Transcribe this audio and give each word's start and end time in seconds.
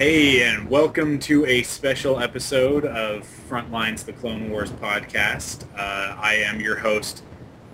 Hey, 0.00 0.44
and 0.44 0.70
welcome 0.70 1.18
to 1.18 1.44
a 1.44 1.62
special 1.62 2.20
episode 2.20 2.86
of 2.86 3.22
Frontlines, 3.50 4.02
the 4.02 4.14
Clone 4.14 4.48
Wars 4.48 4.70
podcast. 4.70 5.64
Uh, 5.76 6.16
I 6.18 6.36
am 6.36 6.58
your 6.58 6.76
host, 6.76 7.22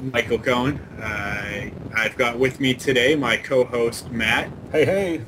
Michael 0.00 0.40
Cohen. 0.40 0.80
Uh, 1.00 1.70
I've 1.94 2.16
got 2.16 2.36
with 2.36 2.58
me 2.58 2.74
today 2.74 3.14
my 3.14 3.36
co-host, 3.36 4.10
Matt. 4.10 4.50
Hey, 4.72 4.84
hey. 4.84 5.20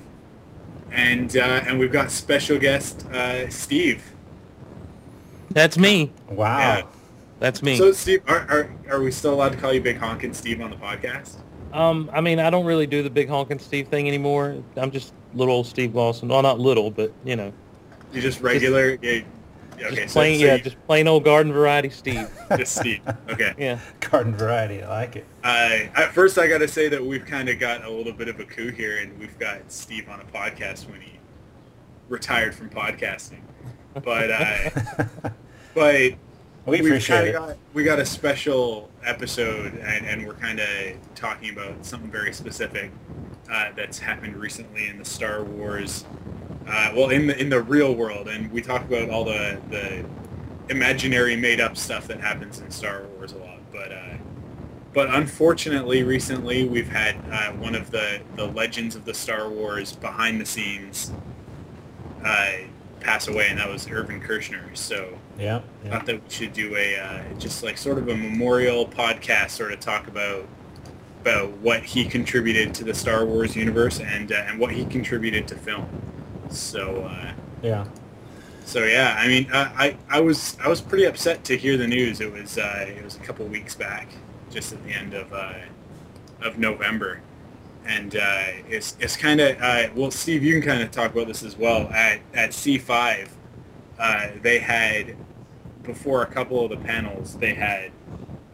And, 0.91 1.37
uh, 1.37 1.63
and 1.69 1.79
we've 1.79 1.93
got 1.93 2.11
special 2.11 2.59
guest, 2.59 3.07
uh, 3.13 3.49
Steve. 3.49 4.03
That's 5.51 5.79
me. 5.79 6.11
Wow. 6.29 6.59
Yeah. 6.59 6.83
That's 7.39 7.63
me. 7.63 7.77
So, 7.79 7.93
Steve, 7.93 8.23
are, 8.27 8.41
are, 8.51 8.75
are 8.91 9.01
we 9.01 9.13
still 9.13 9.35
allowed 9.35 9.53
to 9.53 9.59
call 9.59 9.73
you 9.73 9.81
Big 9.81 10.01
Honkin' 10.01 10.35
Steve 10.35 10.61
on 10.61 10.71
the 10.71 10.77
podcast? 10.77 11.37
um, 11.73 12.11
I 12.13 12.21
mean, 12.21 12.41
I 12.41 12.51
don't 12.51 12.67
really 12.67 12.87
do 12.87 13.03
the 13.03 13.11
big 13.11 13.29
honking 13.29 13.61
Steve 13.61 13.87
thing 13.87 14.09
anymore. 14.09 14.57
I'm 14.77 14.91
just 14.91 15.13
little 15.35 15.55
old 15.55 15.67
Steve 15.67 15.95
Lawson. 15.95 16.29
Well, 16.29 16.43
not 16.43 16.59
little, 16.59 16.91
but 16.91 17.13
you 17.25 17.37
know, 17.37 17.53
You 18.13 18.21
just 18.21 18.41
regular? 18.41 18.99
yeah, 19.03 19.21
okay, 19.77 19.97
just 19.97 20.15
plain, 20.15 20.39
so 20.41 20.47
yeah, 20.47 20.55
you- 20.57 20.63
just 20.63 20.87
plain 20.87 21.07
old 21.09 21.25
garden 21.25 21.53
variety 21.53 21.91
Steve. 21.91 22.29
just 22.57 22.77
Steve. 22.77 23.01
Okay. 23.29 23.55
yeah. 23.59 23.79
Garden 24.01 24.35
variety. 24.35 24.83
I 24.83 24.89
like 24.89 25.17
it. 25.17 25.27
Uh, 25.45 25.79
at 25.95 26.13
first, 26.13 26.39
I 26.39 26.47
got 26.49 26.59
to 26.59 26.69
say 26.69 26.89
that 26.89 27.05
we've 27.05 27.27
kind 27.27 27.49
of 27.49 27.59
got 27.59 27.85
a 27.85 27.91
little 27.91 28.13
bit 28.13 28.29
of 28.29 28.41
a 28.41 28.45
coup 28.45 28.71
here, 28.71 28.99
and 28.99 29.19
we've 29.19 29.39
got 29.39 29.61
Steve 29.71 30.09
on 30.09 30.21
a 30.21 30.25
podcast 30.25 30.91
when 30.91 31.01
he 31.01 31.13
retired 32.09 32.55
from 32.55 32.71
podcasting. 32.71 33.41
But 34.03 34.31
uh, 34.31 35.29
but 35.75 36.13
we 36.69 36.79
appreciate 36.81 37.17
kinda 37.25 37.31
it. 37.31 37.33
got 37.33 37.57
we 37.75 37.85
got 37.85 37.99
a 37.99 38.07
special 38.07 38.91
episode, 39.05 39.75
and, 39.75 40.07
and 40.07 40.27
we're 40.27 40.35
kind 40.35 40.61
of 40.61 40.69
talking 41.15 41.51
about 41.51 41.85
something 41.85 42.11
very 42.11 42.33
specific 42.33 42.91
uh, 43.51 43.71
that's 43.77 43.99
happened 43.99 44.37
recently 44.37 44.89
in 44.89 44.99
the 44.99 45.05
Star 45.05 45.43
Wars. 45.43 46.05
Uh, 46.67 46.93
well, 46.95 47.11
in 47.11 47.27
the 47.27 47.39
in 47.41 47.49
the 47.49 47.63
real 47.63 47.95
world, 47.95 48.29
and 48.29 48.51
we 48.53 48.61
talk 48.63 48.85
about 48.85 49.11
all 49.11 49.25
the 49.25 49.61
the 49.71 50.05
imaginary 50.69 51.35
made 51.37 51.61
up 51.61 51.77
stuff 51.77 52.07
that 52.09 52.21
happens 52.21 52.61
in 52.61 52.71
Star 52.71 53.03
Wars 53.17 53.33
a 53.33 53.39
lot, 53.39 53.59
but. 53.73 53.93
Uh, 53.93 54.15
but 54.95 55.15
unfortunately, 55.15 56.03
recently 56.03 56.67
we've 56.67 56.89
had 56.89 57.15
uh, 57.31 57.53
one 57.53 57.75
of 57.75 57.91
the, 57.91 58.21
the 58.37 58.47
legends 58.47 58.97
of 58.97 59.05
the 59.05 59.15
Star 59.15 59.49
Wars 59.49 59.93
behind 59.93 60.41
the 60.41 60.47
scenes 60.47 61.13
uh, 62.25 62.53
pass 62.99 63.29
away, 63.29 63.49
and 63.49 63.59
that 63.59 63.69
was 63.69 63.89
Irvin 63.89 64.21
Kershner. 64.21 64.77
So 64.77 65.19
Yeah. 65.39 65.59
I 65.59 65.87
yeah. 65.87 65.91
thought 65.93 66.07
that 66.07 66.17
we 66.25 66.31
should 66.31 66.53
do 66.53 66.77
a 66.77 66.97
uh, 66.99 67.23
just 67.39 67.63
like 67.63 67.79
sort 67.79 67.99
of 67.99 68.09
a 68.09 68.17
memorial 68.17 68.87
podcast, 68.89 69.51
sort 69.53 69.73
of 69.73 69.81
talk 69.81 70.09
about 70.09 70.49
about 71.23 71.51
what 71.59 71.83
he 71.85 72.05
contributed 72.05 72.75
to 72.75 72.85
the 72.85 72.95
Star 72.95 73.27
Wars 73.27 73.57
universe 73.57 74.01
and 74.01 74.33
uh, 74.33 74.37
and 74.49 74.59
what 74.59 74.73
he 74.73 74.85
contributed 74.87 75.49
to 75.49 75.57
film. 75.57 75.89
So. 76.49 77.05
Uh, 77.05 77.35
Yeah. 77.63 77.87
so 78.65 78.85
yeah, 78.85 79.17
I 79.19 79.29
mean, 79.29 79.51
uh, 79.53 79.71
I 79.77 79.99
I 80.09 80.21
was 80.21 80.57
I 80.65 80.69
was 80.69 80.81
pretty 80.81 81.05
upset 81.07 81.45
to 81.45 81.57
hear 81.57 81.77
the 81.77 81.87
news. 81.87 82.21
It 82.21 82.33
was 82.33 82.59
uh, 82.59 82.87
it 82.89 83.03
was 83.05 83.17
a 83.17 83.21
couple 83.21 83.47
weeks 83.49 83.75
back, 83.75 84.09
just 84.51 84.73
at 84.73 84.83
the 84.85 84.93
end 84.93 85.15
of 85.15 85.33
uh, 85.33 85.55
of 86.41 86.59
November, 86.59 87.23
and 87.87 88.17
uh, 88.17 88.45
it's 88.69 88.97
it's 89.01 89.17
kind 89.17 89.41
of 89.41 89.61
uh, 89.61 89.89
well, 89.95 90.11
Steve, 90.11 90.43
you 90.45 90.61
can 90.61 90.69
kind 90.71 90.83
of 90.83 90.91
talk 90.91 91.13
about 91.13 91.27
this 91.29 91.43
as 91.43 91.57
well. 91.57 91.89
At 91.91 92.21
at 92.35 92.55
C 92.55 92.79
five, 92.79 93.31
uh, 93.99 94.29
they 94.43 94.59
had 94.61 95.17
before 95.89 96.23
a 96.23 96.27
couple 96.27 96.63
of 96.65 96.71
the 96.71 96.77
panels, 96.87 97.35
they 97.39 97.55
had 97.55 97.91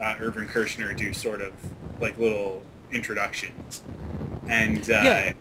uh, 0.01 0.15
Irvin 0.21 0.47
Kershner 0.49 0.97
do 0.97 1.13
sort 1.13 1.43
of 1.43 1.53
like 2.01 2.17
little 2.19 2.63
introductions, 2.93 3.83
and 4.49 4.79
uh, 4.89 5.03
Yeah. 5.05 5.33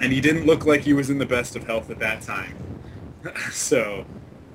and 0.00 0.12
he 0.12 0.20
didn't 0.20 0.44
look 0.46 0.66
like 0.66 0.80
he 0.82 0.92
was 0.92 1.08
in 1.08 1.18
the 1.18 1.26
best 1.26 1.54
of 1.56 1.64
health 1.64 1.88
at 1.90 1.98
that 2.00 2.22
time. 2.22 2.54
so 3.52 4.04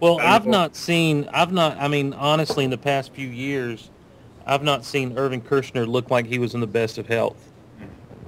Well, 0.02 0.20
I 0.20 0.36
I've 0.36 0.46
know. 0.46 0.52
not 0.52 0.76
seen. 0.76 1.28
I've 1.34 1.52
not. 1.54 1.78
I 1.78 1.88
mean, 1.88 2.14
honestly, 2.14 2.66
in 2.66 2.70
the 2.70 2.78
past 2.78 3.14
few 3.14 3.28
years, 3.28 3.90
I've 4.46 4.64
not 4.64 4.84
seen 4.86 5.18
Irvin 5.18 5.42
Kershner 5.42 5.88
look 5.88 6.12
like 6.12 6.26
he 6.26 6.38
was 6.38 6.54
in 6.54 6.60
the 6.60 6.68
best 6.68 6.98
of 6.98 7.08
health. 7.08 7.48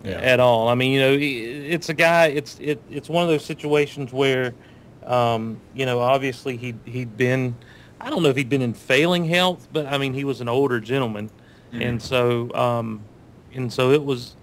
Yeah. 0.05 0.19
at 0.19 0.41
all. 0.41 0.67
I 0.67 0.75
mean, 0.75 0.91
you 0.91 0.99
know, 0.99 1.17
it's 1.17 1.87
a 1.87 1.93
guy. 1.93 2.27
It's 2.27 2.57
it, 2.59 2.81
it's 2.91 3.07
one 3.07 3.23
of 3.23 3.29
those 3.29 3.45
situations 3.45 4.11
where, 4.11 4.53
um, 5.05 5.61
you 5.73 5.85
know, 5.85 5.99
obviously 5.99 6.57
he 6.57 6.73
he'd 6.85 7.15
been. 7.15 7.55
I 8.01 8.09
don't 8.09 8.21
know 8.23 8.29
if 8.29 8.35
he'd 8.35 8.49
been 8.49 8.61
in 8.61 8.73
failing 8.73 9.25
health, 9.25 9.67
but 9.71 9.85
I 9.87 9.97
mean, 9.97 10.13
he 10.13 10.23
was 10.23 10.41
an 10.41 10.49
older 10.49 10.79
gentleman, 10.79 11.29
and 11.71 12.01
so 12.01 12.53
um, 12.53 13.01
and 13.53 13.71
so 13.71 13.91
it 13.91 14.03
was. 14.03 14.35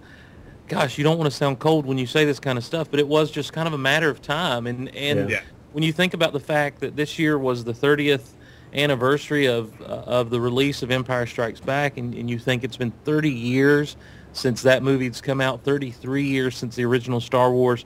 Gosh, 0.67 0.97
you 0.97 1.03
don't 1.03 1.17
want 1.17 1.29
to 1.29 1.35
sound 1.35 1.59
cold 1.59 1.85
when 1.85 1.97
you 1.97 2.07
say 2.07 2.23
this 2.23 2.39
kind 2.39 2.57
of 2.57 2.63
stuff, 2.63 2.89
but 2.89 2.97
it 3.01 3.07
was 3.07 3.29
just 3.29 3.51
kind 3.51 3.67
of 3.67 3.73
a 3.73 3.77
matter 3.77 4.09
of 4.09 4.21
time. 4.21 4.67
And 4.67 4.87
and 4.95 5.29
Yeah. 5.29 5.41
when 5.73 5.83
you 5.83 5.91
think 5.91 6.13
about 6.13 6.31
the 6.31 6.39
fact 6.39 6.79
that 6.79 6.95
this 6.95 7.19
year 7.19 7.37
was 7.37 7.65
the 7.65 7.73
30th 7.73 8.29
anniversary 8.73 9.47
of 9.47 9.79
uh, 9.81 9.85
of 9.85 10.29
the 10.29 10.39
release 10.39 10.81
of 10.81 10.89
Empire 10.91 11.25
Strikes 11.25 11.59
Back, 11.59 11.97
and, 11.97 12.13
and 12.15 12.29
you 12.29 12.39
think 12.39 12.63
it's 12.63 12.77
been 12.77 12.91
30 13.03 13.29
years 13.29 13.97
since 14.31 14.61
that 14.61 14.81
movie's 14.81 15.19
come 15.19 15.41
out, 15.41 15.61
33 15.65 16.23
years 16.23 16.55
since 16.55 16.77
the 16.77 16.85
original 16.85 17.19
Star 17.19 17.51
Wars, 17.51 17.83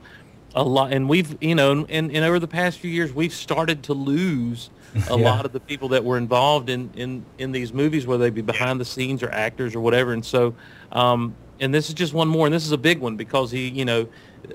a 0.54 0.62
lot, 0.62 0.92
and 0.92 1.08
we've 1.08 1.36
you 1.42 1.56
know, 1.56 1.72
and, 1.88 2.12
and 2.12 2.16
over 2.24 2.38
the 2.38 2.46
past 2.46 2.78
few 2.78 2.90
years, 2.90 3.12
we've 3.12 3.34
started 3.34 3.82
to 3.84 3.94
lose 3.94 4.70
a 5.10 5.16
Yeah. 5.18 5.30
lot 5.32 5.44
of 5.46 5.52
the 5.52 5.60
people 5.60 5.88
that 5.90 6.04
were 6.04 6.18
involved 6.18 6.68
in 6.70 6.90
in 6.94 7.24
in 7.38 7.52
these 7.52 7.72
movies, 7.72 8.06
whether 8.06 8.24
they 8.24 8.30
be 8.30 8.42
behind 8.42 8.80
the 8.80 8.84
scenes 8.84 9.22
or 9.22 9.30
actors 9.30 9.74
or 9.74 9.80
whatever, 9.80 10.12
and 10.12 10.24
so. 10.24 10.54
Um, 10.92 11.34
and 11.58 11.72
this 11.72 11.88
is 11.88 11.94
just 11.94 12.12
one 12.12 12.28
more, 12.28 12.46
and 12.46 12.54
this 12.54 12.66
is 12.66 12.72
a 12.72 12.76
big 12.78 12.98
one 13.00 13.16
because 13.16 13.50
he, 13.50 13.68
you 13.68 13.86
know, 13.86 14.06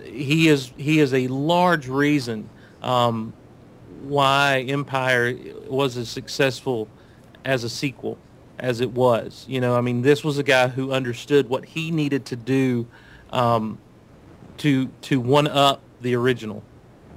he 0.04 0.48
is 0.48 0.72
he 0.78 1.00
is 1.00 1.14
a 1.16 1.28
large 1.30 1.88
reason 1.88 2.48
um, 2.84 3.34
why 4.04 4.66
Empire 4.68 5.36
was 5.68 5.98
as 5.98 6.10
successful 6.10 6.88
as 7.44 7.64
a 7.64 7.70
sequel 7.70 8.20
as 8.60 8.82
it 8.82 8.92
was. 8.92 9.46
You 9.50 9.62
know, 9.62 9.76
I 9.76 9.82
mean, 9.82 10.04
this 10.04 10.24
was 10.24 10.38
a 10.38 10.44
guy 10.44 10.68
who 10.68 10.92
understood 10.92 11.50
what 11.50 11.66
he 11.66 11.90
needed 11.90 12.26
to 12.26 12.36
do 12.36 12.86
um, 13.32 13.80
to 14.58 14.88
to 15.04 15.20
one 15.20 15.48
up 15.48 15.82
the 16.02 16.16
original, 16.16 16.62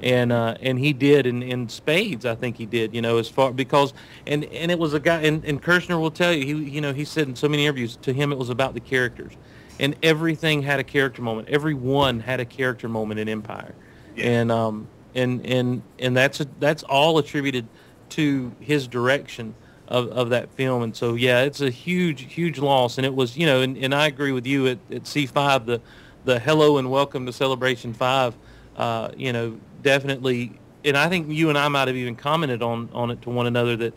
and 0.02 0.32
uh, 0.32 0.56
and 0.60 0.78
he 0.78 0.92
did 0.92 1.26
in, 1.26 1.42
in 1.42 1.68
spades. 1.68 2.24
I 2.26 2.34
think 2.34 2.56
he 2.56 2.66
did. 2.66 2.94
You 2.94 3.02
know, 3.02 3.18
as 3.18 3.28
far 3.28 3.52
because 3.52 3.92
and 4.26 4.44
and 4.44 4.70
it 4.70 4.78
was 4.78 4.94
a 4.94 5.00
guy, 5.00 5.22
and, 5.22 5.44
and 5.44 5.62
Kershner 5.62 6.00
will 6.00 6.10
tell 6.10 6.32
you, 6.32 6.44
he 6.44 6.70
you 6.70 6.80
know 6.80 6.92
he 6.92 7.04
said 7.04 7.28
in 7.28 7.36
so 7.36 7.48
many 7.48 7.64
interviews 7.64 7.96
to 8.02 8.12
him 8.12 8.32
it 8.32 8.38
was 8.38 8.50
about 8.50 8.74
the 8.74 8.80
characters, 8.80 9.32
and 9.78 9.96
everything 10.02 10.62
had 10.62 10.80
a 10.80 10.84
character 10.84 11.22
moment. 11.22 11.48
Every 11.48 11.74
one 11.74 12.20
had 12.20 12.40
a 12.40 12.44
character 12.44 12.88
moment 12.88 13.20
in 13.20 13.28
Empire, 13.28 13.74
Yeah. 14.16 14.26
and 14.26 14.52
um 14.52 14.88
and 15.14 15.44
and 15.46 15.82
and 15.98 16.16
that's 16.16 16.40
that's 16.60 16.82
all 16.82 17.18
attributed 17.18 17.66
to 18.10 18.52
his 18.60 18.86
direction 18.88 19.54
of, 19.88 20.08
of 20.08 20.30
that 20.30 20.50
film. 20.52 20.82
And 20.82 20.96
so, 20.96 21.14
yeah, 21.14 21.42
it's 21.42 21.60
a 21.60 21.68
huge, 21.70 22.32
huge 22.32 22.58
loss. 22.58 22.96
And 22.96 23.04
it 23.04 23.14
was, 23.14 23.36
you 23.36 23.44
know, 23.44 23.60
and, 23.60 23.76
and 23.76 23.94
I 23.94 24.06
agree 24.06 24.32
with 24.32 24.46
you 24.46 24.66
at, 24.68 24.78
at 24.90 25.02
C5, 25.04 25.66
the, 25.66 25.80
the 26.24 26.38
hello 26.38 26.78
and 26.78 26.90
welcome 26.90 27.26
to 27.26 27.32
Celebration 27.32 27.92
5, 27.92 28.34
uh, 28.76 29.10
you 29.16 29.32
know, 29.32 29.58
definitely. 29.84 30.58
And 30.84 30.96
I 30.96 31.08
think 31.08 31.28
you 31.30 31.48
and 31.48 31.56
I 31.56 31.68
might 31.68 31.86
have 31.86 31.96
even 31.96 32.16
commented 32.16 32.60
on, 32.62 32.88
on 32.92 33.10
it 33.12 33.22
to 33.22 33.30
one 33.30 33.46
another 33.46 33.76
that 33.76 33.94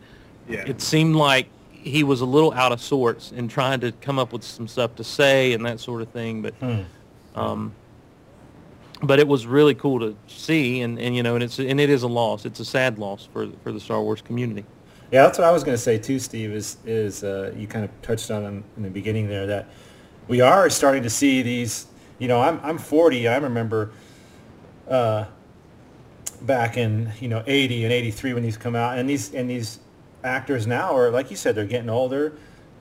Yeah. 0.47 0.63
it 0.67 0.79
seemed 0.81 1.15
like 1.15 1.47
he 1.71 2.03
was 2.03 2.21
a 2.21 2.25
little 2.25 2.53
out 2.53 2.71
of 2.71 2.81
sorts 2.81 3.31
in 3.31 3.47
trying 3.47 3.79
to 3.79 3.91
come 3.93 4.19
up 4.19 4.31
with 4.31 4.43
some 4.43 4.67
stuff 4.67 4.95
to 4.97 5.03
say 5.03 5.53
and 5.53 5.65
that 5.65 5.79
sort 5.79 6.01
of 6.01 6.09
thing. 6.09 6.41
But, 6.43 6.53
Hmm. 6.55 6.81
um, 7.35 7.73
but 9.01 9.19
it 9.19 9.27
was 9.27 9.45
really 9.45 9.75
cool 9.75 9.99
to 9.99 10.15
see, 10.27 10.81
and, 10.81 10.99
and 10.99 11.15
you 11.15 11.23
know, 11.23 11.35
and 11.35 11.43
it's 11.43 11.59
and 11.59 11.79
it 11.79 11.89
is 11.89 12.01
a 12.03 12.07
loss. 12.07 12.45
It's 12.45 12.59
a 12.59 12.65
sad 12.65 12.97
loss 12.97 13.27
for 13.31 13.47
for 13.63 13.71
the 13.71 13.79
Star 13.79 14.01
Wars 14.01 14.21
community. 14.23 14.65
Yeah, 15.11 15.23
that's 15.23 15.37
what 15.37 15.45
I 15.47 15.51
was 15.51 15.63
going 15.63 15.75
to 15.77 15.81
say 15.81 15.99
too, 15.99 16.17
Steve. 16.17 16.51
Is 16.51 16.77
is 16.85 17.23
uh, 17.23 17.53
you 17.55 17.67
kind 17.67 17.85
of 17.85 17.91
touched 18.01 18.31
on 18.31 18.43
in, 18.45 18.63
in 18.75 18.83
the 18.83 18.89
beginning 18.89 19.27
there 19.27 19.45
that 19.45 19.67
we 20.27 20.41
are 20.41 20.67
starting 20.71 21.03
to 21.03 21.09
see 21.11 21.43
these. 21.43 21.85
You 22.17 22.27
know, 22.27 22.41
I'm 22.41 22.59
I'm 22.63 22.79
40. 22.79 23.27
I 23.27 23.37
remember 23.37 23.91
uh, 24.89 25.25
back 26.41 26.77
in 26.77 27.11
you 27.19 27.27
know 27.27 27.43
80 27.45 27.83
and 27.85 27.93
83 27.93 28.33
when 28.33 28.43
these 28.43 28.57
come 28.57 28.75
out, 28.75 28.97
and 28.97 29.09
these 29.09 29.33
and 29.33 29.49
these 29.49 29.79
actors 30.23 30.67
now 30.67 30.95
are 30.95 31.09
like 31.09 31.29
you 31.31 31.37
said, 31.37 31.55
they're 31.55 31.65
getting 31.65 31.89
older. 31.89 32.33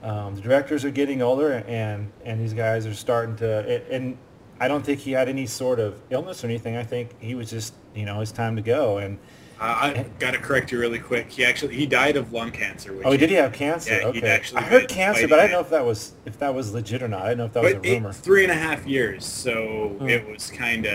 Um, 0.02 0.34
the 0.36 0.40
directors 0.40 0.84
are 0.84 0.90
getting 0.90 1.22
older, 1.22 1.64
and 1.66 2.10
and 2.24 2.40
these 2.40 2.52
guys 2.52 2.86
are 2.86 2.94
starting 2.94 3.36
to. 3.36 3.82
And 3.90 4.16
I 4.60 4.68
don't 4.68 4.84
think 4.84 5.00
he 5.00 5.12
had 5.12 5.28
any 5.28 5.46
sort 5.46 5.80
of 5.80 6.00
illness 6.10 6.42
or 6.44 6.46
anything. 6.46 6.76
I 6.76 6.84
think 6.84 7.20
he 7.20 7.34
was 7.34 7.50
just 7.50 7.74
you 7.94 8.04
know 8.04 8.20
it's 8.20 8.32
time 8.32 8.56
to 8.56 8.62
go 8.62 8.98
and. 8.98 9.18
I 9.58 10.04
got 10.18 10.32
to 10.32 10.38
correct 10.38 10.70
you 10.70 10.78
really 10.78 10.98
quick. 10.98 11.30
He 11.30 11.42
actually 11.42 11.74
he 11.76 11.86
died 11.86 12.16
of 12.18 12.30
lung 12.30 12.50
cancer. 12.50 12.92
Which 12.92 13.06
Oh, 13.06 13.16
did 13.16 13.30
he 13.30 13.36
have 13.36 13.54
cancer? 13.54 13.94
Yeah, 13.98 14.08
okay. 14.08 14.28
actually 14.28 14.58
I 14.60 14.64
heard 14.64 14.86
cancer, 14.86 15.26
but 15.26 15.38
I 15.38 15.42
didn't 15.44 15.52
know 15.52 15.60
if 15.60 15.70
that 15.70 15.82
was 15.86 16.12
if 16.26 16.38
that 16.40 16.54
was 16.54 16.74
legit 16.74 17.02
or 17.02 17.08
not. 17.08 17.22
I 17.22 17.28
didn't 17.30 17.38
know 17.38 17.44
if 17.46 17.52
that 17.54 17.62
was 17.62 17.72
But 17.76 17.86
a 17.86 17.90
rumor. 17.94 18.12
three 18.12 18.42
and 18.42 18.52
a 18.52 18.54
half 18.54 18.86
years, 18.86 19.24
so 19.24 19.96
Hmm. 19.98 20.10
it 20.10 20.28
was 20.28 20.50
kind 20.50 20.84
of, 20.84 20.94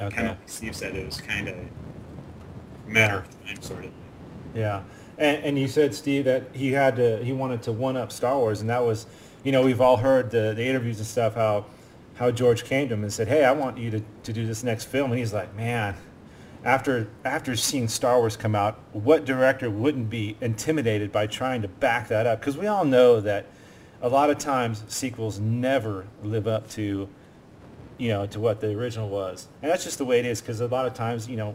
Okay. 0.00 0.16
kind 0.16 0.28
of 0.28 0.38
Steve 0.46 0.74
said, 0.74 0.96
it 0.96 1.04
was 1.04 1.20
kind 1.20 1.48
of 1.48 1.56
of 2.96 3.46
time, 3.46 3.62
sort 3.62 3.84
of. 3.84 3.90
Yeah, 4.54 4.82
and 5.18 5.44
and 5.44 5.58
you 5.58 5.68
said 5.68 5.94
Steve 5.94 6.24
that 6.24 6.44
he 6.54 6.72
had 6.72 6.96
to 6.96 7.22
he 7.22 7.32
wanted 7.32 7.62
to 7.62 7.72
one 7.72 7.96
up 7.96 8.12
Star 8.12 8.36
Wars, 8.36 8.60
and 8.60 8.70
that 8.70 8.84
was, 8.84 9.06
you 9.44 9.52
know, 9.52 9.62
we've 9.62 9.80
all 9.80 9.96
heard 9.96 10.30
the 10.30 10.54
the 10.54 10.64
interviews 10.64 10.98
and 10.98 11.06
stuff 11.06 11.34
how 11.34 11.66
how 12.14 12.30
George 12.30 12.64
came 12.64 12.88
to 12.88 12.94
him 12.94 13.02
and 13.02 13.12
said, 13.12 13.28
hey, 13.28 13.44
I 13.44 13.52
want 13.52 13.78
you 13.78 13.90
to 13.90 14.02
to 14.24 14.32
do 14.32 14.46
this 14.46 14.62
next 14.62 14.84
film, 14.84 15.10
and 15.10 15.18
he's 15.18 15.32
like, 15.32 15.54
man. 15.56 15.94
After 16.62 17.08
after 17.24 17.56
seeing 17.56 17.88
Star 17.88 18.18
Wars 18.18 18.36
come 18.36 18.54
out, 18.54 18.78
what 18.92 19.24
director 19.24 19.70
wouldn't 19.70 20.10
be 20.10 20.36
intimidated 20.42 21.10
by 21.10 21.26
trying 21.26 21.62
to 21.62 21.68
back 21.68 22.08
that 22.08 22.26
up? 22.26 22.40
Because 22.40 22.58
we 22.58 22.66
all 22.66 22.84
know 22.84 23.18
that 23.22 23.46
a 24.02 24.10
lot 24.10 24.28
of 24.28 24.36
times 24.36 24.84
sequels 24.86 25.40
never 25.40 26.06
live 26.22 26.46
up 26.46 26.68
to 26.72 27.08
you 28.00 28.08
know, 28.08 28.26
to 28.26 28.40
what 28.40 28.60
the 28.60 28.68
original 28.68 29.08
was. 29.08 29.46
And 29.62 29.70
that's 29.70 29.84
just 29.84 29.98
the 29.98 30.06
way 30.06 30.18
it 30.18 30.26
is 30.26 30.40
because 30.40 30.60
a 30.60 30.66
lot 30.66 30.86
of 30.86 30.94
times, 30.94 31.28
you 31.28 31.36
know, 31.36 31.54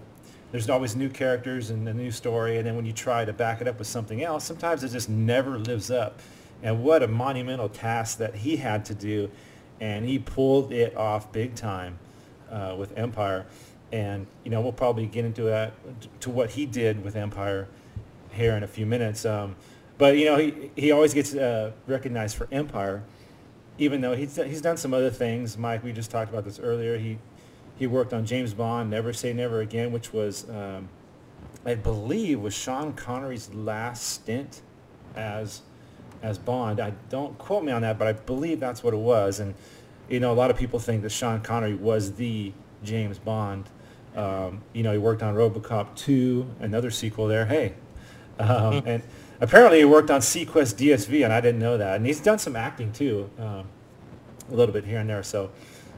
there's 0.56 0.70
always 0.70 0.96
new 0.96 1.10
characters 1.10 1.70
and 1.70 1.86
a 1.90 1.94
new 1.94 2.10
story, 2.10 2.58
and 2.58 2.66
then 2.66 2.78
when 2.78 2.86
you 2.86 2.94
try 2.94 3.26
to 3.26 3.34
back 3.34 3.60
it 3.60 3.68
up 3.68 3.78
with 3.78 3.90
something 3.90 4.24
else, 4.24 4.46
sometimes 4.46 4.86
it 4.86 4.90
just 4.90 5.10
never 5.10 5.60
lives 5.60 5.92
up. 5.92 6.22
And 6.64 6.82
what 6.82 7.04
a 7.04 7.10
monumental 7.10 7.68
task 7.68 8.20
that 8.20 8.36
he 8.36 8.56
had 8.56 8.86
to 8.86 8.96
do, 8.96 9.30
and 9.82 10.06
he 10.06 10.18
pulled 10.18 10.72
it 10.72 10.96
off 10.96 11.30
big 11.34 11.56
time 11.56 12.00
uh, 12.50 12.74
with 12.78 12.98
Empire. 12.98 13.46
And 13.92 14.28
you 14.46 14.50
know, 14.50 14.62
we'll 14.62 14.72
probably 14.72 15.08
get 15.08 15.26
into 15.26 15.44
that 15.44 15.74
to 16.22 16.30
what 16.30 16.52
he 16.52 16.66
did 16.66 17.04
with 17.04 17.18
Empire 17.18 17.68
here 18.32 18.54
in 18.56 18.64
a 18.64 18.68
few 18.68 18.86
minutes. 18.86 19.26
Um, 19.26 19.58
but 19.98 20.18
you 20.18 20.24
know, 20.24 20.38
he 20.38 20.72
he 20.78 20.94
always 20.94 21.14
gets 21.14 21.36
uh, 21.36 21.74
recognized 21.86 22.38
for 22.38 22.48
Empire 22.50 23.04
even 23.78 24.00
though 24.00 24.16
he's 24.16 24.38
he's 24.38 24.62
done 24.62 24.78
some 24.78 24.94
other 24.94 25.10
things. 25.10 25.58
Mike, 25.58 25.84
we 25.84 25.92
just 25.92 26.10
talked 26.10 26.32
about 26.32 26.46
this 26.46 26.60
earlier. 26.60 26.98
He 26.98 27.18
he 27.78 27.88
worked 27.88 28.14
on 28.14 28.26
James 28.26 28.54
Bond, 28.54 28.90
Never 28.90 29.14
Say 29.14 29.34
Never 29.34 29.62
Again, 29.62 29.92
which 29.92 30.14
was 30.14 30.50
um, 30.50 30.90
I 31.66 31.76
believe 31.76 32.42
was 32.42 32.54
Sean 32.54 32.94
Connery's 32.94 33.54
last 33.54 34.04
stint 34.04 34.62
as 35.16 35.62
as 36.22 36.38
Bond. 36.38 36.80
I 36.80 36.94
don't 37.10 37.38
quote 37.38 37.64
me 37.64 37.72
on 37.72 37.82
that, 37.82 37.98
but 37.98 38.08
I 38.08 38.14
believe 38.14 38.60
that's 38.60 38.84
what 38.84 38.94
it 38.94 39.00
was. 39.00 39.40
And 39.40 39.56
you 40.10 40.20
know, 40.20 40.32
a 40.32 40.36
lot 40.36 40.52
of 40.52 40.58
people 40.58 40.80
think 40.80 41.02
that 41.04 41.12
Sean 41.12 41.42
Connery 41.42 41.74
was 41.74 42.14
the 42.14 42.54
James 42.84 43.18
Bond. 43.18 43.70
Um, 44.16 44.62
you 44.74 44.84
know, 44.84 44.92
he 44.92 44.98
worked 44.98 45.22
on 45.24 45.36
RoboCop 45.36 45.96
2, 45.96 46.56
another 46.62 46.90
sequel 46.90 47.28
there. 47.28 47.46
Hey, 47.46 47.74
um, 48.40 48.84
and 48.86 49.04
apparently 49.42 49.80
he 49.80 49.86
worked 49.86 50.10
on 50.10 50.22
seaQuest 50.22 50.76
DSV, 50.76 51.24
and 51.24 51.34
I 51.34 51.42
didn't 51.42 51.60
know 51.60 51.78
that. 51.78 51.98
And 51.98 52.06
he's 52.06 52.22
done 52.22 52.40
some 52.40 52.56
acting 52.56 52.94
too, 52.94 53.30
um, 53.40 53.68
a 54.52 54.56
little 54.56 54.74
bit 54.74 54.86
here 54.86 55.00
and 55.00 55.10
there. 55.10 55.24
So, 55.24 55.52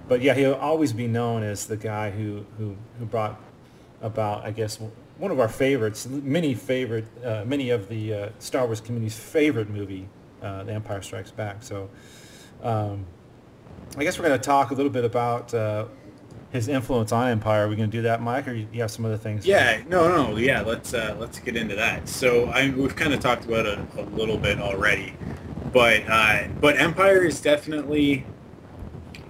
but 0.07 0.21
yeah, 0.21 0.33
he'll 0.33 0.53
always 0.53 0.93
be 0.93 1.07
known 1.07 1.43
as 1.43 1.67
the 1.67 1.77
guy 1.77 2.11
who 2.11 2.45
who, 2.57 2.75
who 2.99 3.05
brought 3.05 3.39
about, 4.01 4.45
I 4.45 4.51
guess, 4.51 4.79
one 5.17 5.31
of 5.31 5.39
our 5.39 5.49
favorites, 5.49 6.07
many 6.07 6.53
favorite, 6.53 7.05
uh, 7.23 7.43
many 7.45 7.71
of 7.71 7.89
the 7.89 8.13
uh, 8.13 8.29
Star 8.39 8.65
Wars 8.65 8.79
community's 8.79 9.17
favorite 9.17 9.69
movie, 9.69 10.07
uh, 10.41 10.63
The 10.63 10.73
Empire 10.73 11.01
Strikes 11.01 11.31
Back. 11.31 11.63
So, 11.63 11.89
um, 12.61 13.05
I 13.97 14.03
guess 14.03 14.19
we're 14.19 14.27
going 14.27 14.39
to 14.39 14.45
talk 14.45 14.71
a 14.71 14.75
little 14.75 14.91
bit 14.91 15.05
about 15.05 15.53
uh, 15.53 15.85
his 16.51 16.67
influence 16.67 17.11
on 17.11 17.29
Empire. 17.29 17.65
Are 17.65 17.69
we 17.69 17.75
going 17.75 17.89
to 17.89 17.97
do 17.97 18.03
that, 18.03 18.21
Mike, 18.21 18.47
or 18.47 18.53
you 18.53 18.81
have 18.81 18.91
some 18.91 19.05
other 19.05 19.17
things? 19.17 19.45
Yeah, 19.45 19.81
no, 19.87 20.07
no, 20.07 20.37
yeah. 20.37 20.61
Let's 20.61 20.93
uh, 20.93 21.15
let's 21.19 21.39
get 21.39 21.55
into 21.55 21.75
that. 21.75 22.07
So 22.07 22.45
I 22.45 22.69
we've 22.69 22.95
kind 22.95 23.13
of 23.13 23.19
talked 23.19 23.45
about 23.45 23.65
it 23.65 23.79
a 23.97 24.03
little 24.03 24.37
bit 24.37 24.59
already, 24.59 25.13
but 25.73 26.03
uh, 26.07 26.47
but 26.61 26.77
Empire 26.77 27.23
is 27.23 27.41
definitely 27.41 28.25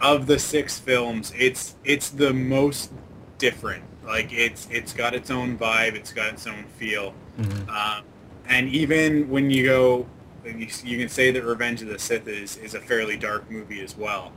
of 0.02 0.28
the 0.28 0.40
six 0.40 0.78
films. 0.80 1.34
It's 1.38 1.76
it's 1.84 2.10
the 2.10 2.34
most 2.34 2.92
different. 3.38 3.84
Like 4.06 4.32
it's 4.32 4.68
it's 4.72 4.94
got 4.94 5.14
its 5.14 5.30
own 5.30 5.58
vibe. 5.58 5.96
It's 5.96 6.12
got 6.14 6.34
its 6.34 6.48
own 6.48 6.66
feel. 6.78 7.14
Mhm. 7.40 7.70
Um, 7.70 8.04
and 8.48 8.70
even 8.70 9.30
when 9.30 9.52
you 9.52 9.66
go, 9.66 10.08
you, 10.46 10.68
you 10.84 10.98
can 10.98 11.10
say 11.10 11.32
that 11.32 11.44
Revenge 11.44 11.82
of 11.82 11.90
the 11.90 12.00
Sith 12.00 12.28
is, 12.28 12.56
is 12.58 12.74
a 12.74 12.80
fairly 12.80 13.18
dark 13.18 13.52
movie 13.52 13.82
as 13.82 13.98
well. 13.98 14.32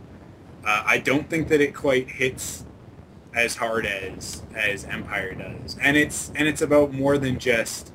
Uh, 0.67 0.83
I 0.85 0.99
don't 0.99 1.31
think 1.31 1.49
that 1.49 1.61
it 1.61 1.75
quite 1.75 2.11
hits 2.11 2.65
as 3.33 3.57
hard 3.57 3.87
as 3.87 4.43
as 4.55 4.85
Empire 4.85 5.35
does, 5.35 5.77
and 5.81 5.97
it's 5.97 6.33
and 6.35 6.49
it's 6.49 6.61
about 6.63 6.93
more 6.93 7.17
than 7.17 7.39
just 7.39 7.93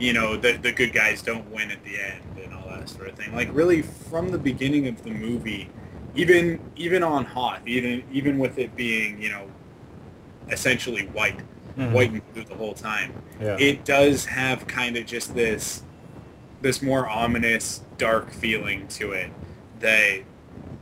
you 0.00 0.12
know 0.12 0.36
the 0.36 0.54
the 0.54 0.72
good 0.72 0.92
guys 0.92 1.22
don't 1.22 1.48
win 1.52 1.70
at 1.70 1.82
the 1.84 1.96
end 1.98 2.22
and 2.42 2.52
all 2.52 2.68
that 2.68 2.88
sort 2.88 3.08
of 3.08 3.14
thing. 3.14 3.32
Like 3.34 3.48
really 3.52 3.80
from 3.82 4.30
the 4.30 4.38
beginning 4.38 4.88
of 4.88 5.02
the 5.04 5.10
movie, 5.10 5.70
even 6.14 6.60
even 6.76 7.02
on 7.02 7.24
Hoth, 7.24 7.60
even 7.66 8.02
even 8.12 8.38
with 8.38 8.58
it 8.58 8.74
being 8.76 9.20
you 9.20 9.30
know 9.30 9.48
essentially 10.50 11.06
white, 11.06 11.40
Mhm. 11.78 11.92
white 11.92 12.10
and 12.12 12.32
blue 12.34 12.44
the 12.44 12.54
whole 12.54 12.74
time 12.74 13.12
Yeah. 13.40 13.56
it 13.58 13.84
does 13.84 14.26
have 14.26 14.66
kind 14.66 14.96
of 14.96 15.06
just 15.06 15.34
this 15.34 15.82
this 16.62 16.82
more 16.82 17.08
ominous 17.08 17.80
dark 17.98 18.30
feeling 18.30 18.86
to 18.88 19.12
it 19.12 19.30
that 19.80 20.20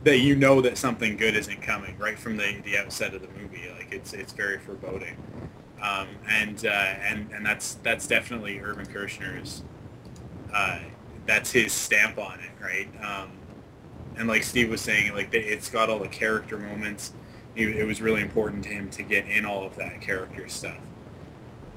that 0.03 0.17
you 0.19 0.35
know 0.35 0.59
that 0.61 0.77
something 0.77 1.15
good 1.17 1.35
isn't 1.35 1.61
coming 1.61 1.97
right 1.97 2.19
from 2.19 2.35
the, 2.37 2.57
the 2.65 2.77
outset 2.77 3.13
of 3.13 3.21
the 3.21 3.27
movie 3.41 3.69
like 3.77 3.91
it's 3.91 4.13
it's 4.13 4.33
very 4.33 4.59
foreboding 4.59 5.15
um, 5.81 6.07
and 6.29 6.65
uh, 6.65 6.69
and 6.69 7.31
and 7.31 7.45
that's 7.45 7.75
that's 7.83 8.05
definitely 8.05 8.59
Irvin 8.59 8.85
Kershner's 8.85 9.63
uh, 10.53 10.79
that's 11.25 11.51
his 11.51 11.71
stamp 11.73 12.17
on 12.17 12.39
it 12.39 12.51
right 12.61 12.89
um, 13.03 13.29
and 14.17 14.27
like 14.27 14.43
Steve 14.43 14.69
was 14.69 14.81
saying 14.81 15.13
like 15.13 15.33
it's 15.33 15.69
got 15.69 15.89
all 15.89 15.99
the 15.99 16.07
character 16.07 16.57
moments 16.57 17.13
it, 17.55 17.67
it 17.69 17.85
was 17.85 18.01
really 18.01 18.21
important 18.21 18.63
to 18.63 18.69
him 18.69 18.89
to 18.89 19.03
get 19.03 19.27
in 19.27 19.45
all 19.45 19.65
of 19.65 19.75
that 19.75 20.01
character 20.01 20.47
stuff 20.47 20.79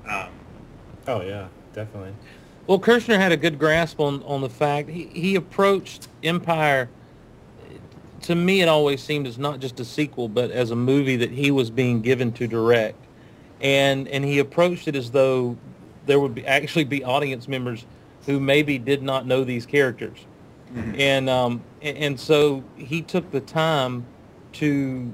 um, 0.09 0.31
Oh 1.09 1.23
yeah, 1.23 1.49
definitely. 1.73 2.15
Well, 2.67 2.81
Kershner 2.81 3.17
had 3.17 3.31
a 3.31 3.37
good 3.37 3.59
grasp 3.59 4.01
on, 4.01 4.23
on 4.25 4.41
the 4.41 4.51
fact 4.51 4.89
he, 4.89 5.05
he 5.07 5.37
approached 5.37 6.09
Empire. 6.23 6.89
To 8.23 8.35
me, 8.35 8.61
it 8.61 8.69
always 8.69 9.03
seemed 9.03 9.27
as 9.27 9.39
not 9.39 9.61
just 9.61 9.79
a 9.79 9.85
sequel, 9.85 10.29
but 10.29 10.51
as 10.51 10.73
a 10.73 10.77
movie 10.77 11.17
that 11.17 11.31
he 11.31 11.53
was 11.53 11.71
being 11.71 12.01
given 12.01 12.33
to 12.33 12.49
direct, 12.49 12.99
and 13.61 14.09
and 14.09 14.25
he 14.25 14.41
approached 14.41 14.89
it 14.89 14.97
as 14.97 15.13
though 15.13 15.57
there 16.07 16.19
would 16.19 16.35
be 16.35 16.45
actually 16.45 16.85
be 16.85 17.05
audience 17.05 17.47
members 17.47 17.87
who 18.25 18.41
maybe 18.41 18.79
did 18.79 19.03
not 19.03 19.27
know 19.27 19.45
these 19.45 19.65
characters, 19.65 20.27
and 20.99 21.29
um 21.31 21.61
and, 21.83 21.97
and 21.99 22.21
so 22.21 22.63
he 22.77 23.03
took 23.03 23.31
the 23.31 23.41
time 23.41 24.05
to, 24.55 25.11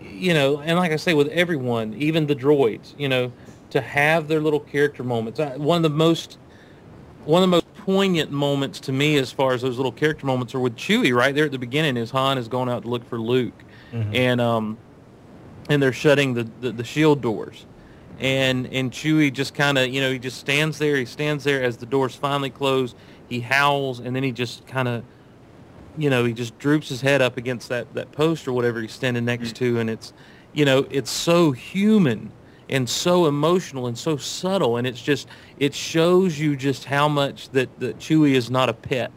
you 0.00 0.34
know, 0.34 0.60
and 0.60 0.78
like 0.78 0.92
I 0.92 0.96
say 0.96 1.14
with 1.14 1.28
everyone, 1.28 1.94
even 1.94 2.26
the 2.26 2.36
droids, 2.36 2.94
you 2.98 3.08
know, 3.08 3.32
to 3.70 3.80
have 3.80 4.28
their 4.28 4.40
little 4.40 4.60
character 4.60 5.02
moments. 5.02 5.40
I, 5.40 5.56
one 5.56 5.76
of 5.78 5.82
the 5.82 5.96
most 5.96 6.38
one 7.24 7.42
of 7.42 7.48
the 7.50 7.56
most 7.56 7.66
poignant 7.74 8.30
moments 8.30 8.80
to 8.80 8.92
me 8.92 9.16
as 9.16 9.32
far 9.32 9.52
as 9.52 9.62
those 9.62 9.76
little 9.76 9.92
character 9.92 10.26
moments 10.26 10.54
are 10.54 10.60
with 10.60 10.76
Chewie 10.76 11.14
right 11.14 11.34
there 11.34 11.46
at 11.46 11.50
the 11.52 11.58
beginning 11.58 11.96
as 11.96 12.10
Han 12.10 12.36
is 12.38 12.46
going 12.48 12.68
out 12.68 12.82
to 12.82 12.88
look 12.88 13.04
for 13.08 13.18
Luke 13.18 13.54
Mhm. 13.92 14.14
and 14.14 14.40
um 14.40 14.78
and 15.68 15.82
they're 15.82 15.92
shutting 15.92 16.34
the, 16.34 16.48
the, 16.60 16.72
the 16.72 16.84
shield 16.84 17.20
doors 17.20 17.64
and 18.20 18.66
and 18.72 18.90
Chewie 18.92 19.32
just 19.32 19.54
kind 19.54 19.78
of 19.78 19.88
you 19.88 20.00
know 20.00 20.12
he 20.12 20.18
just 20.18 20.38
stands 20.38 20.78
there 20.78 20.96
he 20.96 21.04
stands 21.06 21.42
there 21.44 21.62
as 21.62 21.76
the 21.78 21.86
doors 21.86 22.14
finally 22.14 22.50
close 22.50 22.94
he 23.30 23.40
howls, 23.40 24.00
and 24.00 24.14
then 24.14 24.22
he 24.22 24.32
just 24.32 24.66
kind 24.66 24.88
of, 24.88 25.04
you 25.96 26.10
know, 26.10 26.24
he 26.24 26.34
just 26.34 26.58
droops 26.58 26.88
his 26.90 27.00
head 27.00 27.22
up 27.22 27.36
against 27.38 27.68
that 27.70 27.94
that 27.94 28.12
post 28.12 28.46
or 28.46 28.52
whatever 28.52 28.80
he's 28.82 28.92
standing 28.92 29.24
next 29.24 29.56
to, 29.56 29.78
and 29.78 29.88
it's, 29.88 30.12
you 30.52 30.64
know, 30.66 30.86
it's 30.90 31.10
so 31.10 31.52
human 31.52 32.32
and 32.68 32.88
so 32.88 33.26
emotional 33.26 33.86
and 33.86 33.96
so 33.96 34.16
subtle, 34.16 34.76
and 34.76 34.86
it's 34.86 35.00
just 35.00 35.28
it 35.58 35.74
shows 35.74 36.38
you 36.38 36.56
just 36.56 36.84
how 36.86 37.08
much 37.08 37.48
that 37.50 37.80
that 37.80 37.98
Chewie 37.98 38.32
is 38.34 38.50
not 38.50 38.68
a 38.68 38.74
pet, 38.74 39.10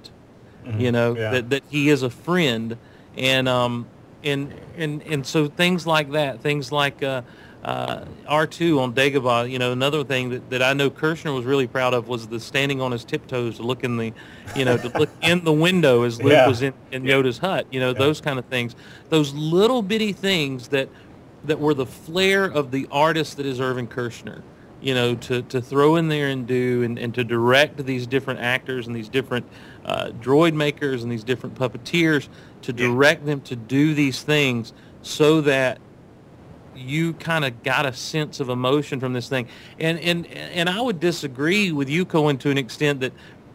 you 0.78 0.92
know, 0.92 1.16
Yeah. 1.16 1.32
that 1.32 1.50
that 1.50 1.64
he 1.70 1.90
is 1.90 2.04
a 2.04 2.10
friend, 2.10 2.78
and 3.18 3.50
um 3.50 3.88
and 4.24 4.54
and 4.78 5.02
and 5.04 5.26
so 5.26 5.48
things 5.48 5.86
like 5.86 6.12
that, 6.12 6.40
things 6.42 6.72
like 6.72 7.04
uh, 7.04 7.24
uh, 7.64 8.06
R2 8.30 8.80
on 8.80 8.94
Dagobah, 8.94 9.50
you 9.50 9.58
know, 9.60 9.72
another 9.72 10.04
thing 10.04 10.30
that, 10.32 10.50
that 10.50 10.62
I 10.62 10.74
know 10.74 10.90
Kershner 10.90 11.34
was 11.36 11.46
really 11.46 11.68
proud 11.68 11.94
of 11.94 12.08
was 12.08 12.28
the 12.28 12.40
standing 12.40 12.82
on 12.82 12.92
his 12.92 13.06
tiptoes 13.06 13.58
to 13.58 13.64
look 13.64 13.84
in 13.84 13.98
the, 13.98 14.14
you 14.56 14.66
know, 14.66 14.78
to 14.78 14.92
look 14.98 15.10
in 15.22 15.44
the 15.44 15.54
window 15.54 16.04
as 16.04 16.22
Luke 16.22 16.34
Yeah. 16.34 16.48
was 16.48 16.62
in, 16.62 16.74
in 16.92 17.04
Yoda's 17.04 17.38
hut, 17.40 17.68
you 17.72 17.80
know, 17.80 17.94
those 17.94 18.20
kind 18.22 18.38
of 18.38 18.46
things. 18.46 18.76
Those 19.10 19.34
little 19.34 19.82
bitty 19.82 20.14
things 20.14 20.70
that 20.70 20.90
that 21.46 21.60
were 21.60 21.74
the 21.74 21.86
flair 21.86 22.46
of 22.46 22.72
the 22.72 22.88
artist 22.90 23.36
that 23.38 23.46
is 23.46 23.60
Irvin 23.60 23.88
Kershner, 23.88 24.44
you 24.80 24.94
know, 24.94 25.14
to, 25.16 25.42
to 25.44 25.62
throw 25.62 25.98
in 25.98 26.08
there 26.08 26.30
and 26.30 26.48
do 26.48 26.84
and, 26.84 26.98
and 26.98 27.14
to 27.16 27.24
direct 27.26 27.86
these 27.86 28.08
different 28.08 28.40
actors 28.40 28.88
and 28.88 28.96
these 28.96 29.10
different 29.10 29.46
uh, 29.84 30.12
droid 30.20 30.54
makers 30.54 31.04
and 31.04 31.12
these 31.12 31.24
different 31.26 31.56
puppeteers 31.56 32.30
to 32.62 32.72
Yeah. 32.72 32.88
direct 32.88 33.26
them 33.26 33.42
to 33.42 33.58
do 33.58 33.94
these 33.94 34.24
things 34.24 34.72
so 35.02 35.42
that 35.42 35.80
you 36.76 37.14
kind 37.14 37.46
of 37.46 37.64
got 37.64 37.86
a 37.86 37.94
sense 37.94 38.40
of 38.40 38.50
emotion 38.50 39.00
from 39.00 39.14
this 39.14 39.30
thing. 39.30 39.48
And, 39.80 40.00
and, 40.00 40.28
and 40.28 40.70
I 40.70 40.82
would 40.82 41.00
disagree 41.00 41.72
with 41.72 41.90
you, 41.90 42.06
Cohen, 42.06 42.38
to 42.40 42.50
an 42.50 42.58
extent 42.58 43.00
that 43.02 43.14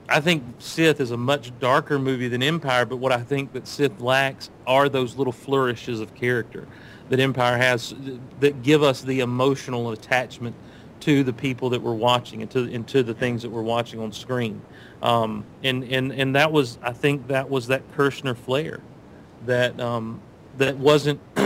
I 0.08 0.20
think 0.20 0.42
Sith 0.58 1.00
is 1.00 1.10
a 1.10 1.16
much 1.16 1.52
darker 1.58 1.98
movie 1.98 2.28
than 2.28 2.42
Empire, 2.42 2.86
but 2.86 2.96
what 2.96 3.12
I 3.12 3.20
think 3.20 3.52
that 3.52 3.68
Sith 3.68 4.00
lacks 4.00 4.50
are 4.66 4.88
those 4.88 5.16
little 5.16 5.32
flourishes 5.32 6.00
of 6.00 6.14
character 6.14 6.66
that 7.10 7.20
Empire 7.20 7.56
has 7.58 7.94
that 8.40 8.62
give 8.62 8.82
us 8.82 9.02
the 9.02 9.20
emotional 9.20 9.90
attachment 9.92 10.54
to 11.00 11.22
the 11.22 11.32
people 11.32 11.70
that 11.70 11.80
we're 11.80 11.94
watching 11.94 12.42
and 12.42 12.50
to, 12.50 12.72
and 12.72 12.86
to 12.88 13.02
the 13.02 13.14
things 13.14 13.42
that 13.42 13.50
we're 13.50 13.62
watching 13.62 14.00
on 14.00 14.12
screen. 14.12 14.60
Um, 15.02 15.44
and, 15.62 15.84
and, 15.84 16.12
and 16.12 16.34
that 16.34 16.50
was, 16.50 16.78
I 16.82 16.92
think 16.92 17.28
that 17.28 17.48
was 17.48 17.68
that 17.68 17.88
Kershner 17.96 18.36
flair 18.36 18.80
that, 19.46 19.78
um, 19.78 20.20
that 20.56 20.76
wasn't, 20.76 21.20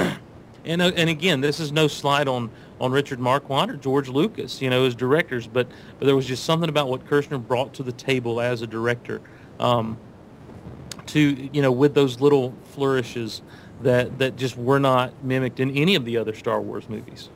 and, 0.65 0.83
uh, 0.83 0.93
and 0.97 1.11
again, 1.11 1.41
this 1.41 1.61
is 1.61 1.73
no 1.73 1.89
slight 1.89 2.29
on, 2.29 2.51
on 2.81 2.93
Richard 2.93 3.19
Marquand 3.19 3.71
or 3.71 3.77
George 3.77 4.09
Lucas, 4.09 4.61
you 4.61 4.71
know, 4.71 4.85
as 4.85 4.95
directors, 4.95 5.47
but, 5.47 5.67
but 5.99 6.07
there 6.07 6.17
was 6.17 6.27
just 6.27 6.45
something 6.45 6.69
about 6.69 6.89
what 6.89 7.07
Kershner 7.07 7.45
brought 7.45 7.75
to 7.75 7.83
the 7.83 7.93
table 7.93 8.41
as 8.41 8.63
a 8.63 8.67
director 8.67 9.21
um, 9.59 9.97
to, 11.07 11.49
you 11.53 11.63
know, 11.63 11.73
with 11.73 11.95
those 11.95 12.21
little 12.21 12.55
flourishes 12.73 13.43
that, 13.83 14.19
that 14.19 14.37
just 14.37 14.57
were 14.57 14.79
not 14.79 15.25
mimicked 15.25 15.61
in 15.61 15.71
any 15.77 15.95
of 15.95 16.05
the 16.05 16.17
other 16.17 16.35
Star 16.35 16.61
Wars 16.61 16.89
movies. 16.89 17.29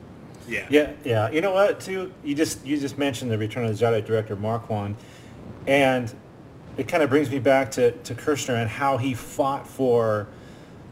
Yeah. 0.47 0.65
Yeah, 0.69 0.93
yeah. 1.03 1.29
You 1.29 1.41
know 1.41 1.51
what? 1.51 1.79
Too, 1.81 2.13
you 2.23 2.33
just 2.33 2.65
you 2.65 2.79
just 2.79 2.97
mentioned 2.97 3.29
the 3.29 3.37
Return 3.37 3.65
of 3.65 3.77
the 3.77 3.85
Jedi 3.85 4.05
director 4.05 4.35
Marquand, 4.35 4.95
and 5.67 6.13
it 6.77 6.87
kind 6.87 7.03
of 7.03 7.09
brings 7.09 7.29
me 7.29 7.39
back 7.39 7.69
to 7.71 7.91
to 7.91 8.15
Kershner 8.15 8.55
and 8.55 8.69
how 8.69 8.97
he 8.97 9.13
fought 9.13 9.67
for 9.67 10.27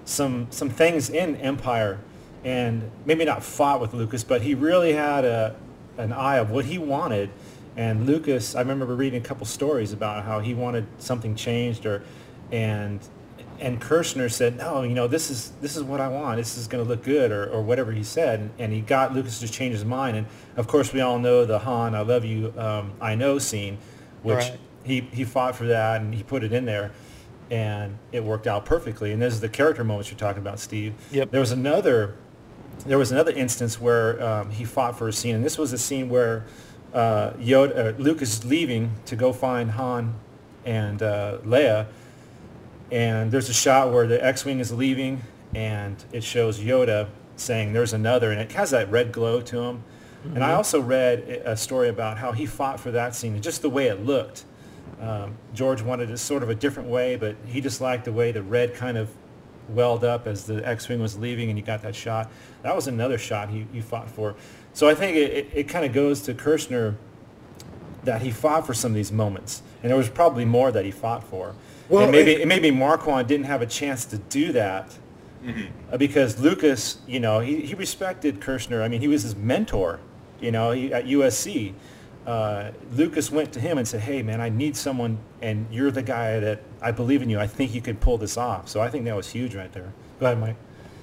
some 0.03 0.47
some 0.49 0.69
things 0.69 1.09
in 1.09 1.37
Empire, 1.37 1.99
and 2.45 2.89
maybe 3.05 3.25
not 3.25 3.43
fought 3.43 3.81
with 3.81 3.93
Lucas, 3.93 4.23
but 4.23 4.41
he 4.41 4.55
really 4.55 4.93
had 4.93 5.25
a 5.25 5.55
an 5.97 6.13
eye 6.13 6.37
of 6.37 6.51
what 6.51 6.65
he 6.65 6.77
wanted. 6.77 7.29
And 7.77 8.05
Lucas, 8.05 8.55
I 8.55 8.59
remember 8.59 8.85
reading 8.95 9.21
a 9.21 9.25
couple 9.25 9.45
stories 9.45 9.91
about 9.91 10.23
how 10.23 10.39
he 10.39 10.53
wanted 10.53 10.85
something 10.99 11.35
changed, 11.35 11.85
or 11.85 12.03
and 12.51 12.99
and 13.59 13.81
Kershner 13.81 14.29
said, 14.31 14.57
no, 14.57 14.83
you 14.83 14.93
know, 14.93 15.07
this 15.07 15.29
is 15.31 15.51
this 15.61 15.75
is 15.75 15.83
what 15.83 15.99
I 15.99 16.07
want. 16.07 16.37
This 16.37 16.57
is 16.57 16.67
going 16.67 16.83
to 16.83 16.87
look 16.87 17.03
good, 17.03 17.31
or, 17.31 17.47
or 17.47 17.61
whatever 17.61 17.91
he 17.91 18.03
said, 18.03 18.49
and, 18.59 18.71
he 18.71 18.81
got 18.81 19.13
Lucas 19.13 19.39
to 19.39 19.47
change 19.47 19.73
his 19.73 19.85
mind. 19.85 20.17
And 20.17 20.27
of 20.55 20.67
course, 20.67 20.93
we 20.93 21.01
all 21.01 21.19
know 21.19 21.45
the 21.45 21.59
Han, 21.59 21.95
I 21.95 22.01
love 22.01 22.25
you, 22.25 22.53
um, 22.57 22.93
I 23.01 23.15
know 23.15 23.39
scene, 23.39 23.77
which 24.23 24.37
Right. 24.37 24.59
he 24.83 25.01
he 25.11 25.23
fought 25.23 25.55
for 25.55 25.65
that 25.67 26.01
and 26.01 26.13
he 26.13 26.21
put 26.23 26.43
it 26.43 26.53
in 26.53 26.65
there, 26.65 26.91
and 27.49 27.97
it 28.11 28.23
worked 28.23 28.45
out 28.47 28.65
perfectly. 28.65 29.11
And 29.11 29.21
this 29.21 29.33
is 29.33 29.41
the 29.41 29.49
character 29.49 29.83
moments 29.83 30.11
you're 30.11 30.19
talking 30.19 30.41
about, 30.41 30.59
Steve. 30.59 30.93
Yep. 31.11 31.31
There 31.31 31.41
was 31.41 31.51
another 31.51 32.15
there 32.85 32.97
was 32.97 33.11
another 33.11 33.31
instance 33.31 33.79
where 33.79 34.21
um, 34.23 34.49
he 34.49 34.63
fought 34.63 34.97
for 34.97 35.07
a 35.07 35.13
scene, 35.13 35.35
and 35.35 35.43
this 35.43 35.57
was 35.57 35.73
a 35.73 35.77
scene 35.77 36.09
where 36.09 36.45
uh, 36.93 37.31
Yoda, 37.31 37.95
uh, 37.95 37.97
Lucas 37.97 38.39
is 38.39 38.45
leaving 38.45 38.91
to 39.05 39.15
go 39.15 39.33
find 39.33 39.71
Han 39.71 40.15
and 40.65 41.01
uh, 41.01 41.39
Leia, 41.43 41.87
and 42.91 43.31
there's 43.31 43.49
a 43.49 43.53
shot 43.53 43.91
where 43.91 44.07
the 44.07 44.23
X-wing 44.23 44.59
is 44.59 44.71
leaving, 44.71 45.21
and 45.53 46.03
it 46.11 46.23
shows 46.23 46.59
Yoda 46.59 47.09
saying, 47.35 47.73
"There's 47.73 47.93
another," 47.93 48.31
and 48.31 48.39
it 48.39 48.51
has 48.53 48.71
that 48.71 48.89
red 48.91 49.11
glow 49.11 49.41
to 49.41 49.61
him. 49.61 49.83
And 50.33 50.43
I 50.43 50.53
also 50.53 50.81
read 50.81 51.43
a 51.45 51.55
story 51.55 51.87
about 51.87 52.17
how 52.17 52.31
he 52.31 52.47
fought 52.47 52.79
for 52.79 52.89
that 52.91 53.13
scene, 53.13 53.33
and 53.35 53.43
just 53.43 53.61
the 53.61 53.69
way 53.69 53.87
it 53.87 54.03
looked. 54.03 54.45
Um, 54.99 55.37
George 55.53 55.83
wanted 55.83 56.09
it 56.09 56.17
sort 56.17 56.41
of 56.41 56.49
a 56.49 56.55
different 56.55 56.89
way, 56.89 57.15
but 57.15 57.35
he 57.45 57.61
just 57.61 57.79
liked 57.79 58.05
the 58.05 58.11
way 58.11 58.31
the 58.31 58.41
red 58.41 58.73
kind 58.73 58.97
of 58.97 59.09
welled 59.69 60.03
up 60.03 60.27
as 60.27 60.45
the 60.45 60.65
X-wing 60.67 61.01
was 61.01 61.17
leaving, 61.17 61.49
and 61.49 61.57
you 61.57 61.63
got 61.65 61.81
that 61.83 61.95
shot. 61.95 62.29
That 62.61 62.75
was 62.75 62.87
another 62.87 63.17
shot 63.17 63.49
he, 63.49 63.65
he 63.73 63.81
fought 63.81 64.09
for. 64.09 64.35
So 64.73 64.87
I 64.89 64.95
think 64.95 65.15
it, 65.17 65.31
it, 65.31 65.49
it 65.53 65.63
kind 65.69 65.85
of 65.85 65.93
goes 65.93 66.21
to 66.23 66.33
Kershner 66.33 66.95
that 68.03 68.21
he 68.21 68.31
fought 68.31 68.65
for 68.67 68.73
some 68.73 68.91
of 68.91 68.95
these 68.95 69.11
moments, 69.11 69.63
and 69.81 69.89
there 69.89 69.97
was 69.97 70.09
probably 70.09 70.45
more 70.45 70.71
that 70.71 70.85
he 70.85 70.91
fought 70.91 71.23
for. 71.23 71.55
Well, 71.89 72.03
and 72.03 72.11
maybe 72.11 72.33
it- 72.33 72.47
maybe 72.47 72.71
Marquand 72.71 73.27
didn't 73.27 73.45
have 73.45 73.61
a 73.61 73.65
chance 73.65 74.05
to 74.05 74.17
do 74.17 74.51
that 74.53 74.91
uh, 75.91 75.97
because 75.97 76.39
Lucas, 76.39 76.97
you 77.07 77.19
know, 77.19 77.39
he, 77.39 77.61
he 77.61 77.73
respected 77.75 78.39
Kershner. 78.39 78.83
I 78.83 78.87
mean, 78.87 79.01
he 79.01 79.07
was 79.07 79.23
his 79.23 79.35
mentor, 79.35 79.99
you 80.41 80.51
know, 80.51 80.71
he, 80.71 80.91
at 80.93 81.05
USC. 81.05 81.73
Uh, 82.25 82.71
Lucas 82.93 83.29
went 83.29 83.51
to 83.53 83.59
him 83.59 83.77
and 83.77 83.87
said, 83.87 84.01
"Hey, 84.01 84.23
man, 84.23 84.41
I 84.41 84.49
need 84.49 84.75
someone, 84.75 85.19
and 85.41 85.67
you're 85.71 85.91
the 85.91 86.01
guy 86.01 86.39
that 86.39 86.61
I 86.81 86.91
believe 86.91 87.21
in 87.21 87.29
you. 87.29 87.39
I 87.39 87.47
think 87.47 87.73
you 87.75 87.81
could 87.81 87.99
pull 87.99 88.17
this 88.17 88.37
off." 88.37 88.67
So 88.67 88.81
I 88.81 88.89
think 88.89 89.05
that 89.05 89.15
was 89.15 89.29
huge 89.29 89.55
right 89.55 89.71
there. 89.71 89.93
Go 90.19 90.25
ahead, 90.27 90.39
Mike. 90.39 90.55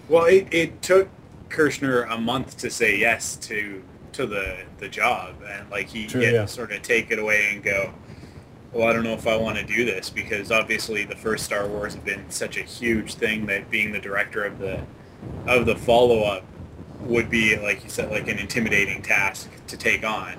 Well, 0.09 0.25
it, 0.25 0.49
it 0.51 0.83
took 0.83 1.09
Kershner 1.49 2.11
a 2.11 2.19
month 2.19 2.57
to 2.59 2.71
say 2.71 2.97
yes 2.97 3.37
to 3.37 3.83
to 4.13 4.27
the 4.27 4.59
the 4.79 4.89
job, 4.89 5.37
and 5.49 5.71
like 5.71 5.89
he 5.89 6.07
True, 6.07 6.23
had 6.23 6.35
yeah. 6.35 6.43
to 6.43 6.49
sort 6.49 6.73
of 6.73 6.83
take 6.83 7.11
it 7.11 7.19
away 7.19 7.51
and 7.53 7.63
go. 7.63 7.95
Well, 8.73 8.89
I 8.89 8.93
don't 8.95 9.05
know 9.05 9.13
if 9.13 9.27
I 9.27 9.37
want 9.37 9.59
to 9.59 9.65
do 9.65 9.85
this 9.85 10.09
because 10.09 10.51
obviously 10.51 11.05
the 11.05 11.15
first 11.15 11.45
Star 11.45 11.67
Wars 11.69 11.95
have 11.95 12.07
been 12.07 12.31
such 12.31 12.57
a 12.57 12.63
huge 12.63 13.15
thing 13.15 13.45
that 13.47 13.71
being 13.71 13.93
the 13.93 14.01
director 14.01 14.45
of 14.45 14.59
the 14.59 14.83
of 15.47 15.67
the 15.67 15.77
follow 15.77 16.23
up 16.23 16.45
would 17.01 17.29
be 17.29 17.57
like 17.59 17.85
you 17.85 17.91
said 17.91 18.11
like 18.11 18.29
an 18.29 18.39
intimidating 18.39 19.03
task 19.03 19.51
to 19.67 19.77
take 19.77 20.05
on, 20.05 20.37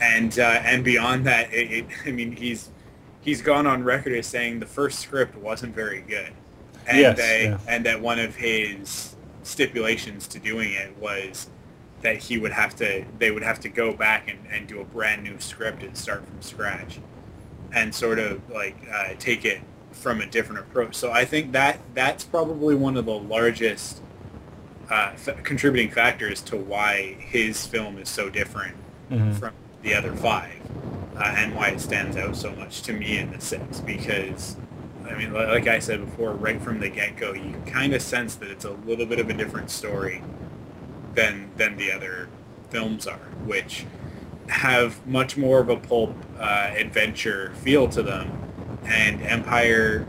and 0.00 0.38
uh, 0.38 0.60
and 0.64 0.84
beyond 0.84 1.26
that, 1.26 1.52
it, 1.52 1.70
it, 1.72 1.86
I 2.06 2.10
mean 2.10 2.32
he's 2.32 2.70
he's 3.20 3.42
gone 3.42 3.66
on 3.66 3.82
record 3.84 4.12
as 4.14 4.26
saying 4.26 4.60
the 4.60 4.66
first 4.66 5.00
script 5.00 5.36
wasn't 5.36 5.74
very 5.74 6.00
good, 6.02 6.32
and 6.86 6.98
Yes, 6.98 7.16
they, 7.18 7.44
yeah. 7.44 7.58
and 7.68 7.84
that 7.86 8.00
one 8.00 8.18
of 8.18 8.36
his 8.36 9.14
stipulations 9.42 10.26
to 10.28 10.38
doing 10.38 10.72
it 10.72 10.96
was 10.98 11.48
that 12.02 12.16
he 12.16 12.36
would 12.38 12.52
have 12.52 12.74
to 12.76 13.04
they 13.18 13.30
would 13.30 13.42
have 13.42 13.58
to 13.60 13.68
go 13.68 13.92
back 13.92 14.28
and, 14.28 14.38
and 14.52 14.66
do 14.66 14.80
a 14.80 14.84
brand 14.84 15.22
new 15.22 15.38
script 15.38 15.82
and 15.82 15.96
start 15.96 16.24
from 16.26 16.40
scratch 16.42 16.98
and 17.72 17.94
sort 17.94 18.18
of 18.18 18.40
like 18.50 18.76
uh, 18.92 19.08
take 19.18 19.44
it 19.44 19.60
from 19.92 20.20
a 20.20 20.26
different 20.26 20.60
approach 20.60 20.94
so 20.94 21.10
i 21.10 21.24
think 21.24 21.52
that 21.52 21.80
that's 21.94 22.22
probably 22.22 22.74
one 22.74 22.96
of 22.96 23.06
the 23.06 23.18
largest 23.18 24.02
uh, 24.90 25.10
f- 25.14 25.42
contributing 25.42 25.90
factors 25.90 26.42
to 26.42 26.56
why 26.56 27.16
his 27.18 27.66
film 27.66 27.98
is 27.98 28.08
so 28.08 28.28
different 28.28 28.74
Mhm. 29.10 29.38
from 29.38 29.52
the 29.86 29.94
other 29.94 30.12
five 30.16 30.60
uh, 31.16 31.34
and 31.36 31.54
why 31.54 31.68
it 31.68 31.80
stands 31.80 32.16
out 32.16 32.36
so 32.36 32.50
much 32.56 32.82
to 32.82 32.92
me 32.92 33.18
in 33.18 33.30
the 33.30 33.40
six 33.40 33.80
because 33.80 34.56
I 35.08 35.14
mean, 35.14 35.32
like 35.32 35.68
I 35.68 35.78
said 35.78 36.04
before, 36.04 36.32
right 36.32 36.60
from 36.60 36.80
the 36.80 36.88
get-go, 36.88 37.32
you 37.34 37.54
kind 37.66 37.94
of 37.94 38.02
sense 38.02 38.34
that 38.36 38.50
it's 38.50 38.64
a 38.64 38.72
little 38.72 39.06
bit 39.06 39.20
of 39.20 39.30
a 39.30 39.32
different 39.32 39.70
story 39.70 40.20
than 41.14 41.50
than 41.56 41.76
the 41.76 41.92
other 41.92 42.28
films 42.70 43.06
are, 43.06 43.30
which 43.44 43.86
have 44.48 45.06
much 45.06 45.36
more 45.36 45.60
of 45.60 45.68
a 45.68 45.76
pulp 45.76 46.14
uh, 46.38 46.72
adventure 46.74 47.52
feel 47.56 47.88
to 47.88 48.02
them. 48.02 48.30
And 48.84 49.22
Empire, 49.22 50.06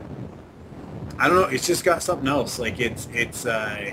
I 1.19 1.27
don't 1.27 1.41
know, 1.41 1.48
it's 1.48 1.67
just 1.67 1.84
got 1.84 2.01
something 2.01 2.27
else. 2.27 2.57
Like 2.57 2.79
it's 2.79 3.07
it's. 3.13 3.46
Uh, 3.46 3.91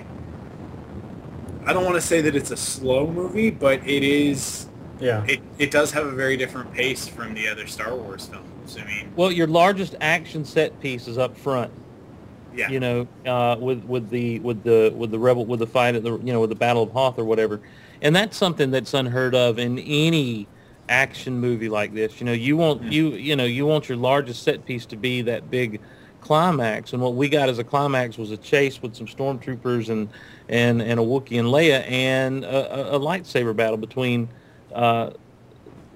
I 1.66 1.72
don't 1.72 1.84
want 1.84 1.96
to 1.96 2.02
say 2.02 2.20
that 2.22 2.34
it's 2.34 2.50
a 2.50 2.56
slow 2.56 3.10
movie, 3.10 3.50
but 3.50 3.86
it 3.86 4.02
is. 4.02 4.68
Yeah. 5.00 5.24
It, 5.26 5.40
it 5.58 5.70
does 5.70 5.92
have 5.92 6.06
a 6.06 6.12
very 6.12 6.36
different 6.36 6.72
pace 6.72 7.06
from 7.08 7.34
the 7.34 7.48
other 7.48 7.66
Star 7.66 7.94
Wars 7.94 8.26
films. 8.26 8.76
I 8.80 8.84
mean, 8.84 9.12
Well, 9.16 9.30
your 9.32 9.46
largest 9.46 9.94
action 10.00 10.44
set 10.44 10.78
piece 10.80 11.08
is 11.08 11.18
up 11.18 11.36
front. 11.36 11.72
yeah. 12.54 12.68
you 12.70 12.80
know, 12.80 13.06
uh, 13.26 13.56
with 13.58 13.82
with 13.84 14.08
the 14.10 14.38
with 14.40 14.62
the 14.62 14.92
with 14.96 15.10
the 15.10 15.18
rebel 15.18 15.44
with 15.44 15.60
the 15.60 15.66
fight 15.66 15.94
at 15.96 16.02
the 16.04 16.18
you 16.18 16.32
know 16.32 16.40
with 16.40 16.50
the 16.50 16.56
Battle 16.56 16.82
of 16.84 16.90
Hoth 16.92 17.18
or 17.18 17.24
whatever, 17.24 17.60
and 18.00 18.14
that's 18.14 18.36
something 18.36 18.70
that's 18.70 18.94
unheard 18.94 19.34
of 19.34 19.58
in 19.58 19.78
any 19.80 20.46
action 20.88 21.40
movie 21.40 21.68
like 21.68 21.92
this. 21.94 22.20
You 22.20 22.26
know, 22.26 22.32
you 22.32 22.56
want 22.56 22.82
you 22.84 23.10
you 23.10 23.34
know 23.36 23.44
you 23.44 23.66
want 23.66 23.88
your 23.88 23.98
largest 23.98 24.44
set 24.44 24.64
piece 24.64 24.86
to 24.86 24.96
be 24.96 25.22
that 25.22 25.50
big 25.50 25.80
climax, 26.20 26.92
and 26.92 27.02
what 27.02 27.14
we 27.14 27.28
got 27.28 27.48
as 27.48 27.58
a 27.58 27.64
climax 27.64 28.16
was 28.16 28.30
a 28.30 28.36
chase 28.36 28.80
with 28.80 28.94
some 28.94 29.06
stormtroopers 29.06 29.88
and 29.90 30.08
and 30.48 30.80
and 30.80 31.00
a 31.00 31.02
Wookiee 31.02 31.38
and 31.40 31.48
Leia 31.48 31.84
and 31.90 32.44
a, 32.44 32.94
a 32.94 33.00
lightsaber 33.00 33.54
battle 33.54 33.76
between 33.76 34.28
uh, 34.74 35.10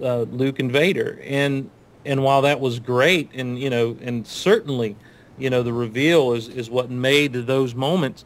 uh, 0.03 0.21
Luke 0.23 0.59
and 0.59 0.71
Vader. 0.73 1.21
And 1.25 1.71
and 2.05 2.23
while 2.23 2.43
that 2.43 2.61
was 2.61 2.79
great, 2.81 3.31
and 3.35 3.59
you 3.59 3.69
know, 3.71 3.97
and 4.01 4.27
certainly, 4.27 4.97
you 5.39 5.51
know, 5.51 5.63
the 5.63 5.73
reveal 5.73 6.33
is 6.33 6.49
is 6.49 6.71
what 6.71 6.91
made 6.91 7.33
those 7.33 7.75
moments. 7.75 8.25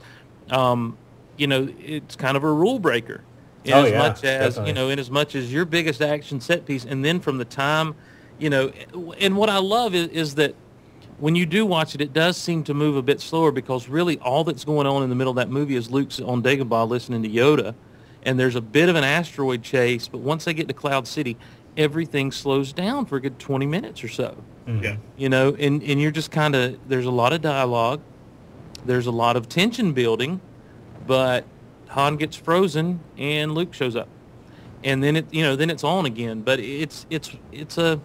Um, 0.50 0.96
you 1.36 1.46
know, 1.46 1.68
it's 1.80 2.14
kind 2.14 2.36
of 2.36 2.44
a 2.44 2.52
rule 2.52 2.78
breaker 2.78 3.22
in 3.64 3.72
Oh, 3.72 3.84
as 3.84 3.90
yeah, 3.92 3.98
much 3.98 4.24
as 4.24 4.54
definitely. 4.54 4.68
you 4.68 4.74
know, 4.74 4.88
in 4.90 4.98
as 4.98 5.10
much 5.10 5.34
as 5.34 5.52
your 5.52 5.64
biggest 5.64 6.02
action 6.02 6.40
set 6.40 6.66
piece, 6.66 6.84
and 6.84 7.04
then 7.04 7.20
from 7.20 7.38
the 7.38 7.44
time, 7.44 7.94
you 8.38 8.50
know, 8.50 8.68
and 9.18 9.36
what 9.36 9.48
I 9.48 9.58
love 9.58 9.94
is, 9.94 10.08
is 10.08 10.34
that 10.36 10.54
when 11.18 11.34
you 11.36 11.46
do 11.46 11.64
watch 11.64 11.94
it, 11.94 12.00
it 12.00 12.12
does 12.12 12.36
seem 12.36 12.64
to 12.64 12.74
move 12.74 12.96
a 12.96 13.02
bit 13.02 13.20
slower 13.20 13.52
because 13.52 13.88
really 13.88 14.18
all 14.18 14.44
that's 14.44 14.64
going 14.64 14.86
on 14.86 15.02
in 15.02 15.08
the 15.08 15.14
middle 15.14 15.30
of 15.30 15.36
that 15.36 15.48
movie 15.48 15.76
is 15.76 15.90
Luke's 15.90 16.20
on 16.20 16.42
Dagobah 16.42 16.88
listening 16.88 17.22
to 17.22 17.28
Yoda, 17.28 17.74
and 18.24 18.38
there's 18.38 18.56
a 18.56 18.60
bit 18.60 18.88
of 18.88 18.96
an 18.96 19.04
asteroid 19.04 19.62
chase, 19.62 20.08
but 20.08 20.18
once 20.18 20.44
they 20.44 20.54
get 20.54 20.68
to 20.68 20.74
Cloud 20.74 21.08
City, 21.08 21.36
everything 21.76 22.30
slows 22.30 22.72
down 22.72 23.06
for 23.06 23.16
a 23.16 23.20
good 23.20 23.38
20 23.38 23.66
minutes 23.66 24.04
or 24.04 24.08
so. 24.08 24.36
Mm-hmm. 24.66 24.84
Yeah. 24.84 24.96
you 25.16 25.28
know 25.28 25.56
and, 25.58 25.82
and 25.82 26.00
you're 26.00 26.12
just 26.12 26.30
kind 26.30 26.54
of 26.54 26.78
there's 26.88 27.06
a 27.06 27.10
lot 27.10 27.32
of 27.32 27.40
dialogue 27.40 28.00
there's 28.86 29.08
a 29.08 29.10
lot 29.10 29.36
of 29.36 29.48
tension 29.48 29.92
building 29.92 30.40
but 31.04 31.44
han 31.88 32.14
gets 32.14 32.36
frozen 32.36 33.00
and 33.18 33.54
luke 33.54 33.74
shows 33.74 33.96
up. 33.96 34.08
And 34.84 35.02
then 35.02 35.16
it 35.16 35.34
you 35.34 35.42
know 35.42 35.56
then 35.56 35.68
it's 35.68 35.82
on 35.82 36.06
again 36.06 36.42
but 36.42 36.60
it's 36.60 37.06
it's 37.10 37.32
it's 37.50 37.76
a 37.76 38.00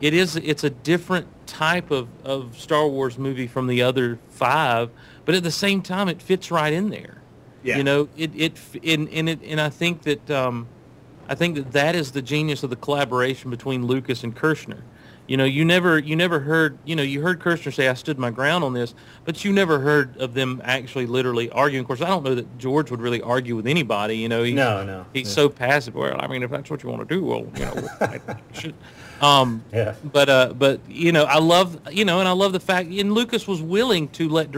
it 0.00 0.14
is 0.14 0.36
it's 0.36 0.62
a 0.62 0.70
different 0.70 1.26
type 1.48 1.90
of, 1.90 2.08
of 2.24 2.56
star 2.56 2.86
wars 2.86 3.18
movie 3.18 3.48
from 3.48 3.66
the 3.66 3.82
other 3.82 4.20
five 4.28 4.90
but 5.24 5.34
at 5.34 5.42
the 5.42 5.50
same 5.50 5.82
time 5.82 6.08
it 6.08 6.22
fits 6.22 6.52
right 6.52 6.72
in 6.72 6.90
there 6.90 7.21
Yeah. 7.62 7.76
you 7.78 7.84
know 7.84 8.08
it 8.16 8.30
it 8.34 8.58
and, 8.84 9.08
and 9.10 9.28
it 9.28 9.40
and 9.44 9.60
i 9.60 9.68
think 9.68 10.02
that 10.02 10.30
um 10.30 10.66
I 11.28 11.34
think 11.36 11.54
that 11.54 11.72
that 11.72 11.94
is 11.94 12.10
the 12.10 12.20
genius 12.20 12.62
of 12.64 12.68
the 12.70 12.76
collaboration 12.76 13.48
between 13.48 13.86
Lucas 13.86 14.24
and 14.24 14.36
Kershner. 14.36 14.80
You 15.28 15.36
know, 15.36 15.44
you 15.44 15.64
never 15.64 15.96
you 15.98 16.16
never 16.16 16.40
heard 16.40 16.76
you 16.84 16.96
know 16.96 17.02
you 17.04 17.22
heard 17.22 17.38
Kershner 17.38 17.72
say 17.72 17.88
I 17.88 17.94
stood 17.94 18.18
my 18.18 18.30
ground 18.30 18.64
on 18.64 18.74
this, 18.74 18.92
but 19.24 19.44
you 19.44 19.52
never 19.52 19.78
heard 19.78 20.16
of 20.18 20.34
them 20.34 20.60
actually 20.64 21.06
literally 21.06 21.48
arguing. 21.50 21.82
Of 21.84 21.86
course, 21.86 22.02
I 22.02 22.08
don't 22.08 22.24
know 22.24 22.34
that 22.34 22.58
George 22.58 22.90
would 22.90 23.00
really 23.00 23.22
argue 23.22 23.54
with 23.54 23.68
anybody. 23.68 24.16
You 24.16 24.28
know, 24.28 24.42
he's, 24.42 24.54
No, 24.54 24.84
no, 24.84 25.06
he's 25.14 25.28
yeah. 25.28 25.32
so 25.34 25.48
passive. 25.48 25.94
Well, 25.94 26.16
I 26.20 26.26
mean, 26.26 26.42
if 26.42 26.50
that's 26.50 26.68
what 26.68 26.82
you 26.82 26.90
want 26.90 27.08
to 27.08 27.14
do, 27.14 27.24
well, 27.24 27.46
you 27.56 27.64
know, 27.66 27.88
I 28.00 28.20
should. 28.52 28.74
Um, 29.22 29.62
Yeah. 29.72 29.94
but 30.02 30.28
uh, 30.28 30.52
but 30.52 30.80
you 30.88 31.12
know, 31.12 31.24
I 31.24 31.38
love 31.38 31.78
you 31.90 32.04
know, 32.04 32.18
and 32.18 32.28
I 32.28 32.32
love 32.32 32.52
the 32.52 32.60
fact, 32.60 32.88
and 32.90 33.12
Lucas 33.14 33.46
was 33.46 33.62
willing 33.62 34.08
to 34.08 34.28
let 34.28 34.48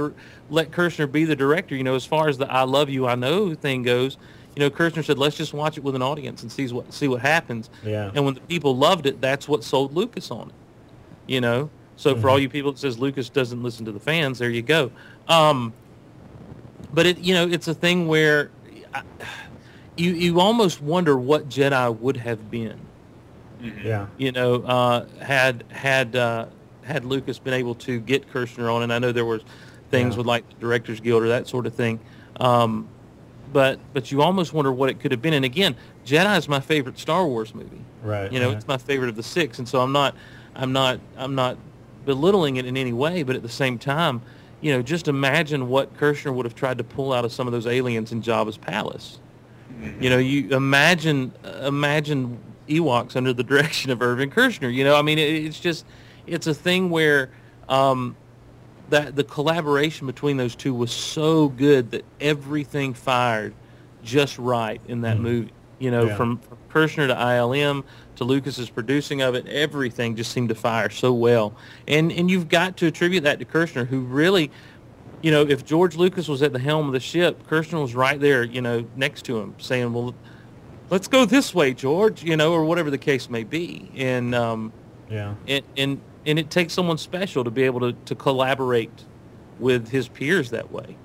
let 0.49 0.71
Kershner 0.71 1.11
be 1.11 1.25
the 1.25 1.37
director. 1.37 1.77
You 1.77 1.85
know, 1.85 1.95
as 1.95 2.07
far 2.07 2.29
as 2.29 2.39
the 2.39 2.51
"I 2.51 2.63
love 2.63 2.89
you, 2.89 3.07
I 3.07 3.15
know" 3.15 3.55
thing 3.55 3.83
goes, 3.83 4.17
you 4.57 4.61
know, 4.61 4.71
Kershner 4.71 5.05
said, 5.05 5.19
"Let's 5.19 5.37
just 5.37 5.53
watch 5.53 5.77
it 5.77 5.85
with 5.85 5.95
an 5.95 6.03
audience 6.03 6.43
and 6.43 6.51
see 6.51 6.67
what 6.69 6.93
see 6.95 7.09
what 7.09 7.21
happens." 7.21 7.69
Yeah. 7.85 8.11
And 8.15 8.25
when 8.25 8.35
the 8.35 8.41
people 8.41 8.75
loved 8.75 9.05
it, 9.05 9.21
that's 9.21 9.47
what 9.47 9.63
sold 9.65 9.95
Lucas 9.95 10.31
on 10.31 10.49
it. 10.49 10.55
You 11.27 11.43
know, 11.43 11.69
so 11.97 12.17
for 12.17 12.31
all 12.31 12.39
you 12.39 12.49
people 12.49 12.73
that 12.73 12.79
says 12.79 12.99
Lucas 12.99 13.29
doesn't 13.29 13.63
listen 13.63 13.85
to 13.85 13.93
the 13.93 14.01
fans, 14.01 14.39
there 14.39 14.51
you 14.51 14.63
go. 14.63 14.91
Um, 15.29 15.75
but 16.93 17.05
it, 17.07 17.19
you 17.19 17.35
know, 17.35 17.47
it's 17.49 17.69
a 17.69 17.75
thing 17.75 18.09
where 18.09 18.51
I, 18.95 19.03
you 19.97 20.13
you 20.13 20.41
almost 20.41 20.81
wonder 20.81 21.19
what 21.19 21.49
Jedi 21.51 21.99
would 21.99 22.17
have 22.19 22.51
been 22.51 22.79
Yeah. 23.83 24.07
you 24.19 24.33
know, 24.33 24.57
uh, 24.63 25.07
had 25.21 25.65
had 25.71 26.17
uh, 26.17 26.47
had 26.83 27.05
Lucas 27.05 27.39
been 27.39 27.55
able 27.55 27.75
to 27.77 28.01
get 28.01 28.31
Kershner 28.33 28.73
on, 28.73 28.83
and 28.83 28.93
I 28.93 28.99
know 28.99 29.13
there 29.13 29.25
was 29.25 29.43
things 29.91 30.15
Yeah. 30.15 30.19
with 30.19 30.27
like 30.27 30.49
the 30.49 30.55
Directors 30.57 31.01
Guild 31.01 31.23
or 31.23 31.29
that 31.29 31.47
sort 31.49 31.67
of 31.67 31.75
thing, 31.75 31.99
um, 32.41 32.89
but 33.53 33.79
but 33.93 34.11
you 34.13 34.23
almost 34.23 34.53
wonder 34.53 34.73
what 34.73 34.91
it 34.91 35.01
could 35.01 35.13
have 35.13 35.23
been. 35.23 35.35
And 35.35 35.45
again, 35.45 35.77
Jedi 36.05 36.37
is 36.39 36.49
my 36.49 36.61
favorite 36.61 36.99
Star 36.99 37.27
Wars 37.27 37.55
movie. 37.55 37.81
Right. 38.03 38.31
You 38.31 38.39
know, 38.41 38.49
right. 38.49 38.57
it's 38.57 38.69
my 38.69 38.77
favorite 38.79 39.09
of 39.09 39.17
the 39.17 39.23
six, 39.23 39.59
and 39.59 39.69
so 39.69 39.81
I'm 39.81 39.93
not 39.93 40.15
I'm 40.55 40.73
not 40.73 41.01
I'm 41.17 41.35
not 41.35 41.57
belittling 42.05 42.57
it 42.57 42.67
in 42.67 42.77
any 42.77 42.93
way, 42.93 43.23
but 43.23 43.35
at 43.35 43.43
the 43.43 43.49
same 43.49 43.79
time, 43.79 44.21
you 44.61 44.73
know, 44.73 44.83
just 44.83 45.09
imagine 45.09 45.69
what 45.69 45.97
Kershner 45.97 46.35
would 46.35 46.45
have 46.45 46.55
tried 46.55 46.77
to 46.79 46.85
pull 46.85 47.13
out 47.15 47.25
of 47.25 47.33
some 47.33 47.47
of 47.47 47.53
those 47.53 47.67
aliens 47.67 48.13
in 48.13 48.21
Jabba's 48.23 48.59
palace. 48.59 49.19
You 50.01 50.09
know, 50.11 50.19
you 50.19 50.55
imagine 50.55 51.33
imagine 51.63 52.39
Ewoks 52.69 53.17
under 53.17 53.33
the 53.33 53.43
direction 53.53 53.91
of 53.91 54.03
Irvin 54.03 54.31
Kershner. 54.31 54.73
You 54.73 54.85
know, 54.85 54.97
I 54.97 55.03
mean, 55.03 55.19
it, 55.19 55.45
it's 55.45 55.61
just 55.61 55.85
it's 56.27 56.47
a 56.47 56.55
thing 56.55 56.91
where 56.91 57.31
um, 57.69 58.17
that 58.91 59.17
the 59.17 59.25
collaboration 59.25 60.07
between 60.07 60.37
those 60.37 60.55
two 60.55 60.75
was 60.75 60.91
so 60.93 61.49
good 61.49 61.91
that 61.93 62.05
everything 62.21 62.95
fired 62.95 63.55
just 64.03 64.39
right 64.39 64.81
in 64.89 65.01
that 65.03 65.19
movie. 65.19 65.51
You 65.79 65.91
know, 65.91 66.05
Yeah. 66.07 66.17
from, 66.17 66.39
from 66.39 66.59
Kershner 66.71 67.09
to 67.09 67.15
ILM 67.15 67.85
to 68.17 68.25
Lucas's 68.25 68.71
producing 68.71 69.23
of 69.23 69.35
it, 69.35 69.47
everything 69.49 70.15
just 70.15 70.31
seemed 70.31 70.49
to 70.51 70.55
fire 70.55 70.89
so 70.89 71.13
well. 71.13 71.55
And 71.89 72.13
and 72.13 72.31
you've 72.31 72.49
got 72.49 72.77
to 72.79 72.87
attribute 72.87 73.25
that 73.25 73.39
to 73.41 73.45
Kershner, 73.45 73.87
who 73.87 74.01
really 74.01 74.51
you 75.23 75.31
know, 75.31 75.41
if 75.41 75.65
George 75.65 75.97
Lucas 75.97 76.29
was 76.29 76.43
at 76.43 76.53
the 76.53 76.59
helm 76.59 76.87
of 76.87 76.93
the 76.93 77.01
ship, 77.01 77.49
Kershner 77.49 77.81
was 77.81 77.95
right 77.95 78.21
there, 78.21 78.43
you 78.45 78.61
know, 78.61 78.85
next 78.95 79.23
to 79.25 79.39
him, 79.39 79.55
saying, 79.57 79.91
"Well, 79.95 80.15
let's 80.95 81.09
go 81.09 81.25
this 81.25 81.53
way, 81.53 81.75
George," 81.75 82.23
you 82.23 82.37
know, 82.37 82.53
or 82.53 82.65
whatever 82.65 82.89
the 82.89 82.99
case 82.99 83.29
may 83.29 83.43
be. 83.43 83.91
And 83.97 84.33
um, 84.35 84.73
Yeah. 85.11 85.35
and 85.49 85.65
and 85.77 86.01
and 86.25 86.39
it 86.39 86.49
takes 86.51 86.73
someone 86.73 86.99
special 86.99 87.43
to 87.45 87.51
be 87.51 87.65
able 87.65 87.81
to 87.81 87.93
to 88.05 88.15
collaborate 88.15 89.05
with 89.59 89.89
his 89.89 90.07
peers 90.09 90.51
that 90.51 90.71
way. 90.71 90.97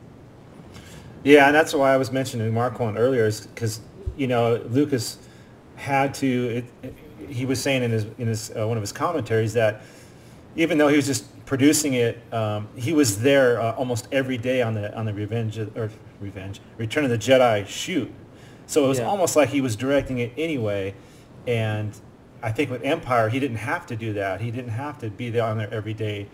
Yeah, 1.24 1.48
and 1.48 1.56
that's 1.56 1.74
why 1.74 1.94
I 1.94 1.98
was 1.98 2.12
mentioning 2.12 2.54
Marquand 2.54 2.98
earlier, 2.98 3.26
is 3.26 3.42
because 3.48 3.82
you 4.16 4.28
know 4.28 4.62
Lucas 4.70 5.18
had 5.76 6.14
to. 6.16 6.28
It, 6.84 6.94
he 7.28 7.46
was 7.46 7.60
saying 7.62 7.84
in 7.84 7.92
his 7.92 8.06
in 8.20 8.28
his 8.28 8.52
uh, 8.56 8.68
one 8.68 8.78
of 8.78 8.82
his 8.84 8.92
commentaries 8.92 9.54
that 9.54 9.82
even 10.56 10.78
though 10.78 10.88
he 10.88 10.96
was 10.96 11.06
just 11.08 11.26
producing 11.46 11.94
it, 11.96 12.22
um, 12.32 12.68
he 12.76 12.94
was 12.94 13.22
there 13.22 13.60
uh, 13.60 13.74
almost 13.74 14.08
every 14.12 14.38
day 14.38 14.62
on 14.62 14.76
the 14.76 14.96
on 14.96 15.06
the 15.06 15.14
Revenge 15.14 15.58
of- 15.58 15.76
or 15.76 15.90
Revenge 16.22 16.62
Return 16.78 17.04
of 17.06 17.10
the 17.10 17.18
Jedi 17.18 17.66
shoot. 17.68 18.12
So 18.70 18.86
it 18.86 18.88
was 18.88 19.00
Yeah. 19.00 19.08
almost 19.08 19.36
like 19.36 19.50
he 19.50 19.62
was 19.62 19.76
directing 19.76 20.20
it 20.20 20.32
anyway, 20.38 20.94
and 21.48 21.92
I 22.44 22.52
think 22.52 22.70
with 22.70 22.84
Empire 22.84 23.30
he 23.30 23.40
didn't 23.40 23.58
have 23.58 23.88
to 23.88 23.96
do 23.96 24.14
that. 24.14 24.42
He 24.42 24.52
didn't 24.52 24.70
have 24.70 25.00
to 25.00 25.10
be 25.10 25.32
there 25.32 25.44
on 25.44 25.58
there 25.58 25.74
every 25.74 25.96
day. 25.96 26.28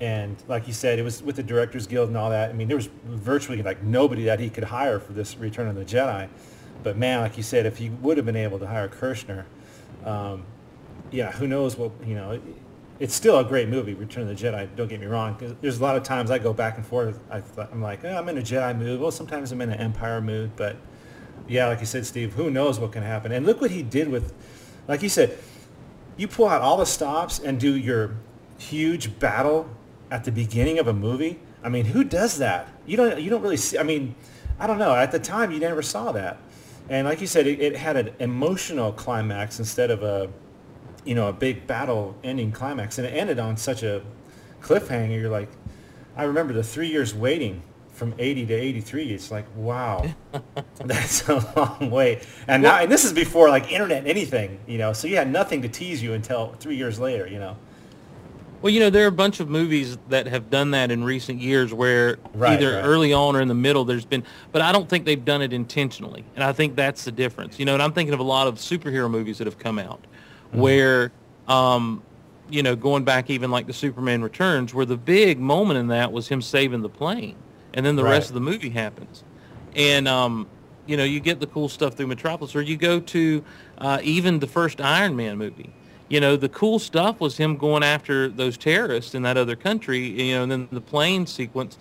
And 0.00 0.36
like 0.48 0.66
you 0.66 0.72
said, 0.72 0.98
it 0.98 1.02
was 1.02 1.22
with 1.22 1.36
the 1.36 1.42
Directors 1.44 1.86
Guild 1.86 2.08
and 2.08 2.16
all 2.16 2.30
that. 2.30 2.50
I 2.50 2.52
mean, 2.52 2.66
there 2.66 2.76
was 2.76 2.88
virtually 3.06 3.62
like 3.62 3.80
nobody 3.84 4.24
that 4.24 4.40
he 4.40 4.50
could 4.50 4.64
hire 4.64 4.98
for 4.98 5.12
this 5.12 5.38
Return 5.38 5.68
of 5.68 5.76
the 5.76 5.84
Jedi. 5.84 6.26
But 6.82 6.96
man, 6.96 7.20
like 7.20 7.36
you 7.36 7.44
said, 7.44 7.64
if 7.64 7.76
he 7.78 7.90
would 7.90 8.16
have 8.16 8.26
been 8.26 8.36
able 8.36 8.58
to 8.58 8.66
hire 8.66 8.88
Kershner, 8.88 9.44
um, 10.04 10.42
yeah, 11.12 11.30
who 11.30 11.46
knows 11.46 11.76
what 11.76 11.92
you 12.04 12.16
know. 12.16 12.32
It, 12.32 12.42
it's 12.98 13.14
still 13.14 13.38
a 13.38 13.44
great 13.44 13.68
movie, 13.68 13.94
Return 13.94 14.28
of 14.28 14.36
the 14.36 14.44
Jedi. 14.44 14.68
Don't 14.74 14.88
get 14.88 14.98
me 14.98 15.06
wrong. 15.06 15.36
there's 15.60 15.78
a 15.78 15.82
lot 15.82 15.96
of 15.96 16.02
times 16.02 16.32
I 16.32 16.38
go 16.40 16.52
back 16.52 16.76
and 16.76 16.84
forth. 16.84 17.20
I 17.30 17.40
I'm 17.70 17.80
like, 17.80 18.02
eh, 18.04 18.18
I'm 18.18 18.28
in 18.28 18.36
a 18.38 18.42
Jedi 18.42 18.76
mood. 18.76 19.00
Well, 19.00 19.12
sometimes 19.12 19.52
I'm 19.52 19.60
in 19.60 19.70
an 19.70 19.78
Empire 19.78 20.20
mood. 20.20 20.50
But 20.56 20.74
yeah, 21.48 21.66
like 21.66 21.80
you 21.80 21.86
said, 21.86 22.06
Steve, 22.06 22.34
who 22.34 22.50
knows 22.50 22.78
what 22.78 22.92
can 22.92 23.02
happen? 23.02 23.32
And 23.32 23.46
look 23.46 23.60
what 23.60 23.70
he 23.70 23.82
did 23.82 24.08
with, 24.08 24.32
like 24.86 25.02
you 25.02 25.08
said, 25.08 25.38
you 26.16 26.28
pull 26.28 26.48
out 26.48 26.60
all 26.60 26.76
the 26.76 26.86
stops 26.86 27.38
and 27.38 27.58
do 27.58 27.76
your 27.76 28.16
huge 28.58 29.18
battle 29.18 29.68
at 30.10 30.24
the 30.24 30.32
beginning 30.32 30.78
of 30.78 30.88
a 30.88 30.92
movie. 30.92 31.40
I 31.62 31.68
mean, 31.68 31.86
who 31.86 32.04
does 32.04 32.38
that? 32.38 32.68
You 32.86 32.96
don't. 32.96 33.20
You 33.20 33.30
don't 33.30 33.42
really 33.42 33.56
see. 33.56 33.78
I 33.78 33.82
mean, 33.82 34.14
I 34.58 34.66
don't 34.66 34.78
know. 34.78 34.94
At 34.94 35.10
the 35.12 35.18
time, 35.18 35.50
you 35.50 35.58
never 35.58 35.82
saw 35.82 36.12
that. 36.12 36.38
And 36.88 37.06
like 37.06 37.20
you 37.20 37.26
said, 37.26 37.46
it, 37.46 37.60
it 37.60 37.76
had 37.76 37.96
an 37.96 38.14
emotional 38.18 38.92
climax 38.92 39.58
instead 39.58 39.90
of 39.90 40.02
a, 40.02 40.30
you 41.04 41.14
know, 41.14 41.28
a 41.28 41.32
big 41.32 41.66
battle 41.66 42.16
ending 42.24 42.52
climax, 42.52 42.98
and 42.98 43.06
it 43.06 43.10
ended 43.10 43.38
on 43.38 43.56
such 43.56 43.82
a 43.82 44.02
cliffhanger. 44.62 45.20
You're 45.20 45.30
like, 45.30 45.50
I 46.16 46.24
remember 46.24 46.52
the 46.52 46.64
three 46.64 46.88
years 46.88 47.14
waiting 47.14 47.62
from 47.98 48.14
80 48.18 48.46
to 48.46 48.54
83. 48.54 49.12
It's 49.12 49.30
like, 49.30 49.44
wow, 49.56 50.06
that's 50.84 51.28
a 51.28 51.52
long 51.56 51.90
way. 51.90 52.20
And 52.46 52.62
now, 52.62 52.78
and 52.78 52.90
this 52.90 53.04
is 53.04 53.12
before 53.12 53.48
like 53.50 53.70
internet, 53.72 54.06
anything, 54.06 54.60
you 54.66 54.78
know. 54.78 54.92
So 54.92 55.08
you 55.08 55.16
had 55.16 55.30
nothing 55.30 55.62
to 55.62 55.68
tease 55.68 56.02
you 56.02 56.12
until 56.14 56.54
three 56.60 56.76
years 56.76 56.98
later, 56.98 57.26
you 57.26 57.38
know. 57.40 57.56
Well, 58.62 58.72
you 58.72 58.80
know, 58.80 58.90
there 58.90 59.04
are 59.04 59.08
a 59.08 59.12
bunch 59.12 59.38
of 59.38 59.48
movies 59.48 59.98
that 60.08 60.26
have 60.26 60.50
done 60.50 60.72
that 60.72 60.90
in 60.90 61.04
recent 61.04 61.40
years 61.40 61.72
where 61.72 62.18
Right, 62.34 62.54
either 62.54 62.74
right. 62.74 62.84
early 62.84 63.12
on 63.12 63.36
or 63.36 63.40
in 63.40 63.46
the 63.46 63.54
middle 63.54 63.84
there's 63.84 64.04
been, 64.04 64.24
but 64.50 64.62
I 64.62 64.72
don't 64.72 64.88
think 64.88 65.04
they've 65.04 65.24
done 65.24 65.42
it 65.42 65.52
intentionally. 65.52 66.24
And 66.34 66.42
I 66.42 66.52
think 66.52 66.74
that's 66.74 67.04
the 67.04 67.12
difference. 67.12 67.58
You 67.60 67.66
know, 67.66 67.74
and 67.74 67.82
I'm 67.82 67.92
thinking 67.92 68.14
of 68.14 68.20
a 68.20 68.24
lot 68.24 68.48
of 68.48 68.56
superhero 68.56 69.08
movies 69.10 69.38
that 69.38 69.46
have 69.46 69.58
come 69.58 69.78
out 69.78 70.04
Mm-hmm. 70.48 70.60
where, 70.60 71.12
um, 71.46 72.02
you 72.48 72.62
know, 72.62 72.74
going 72.74 73.04
back 73.04 73.28
even 73.28 73.50
like 73.50 73.66
the 73.66 73.72
Superman 73.74 74.22
Returns, 74.22 74.72
where 74.72 74.86
the 74.86 74.96
big 74.96 75.38
moment 75.38 75.78
in 75.78 75.88
that 75.88 76.10
was 76.10 76.26
him 76.28 76.40
saving 76.40 76.80
the 76.80 76.88
plane. 76.88 77.36
And 77.74 77.84
then 77.84 77.96
the 77.96 78.04
Right. 78.04 78.12
rest 78.12 78.28
of 78.28 78.34
the 78.34 78.40
movie 78.40 78.70
happens. 78.70 79.24
And, 79.76 80.08
um, 80.08 80.46
you 80.86 80.96
know, 80.96 81.04
you 81.04 81.20
get 81.20 81.40
the 81.40 81.46
cool 81.46 81.68
stuff 81.68 81.94
through 81.94 82.06
Metropolis, 82.06 82.56
or 82.56 82.62
you 82.62 82.76
go 82.76 82.98
to 82.98 83.44
uh, 83.76 84.00
even 84.02 84.38
the 84.38 84.46
first 84.46 84.80
Iron 84.80 85.14
Man 85.14 85.36
movie. 85.36 85.70
You 86.08 86.20
know, 86.20 86.36
the 86.36 86.48
cool 86.48 86.78
stuff 86.78 87.20
was 87.20 87.36
him 87.36 87.56
going 87.56 87.82
after 87.82 88.28
those 88.28 88.56
terrorists 88.56 89.14
in 89.14 89.22
that 89.22 89.36
other 89.36 89.54
country. 89.54 89.98
You 89.98 90.34
know, 90.36 90.42
and 90.44 90.52
then 90.52 90.68
the 90.72 90.80
plane 90.80 91.26
sequence. 91.26 91.78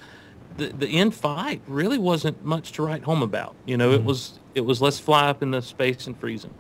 The, 0.57 0.69
the 0.69 0.87
end 0.87 1.13
fight 1.13 1.61
really 1.67 1.99
wasn't 1.99 2.43
much 2.43 2.71
to 2.73 2.81
write 2.83 3.03
home 3.03 3.21
about. 3.21 3.55
You 3.65 3.77
know, 3.77 3.91
mm-hmm. 3.91 4.01
it 4.01 4.03
was 4.03 4.39
it 4.55 4.61
was 4.61 4.81
let's 4.81 4.99
fly 4.99 5.29
up 5.29 5.41
in 5.41 5.51
the 5.51 5.61
space 5.61 6.07
and 6.07 6.19
freeze 6.19 6.41
them. 6.41 6.53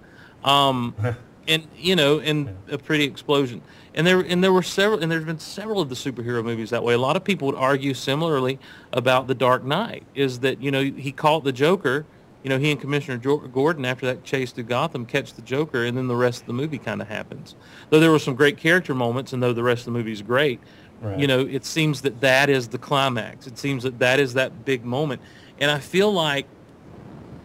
Um, 0.43 0.95
and 1.47 1.67
you 1.75 1.95
know, 1.95 2.19
and 2.19 2.55
a 2.71 2.77
pretty 2.77 3.03
explosion. 3.03 3.61
And 3.97 4.05
there 4.05 4.19
and 4.19 4.43
there 4.43 4.53
were 4.53 4.61
several, 4.61 5.01
and 5.01 5.11
there's 5.11 5.25
been 5.25 5.39
several 5.39 5.81
of 5.81 5.89
the 5.89 5.95
superhero 5.95 6.43
movies 6.43 6.69
that 6.69 6.83
way. 6.83 6.93
A 6.93 6.99
lot 6.99 7.15
of 7.15 7.23
people 7.23 7.47
would 7.47 7.55
argue 7.55 7.95
similarly 7.95 8.59
about 8.93 9.25
The 9.25 9.33
Dark 9.33 9.63
Knight. 9.63 10.03
Is 10.13 10.41
that 10.41 10.61
you 10.61 10.69
know 10.69 10.83
he 10.83 11.11
caught 11.11 11.43
the 11.43 11.51
Joker. 11.51 12.05
You 12.43 12.49
know, 12.49 12.59
he 12.59 12.71
and 12.71 12.79
Commissioner 12.79 13.17
Gordon, 13.17 13.83
after 13.83 14.05
that 14.05 14.23
chase 14.23 14.51
through 14.51 14.65
Gotham, 14.65 15.05
catch 15.05 15.33
the 15.33 15.41
Joker, 15.41 15.83
and 15.83 15.97
then 15.97 16.07
the 16.07 16.15
rest 16.15 16.41
of 16.41 16.47
the 16.47 16.53
movie 16.53 16.77
kind 16.77 17.01
of 17.01 17.07
happens. 17.07 17.55
Though 17.89 17.99
there 17.99 18.11
were 18.11 18.19
some 18.19 18.35
great 18.35 18.55
character 18.55 18.93
moments, 18.93 19.33
and 19.33 19.43
though 19.43 19.51
the 19.51 19.63
rest 19.63 19.81
of 19.81 19.85
the 19.85 19.91
movie 19.99 20.13
is 20.13 20.21
great, 20.21 20.61
right. 21.01 21.19
you 21.19 21.27
know, 21.27 21.41
it 21.41 21.65
seems 21.65 22.01
that 22.01 22.21
that 22.21 22.49
is 22.49 22.69
the 22.69 22.77
climax. 22.77 23.47
It 23.47 23.57
seems 23.57 23.83
that 23.83 23.99
that 23.99 24.19
is 24.19 24.35
that 24.35 24.63
big 24.63 24.85
moment. 24.85 25.21
And 25.59 25.69
I 25.71 25.79
feel 25.79 26.13
like 26.13 26.45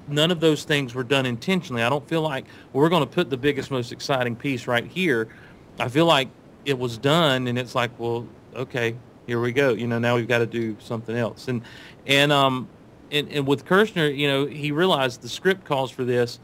none 0.07 0.31
of 0.31 0.39
those 0.39 0.63
things 0.63 0.95
were 0.95 1.05
done 1.05 1.25
intentionally. 1.27 1.83
I 1.83 1.89
don't 1.89 2.07
feel 2.07 2.23
like 2.23 2.45
well, 2.73 2.83
we're 2.83 2.91
going 2.91 3.03
to 3.03 3.11
put 3.11 3.31
the 3.31 3.39
biggest, 3.39 3.71
most 3.71 3.91
exciting 3.91 4.37
piece 4.37 4.67
right 4.67 4.87
here. 4.87 5.29
I 5.81 5.89
feel 5.89 6.07
like 6.07 6.29
it 6.65 6.79
was 6.79 6.99
done, 6.99 7.47
and 7.47 7.59
it's 7.59 7.75
like, 7.75 7.91
well, 7.99 8.27
okay, 8.55 8.97
here 9.27 9.41
we 9.41 9.53
go. 9.53 9.73
You 9.73 9.87
know, 9.87 9.99
now 9.99 10.17
we've 10.17 10.29
got 10.29 10.39
to 10.39 10.47
do 10.47 10.77
something 10.81 11.17
else. 11.17 11.49
And 11.49 11.63
and 12.07 12.33
um 12.33 12.69
and, 13.11 13.29
and 13.31 13.47
with 13.47 13.67
Kershner, 13.67 14.17
you 14.17 14.27
know, 14.27 14.47
he 14.47 14.73
realized 14.73 15.23
the 15.23 15.29
script 15.29 15.65
calls 15.65 15.91
for 15.91 16.05
this. 16.05 16.41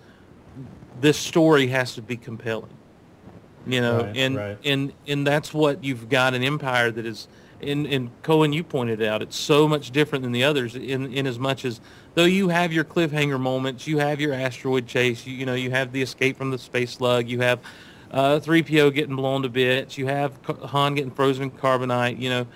This 1.00 1.16
story 1.16 1.68
has 1.68 1.94
to 1.94 2.02
be 2.02 2.16
compelling. 2.16 2.76
You 3.66 3.80
know, 3.80 4.04
right, 4.04 4.16
and 4.16 4.36
right. 4.36 4.58
and 4.64 4.92
and 5.06 5.26
that's 5.26 5.52
what 5.52 5.84
you've 5.84 6.08
got 6.08 6.34
an 6.34 6.42
empire 6.42 6.90
that 6.90 7.04
is 7.04 7.28
and, 7.60 7.86
and 7.86 8.22
Cohen, 8.22 8.52
you 8.52 8.62
pointed 8.62 9.02
out, 9.02 9.22
it's 9.22 9.36
so 9.36 9.66
much 9.66 9.90
different 9.90 10.22
than 10.22 10.32
the 10.32 10.44
others 10.44 10.76
in, 10.76 11.12
in 11.12 11.26
as 11.26 11.38
much 11.38 11.64
as, 11.64 11.80
though 12.14 12.24
you 12.24 12.48
have 12.48 12.72
your 12.72 12.84
cliffhanger 12.84 13.40
moments, 13.40 13.86
you 13.86 13.98
have 13.98 14.20
your 14.20 14.32
asteroid 14.32 14.86
chase, 14.86 15.26
you, 15.26 15.34
you 15.34 15.46
know, 15.46 15.54
you 15.54 15.70
have 15.70 15.92
the 15.92 16.00
escape 16.00 16.36
from 16.36 16.50
the 16.50 16.58
space 16.58 16.92
slug, 16.92 17.28
you 17.28 17.40
have 17.40 17.60
uh, 18.10 18.40
3PO 18.40 18.94
getting 18.94 19.16
blown 19.16 19.42
to 19.42 19.48
bits, 19.48 19.98
you 19.98 20.06
have 20.06 20.38
Han 20.46 20.94
getting 20.94 21.10
frozen 21.10 21.44
in 21.44 21.50
carbonite, 21.50 22.20
you 22.20 22.30
know. 22.30 22.46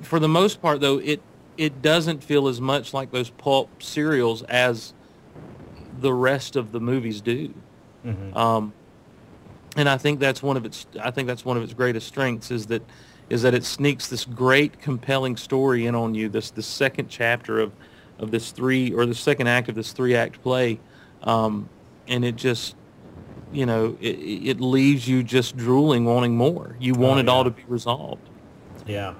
For 0.00 0.18
the 0.18 0.28
most 0.28 0.60
part, 0.60 0.80
though, 0.80 0.98
it, 0.98 1.20
it 1.56 1.82
doesn't 1.82 2.22
feel 2.22 2.48
as 2.48 2.60
much 2.60 2.92
like 2.92 3.10
those 3.10 3.30
pulp 3.30 3.82
serials 3.82 4.42
as 4.42 4.94
the 6.00 6.12
rest 6.12 6.56
of 6.56 6.72
the 6.72 6.80
movies 6.80 7.20
do. 7.20 7.54
Mm-hmm. 8.04 8.36
Um, 8.36 8.72
and 9.76 9.88
I 9.88 9.96
think 9.96 10.20
that's 10.20 10.42
one 10.42 10.56
of 10.56 10.64
its, 10.64 10.86
I 11.00 11.10
think 11.10 11.28
that's 11.28 11.44
one 11.44 11.56
of 11.56 11.62
its 11.62 11.74
greatest 11.74 12.06
strengths 12.06 12.50
is 12.50 12.66
that, 12.66 12.82
is 13.30 13.42
that 13.42 13.54
it 13.54 13.64
sneaks 13.64 14.08
this 14.08 14.24
great 14.24 14.80
compelling 14.80 15.36
story 15.36 15.86
in 15.86 15.94
on 15.94 16.14
you 16.14 16.28
this 16.28 16.50
the 16.50 16.62
second 16.62 17.08
chapter 17.08 17.58
of 17.58 17.72
of 18.18 18.30
this 18.30 18.50
three 18.52 18.92
or 18.92 19.06
the 19.06 19.14
second 19.14 19.46
act 19.46 19.68
of 19.68 19.74
this 19.74 19.92
three 19.92 20.14
act 20.14 20.42
play 20.42 20.78
um, 21.22 21.68
and 22.06 22.24
it 22.24 22.36
just 22.36 22.76
you 23.54 23.66
know 23.66 23.96
it, 24.00 24.16
it 24.16 24.60
leaves 24.60 25.08
you 25.08 25.22
just 25.22 25.56
drooling 25.56 26.04
wanting 26.04 26.36
more. 26.36 26.76
You 26.78 26.94
want 26.94 27.18
oh, 27.18 27.20
it 27.20 27.28
all 27.28 27.44
to 27.44 27.50
be 27.50 27.64
resolved. 27.66 28.28
Yeah. 28.86 29.14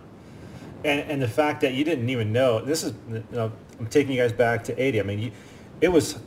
And 0.84 1.00
and 1.10 1.22
the 1.22 1.28
fact 1.28 1.60
that 1.62 1.74
you 1.74 1.84
didn't 1.84 2.10
even 2.10 2.32
know 2.32 2.60
this 2.60 2.82
is 2.82 2.94
you 3.08 3.24
know, 3.32 3.52
i'm 3.80 3.86
taking 3.86 4.12
you 4.12 4.20
guys 4.20 4.32
back 4.32 4.62
to 4.62 4.80
80 4.80 5.00
i 5.00 5.02
mean 5.02 5.18
you, 5.18 5.32
it 5.80 5.88
was 5.88 6.18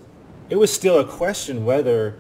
it 0.50 0.56
was 0.56 0.74
still 0.74 1.00
a 1.00 1.06
question 1.06 1.64
whether 1.64 2.18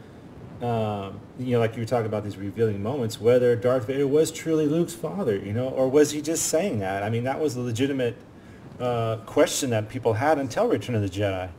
um, 0.62 1.19
you 1.38 1.52
know, 1.54 1.60
like 1.60 1.76
you 1.76 1.82
were 1.82 1.88
talking 1.88 2.08
about 2.08 2.23
these 2.23 2.38
revealing 2.38 2.82
moments, 2.82 3.21
whether 3.21 3.56
Darth 3.56 3.86
Vader 3.86 4.08
was 4.08 4.32
truly 4.32 4.65
Luke's 4.65 4.95
father, 4.95 5.38
you 5.38 5.54
know, 5.54 5.69
or 5.69 5.88
was 5.88 6.12
he 6.12 6.21
just 6.21 6.47
saying 6.47 6.80
that? 6.80 7.04
I 7.04 7.10
mean, 7.10 7.23
that 7.26 7.39
was 7.39 7.56
a 7.56 7.62
legitimate 7.62 8.15
uh, 8.80 9.17
question 9.26 9.69
that 9.69 9.88
people 9.88 10.13
had 10.13 10.39
until 10.39 10.67
Return 10.67 10.95
of 10.95 11.02
the 11.02 11.10
Jedi. 11.10 11.50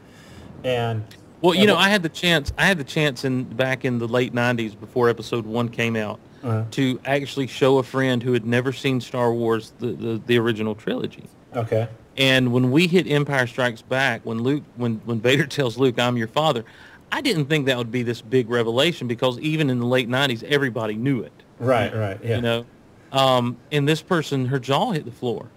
And 0.64 1.04
well, 1.40 1.54
you 1.54 1.66
know, 1.66 1.76
I 1.76 1.88
had 1.88 2.02
the 2.02 2.08
chance. 2.08 2.52
I 2.58 2.66
had 2.66 2.78
the 2.78 2.84
chance 2.84 3.24
in 3.24 3.44
back 3.44 3.84
in 3.84 3.98
the 3.98 4.08
late 4.08 4.32
'90s, 4.32 4.78
before 4.78 5.08
Episode 5.08 5.46
One 5.46 5.68
came 5.68 5.96
out, 5.96 6.18
uh-huh. 6.42 6.64
to 6.72 7.00
actually 7.04 7.46
show 7.46 7.78
a 7.78 7.82
friend 7.82 8.22
who 8.22 8.32
had 8.32 8.44
never 8.44 8.72
seen 8.72 9.00
Star 9.00 9.32
Wars, 9.32 9.72
the, 9.78 9.88
the, 9.88 10.22
the 10.26 10.38
original 10.38 10.74
trilogy. 10.74 11.24
Okay. 11.54 11.88
And 12.16 12.52
when 12.52 12.72
we 12.72 12.88
hit 12.88 13.06
Empire 13.06 13.46
Strikes 13.46 13.82
Back, 13.82 14.22
when 14.24 14.42
Luke, 14.42 14.64
when 14.76 14.96
when 15.04 15.20
Vader 15.20 15.46
tells 15.58 15.78
Luke, 15.78 15.98
"I'm 15.98 16.16
your 16.16 16.28
father," 16.28 16.64
I 17.12 17.20
didn't 17.20 17.46
think 17.46 17.66
that 17.66 17.78
would 17.78 17.92
be 17.92 18.02
this 18.02 18.20
big 18.20 18.50
revelation 18.50 19.06
because 19.06 19.38
even 19.38 19.70
in 19.70 19.78
the 19.78 19.86
late 19.86 20.08
'90s, 20.08 20.42
everybody 20.42 20.94
knew 20.94 21.22
it. 21.22 21.32
Right, 21.60 21.94
right, 21.94 22.18
yeah. 22.22 22.36
You 22.36 22.42
know, 22.42 22.66
um, 23.12 23.56
and 23.72 23.88
this 23.88 24.02
person, 24.02 24.46
her 24.46 24.58
jaw 24.58 24.92
hit 24.92 25.04
the 25.04 25.10
floor, 25.10 25.50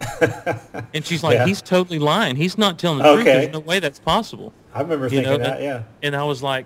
and 0.94 1.06
she's 1.06 1.24
like, 1.24 1.36
yeah. 1.36 1.46
"He's 1.46 1.62
totally 1.62 2.00
lying. 2.00 2.36
He's 2.36 2.58
not 2.58 2.80
telling 2.80 3.00
the 3.00 3.08
okay. 3.08 3.16
truth. 3.16 3.26
There's 3.26 3.54
no 3.54 3.60
way 3.60 3.80
that's 3.80 4.00
possible." 4.00 4.54
I 4.74 4.82
remember 4.82 5.06
you 5.06 5.10
thinking 5.10 5.32
know? 5.32 5.38
that, 5.38 5.62
yeah. 5.62 5.84
And 6.02 6.16
I 6.16 6.24
was 6.24 6.42
like, 6.42 6.66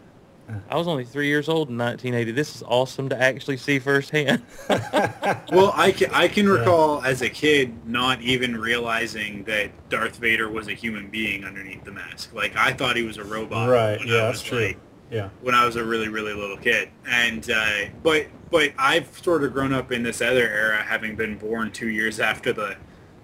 I 0.69 0.75
was 0.75 0.87
only 0.87 1.05
three 1.05 1.27
years 1.27 1.49
old 1.49 1.69
in 1.69 1.77
1980. 1.77 2.31
This 2.31 2.55
is 2.55 2.63
awesome 2.63 3.09
to 3.09 3.19
actually 3.19 3.57
see 3.57 3.79
firsthand. 3.79 4.43
well, 4.69 5.71
I 5.73 5.91
can, 5.95 6.11
I 6.11 6.27
can 6.27 6.47
recall 6.47 7.01
yeah. 7.01 7.09
as 7.09 7.21
a 7.21 7.29
kid 7.29 7.87
not 7.87 8.21
even 8.21 8.55
realizing 8.55 9.43
that 9.45 9.71
Darth 9.89 10.17
Vader 10.17 10.49
was 10.49 10.67
a 10.67 10.73
human 10.73 11.09
being 11.09 11.45
underneath 11.45 11.83
the 11.83 11.91
mask. 11.91 12.33
Like 12.33 12.55
I 12.55 12.73
thought 12.73 12.95
he 12.95 13.03
was 13.03 13.17
a 13.17 13.23
robot. 13.23 13.69
Right. 13.69 13.99
yeah, 14.05 14.17
that's 14.17 14.43
true. 14.43 14.75
Yeah. 15.11 15.29
When 15.41 15.53
I 15.53 15.65
was 15.65 15.75
a 15.75 15.83
really 15.83 16.09
really 16.09 16.33
little 16.33 16.57
kid, 16.57 16.89
and 17.07 17.49
uh, 17.49 17.85
but 18.01 18.27
but 18.49 18.73
I've 18.77 19.17
sort 19.19 19.43
of 19.43 19.53
grown 19.53 19.73
up 19.73 19.91
in 19.91 20.03
this 20.03 20.21
other 20.21 20.47
era, 20.47 20.81
having 20.81 21.15
been 21.15 21.37
born 21.37 21.71
two 21.71 21.89
years 21.89 22.19
after 22.19 22.51
the 22.53 22.77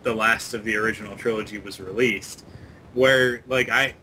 the 0.03 0.13
last 0.13 0.53
of 0.53 0.63
the 0.63 0.75
original 0.75 1.15
trilogy 1.15 1.57
was 1.57 1.79
released, 1.79 2.45
where 2.93 3.43
like 3.47 3.69
I 3.69 3.95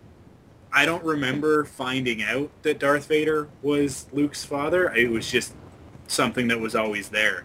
I 0.72 0.86
don't 0.86 1.04
remember 1.04 1.64
finding 1.64 2.22
out 2.22 2.50
that 2.62 2.78
Darth 2.78 3.06
Vader 3.06 3.48
was 3.62 4.06
Luke's 4.12 4.44
father. 4.44 4.92
It 4.94 5.10
was 5.10 5.30
just 5.30 5.54
something 6.08 6.48
that 6.48 6.60
was 6.60 6.74
always 6.74 7.10
there 7.10 7.44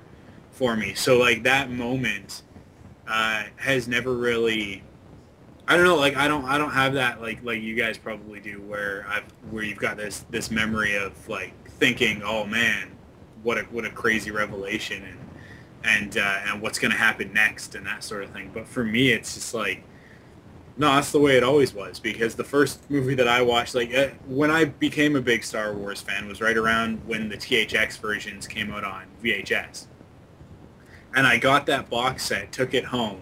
for 0.52 0.76
me. 0.76 0.94
So 0.94 1.18
like 1.18 1.44
that 1.44 1.70
moment 1.70 2.42
uh, 3.08 3.44
has 3.58 3.88
never 3.88 4.14
really. 4.14 4.84
I 5.68 5.76
don't 5.76 5.86
know. 5.86 5.96
Like 5.96 6.16
I 6.16 6.28
don't. 6.28 6.46
I 6.46 6.58
don't 6.58 6.72
have 6.72 6.94
that 6.94 7.22
like 7.22 7.44
like 7.44 7.62
you 7.62 7.76
guys 7.76 7.98
probably 7.98 8.40
do, 8.40 8.62
where 8.62 9.06
I've 9.08 9.24
where 9.50 9.64
you've 9.64 9.80
got 9.80 9.98
this 9.98 10.26
this 10.30 10.52
memory 10.52 10.96
of 10.96 11.30
like 11.30 11.54
thinking, 11.72 12.22
oh 12.24 12.46
man, 12.46 12.92
what 13.44 13.58
a 13.58 13.62
what 13.64 13.86
a 13.86 13.90
crazy 13.90 14.32
revelation 14.32 15.04
and 15.04 15.20
and 15.86 16.18
uh, 16.18 16.40
and 16.48 16.62
what's 16.62 16.80
going 16.80 16.92
to 16.92 16.98
happen 16.98 17.32
next 17.34 17.76
and 17.76 17.86
that 17.86 18.04
sort 18.04 18.24
of 18.24 18.32
thing. 18.32 18.52
But 18.54 18.68
for 18.68 18.84
me, 18.84 19.12
it's 19.12 19.36
just 19.36 19.54
like 19.54 19.84
no, 20.76 20.88
that's 20.88 21.12
the 21.12 21.20
way 21.20 21.38
it 21.38 21.44
always 21.44 21.74
was 21.74 22.00
because 22.00 22.36
the 22.36 22.44
first 22.44 22.90
movie 22.90 23.14
that 23.16 23.28
I 23.28 23.44
watched, 23.44 23.76
like 23.76 23.94
uh, 23.94 24.08
when 24.26 24.50
I 24.50 24.66
became 24.66 25.16
a 25.16 25.22
big 25.22 25.44
Star 25.44 25.74
Wars 25.74 26.02
fan, 26.02 26.28
was 26.28 26.42
right 26.42 26.58
around 26.58 27.00
when 27.06 27.30
the 27.30 27.38
THX 27.38 28.00
versions 28.00 28.48
came 28.48 28.72
out 28.72 28.84
on 28.84 29.06
VHS, 29.24 29.86
and 31.16 31.28
I 31.28 31.38
got 31.38 31.68
that 31.68 31.90
box 31.90 32.26
set, 32.26 32.52
took 32.52 32.74
it 32.74 32.86
home, 32.86 33.22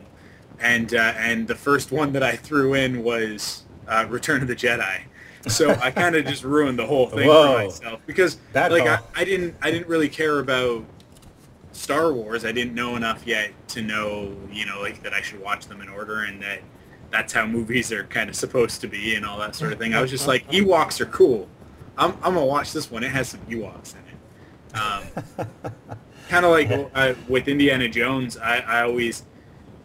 and 0.61 0.93
uh, 0.93 1.13
and 1.17 1.47
the 1.47 1.55
first 1.55 1.91
one 1.91 2.13
that 2.13 2.23
I 2.23 2.35
threw 2.35 2.73
in 2.73 3.03
was 3.03 3.63
uh, 3.87 4.05
Return 4.09 4.41
of 4.41 4.47
the 4.47 4.55
Jedi. 4.55 5.01
So 5.47 5.71
I 5.81 5.89
kind 5.89 6.15
of 6.15 6.25
just 6.25 6.43
ruined 6.43 6.77
the 6.77 6.85
whole 6.85 7.07
thing 7.07 7.27
Whoa. 7.27 7.53
for 7.53 7.63
myself 7.65 8.01
because 8.05 8.37
that 8.53 8.71
like 8.71 8.87
I, 8.87 8.99
I 9.15 9.23
didn't 9.23 9.55
I 9.61 9.71
didn't 9.71 9.87
really 9.87 10.09
care 10.09 10.39
about 10.39 10.85
Star 11.71 12.13
Wars. 12.13 12.45
I 12.45 12.51
didn't 12.51 12.75
know 12.75 12.95
enough 12.95 13.25
yet 13.25 13.51
to 13.69 13.81
know 13.81 14.35
you 14.51 14.65
know 14.65 14.79
like 14.81 15.01
that 15.03 15.13
I 15.13 15.21
should 15.21 15.41
watch 15.41 15.65
them 15.65 15.81
in 15.81 15.89
order 15.89 16.21
and 16.21 16.41
that 16.43 16.61
that's 17.11 17.33
how 17.33 17.45
movies 17.45 17.91
are 17.91 18.05
kind 18.05 18.29
of 18.29 18.35
supposed 18.35 18.81
to 18.81 18.87
be 18.87 19.15
and 19.15 19.25
all 19.25 19.37
that 19.39 19.55
sort 19.55 19.73
of 19.73 19.79
thing. 19.79 19.93
I 19.93 20.01
was 20.01 20.09
just 20.09 20.27
like, 20.27 20.49
Ewoks 20.49 21.01
are 21.01 21.05
cool. 21.07 21.47
I'm, 21.97 22.13
I'm 22.23 22.33
gonna 22.33 22.45
watch 22.45 22.71
this 22.71 22.89
one. 22.89 23.03
It 23.03 23.11
has 23.11 23.29
some 23.29 23.41
Ewoks 23.41 23.93
in 23.95 24.01
it. 24.07 24.77
Um, 24.77 25.47
kind 26.29 26.45
of 26.45 26.51
like 26.51 26.91
uh, 26.95 27.13
with 27.27 27.47
Indiana 27.47 27.89
Jones, 27.89 28.37
I, 28.37 28.59
I 28.59 28.83
always 28.83 29.23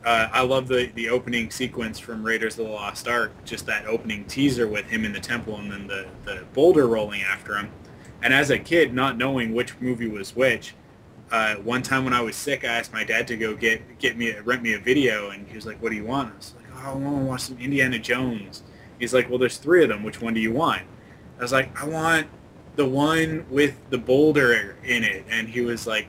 uh, 0.06 0.28
I 0.32 0.42
love 0.42 0.68
the 0.68 0.90
the 0.94 1.08
opening 1.10 1.50
sequence 1.50 1.98
from 1.98 2.22
Raiders 2.22 2.58
of 2.58 2.66
the 2.66 2.72
Lost 2.72 3.08
Ark. 3.08 3.32
Just 3.44 3.66
that 3.66 3.86
opening 3.86 4.24
teaser 4.24 4.66
with 4.68 4.86
him 4.86 5.04
in 5.04 5.12
the 5.12 5.20
temple 5.20 5.56
and 5.56 5.70
then 5.70 5.86
the 5.86 6.06
the 6.24 6.44
boulder 6.54 6.86
rolling 6.86 7.22
after 7.22 7.56
him. 7.56 7.70
And 8.22 8.32
as 8.32 8.50
a 8.50 8.58
kid, 8.58 8.94
not 8.94 9.18
knowing 9.18 9.52
which 9.52 9.78
movie 9.80 10.08
was 10.08 10.34
which, 10.34 10.74
uh, 11.30 11.56
one 11.56 11.82
time 11.82 12.04
when 12.04 12.14
I 12.14 12.22
was 12.22 12.36
sick, 12.36 12.64
I 12.64 12.68
asked 12.68 12.92
my 12.92 13.04
dad 13.04 13.26
to 13.28 13.36
go 13.36 13.54
get 13.54 13.98
get 13.98 14.16
me 14.16 14.32
rent 14.38 14.62
me 14.62 14.74
a 14.74 14.78
video, 14.78 15.30
and 15.30 15.46
he 15.48 15.54
was 15.56 15.66
like, 15.66 15.82
"What 15.82 15.90
do 15.90 15.96
you 15.96 16.04
want?" 16.04 16.32
I 16.32 16.36
was 16.36 16.54
like, 16.56 16.84
I 16.86 16.92
want 16.94 17.18
to 17.18 17.24
watch 17.24 17.40
some 17.42 17.58
Indiana 17.58 17.98
Jones. 17.98 18.62
He's 18.98 19.12
like, 19.12 19.28
well, 19.28 19.38
there's 19.38 19.58
three 19.58 19.82
of 19.82 19.88
them. 19.88 20.02
Which 20.02 20.20
one 20.20 20.34
do 20.34 20.40
you 20.40 20.52
want? 20.52 20.82
I 21.38 21.42
was 21.42 21.52
like, 21.52 21.78
I 21.80 21.86
want 21.86 22.28
the 22.76 22.86
one 22.86 23.44
with 23.50 23.78
the 23.90 23.98
boulder 23.98 24.76
in 24.84 25.04
it. 25.04 25.24
And 25.28 25.48
he 25.48 25.60
was 25.60 25.86
like, 25.86 26.08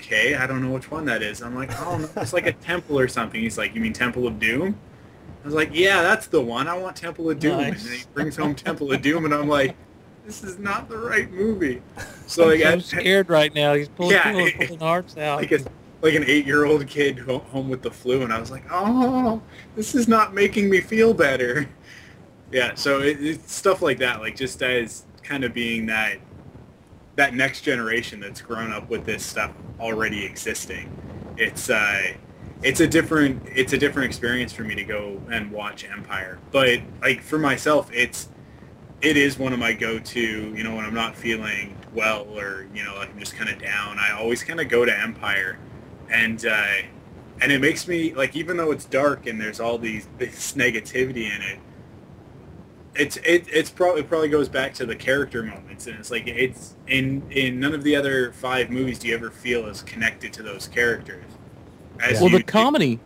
okay, 0.00 0.34
I 0.34 0.46
don't 0.46 0.62
know 0.62 0.70
which 0.72 0.90
one 0.90 1.04
that 1.06 1.22
is. 1.22 1.42
I'm 1.42 1.54
like, 1.54 1.70
oh, 1.80 2.08
it's 2.16 2.32
like 2.32 2.46
a 2.46 2.52
temple 2.52 2.98
or 2.98 3.08
something. 3.08 3.40
He's 3.40 3.58
like, 3.58 3.74
you 3.74 3.80
mean 3.80 3.92
Temple 3.92 4.26
of 4.26 4.38
Doom? 4.38 4.76
I 5.42 5.46
was 5.46 5.54
like, 5.54 5.70
yeah, 5.72 6.02
that's 6.02 6.26
the 6.26 6.40
one. 6.40 6.68
I 6.68 6.76
want 6.76 6.96
Temple 6.96 7.30
of 7.30 7.38
Doom. 7.38 7.58
Nice. 7.58 7.82
And 7.82 7.90
then 7.92 7.98
he 7.98 8.04
brings 8.14 8.36
home 8.36 8.54
Temple 8.54 8.92
of 8.92 9.00
Doom, 9.02 9.24
and 9.24 9.34
I'm 9.34 9.48
like, 9.48 9.76
this 10.26 10.42
is 10.44 10.58
not 10.58 10.88
the 10.88 10.98
right 10.98 11.30
movie. 11.30 11.82
So 12.26 12.44
I'm 12.44 12.50
like, 12.50 12.60
so 12.60 12.68
I- 12.68 13.00
scared 13.00 13.28
right 13.28 13.52
now. 13.52 13.74
He's 13.74 13.88
pulling, 13.88 14.12
Yeah, 14.12 14.30
pulling, 14.30 14.52
pulling 14.56 14.78
hearts 14.78 15.16
out. 15.16 15.40
like 15.40 15.50
a, 15.50 15.58
like 16.00 16.14
an 16.14 16.22
eight-year-old 16.24 16.86
kid 16.86 17.18
home 17.18 17.68
with 17.68 17.82
the 17.82 17.90
flu, 17.90 18.22
and 18.22 18.32
I 18.32 18.38
was 18.38 18.52
like, 18.52 18.62
oh, 18.70 19.42
this 19.74 19.96
is 19.96 20.06
not 20.06 20.32
making 20.32 20.70
me 20.70 20.80
feel 20.80 21.12
better. 21.14 21.68
Yeah, 22.52 22.74
so 22.74 22.98
it, 23.00 23.18
it's 23.20 23.52
stuff 23.54 23.80
like 23.80 23.98
that, 23.98 24.20
like 24.20 24.34
just 24.34 24.60
as 24.60 25.04
kind 25.22 25.44
of 25.44 25.54
being 25.54 25.86
that 25.86 26.18
that 27.20 27.34
next 27.34 27.60
generation 27.60 28.18
that's 28.18 28.40
grown 28.40 28.72
up 28.72 28.88
with 28.88 29.04
this 29.04 29.24
stuff 29.24 29.52
already 29.78 30.24
existing. 30.24 30.90
It's 31.36 31.68
uh, 31.68 32.14
it's 32.62 32.80
a 32.80 32.86
different 32.86 33.42
it's 33.46 33.74
a 33.74 33.78
different 33.78 34.06
experience 34.06 34.52
for 34.52 34.64
me 34.64 34.74
to 34.74 34.84
go 34.84 35.20
and 35.30 35.52
watch 35.52 35.84
Empire, 35.84 36.38
but 36.50 36.80
like 37.02 37.20
for 37.20 37.38
myself, 37.38 37.90
it's 37.92 38.30
it 39.02 39.16
is 39.16 39.38
one 39.38 39.52
of 39.52 39.58
my 39.58 39.72
go-to, 39.72 40.54
you 40.54 40.62
know, 40.62 40.74
when 40.74 40.84
I'm 40.84 40.94
not 40.94 41.16
feeling 41.16 41.76
well 41.94 42.26
or, 42.38 42.66
you 42.74 42.84
know, 42.84 42.96
like 42.96 43.10
I'm 43.10 43.18
just 43.18 43.34
kind 43.34 43.48
of 43.48 43.58
down, 43.58 43.98
I 43.98 44.12
always 44.12 44.44
kind 44.44 44.60
of 44.60 44.68
go 44.68 44.84
to 44.84 44.98
Empire. 44.98 45.58
And, 46.10 46.44
uh, 46.44 46.82
and 47.40 47.50
it 47.50 47.62
makes 47.62 47.88
me, 47.88 48.12
like, 48.12 48.36
even 48.36 48.58
though 48.58 48.72
it's 48.72 48.84
dark 48.84 49.26
and 49.26 49.40
there's 49.40 49.58
all 49.58 49.78
these, 49.78 50.06
this 50.18 50.52
negativity 50.52 51.34
in 51.34 51.40
it, 51.40 51.58
it's, 53.00 53.16
it, 53.18 53.46
it's 53.50 53.70
probably, 53.70 54.02
it 54.02 54.08
probably 54.08 54.28
goes 54.28 54.48
back 54.48 54.74
to 54.74 54.86
the 54.86 54.96
character 54.96 55.42
moments. 55.42 55.86
And 55.86 55.98
it's 55.98 56.10
like, 56.10 56.26
it's, 56.26 56.76
in, 56.86 57.22
in 57.30 57.58
none 57.58 57.74
of 57.74 57.82
the 57.82 57.96
other 57.96 58.32
five 58.32 58.70
movies 58.70 58.98
do 58.98 59.08
you 59.08 59.14
ever 59.14 59.30
feel 59.30 59.66
as 59.66 59.82
connected 59.82 60.32
to 60.34 60.42
those 60.42 60.68
characters. 60.68 61.24
As 62.00 62.20
well, 62.20 62.30
you 62.30 62.38
the 62.38 62.44
comedy, 62.44 63.00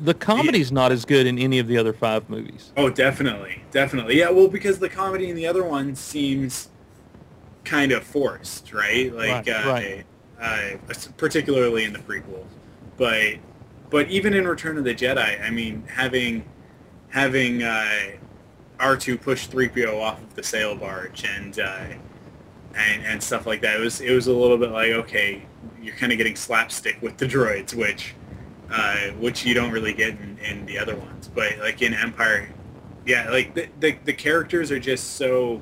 the 0.00 0.14
comedy's 0.14 0.72
not 0.72 0.92
as 0.92 1.04
good 1.04 1.26
in 1.26 1.38
any 1.38 1.58
of 1.58 1.68
the 1.68 1.76
other 1.76 1.92
five 1.92 2.28
movies. 2.28 2.72
Oh, 2.76 2.90
definitely, 2.90 3.62
definitely. 3.70 4.18
Yeah, 4.18 4.30
well, 4.30 4.48
because 4.48 4.78
the 4.78 4.88
comedy 4.88 5.30
in 5.30 5.36
the 5.36 5.46
other 5.46 5.64
one 5.64 5.94
seems 5.94 6.68
kind 7.64 7.92
of 7.92 8.02
forced, 8.02 8.72
right? 8.72 9.14
Like, 9.14 9.46
Right, 9.46 9.48
uh, 9.48 9.68
right. 9.68 10.06
Uh, 10.40 10.94
particularly 11.18 11.84
in 11.84 11.92
the 11.92 11.98
prequels, 11.98 12.46
but 12.96 13.34
but 13.90 14.08
even 14.08 14.32
in 14.32 14.48
Return 14.48 14.78
of 14.78 14.84
the 14.84 14.94
Jedi, 14.94 15.42
I 15.42 15.50
mean, 15.50 15.84
having 15.86 16.44
having 17.10 17.62
uh, 17.62 18.12
R2 18.80 19.20
pushed 19.20 19.50
3PO 19.50 20.00
off 20.00 20.22
of 20.22 20.34
the 20.34 20.42
sail 20.42 20.74
barge 20.74 21.24
and 21.24 21.58
uh, 21.58 21.84
and 22.74 23.04
and 23.04 23.22
stuff 23.22 23.46
like 23.46 23.60
that, 23.62 23.76
it 23.76 23.80
was 23.80 24.00
it 24.00 24.12
was 24.12 24.26
a 24.26 24.32
little 24.32 24.58
bit 24.58 24.70
like 24.70 24.92
okay, 24.92 25.42
you're 25.82 25.96
kind 25.96 26.12
of 26.12 26.18
getting 26.18 26.36
slapstick 26.36 27.00
with 27.02 27.16
the 27.16 27.26
droids, 27.26 27.74
which 27.74 28.14
uh, 28.70 29.10
which 29.18 29.44
you 29.44 29.54
don't 29.54 29.72
really 29.72 29.92
get 29.92 30.10
in, 30.20 30.38
in 30.38 30.66
the 30.66 30.78
other 30.78 30.96
ones. 30.96 31.28
But 31.28 31.58
like 31.58 31.82
in 31.82 31.94
Empire, 31.94 32.48
yeah, 33.06 33.28
like 33.30 33.54
the, 33.54 33.68
the 33.80 33.96
the 34.04 34.12
characters 34.12 34.70
are 34.70 34.78
just 34.78 35.14
so 35.14 35.60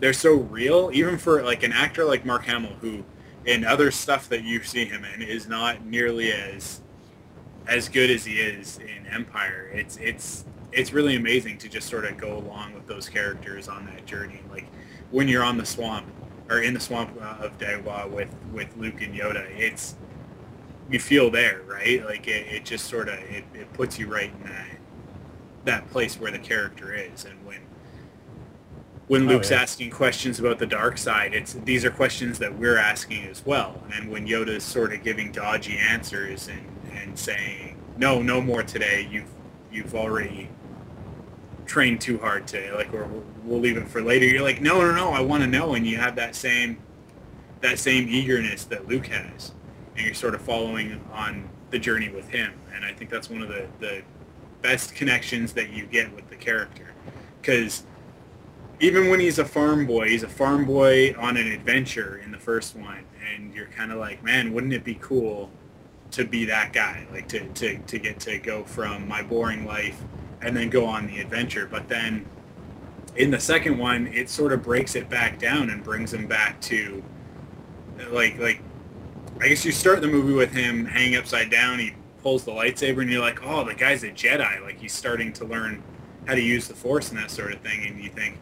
they're 0.00 0.12
so 0.12 0.34
real, 0.34 0.90
even 0.92 1.18
for 1.18 1.42
like 1.42 1.62
an 1.62 1.72
actor 1.72 2.04
like 2.04 2.24
Mark 2.24 2.44
Hamill, 2.44 2.74
who 2.80 3.04
in 3.44 3.64
other 3.64 3.90
stuff 3.90 4.28
that 4.28 4.44
you 4.44 4.62
see 4.62 4.84
him 4.84 5.04
in 5.04 5.22
is 5.22 5.48
not 5.48 5.84
nearly 5.84 6.32
as 6.32 6.80
as 7.66 7.88
good 7.88 8.10
as 8.10 8.24
he 8.24 8.36
is 8.40 8.78
in 8.78 9.06
Empire. 9.06 9.70
It's 9.72 9.96
it's 9.96 10.44
it's 10.72 10.92
really 10.92 11.16
amazing 11.16 11.58
to 11.58 11.68
just 11.68 11.88
sort 11.88 12.04
of 12.04 12.16
go 12.16 12.36
along 12.38 12.74
with 12.74 12.86
those 12.86 13.08
characters 13.08 13.68
on 13.68 13.86
that 13.86 14.06
journey. 14.06 14.40
Like 14.50 14.66
when 15.10 15.28
you're 15.28 15.44
on 15.44 15.58
the 15.58 15.66
swamp 15.66 16.06
or 16.48 16.60
in 16.60 16.74
the 16.74 16.80
swamp 16.80 17.16
uh, 17.20 17.44
of 17.44 17.58
Dagobah 17.58 18.10
with 18.10 18.28
with 18.52 18.74
Luke 18.76 19.00
and 19.02 19.14
Yoda, 19.14 19.46
it's 19.58 19.96
you 20.90 20.98
feel 20.98 21.30
there, 21.30 21.62
right? 21.66 22.04
Like 22.04 22.26
it, 22.28 22.46
it 22.48 22.64
just 22.64 22.86
sort 22.86 23.08
of 23.08 23.14
it, 23.18 23.44
it 23.54 23.72
puts 23.72 23.98
you 23.98 24.06
right 24.08 24.30
in 24.32 24.48
that 24.50 24.66
that 25.64 25.90
place 25.90 26.18
where 26.18 26.32
the 26.32 26.38
character 26.38 26.92
is, 26.92 27.24
and 27.24 27.44
when 27.46 27.58
when 29.08 29.22
Oh, 29.24 29.32
Luke's 29.34 29.50
yeah. 29.50 29.60
asking 29.62 29.90
questions 29.90 30.40
about 30.40 30.58
the 30.58 30.66
dark 30.66 30.96
side, 30.96 31.34
it's 31.34 31.52
these 31.64 31.84
are 31.84 31.90
questions 31.90 32.38
that 32.38 32.56
we're 32.58 32.78
asking 32.78 33.24
as 33.26 33.44
well. 33.44 33.82
And 33.94 34.10
when 34.10 34.26
Yoda's 34.26 34.64
sort 34.64 34.92
of 34.92 35.02
giving 35.02 35.32
dodgy 35.32 35.76
answers 35.76 36.48
and, 36.48 36.66
and 36.92 37.18
saying, 37.18 37.76
"No, 37.98 38.22
no 38.22 38.40
more 38.40 38.62
today. 38.62 39.06
You've 39.10 39.28
you've 39.70 39.94
already 39.94 40.48
trained 41.66 42.00
too 42.00 42.18
hard 42.18 42.46
today. 42.46 42.72
Like, 42.72 42.92
or 42.92 43.08
we'll 43.44 43.60
leave 43.60 43.76
it 43.76 43.88
for 43.88 44.02
later." 44.02 44.26
You're 44.26 44.42
like, 44.42 44.60
"No, 44.60 44.80
no, 44.80 44.94
no. 44.94 45.10
I 45.10 45.20
want 45.20 45.42
to 45.42 45.48
know." 45.48 45.74
And 45.74 45.86
you 45.86 45.96
have 45.96 46.16
that 46.16 46.34
same 46.34 46.78
that 47.60 47.78
same 47.78 48.08
eagerness 48.08 48.64
that 48.64 48.88
Luke 48.88 49.06
has, 49.06 49.52
and 49.96 50.04
you're 50.04 50.14
sort 50.14 50.34
of 50.34 50.42
following 50.42 51.00
on 51.12 51.48
the 51.70 51.78
journey 51.78 52.08
with 52.08 52.28
him. 52.28 52.52
And 52.74 52.84
I 52.84 52.92
think 52.92 53.10
that's 53.10 53.30
one 53.30 53.42
of 53.42 53.48
the 53.48 53.66
the 53.80 54.02
best 54.60 54.94
connections 54.94 55.52
that 55.54 55.70
you 55.70 55.86
get 55.86 56.14
with 56.14 56.28
the 56.30 56.36
character, 56.36 56.92
because 57.40 57.84
even 58.80 59.08
when 59.08 59.20
he's 59.20 59.38
a 59.38 59.44
farm 59.44 59.86
boy, 59.86 60.08
he's 60.08 60.22
a 60.22 60.28
farm 60.28 60.64
boy 60.64 61.14
on 61.18 61.36
an 61.36 61.46
adventure 61.46 62.20
in 62.24 62.32
the 62.32 62.38
first 62.38 62.74
one, 62.74 63.04
and 63.32 63.54
you're 63.54 63.66
kind 63.66 63.92
of 63.92 63.98
like, 63.98 64.22
man, 64.24 64.52
wouldn't 64.52 64.72
it 64.72 64.82
be 64.82 64.98
cool 65.00 65.50
to 66.10 66.24
be 66.24 66.44
that 66.44 66.72
guy, 66.72 67.06
like 67.12 67.28
to, 67.28 67.48
to, 67.50 67.78
to 67.78 67.98
get 67.98 68.20
to 68.20 68.38
go 68.38 68.64
from 68.64 69.06
my 69.08 69.22
boring 69.22 69.64
life 69.64 70.02
and 70.42 70.56
then 70.56 70.70
go 70.70 70.84
on 70.84 71.06
the 71.06 71.20
adventure. 71.20 71.66
But 71.70 71.88
then 71.88 72.26
in 73.16 73.30
the 73.30 73.40
second 73.40 73.78
one, 73.78 74.06
it 74.08 74.28
sort 74.28 74.52
of 74.52 74.62
breaks 74.62 74.94
it 74.94 75.08
back 75.08 75.38
down 75.38 75.70
and 75.70 75.82
brings 75.82 76.12
him 76.12 76.26
back 76.26 76.60
to 76.62 77.02
like 78.10 78.38
like 78.38 78.60
I 79.40 79.48
guess 79.48 79.64
you 79.64 79.72
start 79.72 80.00
the 80.00 80.08
movie 80.08 80.32
with 80.32 80.52
him 80.52 80.86
hanging 80.86 81.16
upside 81.16 81.50
down. 81.50 81.78
He 81.78 81.94
pulls 82.22 82.44
the 82.44 82.52
lightsaber, 82.52 83.02
and 83.02 83.10
you're 83.10 83.20
like, 83.20 83.42
oh, 83.42 83.64
the 83.64 83.74
guy's 83.74 84.04
a 84.04 84.10
Jedi. 84.10 84.62
Like 84.62 84.80
he's 84.80 84.92
starting 84.92 85.32
to 85.34 85.44
learn 85.44 85.82
how 86.26 86.34
to 86.34 86.40
use 86.40 86.68
the 86.68 86.74
Force 86.74 87.10
and 87.10 87.18
that 87.18 87.30
sort 87.30 87.52
of 87.52 87.60
thing. 87.60 87.86
And 87.86 88.02
you 88.02 88.10
think 88.10 88.38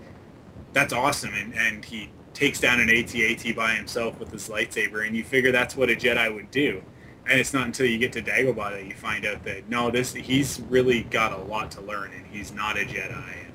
that's 0.72 0.92
awesome. 0.92 1.34
And 1.34 1.54
and 1.54 1.84
he 1.84 2.10
takes 2.32 2.60
down 2.60 2.80
an 2.80 2.88
AT-AT 2.88 3.56
by 3.56 3.72
himself 3.72 4.18
with 4.18 4.30
his 4.30 4.48
lightsaber, 4.48 5.06
and 5.06 5.16
you 5.16 5.24
figure 5.24 5.52
that's 5.52 5.76
what 5.76 5.90
a 5.90 5.94
Jedi 5.94 6.32
would 6.34 6.50
do. 6.50 6.82
And 7.30 7.38
it's 7.38 7.54
not 7.54 7.64
until 7.64 7.86
you 7.86 7.96
get 7.96 8.12
to 8.14 8.22
Dagobah 8.22 8.72
that 8.72 8.84
you 8.86 8.94
find 8.94 9.24
out 9.24 9.44
that 9.44 9.68
no, 9.68 9.88
this 9.88 10.12
he's 10.12 10.60
really 10.68 11.04
got 11.04 11.32
a 11.32 11.38
lot 11.38 11.70
to 11.72 11.80
learn, 11.80 12.10
and 12.12 12.26
he's 12.26 12.52
not 12.52 12.76
a 12.76 12.80
Jedi. 12.80 13.46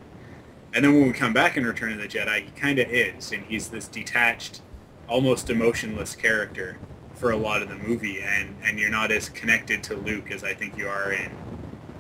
And 0.74 0.84
then 0.84 0.94
when 0.94 1.08
we 1.08 1.14
come 1.14 1.34
back 1.34 1.58
in 1.58 1.66
Return 1.66 1.92
of 1.92 2.00
the 2.00 2.08
Jedi, 2.08 2.46
he 2.46 2.52
kind 2.52 2.80
of 2.80 2.90
is, 2.90 3.34
and 3.34 3.44
he's 3.44 3.70
this 3.70 3.88
detached, 3.90 4.62
almost 5.10 5.50
emotionless 5.50 6.16
character 6.16 6.78
for 7.16 7.32
a 7.32 7.38
lot 7.38 7.62
of 7.62 7.68
the 7.70 7.76
movie, 7.76 8.22
and, 8.22 8.56
and 8.64 8.80
you're 8.80 8.90
not 8.90 9.12
as 9.12 9.28
connected 9.30 9.84
to 9.84 9.96
Luke 9.96 10.32
as 10.32 10.44
I 10.44 10.54
think 10.54 10.78
you 10.78 10.88
are 10.88 11.12
in 11.12 11.32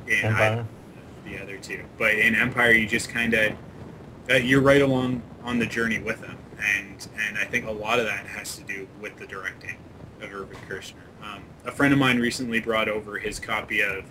in 0.07 0.25
Empire. 0.25 0.65
I- 0.65 1.29
the 1.29 1.41
other 1.41 1.57
two. 1.57 1.83
But 1.97 2.13
in 2.13 2.35
Empire, 2.35 2.71
you 2.71 2.87
just 2.87 3.09
kind 3.09 3.33
of 3.33 3.53
uh, 4.29 4.35
you're 4.35 4.61
right 4.61 4.81
along 4.81 5.23
on 5.43 5.59
the 5.59 5.65
journey 5.65 5.99
with 5.99 6.23
him, 6.23 6.37
and 6.57 7.07
and 7.27 7.37
I 7.37 7.43
think 7.43 7.65
a 7.65 7.71
lot 7.71 7.99
of 7.99 8.05
that 8.05 8.25
has 8.27 8.55
to 8.57 8.63
do 8.63 8.87
with 9.01 9.17
the 9.17 9.27
directing 9.27 9.75
of 10.21 10.33
Irvin 10.33 10.57
Kershner. 10.69 10.93
Um, 11.21 11.43
a 11.65 11.71
friend 11.71 11.93
of 11.93 11.99
mine 11.99 12.19
recently 12.19 12.59
brought 12.59 12.87
over 12.89 13.17
his 13.17 13.39
copy 13.39 13.81
of 13.81 14.03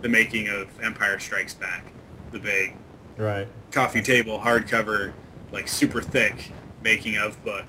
the 0.00 0.08
making 0.08 0.48
of 0.48 0.68
Empire 0.82 1.18
Strikes 1.18 1.54
Back, 1.54 1.84
the 2.32 2.38
big 2.38 2.74
Right. 3.16 3.46
coffee 3.70 4.02
table 4.02 4.40
hardcover, 4.40 5.12
like 5.52 5.68
super 5.68 6.00
thick 6.00 6.50
making 6.82 7.16
of 7.16 7.42
book, 7.44 7.66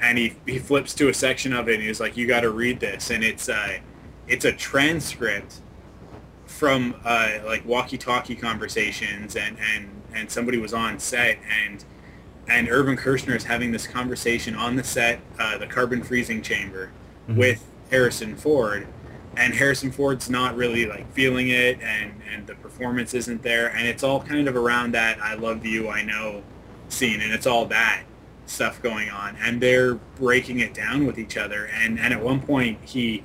and 0.00 0.18
he 0.18 0.34
he 0.46 0.58
flips 0.58 0.94
to 0.94 1.08
a 1.08 1.14
section 1.14 1.52
of 1.52 1.68
it 1.68 1.74
and 1.76 1.82
he's 1.84 2.00
like, 2.00 2.16
"You 2.16 2.26
got 2.26 2.40
to 2.40 2.50
read 2.50 2.80
this," 2.80 3.10
and 3.10 3.22
it's 3.22 3.48
uh, 3.48 3.78
it's 4.26 4.44
a 4.44 4.52
transcript 4.52 5.60
from 6.46 6.94
uh, 7.04 7.38
like 7.44 7.64
walkie-talkie 7.66 8.36
conversations, 8.36 9.36
and 9.36 9.56
and 9.74 9.88
and 10.14 10.30
somebody 10.30 10.58
was 10.58 10.72
on 10.74 10.98
set 10.98 11.38
and. 11.64 11.84
And 12.48 12.68
Irvin 12.68 12.96
Kershner 12.96 13.34
is 13.34 13.42
having 13.42 13.72
this 13.72 13.88
conversation 13.88 14.54
on 14.54 14.76
the 14.76 14.84
set, 14.84 15.18
uh, 15.36 15.58
the 15.58 15.66
carbon 15.66 16.04
freezing 16.04 16.42
chamber, 16.42 16.90
Mhm. 17.28 17.34
with 17.34 17.64
Harrison 17.90 18.36
Ford, 18.36 18.86
and 19.36 19.54
Harrison 19.54 19.92
Ford's 19.92 20.30
not 20.30 20.56
really 20.56 20.86
like 20.86 21.10
feeling 21.12 21.48
it, 21.48 21.80
and 21.80 22.20
and 22.32 22.46
the 22.46 22.54
performance 22.54 23.14
isn't 23.14 23.42
there, 23.42 23.68
and 23.68 23.86
it's 23.86 24.02
all 24.02 24.20
kind 24.20 24.48
of 24.48 24.56
around 24.56 24.92
that 24.92 25.20
"I 25.20 25.34
love 25.34 25.64
you, 25.64 25.88
I 25.88 26.02
know" 26.02 26.42
scene, 26.88 27.20
and 27.20 27.32
it's 27.32 27.46
all 27.46 27.66
that 27.66 28.02
stuff 28.46 28.80
going 28.80 29.10
on, 29.10 29.36
and 29.36 29.60
they're 29.60 29.94
breaking 29.94 30.60
it 30.60 30.72
down 30.72 31.06
with 31.06 31.18
each 31.18 31.36
other, 31.36 31.66
and 31.66 31.98
and 31.98 32.12
at 32.12 32.22
one 32.22 32.40
point 32.40 32.78
he, 32.84 33.24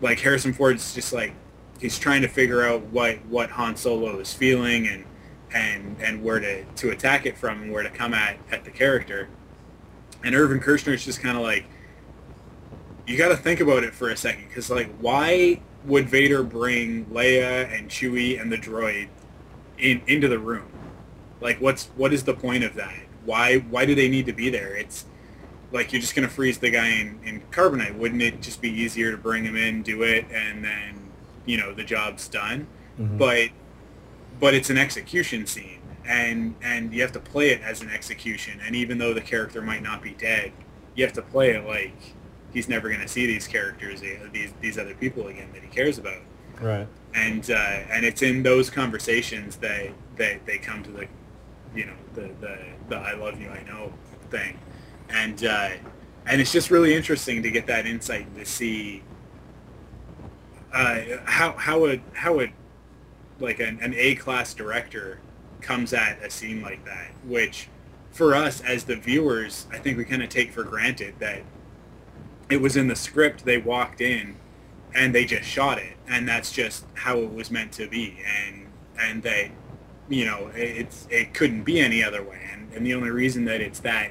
like 0.00 0.20
Harrison 0.20 0.52
Ford's 0.52 0.94
just 0.94 1.12
like 1.12 1.34
he's 1.80 1.98
trying 1.98 2.22
to 2.22 2.28
figure 2.28 2.62
out 2.62 2.82
what 2.86 3.24
what 3.26 3.50
Han 3.50 3.76
Solo 3.76 4.18
is 4.18 4.32
feeling 4.32 4.86
and 4.86 5.04
and 5.52 5.96
and 6.00 6.22
where 6.22 6.38
to 6.38 6.64
to 6.64 6.90
attack 6.90 7.26
it 7.26 7.36
from 7.36 7.62
and 7.62 7.72
where 7.72 7.82
to 7.82 7.90
come 7.90 8.14
at 8.14 8.38
at 8.50 8.64
the 8.64 8.70
character, 8.70 9.28
and 10.22 10.34
Irvin 10.34 10.60
Kershner 10.60 10.94
is 10.94 11.04
just 11.04 11.20
kind 11.20 11.36
of 11.36 11.42
like 11.42 11.66
you 13.10 13.18
got 13.18 13.28
to 13.28 13.36
think 13.36 13.58
about 13.58 13.82
it 13.82 13.92
for 13.92 14.08
a 14.10 14.16
second 14.16 14.46
because 14.48 14.70
like 14.70 14.88
why 15.00 15.60
would 15.84 16.08
Vader 16.08 16.44
bring 16.44 17.06
Leia 17.06 17.76
and 17.76 17.90
Chewie 17.90 18.40
and 18.40 18.52
the 18.52 18.56
droid 18.56 19.08
in 19.78 20.00
into 20.06 20.28
the 20.28 20.38
room? 20.38 20.70
Like 21.40 21.60
what's 21.60 21.86
what 21.96 22.12
is 22.12 22.22
the 22.22 22.34
point 22.34 22.62
of 22.62 22.74
that? 22.74 22.94
Why 23.24 23.58
why 23.58 23.84
do 23.84 23.94
they 23.96 24.08
need 24.08 24.26
to 24.26 24.32
be 24.32 24.48
there? 24.48 24.76
It's 24.76 25.06
like 25.72 25.92
you're 25.92 26.00
just 26.00 26.14
gonna 26.14 26.28
freeze 26.28 26.58
the 26.58 26.70
guy 26.70 26.88
in, 26.88 27.18
in 27.24 27.40
carbonite. 27.50 27.96
Wouldn't 27.96 28.22
it 28.22 28.40
just 28.42 28.60
be 28.62 28.70
easier 28.70 29.10
to 29.10 29.16
bring 29.16 29.44
him 29.44 29.56
in, 29.56 29.82
do 29.82 30.02
it, 30.04 30.26
and 30.32 30.64
then 30.64 31.10
you 31.46 31.56
know 31.56 31.74
the 31.74 31.84
job's 31.84 32.28
done? 32.28 32.68
Mhm. 32.98 33.18
But 33.18 33.48
but 34.38 34.54
it's 34.54 34.70
an 34.70 34.78
execution 34.78 35.46
scene, 35.46 35.80
and 36.06 36.54
and 36.62 36.94
you 36.94 37.02
have 37.02 37.12
to 37.12 37.20
play 37.20 37.50
it 37.50 37.60
as 37.62 37.82
an 37.82 37.90
execution. 37.90 38.60
And 38.64 38.76
even 38.76 38.98
though 38.98 39.14
the 39.14 39.20
character 39.20 39.60
might 39.62 39.82
not 39.82 40.00
be 40.00 40.10
dead, 40.10 40.52
you 40.94 41.04
have 41.04 41.14
to 41.14 41.22
play 41.22 41.50
it 41.50 41.66
like 41.66 42.14
he's 42.52 42.68
never 42.68 42.88
going 42.88 43.00
to 43.00 43.08
see 43.08 43.26
these 43.26 43.46
characters, 43.46 44.00
these 44.32 44.52
these 44.60 44.78
other 44.78 44.94
people 44.94 45.28
again 45.28 45.50
that 45.52 45.62
he 45.62 45.68
cares 45.68 45.98
about. 45.98 46.20
Right. 46.60 46.86
And 47.14 47.50
uh, 47.50 47.54
and 47.90 48.04
it's 48.04 48.22
in 48.22 48.42
those 48.42 48.70
conversations 48.70 49.56
that 49.56 49.90
they, 50.16 50.40
they 50.46 50.58
come 50.58 50.82
to 50.82 50.90
the, 50.90 51.06
you 51.74 51.86
know, 51.86 51.94
the, 52.14 52.30
the, 52.40 52.58
the 52.88 52.96
I 52.96 53.14
love 53.14 53.40
you, 53.40 53.48
I 53.48 53.62
know 53.62 53.92
thing. 54.30 54.58
And 55.08 55.44
uh, 55.44 55.70
and 56.26 56.40
it's 56.40 56.52
just 56.52 56.70
really 56.70 56.94
interesting 56.94 57.42
to 57.42 57.50
get 57.50 57.66
that 57.66 57.86
insight 57.86 58.34
to 58.36 58.44
see 58.44 59.02
uh, 60.72 61.00
how 61.24 61.52
how 61.52 61.86
a 61.86 62.00
how 62.12 62.40
a 62.40 62.52
like 63.40 63.60
an, 63.60 63.78
an 63.80 63.94
A 63.96 64.14
class 64.14 64.54
director 64.54 65.18
comes 65.60 65.92
at 65.92 66.22
a 66.22 66.30
scene 66.30 66.62
like 66.62 66.84
that, 66.84 67.10
which 67.24 67.68
for 68.10 68.34
us 68.34 68.60
as 68.60 68.84
the 68.84 68.96
viewers, 68.96 69.66
I 69.72 69.78
think 69.78 69.96
we 69.96 70.04
kind 70.04 70.22
of 70.22 70.28
take 70.28 70.52
for 70.52 70.64
granted 70.64 71.14
that 71.20 71.42
it 72.50 72.60
was 72.60 72.76
in 72.76 72.88
the 72.88 72.96
script. 72.96 73.44
They 73.44 73.58
walked 73.58 74.00
in 74.00 74.36
and 74.94 75.14
they 75.14 75.24
just 75.24 75.48
shot 75.48 75.78
it, 75.78 75.96
and 76.08 76.28
that's 76.28 76.50
just 76.52 76.84
how 76.94 77.18
it 77.18 77.32
was 77.32 77.50
meant 77.50 77.72
to 77.72 77.88
be. 77.88 78.18
And 78.26 78.66
and 78.98 79.22
they, 79.22 79.52
you 80.08 80.24
know, 80.24 80.50
it's 80.54 81.06
it 81.10 81.32
couldn't 81.32 81.62
be 81.62 81.80
any 81.80 82.02
other 82.02 82.22
way. 82.22 82.40
And, 82.52 82.72
and 82.74 82.86
the 82.86 82.94
only 82.94 83.10
reason 83.10 83.44
that 83.46 83.60
it's 83.60 83.80
that 83.80 84.10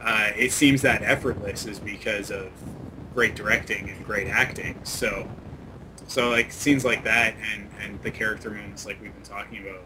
uh, 0.00 0.30
it 0.36 0.52
seems 0.52 0.82
that 0.82 1.02
effortless 1.02 1.66
is 1.66 1.78
because 1.78 2.30
of 2.30 2.50
great 3.14 3.34
directing 3.34 3.90
and 3.90 4.04
great 4.04 4.28
acting. 4.28 4.78
So 4.84 5.28
so 6.06 6.28
like 6.28 6.52
scenes 6.52 6.84
like 6.84 7.04
that 7.04 7.34
and 7.52 7.68
and 7.82 8.02
the 8.02 8.10
character 8.10 8.50
moments 8.50 8.84
like 8.84 9.00
we've 9.00 9.14
been 9.14 9.22
talking 9.22 9.62
about, 9.62 9.82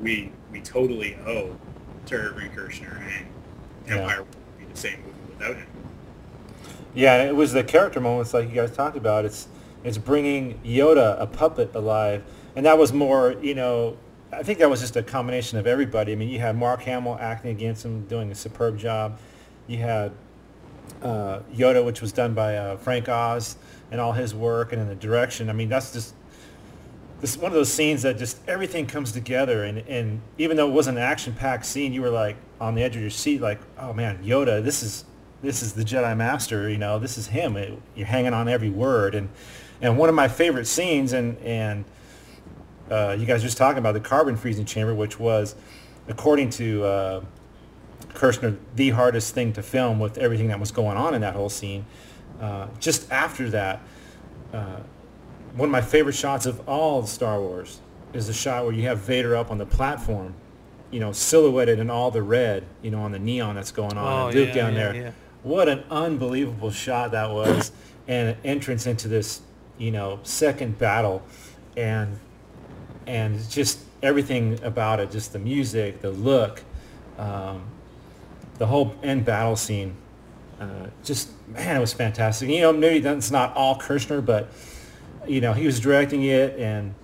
we 0.00 0.32
we 0.50 0.60
totally 0.60 1.16
owe 1.26 1.56
to 2.06 2.14
Irvin 2.14 2.50
Kershner 2.50 3.00
and 3.00 3.26
Empire 3.86 4.22
would 4.22 4.58
be 4.58 4.64
the 4.64 4.76
same 4.76 4.98
movie 5.00 5.32
without 5.38 5.56
him. 5.56 5.66
Yeah, 6.98 7.22
it 7.22 7.36
was 7.36 7.52
the 7.52 7.62
character 7.62 8.00
moments 8.00 8.34
like 8.34 8.48
you 8.48 8.56
guys 8.56 8.72
talked 8.72 8.96
about. 8.96 9.24
It's 9.24 9.46
it's 9.84 9.96
bringing 9.96 10.58
Yoda, 10.64 11.14
a 11.20 11.28
puppet, 11.28 11.72
alive, 11.76 12.24
and 12.56 12.66
that 12.66 12.76
was 12.76 12.92
more, 12.92 13.36
you 13.40 13.54
know, 13.54 13.96
I 14.32 14.42
think 14.42 14.58
that 14.58 14.68
was 14.68 14.80
just 14.80 14.96
a 14.96 15.04
combination 15.04 15.58
of 15.58 15.68
everybody. 15.68 16.10
I 16.10 16.16
mean, 16.16 16.28
you 16.28 16.40
had 16.40 16.56
Mark 16.56 16.82
Hamill 16.82 17.16
acting 17.20 17.52
against 17.52 17.84
him, 17.84 18.04
doing 18.06 18.32
a 18.32 18.34
superb 18.34 18.78
job. 18.78 19.20
You 19.68 19.78
had 19.78 20.10
uh, 21.00 21.42
Yoda, 21.54 21.84
which 21.84 22.00
was 22.00 22.10
done 22.10 22.34
by 22.34 22.56
uh, 22.56 22.76
Frank 22.78 23.08
Oz, 23.08 23.58
and 23.92 24.00
all 24.00 24.10
his 24.10 24.34
work, 24.34 24.72
and 24.72 24.82
in 24.82 24.88
the 24.88 24.96
direction. 24.96 25.50
I 25.50 25.52
mean, 25.52 25.68
that's 25.68 25.92
just 25.92 26.16
this 27.20 27.36
one 27.36 27.52
of 27.52 27.54
those 27.54 27.72
scenes 27.72 28.02
that 28.02 28.18
just 28.18 28.40
everything 28.48 28.86
comes 28.86 29.12
together 29.12 29.62
and, 29.62 29.78
and 29.88 30.20
even 30.36 30.56
though 30.56 30.68
it 30.68 30.72
wasn't 30.72 30.96
an 30.96 31.02
action 31.02 31.32
packed 31.32 31.66
scene 31.66 31.92
you 31.92 32.00
were 32.00 32.10
like 32.10 32.36
on 32.60 32.76
the 32.76 32.82
edge 32.84 32.94
of 32.94 33.02
your 33.02 33.10
seat 33.10 33.40
like 33.40 33.58
oh 33.76 33.92
man 33.92 34.22
yoda 34.22 34.62
this 34.62 34.84
is 34.84 35.04
this 35.42 35.62
is 35.62 35.72
the 35.72 35.84
jedi 35.84 36.16
master 36.16 36.68
you 36.68 36.78
know 36.78 36.98
this 36.98 37.16
is 37.18 37.28
him 37.28 37.56
it, 37.56 37.78
you're 37.94 38.06
hanging 38.06 38.32
on 38.32 38.48
every 38.48 38.70
word 38.70 39.14
and 39.14 39.28
and 39.80 39.96
one 39.96 40.08
of 40.08 40.14
my 40.14 40.28
favorite 40.28 40.66
scenes 40.66 41.12
and 41.12 41.38
and 41.38 41.84
uh, 42.90 43.14
you 43.18 43.26
guys 43.26 43.42
were 43.42 43.46
just 43.46 43.58
talking 43.58 43.78
about 43.78 43.92
the 43.92 44.00
carbon 44.00 44.36
freezing 44.36 44.64
chamber 44.64 44.94
which 44.94 45.18
was 45.20 45.54
according 46.08 46.48
to 46.48 46.82
uh, 46.84 47.24
Kershner 48.14 48.56
the 48.76 48.90
hardest 48.90 49.34
thing 49.34 49.52
to 49.52 49.62
film 49.62 50.00
with 50.00 50.16
everything 50.18 50.48
that 50.48 50.58
was 50.58 50.72
going 50.72 50.96
on 50.96 51.14
in 51.14 51.20
that 51.20 51.34
whole 51.34 51.50
scene 51.50 51.84
uh, 52.40 52.68
just 52.80 53.10
after 53.12 53.50
that 53.50 53.80
uh, 54.52 54.80
one 55.54 55.68
of 55.68 55.72
my 55.72 55.80
favorite 55.80 56.14
shots 56.14 56.46
of 56.46 56.66
all 56.68 57.04
Star 57.06 57.40
Wars 57.40 57.80
is 58.12 58.26
the 58.26 58.32
shot 58.32 58.64
where 58.64 58.72
you 58.72 58.82
have 58.84 58.98
Vader 58.98 59.36
up 59.36 59.50
on 59.50 59.58
the 59.58 59.66
platform, 59.66 60.34
you 60.90 61.00
know, 61.00 61.12
silhouetted 61.12 61.78
in 61.78 61.90
all 61.90 62.10
the 62.10 62.22
red, 62.22 62.64
you 62.82 62.90
know, 62.90 63.00
on 63.00 63.12
the 63.12 63.18
neon 63.18 63.54
that's 63.54 63.72
going 63.72 63.96
on, 63.96 64.12
oh, 64.12 64.26
and 64.28 64.36
Luke 64.36 64.48
yeah, 64.48 64.54
down 64.54 64.72
yeah, 64.72 64.78
there. 64.78 64.94
yeah. 64.94 65.10
What 65.48 65.66
an 65.70 65.82
unbelievable 65.90 66.70
shot 66.70 67.12
that 67.12 67.30
was, 67.30 67.72
and 68.06 68.28
an 68.28 68.36
entrance 68.44 68.86
into 68.86 69.08
this, 69.08 69.40
you 69.78 69.90
know, 69.90 70.20
second 70.22 70.76
battle, 70.76 71.22
and 71.74 72.18
and 73.06 73.48
just 73.48 73.78
everything 74.02 74.62
about 74.62 75.00
it, 75.00 75.10
just 75.10 75.32
the 75.32 75.38
music, 75.38 76.02
the 76.02 76.10
look, 76.10 76.62
um, 77.18 77.62
the 78.58 78.66
whole 78.66 78.94
end 79.02 79.24
battle 79.24 79.56
scene. 79.56 79.96
Uh, 80.60 80.88
just 81.02 81.30
man, 81.48 81.78
it 81.78 81.80
was 81.80 81.94
fantastic. 81.94 82.50
You 82.50 82.60
know, 82.60 82.72
maybe 82.74 82.98
that's 82.98 83.30
not 83.30 83.56
all 83.56 83.78
Kershner, 83.78 84.22
but 84.22 84.50
you 85.26 85.40
know, 85.40 85.54
he 85.54 85.64
was 85.64 85.80
directing 85.80 86.24
it, 86.24 86.58
and 86.58 86.94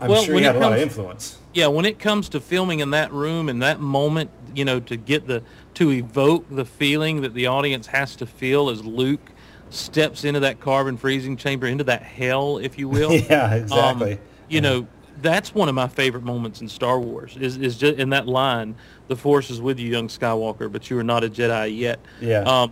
I'm 0.00 0.08
Well, 0.08 0.22
sure 0.24 0.34
he 0.36 0.44
had 0.44 0.56
it 0.56 0.62
a 0.62 0.62
lot 0.62 0.72
of 0.72 0.78
influence. 0.78 1.36
Yeah, 1.56 1.68
when 1.68 1.86
it 1.86 1.98
comes 1.98 2.28
to 2.30 2.40
filming 2.40 2.80
in 2.80 2.90
that 2.90 3.10
room 3.12 3.48
in 3.48 3.60
that 3.60 3.80
moment, 3.80 4.30
you 4.54 4.64
know, 4.64 4.78
to 4.80 4.96
get 4.96 5.26
the 5.26 5.42
to 5.74 5.90
evoke 5.90 6.44
the 6.50 6.66
feeling 6.66 7.22
that 7.22 7.32
the 7.32 7.46
audience 7.46 7.86
has 7.86 8.14
to 8.16 8.26
feel 8.26 8.68
as 8.68 8.84
Luke 8.84 9.30
steps 9.70 10.22
into 10.24 10.40
that 10.40 10.60
carbon 10.60 10.96
freezing 10.98 11.36
chamber, 11.36 11.66
into 11.66 11.84
that 11.84 12.02
hell, 12.02 12.58
if 12.58 12.78
you 12.78 12.88
will. 12.96 13.10
yeah, 13.12 13.46
Um, 13.46 13.52
exactly. 13.54 14.18
you 14.50 14.60
know, 14.60 14.86
that's 15.22 15.54
one 15.54 15.70
of 15.70 15.74
my 15.74 15.88
favorite 15.88 16.24
moments 16.24 16.60
in 16.60 16.68
Star 16.68 17.00
Wars. 17.00 17.38
Is 17.40 17.56
is 17.56 17.78
just 17.78 17.98
in 17.98 18.10
that 18.10 18.26
line, 18.28 18.74
"The 19.08 19.16
Force 19.16 19.48
is 19.50 19.58
with 19.62 19.78
you, 19.78 19.88
young 19.90 20.08
Skywalker, 20.08 20.70
but 20.70 20.90
you 20.90 20.98
are 20.98 21.02
not 21.04 21.24
a 21.24 21.28
Jedi 21.30 21.74
yet." 21.76 22.00
Yeah. 22.20 22.40
Um, 22.42 22.70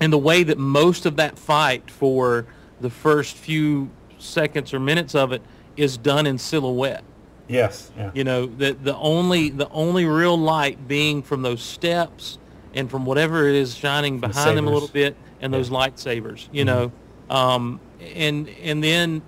and 0.00 0.12
the 0.12 0.18
way 0.18 0.42
that 0.42 0.58
most 0.58 1.06
of 1.06 1.14
that 1.16 1.38
fight 1.38 1.88
for 1.90 2.46
the 2.80 2.90
first 2.90 3.36
few 3.36 3.88
seconds 4.18 4.74
or 4.74 4.80
minutes 4.80 5.14
of 5.14 5.30
it 5.32 5.42
is 5.76 5.96
done 5.96 6.26
in 6.26 6.38
silhouette. 6.38 7.04
Yes. 7.50 7.90
Yeah. 7.96 8.10
You 8.14 8.24
know, 8.24 8.46
the 8.46 8.72
the 8.72 8.96
only 8.96 9.50
the 9.50 9.68
only 9.70 10.04
real 10.06 10.38
light 10.38 10.86
being 10.86 11.22
from 11.22 11.42
those 11.42 11.62
steps 11.62 12.38
and 12.74 12.90
from 12.90 13.04
whatever 13.04 13.48
it 13.48 13.56
is 13.56 13.74
shining 13.74 14.20
The 14.20 14.28
behind 14.28 14.56
them 14.56 14.68
a 14.68 14.70
little 14.70 14.88
bit 14.88 15.16
and 15.40 15.52
those 15.52 15.70
lightsabers, 15.70 16.48
you 16.52 16.64
know. 16.64 16.92
Um, 17.28 17.80
and 18.14 18.48
and 18.62 18.82
then 18.82 19.22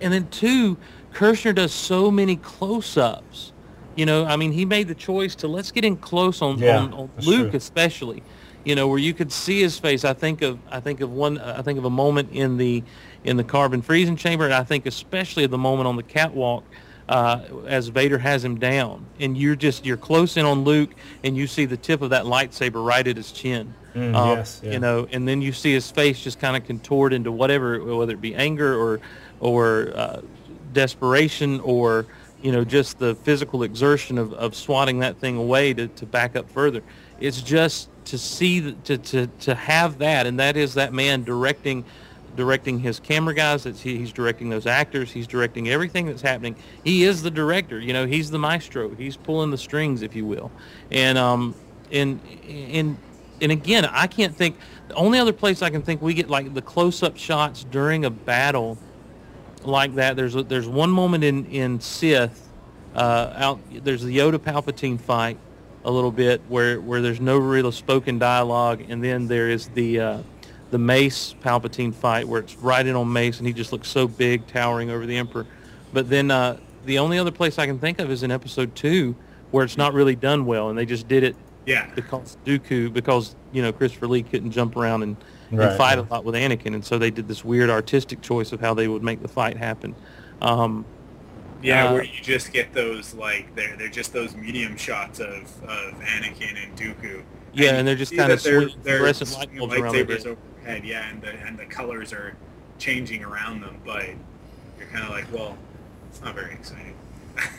and 0.00 0.12
then 0.12 0.28
two, 0.28 0.76
Kershner 1.14 1.54
does 1.54 1.72
so 1.72 2.10
many 2.10 2.36
close-ups. 2.36 3.52
You 3.96 4.04
know, 4.04 4.26
I 4.26 4.36
mean, 4.36 4.52
he 4.52 4.66
made 4.66 4.88
the 4.88 4.94
choice 4.94 5.34
to 5.36 5.48
let's 5.48 5.70
get 5.72 5.82
in 5.82 5.96
close 5.96 6.42
on, 6.42 6.58
Yeah, 6.58 6.80
on, 6.80 6.92
on 6.92 7.10
Luke 7.22 7.50
true. 7.50 7.56
especially. 7.56 8.22
You 8.64 8.74
know, 8.74 8.88
where 8.88 8.98
you 8.98 9.14
could 9.14 9.32
see 9.32 9.62
his 9.62 9.78
face. 9.78 10.04
I 10.04 10.12
think 10.12 10.42
of 10.42 10.58
I 10.70 10.80
think 10.80 11.00
of 11.00 11.10
one 11.10 11.38
I 11.38 11.62
think 11.62 11.78
of 11.78 11.84
a 11.86 11.90
moment 11.90 12.32
in 12.32 12.58
the 12.58 12.82
in 13.24 13.36
the 13.38 13.44
carbon 13.44 13.80
freezing 13.80 14.16
chamber, 14.16 14.44
and 14.44 14.52
I 14.52 14.64
think 14.64 14.84
especially 14.86 15.44
of 15.44 15.50
the 15.50 15.58
moment 15.58 15.86
on 15.86 15.96
the 15.96 16.02
catwalk 16.02 16.64
uh, 17.08 17.40
as 17.66 17.88
Vader 17.88 18.18
has 18.18 18.44
him 18.44 18.58
down, 18.58 19.06
and 19.20 19.36
you're 19.36 19.56
just 19.56 19.86
you're 19.86 19.96
close 19.96 20.36
in 20.36 20.44
on 20.44 20.64
Luke, 20.64 20.90
and 21.24 21.36
you 21.36 21.46
see 21.46 21.64
the 21.64 21.76
tip 21.76 22.02
of 22.02 22.10
that 22.10 22.24
lightsaber 22.24 22.84
right 22.84 23.06
at 23.06 23.16
his 23.16 23.32
chin. 23.32 23.74
Mm, 23.94 24.14
Um, 24.14 24.38
yes, 24.38 24.60
yeah. 24.62 24.72
You 24.72 24.78
know, 24.80 25.06
and 25.12 25.26
then 25.26 25.40
you 25.40 25.52
see 25.52 25.72
his 25.72 25.90
face 25.90 26.20
just 26.20 26.38
kind 26.40 26.56
of 26.56 26.64
contoured 26.66 27.12
into 27.12 27.30
whatever, 27.32 27.82
whether 27.96 28.12
it 28.12 28.20
be 28.20 28.34
anger 28.34 28.74
or 28.76 29.00
or 29.40 29.92
uh, 29.94 30.20
desperation 30.72 31.60
or 31.60 32.06
you 32.42 32.52
know 32.52 32.64
just 32.64 32.98
the 32.98 33.14
physical 33.14 33.62
exertion 33.62 34.18
of, 34.18 34.32
of 34.34 34.54
swatting 34.54 34.98
that 35.00 35.16
thing 35.18 35.36
away 35.36 35.72
to, 35.74 35.88
to 35.88 36.06
back 36.06 36.36
up 36.36 36.50
further. 36.50 36.82
It's 37.20 37.40
just 37.40 37.88
to 38.06 38.18
see 38.18 38.72
to, 38.84 38.98
to 38.98 39.26
to 39.26 39.54
have 39.54 39.98
that, 39.98 40.26
and 40.26 40.38
that 40.40 40.56
is 40.56 40.74
that 40.74 40.92
man 40.92 41.24
directing 41.24 41.84
directing 42.36 42.78
his 42.78 43.00
camera 43.00 43.34
guys. 43.34 43.66
It's, 43.66 43.80
he, 43.80 43.96
he's 43.98 44.12
directing 44.12 44.48
those 44.48 44.66
actors. 44.66 45.10
He's 45.10 45.26
directing 45.26 45.68
everything 45.68 46.06
that's 46.06 46.22
happening. 46.22 46.54
He 46.84 47.04
is 47.04 47.22
the 47.22 47.30
director. 47.30 47.80
You 47.80 47.92
know, 47.92 48.06
he's 48.06 48.30
the 48.30 48.38
maestro. 48.38 48.90
He's 48.94 49.16
pulling 49.16 49.50
the 49.50 49.58
strings, 49.58 50.02
if 50.02 50.14
you 50.14 50.24
will. 50.24 50.50
And 50.90 51.18
um, 51.18 51.54
and 51.90 52.20
and 52.48 52.96
and 53.40 53.52
again, 53.52 53.84
I 53.86 54.06
can't 54.06 54.34
think. 54.34 54.56
The 54.88 54.94
only 54.94 55.18
other 55.18 55.32
place 55.32 55.62
I 55.62 55.70
can 55.70 55.82
think 55.82 56.00
we 56.00 56.14
get 56.14 56.30
like 56.30 56.54
the 56.54 56.62
close-up 56.62 57.16
shots 57.16 57.64
during 57.64 58.04
a 58.04 58.10
battle 58.10 58.78
like 59.64 59.94
that. 59.96 60.14
There's 60.14 60.36
a, 60.36 60.42
there's 60.44 60.68
one 60.68 60.90
moment 60.90 61.24
in 61.24 61.46
in 61.46 61.80
Sith 61.80 62.48
uh, 62.94 63.32
out. 63.34 63.58
There's 63.82 64.02
the 64.02 64.16
Yoda 64.16 64.38
Palpatine 64.38 65.00
fight 65.00 65.38
a 65.84 65.90
little 65.90 66.12
bit 66.12 66.40
where 66.48 66.80
where 66.80 67.00
there's 67.00 67.20
no 67.20 67.38
real 67.38 67.72
spoken 67.72 68.18
dialogue, 68.18 68.82
and 68.88 69.02
then 69.02 69.26
there 69.26 69.48
is 69.50 69.68
the 69.68 70.00
uh, 70.00 70.18
the 70.70 70.78
Mace 70.78 71.34
Palpatine 71.42 71.94
fight 71.94 72.26
where 72.26 72.40
it's 72.40 72.56
right 72.56 72.84
in 72.86 72.94
on 72.96 73.12
Mace, 73.12 73.38
and 73.38 73.46
he 73.46 73.52
just 73.52 73.72
looks 73.72 73.88
so 73.88 74.08
big, 74.08 74.46
towering 74.46 74.90
over 74.90 75.06
the 75.06 75.16
Emperor. 75.16 75.46
But 75.92 76.08
then 76.10 76.30
uh, 76.30 76.58
the 76.84 76.98
only 76.98 77.18
other 77.18 77.30
place 77.30 77.58
I 77.58 77.66
can 77.66 77.78
think 77.78 77.98
of 78.00 78.10
is 78.10 78.22
in 78.22 78.30
Episode 78.30 78.74
Two, 78.74 79.14
where 79.52 79.64
it's 79.64 79.76
not 79.76 79.94
really 79.94 80.16
done 80.16 80.44
well, 80.46 80.68
and 80.70 80.78
they 80.78 80.86
just 80.86 81.06
did 81.08 81.22
it 81.22 81.36
Yeah. 81.66 81.88
because 81.94 82.36
Dooku 82.44 82.92
because 82.92 83.36
you 83.52 83.62
know 83.62 83.72
Christopher 83.72 84.08
Lee 84.08 84.22
couldn't 84.22 84.50
jump 84.50 84.76
around 84.76 85.02
and, 85.04 85.16
and 85.50 85.76
fight 85.78 85.98
a 85.98 86.02
lot 86.02 86.24
with 86.24 86.34
Anakin, 86.34 86.74
and 86.74 86.84
so 86.84 86.98
they 86.98 87.10
did 87.10 87.28
this 87.28 87.44
weird 87.44 87.70
artistic 87.70 88.20
choice 88.20 88.52
of 88.52 88.60
how 88.60 88.74
they 88.74 88.88
would 88.88 89.02
make 89.04 89.22
the 89.22 89.28
fight 89.28 89.56
happen. 89.56 89.94
Um, 90.42 90.84
Yeah, 91.62 91.86
Uh, 91.88 91.92
where 91.94 92.02
you 92.04 92.20
just 92.22 92.52
get 92.52 92.74
those 92.74 93.14
like 93.14 93.54
they're 93.54 93.76
they're 93.76 93.88
just 93.88 94.12
those 94.12 94.34
medium 94.36 94.76
shots 94.76 95.20
of, 95.20 95.42
of 95.62 95.94
Anakin 96.00 96.54
and 96.62 96.76
Dooku. 96.76 97.22
Yeah, 97.54 97.70
you 97.72 97.78
and 97.78 97.88
they're 97.88 97.94
just 97.96 98.12
kinda 98.12 98.28
that 98.36 98.42
they're- 98.42 98.60
swinging 98.68 98.76
they're 98.82 98.98
fluorescent 98.98 99.32
light 99.32 99.56
bulbs 99.56 99.74
around 99.74 99.94
their 99.94 100.04
lightsabers 100.04 100.36
head. 100.66 100.84
Yeah, 100.84 101.08
and 101.08 101.22
the 101.22 101.30
and 101.30 101.58
the 101.58 101.64
colors 101.66 102.12
are 102.12 102.36
changing 102.78 103.24
around 103.24 103.60
them, 103.62 103.80
but 103.84 104.06
you're 104.78 104.88
kind 104.92 105.04
of 105.04 105.10
like, 105.10 105.32
well, 105.32 105.56
it's 106.10 106.20
not 106.20 106.34
very 106.34 106.52
exciting. 106.52 106.94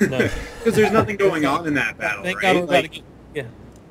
No. 0.02 0.28
Because 0.60 0.76
there's 0.76 0.92
nothing 0.92 1.16
going 1.18 1.46
on 1.46 1.66
in 1.68 1.74
that 1.76 1.98
battle, 1.98 2.24
Thank 2.24 2.42
right? 2.44 2.54
God 2.54 2.56
we're 2.58 2.64
about 2.64 2.76
to 2.76 2.82
Like, 2.82 2.92
get, 2.92 3.04
yeah. 3.34 3.44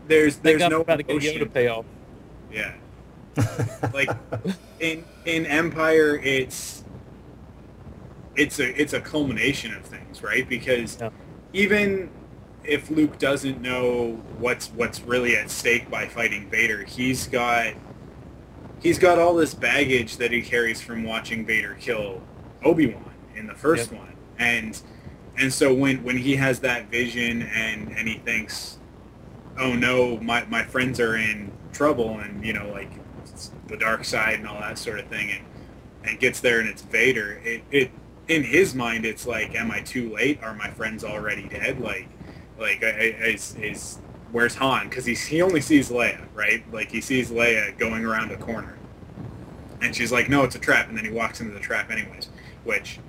there's 0.09 0.37
there's 0.39 0.59
God 0.59 0.71
no 0.71 0.77
we're 0.79 0.83
about 0.83 0.97
to. 0.99 1.05
Yoda 1.05 1.53
payoff. 1.53 1.87
Yeah. 2.53 2.75
like 3.95 4.11
in 4.81 5.05
in 5.25 5.47
Empire, 5.47 6.21
it's 6.23 6.85
it's 8.35 8.59
a 8.59 8.81
it's 8.81 8.93
a 8.93 9.01
culmination 9.01 9.75
of 9.75 9.83
things, 9.85 10.23
right? 10.23 10.47
Because 10.49 10.99
Yeah. 11.01 11.11
even 11.53 12.11
if 12.65 12.91
Luke 12.91 13.19
doesn't 13.19 13.61
know 13.63 14.21
what's 14.39 14.69
what's 14.69 15.01
really 15.03 15.37
at 15.37 15.51
stake 15.51 15.89
by 15.91 16.07
fighting 16.07 16.49
Vader, 16.51 16.83
he's 16.85 17.27
got 17.29 17.75
he's 18.87 18.99
got 19.01 19.19
all 19.19 19.35
this 19.35 19.53
baggage 19.53 20.17
that 20.19 20.31
he 20.31 20.41
carries 20.41 20.81
from 20.81 21.03
watching 21.03 21.45
Vader 21.45 21.77
kill 21.81 22.23
Obi-Wan 22.65 23.13
in 23.35 23.49
the 23.49 23.55
first 23.55 23.91
Yep. 23.91 24.01
one. 24.01 24.13
And 24.39 24.81
and 25.37 25.53
so 25.53 25.75
when 25.75 26.05
when 26.05 26.17
he 26.19 26.37
has 26.37 26.61
that 26.61 26.89
vision 26.89 27.43
and 27.43 27.89
and 27.97 28.07
he 28.07 28.19
thinks 28.19 28.79
oh 29.59 29.73
no, 29.75 30.19
my, 30.21 30.45
my 30.45 30.63
friends 30.63 31.01
are 31.01 31.17
in 31.17 31.51
trouble 31.73 32.19
and, 32.21 32.45
you 32.45 32.53
know, 32.53 32.69
like 32.71 32.91
the 33.69 33.77
dark 33.77 34.05
side 34.05 34.35
and 34.39 34.47
all 34.47 34.61
that 34.61 34.77
sort 34.79 34.99
of 35.01 35.07
thing 35.07 35.31
and, 35.31 35.45
and 36.05 36.21
gets 36.21 36.41
there 36.41 36.61
and 36.61 36.69
it's 36.69 36.83
Vader, 36.83 37.41
it, 37.43 37.63
it 37.71 37.91
in 38.29 38.43
his 38.45 38.75
mind 38.75 39.05
it's 39.07 39.27
like, 39.27 39.55
am 39.55 39.71
I 39.71 39.81
too 39.81 40.13
late? 40.15 40.43
Are 40.43 40.55
my 40.55 40.71
friends 40.71 41.03
already 41.05 41.49
dead? 41.49 41.81
Like, 41.81 42.07
like 42.59 42.85
I- 42.85 42.89
I- 42.89 43.27
is, 43.35 43.57
is 43.57 43.99
where's 44.31 44.55
Han? 44.57 44.89
Because 44.91 45.07
he 45.07 45.41
only 45.43 45.63
sees 45.63 45.89
Leia, 45.91 46.27
right? 46.35 46.63
Like 46.73 46.91
he 46.91 47.01
sees 47.01 47.31
Leia 47.31 47.77
going 47.79 48.05
around 48.05 48.31
a 48.33 48.37
corner. 48.37 48.76
And 49.81 49.95
she's 49.95 50.13
like, 50.13 50.29
no, 50.29 50.45
it's 50.45 50.55
a 50.57 50.59
trap. 50.59 50.89
And 50.89 50.97
then 50.97 51.05
he 51.05 51.11
walks 51.11 51.41
into 51.41 51.53
the 51.55 51.61
trap 51.61 51.91
anyways, 51.91 52.29
which 52.65 53.01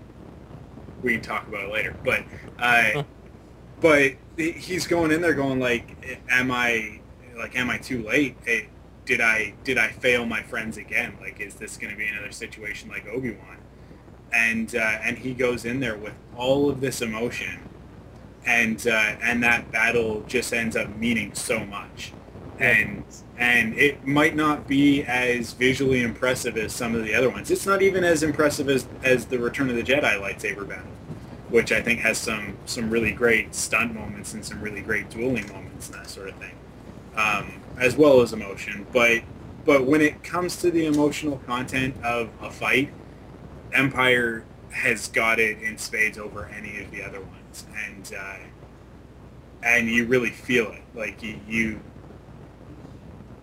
we 1.01 1.13
can 1.13 1.22
talk 1.22 1.47
about 1.47 1.65
it 1.65 1.72
later. 1.72 1.95
But 2.03 2.24
uh, 2.59 2.95
but 3.80 4.13
he's 4.38 4.88
going 4.88 5.11
in 5.11 5.22
there 5.22 5.34
going 5.34 5.59
like, 5.59 6.20
am 6.30 6.51
I 6.51 7.01
like, 7.38 7.55
am 7.57 7.70
I 7.70 7.78
too 7.78 8.03
late? 8.03 8.38
Eh, 8.47 8.63
Did 9.05 9.22
I 9.22 9.55
did 9.63 9.78
I 9.78 9.89
fail 9.89 10.26
my 10.26 10.43
friends 10.43 10.78
again? 10.78 11.18
Like, 11.22 11.39
is 11.39 11.55
this 11.55 11.78
going 11.78 11.91
to 11.91 11.97
be 11.97 12.07
another 12.07 12.32
situation 12.32 12.89
like 12.89 13.07
Obi 13.07 13.32
Wan? 13.32 13.57
And 14.34 14.76
uh, 14.76 14.80
and 15.03 15.18
he 15.20 15.34
goes 15.34 15.65
in 15.65 15.80
there 15.80 15.97
with 15.97 16.13
all 16.36 16.70
of 16.70 16.82
this 16.82 17.01
emotion, 17.01 17.70
and 18.45 18.86
uh, 18.88 19.15
and 19.22 19.43
that 19.43 19.72
battle 19.72 20.24
just 20.28 20.53
ends 20.53 20.76
up 20.76 20.95
meaning 20.97 21.34
so 21.36 21.65
much, 21.65 22.13
and 22.59 23.03
and 23.38 23.78
it 23.78 24.06
might 24.06 24.36
not 24.36 24.68
be 24.68 25.04
as 25.04 25.54
visually 25.54 26.02
impressive 26.02 26.58
as 26.58 26.74
some 26.74 26.96
of 26.96 27.04
the 27.04 27.14
other 27.14 27.30
ones. 27.30 27.52
It's 27.52 27.66
not 27.66 27.82
even 27.82 28.04
as 28.04 28.24
impressive 28.24 28.70
as 28.70 28.88
as 29.04 29.26
the 29.26 29.40
Return 29.40 29.70
of 29.70 29.76
the 29.76 29.84
Jedi 29.84 30.20
lightsaber 30.20 30.68
battle 30.68 30.92
which 31.50 31.72
I 31.72 31.82
think 31.82 32.00
has 32.02 32.18
some 32.18 32.58
some 32.66 32.90
really 32.90 33.12
great 33.12 33.56
stunt 33.56 33.94
moments 33.94 34.34
and 34.34 34.44
some 34.44 34.62
really 34.62 34.82
great 34.82 35.10
dueling 35.10 35.48
moments 35.48 35.90
and 35.90 36.00
that 36.00 36.10
sort 36.10 36.30
of 36.30 36.36
thing, 36.36 36.56
um, 37.16 37.62
as 37.78 37.96
well 37.96 38.22
as 38.22 38.34
emotion. 38.34 38.86
But 38.92 39.22
but 39.66 39.86
when 39.86 40.02
it 40.02 40.24
comes 40.24 40.58
to 40.58 40.72
the 40.72 40.86
emotional 40.86 41.38
content 41.46 41.96
of 42.04 42.30
a 42.42 42.52
fight, 42.52 42.92
Empire 43.74 44.46
has 44.72 45.08
got 45.08 45.40
it 45.40 45.62
in 45.62 45.78
spades 45.78 46.18
over 46.18 46.46
any 46.46 46.82
of 46.82 46.92
the 46.92 47.04
other 47.04 47.22
ones, 47.22 47.66
and 47.86 48.14
uh, 48.18 48.38
and 49.64 49.90
you 49.90 50.06
really 50.06 50.32
feel 50.32 50.72
it. 50.72 50.84
Like 50.94 51.24
you, 51.24 51.40
you 51.48 51.80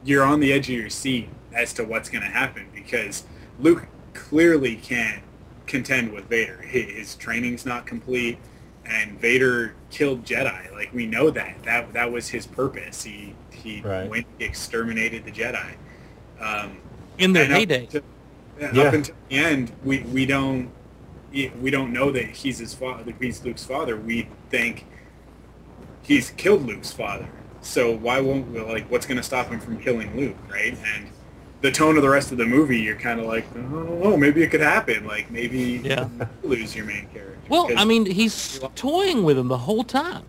you're 0.05 0.25
on 0.25 0.41
the 0.41 0.53
edge 0.53 0.69
of 0.69 0.75
your 0.77 0.91
seat 0.91 1.29
as 1.53 1.73
to 1.75 1.85
what's 1.85 2.09
going 2.09 2.23
to 2.23 2.29
happen 2.31 2.67
because 2.75 3.25
Luke 3.61 3.87
clearly 4.13 4.77
can't 4.77 5.23
contend 5.67 6.13
with 6.13 6.25
Vader. 6.29 6.59
His, 6.63 6.91
his 6.91 7.15
training's 7.17 7.65
not 7.65 7.87
complete, 7.87 8.39
and 8.85 9.19
Vader 9.19 9.75
killed 9.91 10.25
Jedi. 10.25 10.73
Like 10.73 10.93
we 10.93 11.07
know 11.07 11.31
that 11.31 11.63
that 11.65 11.93
that 11.95 12.11
was 12.13 12.29
his 12.29 12.47
purpose. 12.47 13.03
He 13.05 13.35
he 13.51 13.81
Right. 13.81 14.09
went 14.11 14.27
he 14.39 14.45
exterminated 14.45 15.25
the 15.25 15.31
Jedi. 15.33 15.75
Um, 16.41 16.77
In 17.19 17.33
their 17.33 17.45
and 17.45 17.53
up 17.53 17.59
heyday. 17.61 17.87
to- 17.87 18.03
yeah, 18.61 18.71
Yeah. 18.75 18.83
Up 18.83 18.95
until 18.95 19.15
the 19.29 19.37
end, 19.37 19.73
we 19.85 20.01
we 20.01 20.27
don't 20.27 20.71
we 21.33 21.71
don't 21.71 21.93
know 21.93 22.13
that 22.13 22.27
he's 22.27 22.59
his 22.59 22.75
father. 22.75 23.13
He's 23.21 23.43
Luke's 23.45 23.65
father. 23.65 23.97
We 23.97 24.29
think 24.51 24.87
he's 26.03 26.31
killed 26.31 26.65
Luke's 26.67 26.93
father. 26.93 27.29
So 27.65 27.97
why 27.97 28.21
won't 28.21 28.49
we 28.51 28.61
like 28.61 28.91
what's 28.91 29.07
going 29.07 29.17
to 29.17 29.23
stop 29.23 29.49
him 29.49 29.59
from 29.61 29.79
killing 29.79 30.15
Luke, 30.17 30.37
right? 30.51 30.77
And 30.95 31.07
the 31.63 31.71
tone 31.73 31.97
of 31.97 32.03
the 32.03 32.09
rest 32.11 32.31
of 32.31 32.39
the 32.39 32.45
movie, 32.45 32.79
you're 32.81 32.97
kind 32.97 33.19
of 33.21 33.27
like, 33.27 33.47
oh, 33.57 34.01
oh, 34.05 34.17
maybe 34.17 34.43
it 34.43 34.51
could 34.51 34.61
happen. 34.61 35.07
Like 35.07 35.31
maybe 35.31 35.81
Yeah. 35.83 36.09
you 36.43 36.49
lose 36.49 36.77
your 36.77 36.85
main 36.85 37.07
character. 37.13 37.39
Well, 37.49 37.69
I 37.77 37.85
mean, 37.85 38.07
he's 38.07 38.61
toying 38.75 39.25
with 39.25 39.37
him 39.39 39.49
the 39.49 39.59
whole 39.59 39.85
time. 39.85 40.25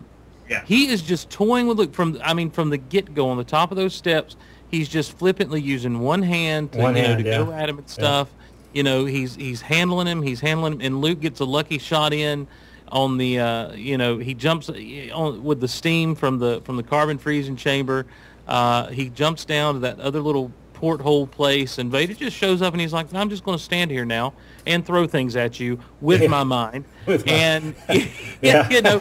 yeah, 0.48 0.62
He 0.66 0.88
is 0.88 1.02
just 1.02 1.30
toying 1.30 1.66
with 1.66 1.78
Luke 1.78 1.92
from. 1.94 2.18
I 2.22 2.34
mean, 2.34 2.50
from 2.50 2.70
the 2.70 2.78
get 2.78 3.14
go 3.14 3.28
on 3.28 3.36
the 3.36 3.44
top 3.44 3.70
of 3.70 3.76
those 3.76 3.94
steps, 3.94 4.36
he's 4.70 4.88
just 4.88 5.12
flippantly 5.18 5.60
using 5.60 6.00
one 6.00 6.22
hand 6.22 6.72
to 6.72 6.78
One 6.78 6.96
you 6.96 7.02
know 7.02 7.08
hand, 7.08 7.24
to 7.24 7.30
yeah. 7.30 7.38
go 7.44 7.52
at 7.52 7.68
him 7.68 7.78
and 7.78 7.88
stuff. 7.88 8.28
You 8.72 8.82
know, 8.82 9.04
he's 9.06 9.34
he's 9.34 9.60
handling 9.62 10.06
him. 10.06 10.22
He's 10.22 10.40
handling 10.40 10.74
him, 10.74 10.80
and 10.82 11.00
Luke 11.00 11.20
gets 11.20 11.40
a 11.40 11.44
lucky 11.46 11.78
shot 11.78 12.12
in 12.12 12.46
on 12.88 13.18
the. 13.18 13.38
Uh, 13.40 13.72
you 13.74 13.96
know, 13.98 14.18
he 14.18 14.34
jumps 14.34 14.68
uh, 14.68 14.74
on 15.14 15.42
with 15.44 15.60
the 15.60 15.68
steam 15.68 16.14
from 16.14 16.38
the 16.38 16.60
from 16.64 16.76
the 16.76 16.82
carbon 16.82 17.18
freezing 17.18 17.56
chamber. 17.56 18.06
Uh, 18.46 18.86
he 18.88 19.08
jumps 19.10 19.44
down 19.44 19.74
to 19.74 19.80
that 19.80 19.98
other 20.00 20.20
little 20.20 20.52
porthole 20.74 21.26
place, 21.26 21.78
and 21.78 21.90
Vader 21.90 22.12
just 22.14 22.36
shows 22.36 22.60
up, 22.62 22.72
and 22.74 22.80
he's 22.80 22.92
like, 22.92 23.12
"I'm 23.14 23.30
just 23.30 23.44
going 23.44 23.56
to 23.58 23.62
stand 23.64 23.90
here 23.90 24.04
now 24.04 24.34
and 24.66 24.84
throw 24.84 25.06
things 25.06 25.34
at 25.36 25.58
you 25.58 25.78
with 26.00 26.28
my 26.30 26.44
mind." 26.58 26.84
With 27.06 27.24
my- 27.26 27.32
and 27.32 27.74
Yeah. 28.42 28.68
you 28.70 28.82
know, 28.82 29.00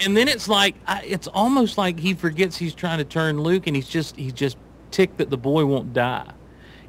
and 0.00 0.16
then 0.16 0.28
it's 0.28 0.48
like 0.48 0.74
I, 0.86 1.02
it's 1.04 1.26
almost 1.26 1.76
like 1.76 1.98
he 1.98 2.14
forgets 2.14 2.56
he's 2.56 2.74
trying 2.74 2.98
to 2.98 3.04
turn 3.04 3.40
Luke, 3.42 3.66
and 3.66 3.74
he's 3.76 3.88
just 3.88 4.16
he's 4.16 4.32
just 4.32 4.56
ticked 4.90 5.18
that 5.18 5.28
the 5.30 5.36
boy 5.38 5.66
won't 5.66 5.92
die. 5.92 6.30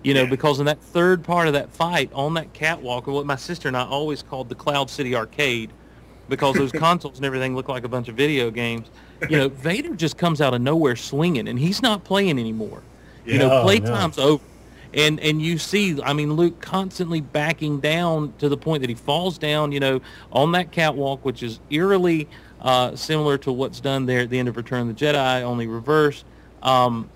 You 0.04 0.14
know, 0.14 0.24
Yeah. 0.24 0.30
because 0.30 0.60
in 0.62 0.66
that 0.68 0.80
third 0.82 1.26
part 1.26 1.48
of 1.48 1.54
that 1.54 1.72
fight 1.72 2.10
on 2.14 2.36
that 2.36 2.54
catwalk, 2.54 3.08
or 3.10 3.12
what 3.14 3.26
my 3.26 3.36
sister 3.36 3.68
and 3.68 3.76
I 3.76 3.84
always 3.86 4.22
called 4.24 4.48
the 4.48 4.56
Cloud 4.56 4.90
City 4.90 5.14
Arcade, 5.16 5.72
because 6.30 6.56
those 6.56 6.72
consoles 6.72 7.18
and 7.18 7.26
everything 7.26 7.56
look 7.56 7.68
like 7.68 7.84
a 7.84 7.90
bunch 7.90 8.08
of 8.08 8.16
video 8.16 8.50
games. 8.52 8.88
You 9.30 9.38
know, 9.38 9.50
Vader 9.50 9.96
just 9.96 10.18
comes 10.18 10.40
out 10.40 10.54
of 10.54 10.62
nowhere 10.62 10.96
swinging, 10.96 11.48
and 11.48 11.60
he's 11.60 11.82
not 11.82 12.04
playing 12.04 12.40
anymore. 12.40 12.82
You 13.26 13.38
know, 13.38 13.48
Yeah. 13.48 13.62
Oh, 13.62 13.66
playtime's 13.66 14.18
over. 14.18 14.44
And 14.94 15.20
and 15.20 15.42
you 15.42 15.58
see, 15.58 16.02
I 16.02 16.14
mean, 16.14 16.34
Luke 16.34 16.62
constantly 16.62 17.22
backing 17.22 17.80
down 17.80 18.34
to 18.40 18.50
the 18.50 18.58
point 18.58 18.82
that 18.82 18.90
he 18.90 18.96
falls 18.96 19.38
down, 19.38 19.72
you 19.72 19.80
know, 19.80 20.02
on 20.32 20.54
that 20.54 20.72
catwalk, 20.72 21.24
which 21.24 21.44
is 21.44 21.60
eerily 21.70 22.28
uh, 22.62 22.96
similar 22.96 23.38
to 23.40 23.52
what's 23.52 23.80
done 23.80 24.06
there 24.06 24.22
at 24.22 24.30
the 24.30 24.40
end 24.40 24.48
of 24.48 24.58
Return 24.58 24.90
of 24.90 24.98
the 24.98 25.06
Jedi, 25.06 25.42
only 25.44 25.68
reversed. 25.68 26.26
Um, 26.64 27.10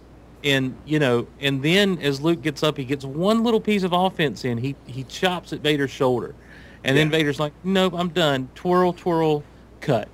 and 0.43 0.75
you 0.85 0.99
know, 0.99 1.25
and 1.39 1.63
then 1.63 1.97
as 1.99 2.21
Luke 2.21 2.41
gets 2.41 2.63
up, 2.63 2.77
he 2.77 2.85
gets 2.85 3.05
one 3.05 3.43
little 3.43 3.61
piece 3.61 3.83
of 3.83 3.93
offense 3.93 4.45
in. 4.45 4.57
He 4.57 4.75
he 4.85 5.03
chops 5.05 5.51
at 5.53 5.61
Vader's 5.61 5.91
shoulder, 5.91 6.35
and 6.83 6.97
then 6.97 7.07
Yeah. 7.11 7.17
Vader's 7.17 7.39
like, 7.39 7.53
"Nope, 7.63 7.93
I'm 7.95 8.09
done." 8.09 8.49
Twirl, 8.55 8.93
twirl, 8.93 9.43
cut, 9.81 10.09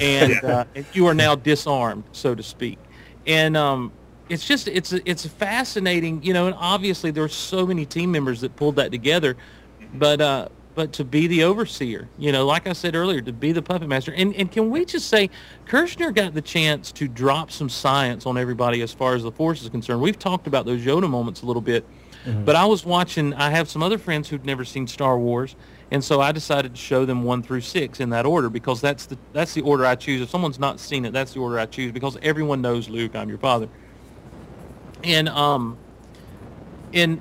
and, 0.00 0.30
Yeah. 0.42 0.48
uh, 0.48 0.64
and 0.74 0.84
you 0.92 1.06
are 1.06 1.14
now 1.14 1.34
disarmed, 1.34 2.04
so 2.12 2.34
to 2.34 2.42
speak. 2.42 2.78
And 3.26 3.56
um, 3.56 3.92
it's 4.28 4.46
just 4.46 4.68
it's 4.68 4.92
it's 4.92 5.26
fascinating, 5.26 6.22
you 6.22 6.32
know. 6.32 6.46
And 6.46 6.56
obviously, 6.58 7.10
there's 7.10 7.34
so 7.34 7.66
many 7.66 7.84
team 7.86 8.10
members 8.12 8.40
that 8.40 8.56
pulled 8.56 8.76
that 8.76 8.90
together, 8.92 9.36
but 9.94 10.20
uh, 10.20 10.48
but 10.74 10.92
to 10.94 11.04
be 11.04 11.26
the 11.26 11.42
overseer, 11.44 12.08
you 12.18 12.30
know, 12.32 12.46
like 12.46 12.66
I 12.68 12.72
said 12.72 12.94
earlier, 12.94 13.20
to 13.22 13.32
be 13.32 13.52
the 13.52 13.60
puppet 13.60 13.88
master. 13.88 14.12
And 14.14 14.34
and 14.36 14.50
can 14.50 14.70
we 14.70 14.84
just 14.84 15.08
say, 15.08 15.28
Kershner 15.66 16.14
got 16.14 16.32
the 16.32 16.40
chance 16.42 16.92
to 16.92 17.08
drop 17.08 17.50
some 17.50 17.68
science 17.68 18.24
on 18.24 18.38
everybody 18.38 18.80
as 18.82 18.92
far 18.92 19.14
as 19.14 19.22
the 19.22 19.32
force 19.32 19.62
is 19.62 19.68
concerned. 19.68 20.00
We've 20.00 20.18
talked 20.18 20.46
about 20.46 20.64
those 20.64 20.80
Yoda 20.80 21.10
moments 21.10 21.42
a 21.42 21.46
little 21.46 21.60
bit, 21.62 21.84
but 22.44 22.54
I 22.56 22.64
was 22.64 22.86
watching. 22.86 23.34
I 23.34 23.50
have 23.50 23.68
some 23.68 23.82
other 23.82 23.98
friends 23.98 24.28
who'd 24.28 24.46
never 24.46 24.64
seen 24.64 24.86
Star 24.86 25.18
Wars. 25.18 25.56
And 25.92 26.04
so 26.04 26.20
I 26.20 26.30
decided 26.30 26.74
to 26.74 26.80
show 26.80 27.04
them 27.04 27.24
one 27.24 27.42
through 27.42 27.62
six 27.62 27.98
in 27.98 28.10
that 28.10 28.24
order 28.24 28.48
because 28.48 28.80
that's 28.80 29.06
the 29.06 29.18
that's 29.32 29.54
the 29.54 29.62
order 29.62 29.84
I 29.84 29.96
choose. 29.96 30.20
If 30.20 30.30
someone's 30.30 30.58
not 30.58 30.78
seen 30.78 31.04
it, 31.04 31.12
that's 31.12 31.32
the 31.34 31.40
order 31.40 31.58
I 31.58 31.66
choose 31.66 31.90
because 31.90 32.16
everyone 32.22 32.62
knows 32.62 32.88
Luke, 32.88 33.16
I'm 33.16 33.28
your 33.28 33.38
father. 33.38 33.68
And 35.02 35.28
um, 35.28 35.78
and 36.92 37.20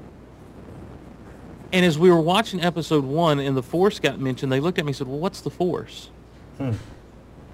and 1.71 1.85
as 1.85 1.97
we 1.97 2.09
were 2.09 2.21
watching 2.21 2.61
episode 2.61 3.03
one 3.03 3.39
and 3.39 3.57
the 3.57 3.63
Force 3.63 3.99
got 3.99 4.19
mentioned, 4.19 4.51
they 4.51 4.59
looked 4.59 4.77
at 4.77 4.85
me 4.85 4.89
and 4.89 4.95
said, 4.95 5.07
"Well, 5.07 5.19
what's 5.19 5.41
the 5.41 5.49
Force?" 5.49 6.09
Hmm. 6.57 6.73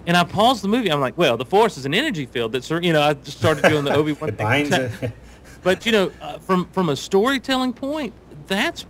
And 0.07 0.16
I 0.16 0.24
paused 0.24 0.63
the 0.63 0.68
movie. 0.68 0.91
I'm 0.91 0.99
like, 0.99 1.18
"Well, 1.18 1.38
the 1.38 1.45
Force 1.45 1.78
is 1.78 1.86
an 1.86 1.93
energy 1.93 2.26
field 2.26 2.51
that's 2.51 2.70
you 2.70 2.93
know." 2.93 3.01
I 3.01 3.13
just 3.13 3.38
started 3.38 3.63
doing 3.63 3.86
the 3.86 3.93
Obi 3.95 4.13
Wan 4.13 4.30
It 4.30 4.38
binds 4.38 4.72
it. 4.72 5.11
but 5.63 5.86
you 5.86 5.91
know, 5.91 6.11
uh, 6.22 6.39
from 6.39 6.66
from 6.72 6.89
a 6.89 6.95
storytelling 6.95 7.74
point, 7.74 8.13
that's 8.47 8.86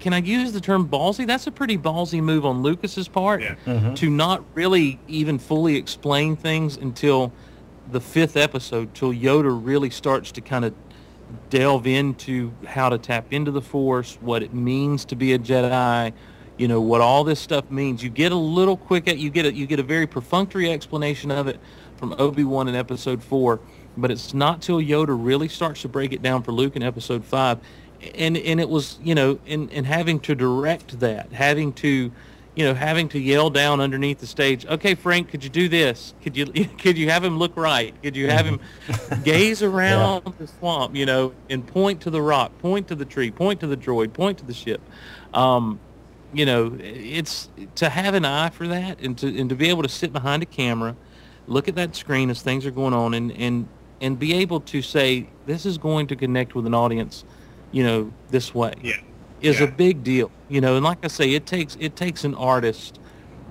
can 0.00 0.12
I 0.12 0.18
use 0.18 0.52
the 0.52 0.60
term 0.60 0.88
ballsy? 0.88 1.26
That's 1.26 1.46
a 1.46 1.50
pretty 1.52 1.76
ballsy 1.78 2.22
move 2.22 2.44
on 2.44 2.62
Lucas's 2.62 3.08
part 3.08 3.42
Yeah. 3.42 3.54
Mhm. 3.66 3.96
to 3.96 4.10
not 4.10 4.42
really 4.54 4.98
even 5.08 5.38
fully 5.38 5.76
explain 5.76 6.36
things 6.36 6.76
until 6.76 7.32
the 7.90 8.00
fifth 8.00 8.36
episode, 8.36 8.94
till 8.94 9.12
Yoda 9.12 9.48
really 9.64 9.90
starts 9.90 10.32
to 10.32 10.40
kind 10.40 10.64
of 10.64 10.74
delve 11.50 11.86
into 11.86 12.52
how 12.66 12.88
to 12.88 12.98
tap 12.98 13.26
into 13.32 13.50
the 13.50 13.60
Force, 13.60 14.18
what 14.20 14.42
it 14.42 14.54
means 14.54 15.04
to 15.06 15.16
be 15.16 15.32
a 15.32 15.38
Jedi, 15.38 16.12
you 16.56 16.68
know 16.68 16.80
what 16.80 17.00
all 17.00 17.24
this 17.24 17.38
stuff 17.40 17.70
means. 17.70 18.02
You 18.02 18.10
get 18.10 18.32
a 18.32 18.36
little 18.36 18.76
quick, 18.76 19.08
at 19.08 19.18
you 19.18 19.30
get 19.30 19.44
a 19.46 19.52
you 19.54 19.66
get 19.66 19.78
a 19.78 19.82
very 19.84 20.06
perfunctory 20.06 20.70
explanation 20.70 21.30
of 21.30 21.46
it 21.48 21.58
from 21.96 22.14
Obi 22.18 22.44
Wan 22.44 22.68
in 22.68 22.74
Episode 22.74 23.22
Four, 23.22 23.60
but 23.96 24.10
it's 24.10 24.32
not 24.34 24.62
till 24.62 24.78
Yoda 24.78 25.16
really 25.18 25.48
starts 25.48 25.82
to 25.82 25.88
break 25.88 26.12
it 26.12 26.22
down 26.22 26.42
for 26.42 26.52
Luke 26.52 26.76
in 26.76 26.82
Episode 26.82 27.24
Five, 27.24 27.58
and 28.14 28.36
and 28.36 28.60
it 28.60 28.68
was 28.68 28.98
you 29.02 29.14
know 29.14 29.38
in 29.46 29.68
in 29.70 29.84
having 29.84 30.20
to 30.20 30.34
direct 30.34 31.00
that, 31.00 31.32
having 31.32 31.72
to 31.74 32.12
you 32.56 32.64
know, 32.64 32.72
having 32.72 33.06
to 33.10 33.20
yell 33.20 33.50
down 33.50 33.80
underneath 33.80 34.18
the 34.18 34.26
stage, 34.26 34.64
okay, 34.64 34.94
Frank, 34.94 35.28
could 35.28 35.44
you 35.44 35.50
do 35.50 35.68
this? 35.68 36.14
Could 36.22 36.36
you 36.36 36.46
could 36.78 36.96
you 36.98 37.10
have 37.10 37.22
him 37.22 37.38
look 37.38 37.56
right? 37.56 37.94
Could 38.02 38.16
you 38.16 38.28
have 38.30 38.46
him 38.46 38.60
gaze 39.24 39.62
around 39.62 40.22
yeah. 40.24 40.32
the 40.38 40.46
swamp, 40.46 40.96
you 40.96 41.06
know, 41.06 41.34
and 41.50 41.64
point 41.64 42.00
to 42.02 42.10
the 42.10 42.20
rock, 42.20 42.58
point 42.58 42.88
to 42.88 42.94
the 42.94 43.04
tree, 43.04 43.30
point 43.30 43.60
to 43.60 43.66
the 43.66 43.76
droid, 43.76 44.14
point 44.14 44.38
to 44.38 44.46
the 44.46 44.54
ship? 44.54 44.80
Um, 45.34 45.78
you 46.32 46.46
know, 46.46 46.76
it's 46.80 47.50
to 47.76 47.90
have 47.90 48.14
an 48.14 48.24
eye 48.24 48.50
for 48.50 48.66
that 48.68 49.00
and 49.00 49.16
to 49.18 49.38
and 49.38 49.50
to 49.50 49.54
be 49.54 49.68
able 49.68 49.82
to 49.82 49.88
sit 49.88 50.12
behind 50.12 50.42
a 50.42 50.46
camera, 50.46 50.96
look 51.46 51.68
at 51.68 51.74
that 51.74 51.94
screen 51.94 52.30
as 52.30 52.40
things 52.40 52.64
are 52.64 52.70
going 52.70 52.94
on, 52.94 53.12
and 53.12 53.32
and 53.32 53.68
and 54.00 54.18
be 54.18 54.32
able 54.32 54.60
to 54.60 54.80
say 54.80 55.28
this 55.44 55.66
is 55.66 55.76
going 55.76 56.06
to 56.06 56.16
connect 56.16 56.54
with 56.54 56.66
an 56.66 56.74
audience, 56.74 57.24
you 57.76 57.84
know, 57.84 58.12
this 58.30 58.54
way. 58.54 58.74
Yeah 58.82 59.00
is 59.40 59.60
yeah. 59.60 59.66
a 59.66 59.70
big 59.70 60.02
deal. 60.02 60.30
You 60.48 60.60
know, 60.60 60.76
and 60.76 60.84
like 60.84 61.04
I 61.04 61.08
say, 61.08 61.32
it 61.32 61.46
takes 61.46 61.76
it 61.80 61.96
takes 61.96 62.24
an 62.24 62.34
artist 62.34 63.00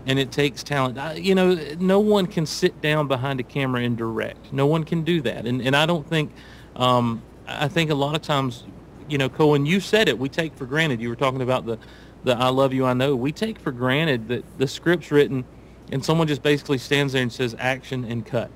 and 0.06 0.20
it 0.20 0.32
takes 0.32 0.64
talent. 0.64 0.98
I, 0.98 1.14
you 1.16 1.36
know, 1.36 1.56
no 1.80 2.00
one 2.00 2.28
can 2.28 2.46
sit 2.46 2.80
down 2.82 3.08
behind 3.08 3.40
a 3.40 3.44
camera 3.44 3.82
and 3.82 3.98
direct. 3.98 4.54
No 4.54 4.66
one 4.66 4.84
can 4.84 5.04
do 5.04 5.22
that. 5.22 5.46
And 5.46 5.62
and 5.62 5.76
I 5.76 5.86
don't 5.86 6.08
think 6.08 6.32
um, 6.76 7.22
I 7.48 7.68
think 7.68 7.92
a 7.92 7.96
lot 7.96 8.16
of 8.16 8.22
times, 8.22 8.64
you 9.10 9.18
know, 9.18 9.30
Cohen, 9.30 9.66
you 9.66 9.80
said 9.80 10.08
it. 10.08 10.18
We 10.18 10.30
take 10.30 10.56
for 10.56 10.66
granted. 10.66 11.02
You 11.02 11.10
were 11.10 11.16
talking 11.16 11.42
about 11.42 11.66
the 11.66 11.78
the 12.24 12.36
I 12.36 12.50
love 12.50 12.74
you, 12.74 12.86
I 12.86 12.94
know. 12.94 13.16
We 13.16 13.32
take 13.32 13.60
for 13.60 13.72
granted 13.72 14.28
that 14.30 14.58
the 14.58 14.68
script's 14.68 15.12
written 15.12 15.44
and 15.92 16.04
someone 16.04 16.28
just 16.28 16.42
basically 16.42 16.80
stands 16.80 17.14
there 17.14 17.22
and 17.22 17.32
says 17.32 17.56
action 17.60 18.06
and 18.06 18.26
cut. 18.26 18.50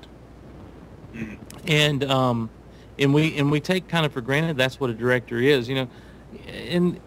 Mm-hmm. 1.14 1.34
And 1.68 2.04
um, 2.04 2.50
and 3.00 3.14
we 3.14 3.36
and 3.36 3.50
we 3.50 3.60
take 3.60 3.88
kind 3.88 4.06
of 4.06 4.12
for 4.12 4.20
granted 4.20 4.56
that's 4.56 4.78
what 4.78 4.90
a 4.90 4.94
director 4.94 5.38
is. 5.38 5.68
You 5.68 5.74
know, 5.74 5.88
and 6.46 7.00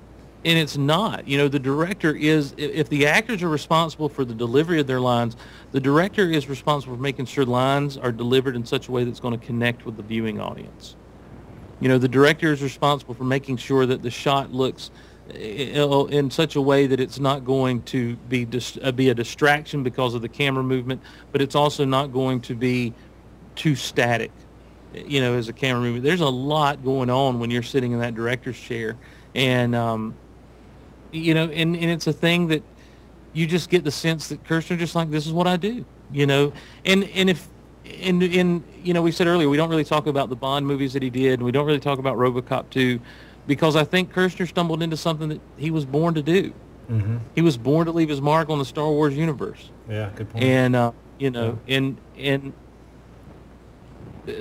and 0.45 0.59
it's 0.59 0.77
not. 0.77 1.27
You 1.27 1.37
know, 1.37 1.47
the 1.47 1.59
director 1.59 2.13
is, 2.13 2.53
if 2.57 2.89
the 2.89 3.07
actors 3.07 3.41
are 3.43 3.49
responsible 3.49 4.09
for 4.09 4.25
the 4.25 4.33
delivery 4.33 4.79
of 4.79 4.87
their 4.87 4.99
lines, 4.99 5.37
the 5.71 5.79
director 5.79 6.29
is 6.29 6.49
responsible 6.49 6.95
for 6.95 7.01
making 7.01 7.25
sure 7.27 7.45
lines 7.45 7.97
are 7.97 8.11
delivered 8.11 8.55
in 8.55 8.65
such 8.65 8.89
a 8.89 8.91
way 8.91 9.05
that's 9.05 9.21
going 9.21 9.39
to 9.39 9.45
connect 9.45 9.85
with 9.85 9.95
the 9.95 10.03
viewing 10.03 10.41
audience. 10.41 10.97
You 11.79 11.87
know, 11.87 11.97
the 11.97 12.09
director 12.09 12.51
is 12.51 12.61
responsible 12.61 13.13
for 13.13 13.23
making 13.23 13.57
sure 13.57 13.85
that 13.85 14.01
the 14.01 14.11
shot 14.11 14.51
looks 14.51 14.91
in 15.33 16.29
such 16.29 16.57
a 16.57 16.61
way 16.61 16.87
that 16.87 16.99
it's 16.99 17.19
not 17.19 17.45
going 17.45 17.81
to 17.83 18.15
be 18.27 18.43
dis- 18.43 18.77
uh, 18.81 18.91
be 18.91 19.09
a 19.09 19.13
distraction 19.13 19.81
because 19.81 20.13
of 20.13 20.21
the 20.21 20.27
camera 20.27 20.63
movement, 20.63 21.01
but 21.31 21.41
it's 21.41 21.55
also 21.55 21.85
not 21.85 22.11
going 22.11 22.41
to 22.41 22.55
be 22.55 22.93
too 23.55 23.75
static. 23.75 24.31
You 24.93 25.21
know, 25.21 25.33
as 25.35 25.49
a 25.49 25.53
camera 25.53 25.81
movement, 25.81 26.03
there's 26.03 26.21
a 26.21 26.29
lot 26.29 26.83
going 26.83 27.09
on 27.09 27.39
when 27.39 27.49
you're 27.49 27.63
sitting 27.63 27.93
in 27.93 27.99
that 27.99 28.15
director's 28.15 28.59
chair, 28.59 28.95
and 29.33 29.75
um, 29.75 30.15
you 31.13 31.33
know, 31.33 31.45
and, 31.45 31.75
and 31.75 31.91
it's 31.91 32.07
a 32.07 32.13
thing 32.13 32.47
that 32.47 32.63
you 33.33 33.47
just 33.47 33.69
get 33.69 33.83
the 33.83 33.91
sense 33.91 34.27
that 34.29 34.43
Kershner 34.43 34.77
just 34.77 34.95
like, 34.95 35.09
this 35.09 35.25
is 35.25 35.31
what 35.31 35.47
I 35.47 35.57
do, 35.57 35.85
you 36.11 36.25
know, 36.25 36.51
and, 36.85 37.03
and 37.05 37.29
if, 37.29 37.47
and, 38.01 38.21
and, 38.23 38.63
you 38.83 38.93
know, 38.93 39.01
we 39.01 39.11
said 39.11 39.27
earlier, 39.27 39.49
we 39.49 39.57
don't 39.57 39.69
really 39.69 39.83
talk 39.83 40.07
about 40.07 40.29
the 40.29 40.35
Bond 40.35 40.65
movies 40.65 40.93
that 40.93 41.03
he 41.03 41.09
did, 41.09 41.33
and 41.33 41.43
we 41.43 41.51
don't 41.51 41.65
really 41.65 41.79
talk 41.79 41.99
about 41.99 42.17
RoboCop 42.17 42.69
2, 42.69 42.99
because 43.47 43.75
I 43.75 43.83
think 43.83 44.13
Kershner 44.13 44.47
stumbled 44.47 44.81
into 44.81 44.97
something 44.97 45.29
that 45.29 45.41
he 45.57 45.71
was 45.71 45.85
born 45.85 46.13
to 46.15 46.21
do. 46.21 46.53
Mm-hmm. 46.89 47.17
He 47.35 47.41
was 47.41 47.57
born 47.57 47.85
to 47.85 47.91
leave 47.91 48.09
his 48.09 48.21
mark 48.21 48.49
on 48.49 48.59
the 48.59 48.65
Star 48.65 48.89
Wars 48.89 49.15
universe. 49.15 49.69
Yeah, 49.89 50.11
good 50.15 50.29
point. 50.29 50.43
And, 50.43 50.75
uh, 50.75 50.91
you 51.17 51.31
know, 51.31 51.59
yeah. 51.65 51.77
and, 51.77 51.97
and 52.17 52.53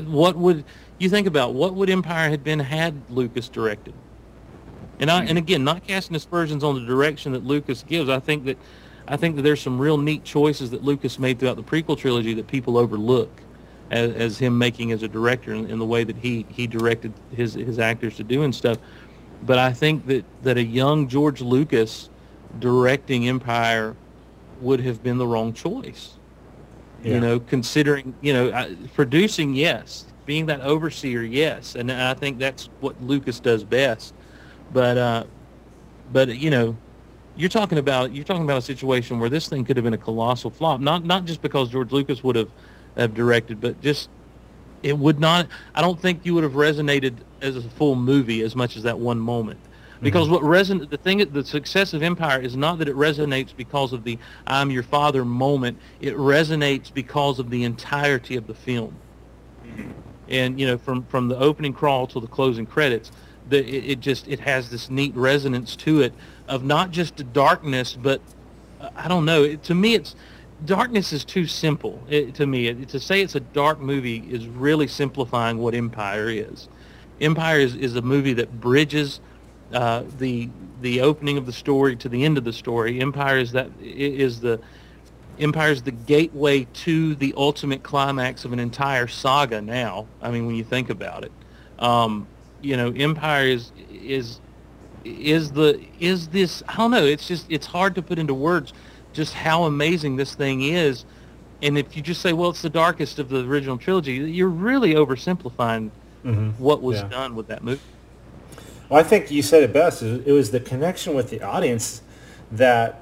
what 0.04 0.36
would, 0.36 0.64
you 0.98 1.08
think 1.08 1.26
about, 1.26 1.54
what 1.54 1.74
would 1.74 1.90
Empire 1.90 2.30
had 2.30 2.44
been 2.44 2.60
had 2.60 2.94
Lucas 3.10 3.48
directed? 3.48 3.94
And 5.00 5.10
I, 5.10 5.20
and 5.20 5.30
hmm. 5.30 5.36
again, 5.38 5.64
not 5.64 5.86
casting 5.86 6.16
aspersions 6.16 6.62
on 6.62 6.74
the 6.74 6.86
direction 6.86 7.32
that 7.32 7.44
Lucas 7.44 7.82
gives. 7.82 8.08
I 8.08 8.20
think 8.20 8.44
that 8.44 8.58
I 9.08 9.16
think 9.16 9.34
that 9.34 9.42
there's 9.42 9.60
some 9.60 9.80
real 9.80 9.98
neat 9.98 10.22
choices 10.22 10.70
that 10.70 10.84
Lucas 10.84 11.18
made 11.18 11.40
throughout 11.40 11.56
the 11.56 11.62
prequel 11.62 11.98
trilogy 11.98 12.34
that 12.34 12.46
people 12.46 12.78
overlook 12.78 13.30
as, 13.90 14.12
as 14.14 14.38
him 14.38 14.56
making 14.56 14.92
as 14.92 15.02
a 15.02 15.08
director 15.08 15.52
in, 15.52 15.68
in, 15.68 15.80
the 15.80 15.84
way 15.84 16.04
that 16.04 16.16
he, 16.16 16.46
he 16.48 16.68
directed 16.68 17.12
his 17.32 17.54
his 17.54 17.80
actors 17.80 18.16
to 18.16 18.24
do 18.24 18.42
and 18.42 18.54
stuff. 18.54 18.78
But 19.42 19.58
I 19.58 19.72
think 19.72 20.06
that, 20.06 20.24
that 20.42 20.56
a 20.56 20.62
young 20.62 21.08
George 21.08 21.40
Lucas 21.40 22.10
directing 22.60 23.28
Empire 23.28 23.96
would 24.60 24.80
have 24.80 25.02
been 25.02 25.18
the 25.18 25.26
wrong 25.26 25.52
choice. 25.52 26.14
Yeah. 27.02 27.14
You 27.14 27.20
know, 27.20 27.40
considering, 27.40 28.14
you 28.20 28.32
know, 28.32 28.76
producing, 28.94 29.54
yes. 29.54 30.06
Being 30.24 30.46
that 30.46 30.60
overseer, 30.60 31.22
yes. 31.22 31.74
And 31.74 31.90
I 31.90 32.14
think 32.14 32.38
that's 32.38 32.68
what 32.80 33.00
Lucas 33.02 33.40
does 33.40 33.64
best. 33.64 34.14
But 34.72 34.96
uh, 34.96 35.24
but 36.12 36.36
you 36.36 36.50
know, 36.50 36.76
you're 37.36 37.50
talking 37.50 37.78
about 37.78 38.12
you're 38.14 38.24
talking 38.24 38.44
about 38.44 38.58
a 38.58 38.62
situation 38.62 39.18
where 39.18 39.28
this 39.28 39.48
thing 39.48 39.64
could 39.64 39.76
have 39.76 39.84
been 39.84 39.94
a 39.94 39.98
colossal 39.98 40.50
flop. 40.50 40.80
Not 40.80 41.04
not 41.04 41.24
just 41.24 41.42
because 41.42 41.70
George 41.70 41.90
Lucas 41.90 42.22
would 42.22 42.36
have 42.36 42.50
have 42.96 43.14
directed, 43.14 43.60
but 43.60 43.80
just 43.80 44.08
it 44.82 44.96
would 44.96 45.18
not. 45.18 45.48
I 45.74 45.80
don't 45.80 46.00
think 46.00 46.24
you 46.24 46.34
would 46.34 46.44
have 46.44 46.52
resonated 46.52 47.16
as 47.40 47.56
a 47.56 47.62
full 47.62 47.96
movie 47.96 48.42
as 48.42 48.54
much 48.54 48.76
as 48.76 48.84
that 48.84 48.98
one 48.98 49.18
moment. 49.18 49.60
Because 50.02 50.26
mm-hmm. 50.26 50.34
what 50.34 50.42
reson 50.42 50.90
the 50.90 50.96
thing 50.96 51.18
the 51.18 51.44
success 51.44 51.94
of 51.94 52.02
Empire 52.02 52.40
is 52.40 52.56
not 52.56 52.78
that 52.78 52.88
it 52.88 52.96
resonates 52.96 53.56
because 53.56 53.92
of 53.92 54.04
the 54.04 54.18
I'm 54.46 54.70
your 54.70 54.82
father 54.82 55.24
moment. 55.24 55.78
It 56.00 56.14
resonates 56.16 56.92
because 56.92 57.38
of 57.38 57.50
the 57.50 57.62
entirety 57.62 58.36
of 58.36 58.46
the 58.46 58.54
film. 58.54 58.96
Mm-hmm. 59.64 59.90
And 60.28 60.60
you 60.60 60.66
know, 60.66 60.76
from 60.76 61.04
from 61.04 61.28
the 61.28 61.38
opening 61.38 61.72
crawl 61.72 62.06
to 62.08 62.20
the 62.20 62.26
closing 62.26 62.66
credits, 62.66 63.12
the, 63.48 63.58
it, 63.58 63.90
it, 63.90 64.00
just 64.00 64.26
it 64.28 64.40
has 64.40 64.70
this 64.70 64.90
neat 64.90 65.14
resonance 65.14 65.76
to 65.76 66.00
it 66.00 66.12
of 66.48 66.64
not 66.64 66.90
just 66.90 67.16
the 67.16 67.24
darkness, 67.24 67.96
but 68.00 68.20
uh, 68.80 68.90
I 68.96 69.08
don't 69.08 69.24
know. 69.24 69.44
It, 69.44 69.62
to 69.64 69.74
me, 69.74 69.94
it's 69.94 70.16
darkness 70.64 71.12
is 71.12 71.24
too 71.24 71.46
simple. 71.46 72.02
It, 72.08 72.34
to 72.36 72.46
me, 72.46 72.72
to 72.86 73.00
say 73.00 73.22
it's 73.22 73.34
a 73.34 73.40
dark 73.40 73.80
movie 73.80 74.18
is 74.30 74.46
really 74.46 74.88
simplifying 74.88 75.58
what 75.58 75.74
Empire 75.74 76.28
is. 76.28 76.68
Empire 77.20 77.60
is, 77.60 77.76
is 77.76 77.94
a 77.94 78.02
movie 78.02 78.32
that 78.34 78.60
bridges 78.60 79.20
uh, 79.72 80.04
the 80.18 80.48
the 80.80 81.00
opening 81.00 81.38
of 81.38 81.46
the 81.46 81.52
story 81.52 81.96
to 81.96 82.08
the 82.08 82.24
end 82.24 82.38
of 82.38 82.44
the 82.44 82.52
story. 82.52 83.00
Empire 83.00 83.38
is 83.38 83.52
that 83.52 83.70
is 83.80 84.40
the 84.40 84.60
Empire 85.38 85.70
is 85.70 85.82
the 85.82 85.92
gateway 85.92 86.64
to 86.72 87.14
the 87.14 87.32
ultimate 87.36 87.82
climax 87.82 88.44
of 88.44 88.52
an 88.52 88.58
entire 88.58 89.06
saga. 89.06 89.60
Now, 89.60 90.06
I 90.20 90.30
mean, 90.30 90.46
when 90.46 90.56
you 90.56 90.64
think 90.64 90.90
about 90.90 91.24
it, 91.24 91.32
um, 91.78 92.26
you 92.60 92.76
know, 92.76 92.92
Empire 92.92 93.46
is 93.46 93.72
is 93.90 94.40
is 95.04 95.52
the 95.52 95.80
is 95.98 96.28
this 96.28 96.62
I 96.68 96.76
don't 96.76 96.90
know, 96.90 97.04
it's 97.04 97.26
just 97.26 97.46
it's 97.48 97.66
hard 97.66 97.94
to 97.94 98.02
put 98.02 98.18
into 98.18 98.34
words 98.34 98.72
just 99.12 99.34
how 99.34 99.64
amazing 99.64 100.16
this 100.16 100.34
thing 100.34 100.62
is. 100.62 101.04
And 101.62 101.78
if 101.78 101.96
you 101.96 102.02
just 102.02 102.20
say, 102.22 102.32
well, 102.32 102.50
it's 102.50 102.62
the 102.62 102.70
darkest 102.70 103.18
of 103.18 103.28
the 103.28 103.44
original 103.46 103.78
trilogy, 103.78 104.14
you're 104.14 104.48
really 104.48 104.94
oversimplifying 104.94 105.90
mm-hmm. 106.24 106.50
what 106.62 106.82
was 106.82 106.98
yeah. 106.98 107.08
done 107.08 107.36
with 107.36 107.46
that 107.48 107.62
movie. 107.62 107.80
Well, 108.92 109.00
I 109.00 109.04
think 109.04 109.30
you 109.30 109.40
said 109.40 109.62
it 109.62 109.72
best. 109.72 110.02
It 110.02 110.32
was 110.32 110.50
the 110.50 110.60
connection 110.60 111.14
with 111.14 111.30
the 111.30 111.40
audience 111.40 112.02
that 112.50 113.00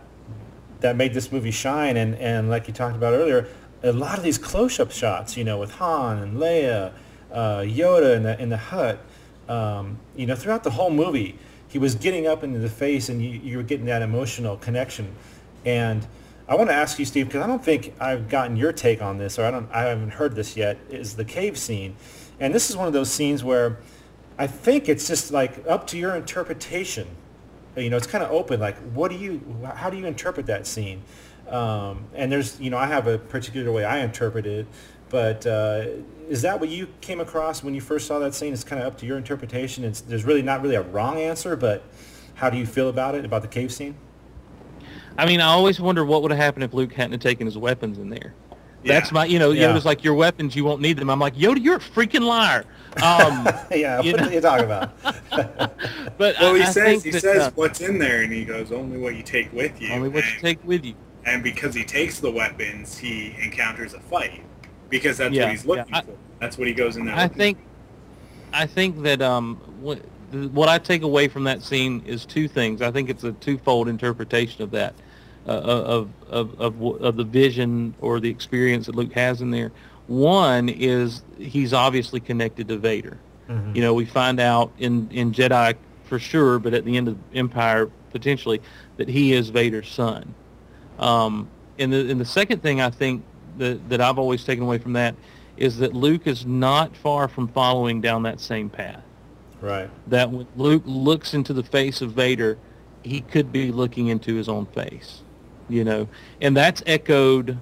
that 0.79 0.95
made 0.95 1.15
this 1.15 1.33
movie 1.33 1.51
shine. 1.51 1.97
And, 1.97 2.15
and 2.15 2.49
like 2.49 2.69
you 2.69 2.73
talked 2.73 2.95
about 2.95 3.13
earlier, 3.13 3.49
a 3.83 3.91
lot 3.91 4.17
of 4.17 4.23
these 4.23 4.39
close-up 4.39 4.93
shots, 4.93 5.37
you 5.37 5.43
know, 5.43 5.59
with 5.59 5.73
Han 5.73 6.19
and 6.19 6.37
Leia, 6.37 6.93
uh, 7.33 7.59
Yoda 7.63 8.15
in 8.15 8.23
the 8.23 8.41
in 8.41 8.51
the 8.51 8.57
hut, 8.57 9.01
um, 9.49 9.99
you 10.15 10.27
know, 10.27 10.37
throughout 10.37 10.63
the 10.63 10.71
whole 10.71 10.91
movie, 10.91 11.37
he 11.67 11.81
was 11.81 11.97
getting 11.97 12.25
up 12.25 12.45
into 12.45 12.61
the 12.61 12.71
face, 12.71 13.09
and 13.09 13.21
you, 13.21 13.31
you 13.31 13.57
were 13.57 13.65
getting 13.65 13.87
that 13.87 14.01
emotional 14.01 14.59
connection. 14.59 15.13
And 15.65 16.07
I 16.47 16.55
want 16.55 16.71
to 16.71 16.75
ask 16.75 17.01
you, 17.01 17.05
Steve, 17.05 17.27
because 17.27 17.43
I 17.43 17.49
don't 17.49 17.65
think 17.65 17.95
I've 17.99 18.29
gotten 18.29 18.57
your 18.57 18.73
take 18.73 19.03
on 19.03 19.19
this, 19.19 19.41
or 19.41 19.45
I 19.45 19.51
don't, 19.51 19.69
I 19.73 19.83
haven't 19.87 20.11
heard 20.11 20.37
this 20.37 20.57
yet. 20.57 20.79
Is 20.89 21.17
the 21.17 21.25
cave 21.25 21.59
scene, 21.59 21.97
and 22.39 22.55
this 22.55 22.71
is 22.71 22.77
one 22.77 22.87
of 22.87 22.93
those 22.93 23.11
scenes 23.11 23.43
where 23.43 23.79
I 24.41 24.47
think 24.47 24.89
it's 24.89 25.07
just 25.07 25.33
like 25.33 25.67
up 25.69 25.87
to 25.89 25.99
your 25.99 26.17
interpretation. 26.17 27.07
You 27.77 27.91
know, 27.91 27.99
it's 27.99 28.07
kind 28.07 28.25
of 28.25 28.31
open. 28.31 28.59
Like, 28.59 28.79
what 28.95 29.11
do 29.11 29.19
you, 29.19 29.39
how 29.75 29.91
do 29.91 29.99
you 29.99 30.07
interpret 30.07 30.47
that 30.47 30.67
scene? 30.67 31.03
Um, 31.47 32.07
and 32.15 32.33
there's, 32.33 32.59
you 32.59 32.71
know, 32.71 32.79
I 32.79 32.87
have 32.87 33.07
a 33.07 33.19
particular 33.19 33.71
way 33.71 33.85
I 33.85 33.99
interpret 33.99 34.47
it, 34.47 34.67
but 35.11 35.47
uh, 35.47 35.89
is 36.27 36.41
that 36.41 36.59
what 36.59 36.71
you 36.71 36.89
came 37.03 37.21
across 37.21 37.63
when 37.63 37.75
you 37.75 37.83
first 37.83 38.07
saw 38.07 38.19
that 38.21 38.35
scene? 38.35 38.55
It's 38.55 38.65
kind 38.65 38.81
of 38.81 38.87
up 38.89 38.97
to 39.01 39.07
your 39.07 39.19
interpretation. 39.19 39.85
It's, 39.85 40.01
there's 40.01 40.25
really 40.25 40.43
not 40.43 40.63
really 40.63 40.77
a 40.77 40.83
wrong 40.83 41.19
answer, 41.19 41.55
but 41.55 41.83
how 42.33 42.49
do 42.49 42.57
you 42.57 42.65
feel 42.65 42.89
about 42.89 43.15
it, 43.15 43.27
about 43.27 43.43
the 43.43 43.49
cave 43.49 43.71
scene? 43.71 43.95
I 45.19 45.27
mean, 45.27 45.43
I 45.43 45.49
always 45.49 45.81
wonder 45.81 46.03
what 46.03 46.23
would 46.23 46.31
have 46.31 46.41
happened 46.41 46.65
if 46.65 46.73
Luke 46.73 46.95
hadn't 46.95 47.21
taken 47.21 47.47
his 47.47 47.59
weapons 47.59 47.99
in 47.99 48.09
there. 48.09 48.33
That's 48.85 49.11
Yeah. 49.11 49.15
my, 49.15 49.25
you 49.27 49.39
know, 49.39 49.51
Yeah. 49.53 49.69
Yoda's 49.73 49.85
like, 49.85 50.03
your 50.03 50.15
weapons, 50.15 50.57
you 50.57 50.65
won't 50.65 50.81
need 50.81 50.97
them. 50.99 51.11
I'm 51.11 51.19
like, 51.21 51.37
Yoda, 51.37 51.63
you're 51.63 51.77
a 51.77 51.81
freaking 51.81 52.23
liar. 52.23 52.65
Um, 53.03 53.49
yeah, 53.71 54.01
You 54.03 54.13
what 54.13 54.21
know? 54.23 54.27
are 54.29 54.33
you 54.33 54.41
talking 54.41 54.65
about? 54.65 54.93
but 56.19 56.37
Well, 56.41 56.55
I, 56.55 56.59
he 56.59 56.63
I 56.63 56.67
says 56.67 56.75
think 56.75 57.05
he 57.05 57.11
that, 57.11 57.21
says 57.21 57.43
uh, 57.43 57.51
what's 57.55 57.81
in 57.81 57.99
there, 57.99 58.23
and 58.23 58.33
he 58.33 58.45
goes 58.45 58.73
only 58.73 58.99
what 58.99 59.15
you 59.17 59.23
take 59.23 59.53
with 59.53 59.81
you. 59.81 59.93
only 59.93 60.09
what 60.09 60.25
you 60.25 60.41
take 60.41 60.65
with 60.65 60.85
you. 60.85 60.95
and 61.27 61.43
because 61.43 61.75
he 61.75 61.85
takes 61.85 62.19
the 62.21 62.31
weapons, 62.31 62.97
he 62.99 63.37
encounters 63.43 63.93
a 63.95 64.01
fight 64.01 64.43
because 64.89 65.19
that's 65.19 65.35
Yeah, 65.35 65.45
what 65.45 65.51
he's 65.53 65.67
looking 65.67 65.85
yeah, 65.91 65.99
I- 65.99 66.03
for. 66.03 66.17
That's 66.41 66.57
what 66.57 66.67
he 66.67 66.73
goes 66.75 66.97
in 66.97 67.05
there. 67.05 67.15
I 67.15 67.25
looking 67.25 67.37
think, 67.39 67.59
I 68.55 68.67
think 68.67 69.03
that 69.03 69.21
um, 69.21 69.57
what, 69.81 69.99
what 70.33 70.71
I 70.71 70.79
take 70.79 71.03
away 71.03 71.29
from 71.29 71.45
that 71.45 71.63
scene 71.63 72.03
is 72.07 72.25
two 72.25 72.49
things. 72.49 72.81
I 72.81 72.91
think 72.91 73.11
it's 73.11 73.25
a 73.25 73.33
twofold 73.33 73.89
interpretation 73.89 74.63
of 74.63 74.71
that, 74.71 74.95
of, 75.55 76.11
of 76.31 76.61
of 76.61 76.83
of 77.03 77.17
the 77.17 77.25
vision 77.25 77.95
or 78.01 78.21
the 78.21 78.31
experience 78.31 78.87
that 78.87 78.95
Luke 78.95 79.13
has 79.13 79.41
in 79.43 79.51
there. 79.51 79.73
One 80.07 80.69
is 80.69 81.23
he's 81.39 81.73
obviously 81.73 82.21
connected 82.21 82.69
to 82.69 82.77
Vader. 82.79 83.19
Mhm. 83.49 83.75
You 83.77 83.83
know, 83.83 83.95
we 83.95 84.05
find 84.05 84.41
out 84.41 84.73
in 84.79 85.09
in 85.11 85.33
Jedi 85.33 85.75
for 86.05 86.19
sure, 86.19 86.59
but 86.59 86.75
at 86.75 86.85
the 86.85 86.97
end 86.97 87.09
of 87.09 87.17
Empire 87.35 87.91
potentially 88.13 88.61
that 88.97 89.09
he 89.09 89.33
is 89.33 89.51
Vader's 89.51 89.89
son. 89.89 90.35
Um, 90.99 91.49
and 91.79 91.93
the 91.93 92.11
and 92.11 92.21
the 92.21 92.25
second 92.25 92.63
thing 92.63 92.81
I 92.81 92.91
think 92.91 93.23
that 93.59 93.89
that 93.89 94.01
I've 94.01 94.19
always 94.19 94.45
taken 94.45 94.65
away 94.65 94.79
from 94.79 94.93
that 94.95 95.15
is 95.57 95.79
that 95.79 95.95
Luke 95.95 96.27
is 96.27 96.47
not 96.47 96.97
far 96.97 97.29
from 97.29 97.49
following 97.49 98.01
down 98.01 98.23
that 98.23 98.41
same 98.41 98.71
path. 98.71 99.03
Right. 99.61 99.91
That 100.07 100.31
when 100.31 100.47
Luke 100.57 100.83
looks 100.87 101.35
into 101.35 101.53
the 101.53 101.63
face 101.63 102.01
of 102.01 102.13
Vader, 102.13 102.57
he 103.03 103.21
could 103.21 103.53
be 103.53 103.71
looking 103.71 104.09
into 104.09 104.35
his 104.35 104.49
own 104.49 104.65
face. 104.67 105.21
You 105.71 105.85
know, 105.85 106.09
and 106.41 106.57
that's 106.57 106.83
echoed 106.87 107.57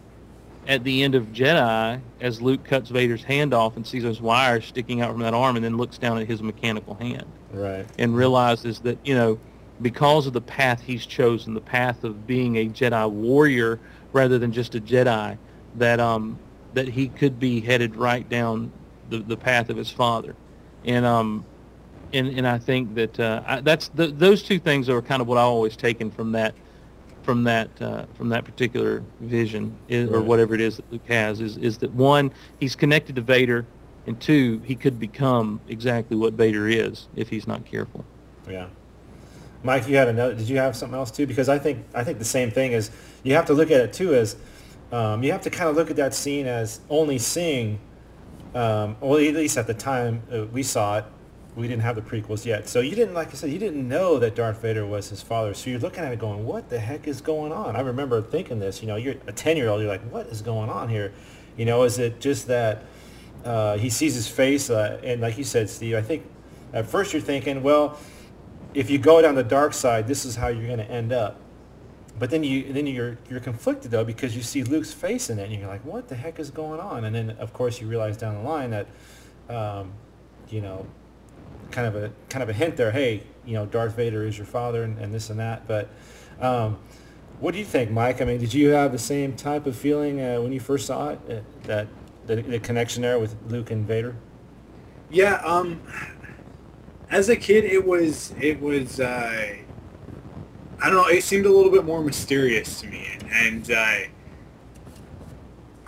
at 0.66 0.84
the 0.84 1.02
end 1.02 1.14
of 1.14 1.26
Jedi 1.28 2.00
as 2.20 2.42
Luke 2.42 2.64
cuts 2.64 2.90
Vader's 2.90 3.24
hand 3.24 3.54
off 3.54 3.76
and 3.76 3.86
sees 3.86 4.02
those 4.02 4.20
wires 4.20 4.66
sticking 4.66 5.00
out 5.00 5.10
from 5.12 5.20
that 5.20 5.32
arm 5.34 5.56
and 5.56 5.64
then 5.64 5.76
looks 5.76 5.96
down 5.98 6.18
at 6.18 6.26
his 6.26 6.42
mechanical 6.42 6.94
hand. 6.94 7.24
Right. 7.50 7.86
and 7.98 8.14
realizes 8.14 8.80
that 8.80 8.98
you 9.04 9.14
know 9.14 9.40
because 9.80 10.26
of 10.26 10.34
the 10.34 10.40
path 10.42 10.82
he's 10.82 11.06
chosen 11.06 11.54
the 11.54 11.62
path 11.62 12.04
of 12.04 12.26
being 12.26 12.56
a 12.56 12.66
jedi 12.68 13.10
warrior 13.10 13.80
rather 14.12 14.38
than 14.38 14.52
just 14.52 14.74
a 14.74 14.80
jedi 14.80 15.38
that 15.76 15.98
um 15.98 16.38
that 16.74 16.88
he 16.88 17.08
could 17.08 17.40
be 17.40 17.62
headed 17.62 17.96
right 17.96 18.28
down 18.28 18.70
the, 19.08 19.20
the 19.20 19.36
path 19.36 19.70
of 19.70 19.78
his 19.78 19.90
father. 19.90 20.36
And 20.84 21.06
um 21.06 21.46
and 22.12 22.28
and 22.28 22.46
i 22.46 22.58
think 22.58 22.94
that 22.96 23.18
uh 23.18 23.42
I, 23.46 23.60
that's 23.60 23.88
the, 23.88 24.08
those 24.08 24.42
two 24.42 24.58
things 24.58 24.90
are 24.90 25.00
kind 25.00 25.22
of 25.22 25.28
what 25.28 25.38
i 25.38 25.42
always 25.42 25.74
taken 25.76 26.10
from 26.10 26.32
that 26.32 26.54
from 27.22 27.44
that 27.44 27.70
uh, 27.80 28.06
from 28.14 28.28
that 28.30 28.44
particular 28.44 29.02
vision 29.20 29.76
is, 29.88 30.10
or 30.10 30.20
whatever 30.20 30.54
it 30.54 30.60
is 30.60 30.76
that 30.76 30.90
Luke 30.92 31.06
has 31.08 31.40
is 31.40 31.56
is 31.58 31.78
that 31.78 31.92
one 31.92 32.32
he's 32.60 32.74
connected 32.74 33.16
to 33.16 33.22
Vader 33.22 33.66
and 34.06 34.20
two 34.20 34.60
he 34.64 34.74
could 34.74 34.98
become 34.98 35.60
exactly 35.68 36.16
what 36.16 36.32
Vader 36.34 36.68
is 36.68 37.08
if 37.16 37.28
he's 37.28 37.46
not 37.46 37.64
careful. 37.64 38.04
Yeah. 38.48 38.68
Mike, 39.62 39.88
you 39.88 39.96
had 39.96 40.08
another. 40.08 40.34
Did 40.34 40.48
you 40.48 40.56
have 40.58 40.76
something 40.76 40.96
else 40.96 41.10
too? 41.10 41.26
Because 41.26 41.48
I 41.48 41.58
think 41.58 41.84
I 41.94 42.04
think 42.04 42.18
the 42.18 42.24
same 42.24 42.50
thing 42.50 42.72
is 42.72 42.90
you 43.22 43.34
have 43.34 43.46
to 43.46 43.54
look 43.54 43.70
at 43.70 43.80
it 43.80 43.92
too 43.92 44.14
as 44.14 44.36
um, 44.92 45.22
you 45.22 45.32
have 45.32 45.42
to 45.42 45.50
kind 45.50 45.68
of 45.68 45.76
look 45.76 45.90
at 45.90 45.96
that 45.96 46.14
scene 46.14 46.46
as 46.46 46.80
only 46.88 47.18
seeing. 47.18 47.80
Um, 48.54 48.96
well, 49.00 49.18
at 49.18 49.34
least 49.34 49.58
at 49.58 49.66
the 49.66 49.74
time 49.74 50.22
uh, 50.32 50.46
we 50.46 50.62
saw 50.62 50.98
it, 50.98 51.04
we 51.58 51.66
didn't 51.66 51.82
have 51.82 51.96
the 51.96 52.02
prequels 52.02 52.44
yet. 52.44 52.68
So 52.68 52.78
you 52.78 52.94
didn't, 52.94 53.14
like 53.14 53.28
I 53.28 53.32
said, 53.32 53.50
you 53.50 53.58
didn't 53.58 53.86
know 53.86 54.20
that 54.20 54.36
Darth 54.36 54.62
Vader 54.62 54.86
was 54.86 55.10
his 55.10 55.22
father. 55.22 55.54
So 55.54 55.70
you're 55.70 55.80
looking 55.80 56.04
at 56.04 56.12
it 56.12 56.20
going, 56.20 56.46
"What 56.46 56.70
the 56.70 56.78
heck 56.78 57.08
is 57.08 57.20
going 57.20 57.50
on?" 57.50 57.74
I 57.74 57.80
remember 57.80 58.22
thinking 58.22 58.60
this. 58.60 58.80
You 58.80 58.86
know, 58.86 58.94
you're 58.94 59.16
a 59.26 59.32
ten 59.32 59.56
year 59.56 59.68
old. 59.68 59.80
You're 59.80 59.90
like, 59.90 60.08
"What 60.08 60.28
is 60.28 60.40
going 60.40 60.70
on 60.70 60.88
here?" 60.88 61.12
You 61.56 61.64
know, 61.64 61.82
is 61.82 61.98
it 61.98 62.20
just 62.20 62.46
that 62.46 62.84
uh, 63.44 63.76
he 63.76 63.90
sees 63.90 64.14
his 64.14 64.28
face, 64.28 64.70
uh, 64.70 65.00
and 65.02 65.20
like 65.20 65.36
you 65.36 65.42
said, 65.42 65.68
Steve, 65.68 65.96
I 65.96 66.02
think 66.02 66.24
at 66.72 66.86
first 66.86 67.12
you're 67.12 67.22
thinking, 67.22 67.64
well, 67.64 67.98
if 68.72 68.88
you 68.88 68.98
go 68.98 69.20
down 69.20 69.34
the 69.34 69.42
dark 69.42 69.74
side, 69.74 70.06
this 70.06 70.24
is 70.24 70.36
how 70.36 70.48
you're 70.48 70.66
going 70.66 70.78
to 70.78 70.90
end 70.90 71.12
up. 71.12 71.40
But 72.20 72.30
then 72.30 72.44
you 72.44 72.72
then 72.72 72.86
you're 72.86 73.18
you're 73.28 73.40
conflicted 73.40 73.90
though 73.90 74.04
because 74.04 74.36
you 74.36 74.42
see 74.42 74.62
Luke's 74.62 74.92
face 74.92 75.28
in 75.28 75.40
it, 75.40 75.50
and 75.50 75.58
you're 75.58 75.68
like, 75.68 75.84
what 75.84 76.08
the 76.08 76.14
heck 76.14 76.38
is 76.38 76.50
going 76.52 76.78
on? 76.78 77.04
And 77.04 77.14
then 77.16 77.30
of 77.40 77.52
course 77.52 77.80
you 77.80 77.88
realize 77.88 78.16
down 78.16 78.34
the 78.36 78.48
line 78.48 78.70
that, 78.70 78.86
um, 79.48 79.92
you 80.48 80.60
know, 80.60 80.86
kind 81.70 81.86
of 81.86 81.96
a 81.96 82.10
kind 82.28 82.42
of 82.42 82.48
a 82.48 82.52
hint 82.52 82.76
there. 82.76 82.92
Hey, 82.92 83.22
you 83.44 83.54
know, 83.54 83.66
Darth 83.66 83.96
Vader 83.96 84.26
is 84.26 84.36
your 84.36 84.46
father, 84.46 84.82
and, 84.82 84.98
and 84.98 85.12
this 85.12 85.30
and 85.30 85.38
that. 85.40 85.66
But 85.66 85.88
um, 86.40 86.78
what 87.40 87.52
do 87.52 87.58
you 87.58 87.64
think, 87.64 87.90
Mike? 87.90 88.20
I 88.20 88.24
mean, 88.24 88.38
did 88.38 88.52
you 88.54 88.70
have 88.70 88.92
the 88.92 88.98
same 88.98 89.36
type 89.36 89.66
of 89.66 89.76
feeling 89.76 90.20
uh, 90.20 90.40
when 90.40 90.52
you 90.52 90.60
first 90.60 90.86
saw 90.86 91.10
it? 91.10 91.20
Uh, 91.28 91.40
that 91.64 91.88
the, 92.26 92.36
the 92.36 92.60
connection 92.60 93.02
there 93.02 93.18
with 93.18 93.34
Luke 93.48 93.70
and 93.70 93.86
Vader? 93.86 94.14
Yeah, 95.10 95.36
um 95.44 95.80
as 97.10 97.30
a 97.30 97.36
kid 97.36 97.64
it 97.64 97.86
was 97.86 98.34
it 98.38 98.60
was 98.60 99.00
uh 99.00 99.56
I 100.80 100.90
don't 100.90 100.94
know, 100.94 101.08
it 101.08 101.24
seemed 101.24 101.46
a 101.46 101.50
little 101.50 101.72
bit 101.72 101.84
more 101.84 102.02
mysterious 102.02 102.80
to 102.82 102.86
me 102.86 103.08
and, 103.12 103.30
and 103.32 103.70
uh 103.70 103.94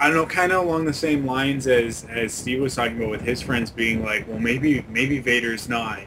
I 0.00 0.06
don't 0.08 0.16
know, 0.16 0.26
kind 0.26 0.50
of 0.52 0.64
along 0.64 0.86
the 0.86 0.92
same 0.94 1.26
lines 1.26 1.66
as 1.66 2.06
as 2.10 2.32
Steve 2.32 2.60
was 2.62 2.74
talking 2.74 2.96
about 2.96 3.10
with 3.10 3.22
his 3.22 3.42
friends 3.42 3.70
being 3.70 4.04
like, 4.04 4.26
well, 4.28 4.38
maybe 4.38 4.84
maybe 4.88 5.18
Vader's 5.20 5.68
not 5.68 6.00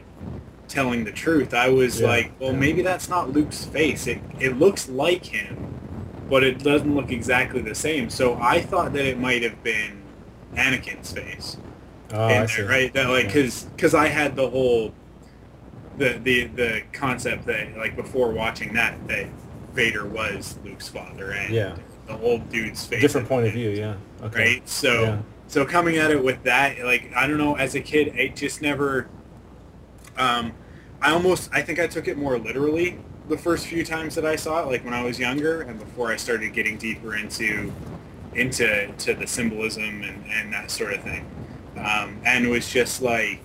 telling 0.68 1.04
the 1.04 1.12
truth. 1.12 1.54
I 1.54 1.68
was 1.68 2.00
Yeah, 2.00 2.08
like, 2.08 2.32
well, 2.40 2.52
yeah. 2.52 2.58
maybe 2.58 2.82
that's 2.82 3.08
not 3.08 3.30
Luke's 3.32 3.64
face. 3.64 4.06
It 4.06 4.20
it 4.40 4.58
looks 4.58 4.88
like 4.88 5.26
him, 5.26 5.74
but 6.28 6.42
it 6.44 6.58
doesn't 6.62 6.94
look 6.94 7.12
exactly 7.12 7.62
the 7.62 7.74
same. 7.74 8.10
So 8.10 8.34
I 8.40 8.60
thought 8.60 8.92
that 8.94 9.06
it 9.06 9.18
might 9.18 9.42
have 9.44 9.62
been 9.62 10.02
Anakin's 10.54 11.12
face 11.12 11.56
Oh, 12.12 12.28
in 12.28 12.42
I 12.42 12.46
see. 12.46 12.62
there, 12.62 12.68
right? 12.70 12.92
That 12.94 13.08
like 13.10 13.32
Yeah. 13.34 13.50
because 13.76 13.94
I 13.94 14.08
had 14.08 14.36
the 14.36 14.50
whole 14.50 14.92
the 15.98 16.18
the 16.22 16.46
the 16.48 16.82
concept 16.92 17.46
that 17.46 17.76
like 17.76 17.96
before 17.96 18.32
watching 18.32 18.74
that 18.74 19.06
that 19.08 19.26
Vader 19.74 20.06
was 20.06 20.58
Luke's 20.64 20.88
father 20.88 21.32
and 21.32 21.54
Yeah. 21.54 21.76
The 22.06 22.18
old 22.18 22.48
dude's 22.50 22.84
face. 22.84 23.00
Different 23.00 23.28
point 23.28 23.46
of 23.46 23.52
view, 23.52 23.70
yeah. 23.70 23.94
Okay. 24.22 24.54
Right. 24.54 24.68
So 24.68 25.02
Yeah. 25.02 25.18
so 25.48 25.64
coming 25.64 25.96
at 25.96 26.10
it 26.10 26.22
with 26.22 26.42
that, 26.44 26.84
like 26.84 27.12
I 27.14 27.26
don't 27.26 27.38
know, 27.38 27.54
as 27.56 27.74
a 27.74 27.80
kid, 27.80 28.08
it 28.16 28.36
just 28.36 28.62
never. 28.62 29.08
Um, 30.16 30.52
I 31.00 31.10
almost 31.12 31.50
I 31.52 31.62
think 31.62 31.78
I 31.78 31.86
took 31.86 32.08
it 32.08 32.16
more 32.16 32.38
literally 32.38 32.98
the 33.28 33.38
first 33.38 33.66
few 33.66 33.84
times 33.84 34.14
that 34.16 34.24
I 34.26 34.36
saw 34.36 34.62
it, 34.62 34.66
like 34.66 34.84
when 34.84 34.94
I 34.94 35.02
was 35.02 35.18
younger 35.18 35.62
and 35.62 35.78
before 35.78 36.12
I 36.12 36.16
started 36.16 36.52
getting 36.52 36.76
deeper 36.76 37.16
into 37.16 37.72
into 38.34 38.88
to 38.98 39.14
the 39.14 39.26
symbolism 39.26 40.02
and, 40.02 40.24
and 40.26 40.52
that 40.52 40.70
sort 40.70 40.92
of 40.94 41.02
thing. 41.02 41.24
Um, 41.76 42.20
and 42.24 42.44
it 42.44 42.48
was 42.48 42.70
just 42.70 43.02
like 43.02 43.42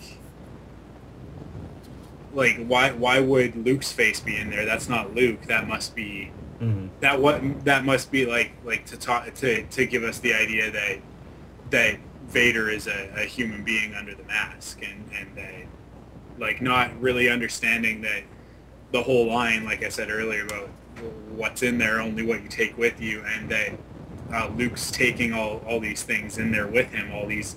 like 2.34 2.64
why 2.68 2.92
why 2.92 3.20
would 3.20 3.56
Luke's 3.66 3.92
face 3.92 4.20
be 4.20 4.38
in 4.38 4.50
there? 4.50 4.66
That's 4.66 4.88
not 4.90 5.16
Luke. 5.16 5.44
That 5.48 5.68
must 5.68 5.96
be 5.96 6.32
Mhm. 6.62 6.90
that 7.00 7.22
what 7.22 7.64
that 7.66 7.86
must 7.86 8.12
be 8.12 8.26
like 8.26 8.52
like 8.66 8.86
to 8.88 8.98
talk 8.98 9.34
to 9.36 9.64
to 9.64 9.86
give 9.86 10.04
us 10.04 10.20
the 10.20 10.34
idea 10.34 10.70
that 10.72 10.98
that 11.70 11.98
Vader 12.28 12.70
is 12.70 12.88
a, 12.88 13.10
a 13.16 13.24
human 13.26 13.64
being 13.64 13.94
under 13.96 14.14
the 14.14 14.24
mask 14.24 14.82
and 14.84 15.10
and 15.18 15.36
that 15.38 15.66
like 16.38 16.62
not 16.62 17.00
really 17.02 17.30
understanding 17.30 18.02
that 18.02 18.24
the 18.92 19.02
whole 19.04 19.28
line 19.28 19.64
like 19.64 19.84
I 19.84 19.90
said 19.90 20.10
earlier 20.12 20.44
about 20.44 20.70
what's 21.30 21.64
in 21.64 21.78
there 21.78 22.02
only 22.02 22.24
what 22.24 22.44
you 22.44 22.50
take 22.50 22.78
with 22.78 23.00
you 23.00 23.24
and 23.26 23.48
that 23.50 23.72
uh, 24.34 24.48
Luke's 24.56 24.92
taking 24.92 25.34
all, 25.34 25.62
all 25.66 25.80
these 25.80 26.04
things 26.04 26.38
in 26.38 26.52
there 26.52 26.68
with 26.68 26.92
him 26.92 27.12
all 27.14 27.26
these 27.26 27.56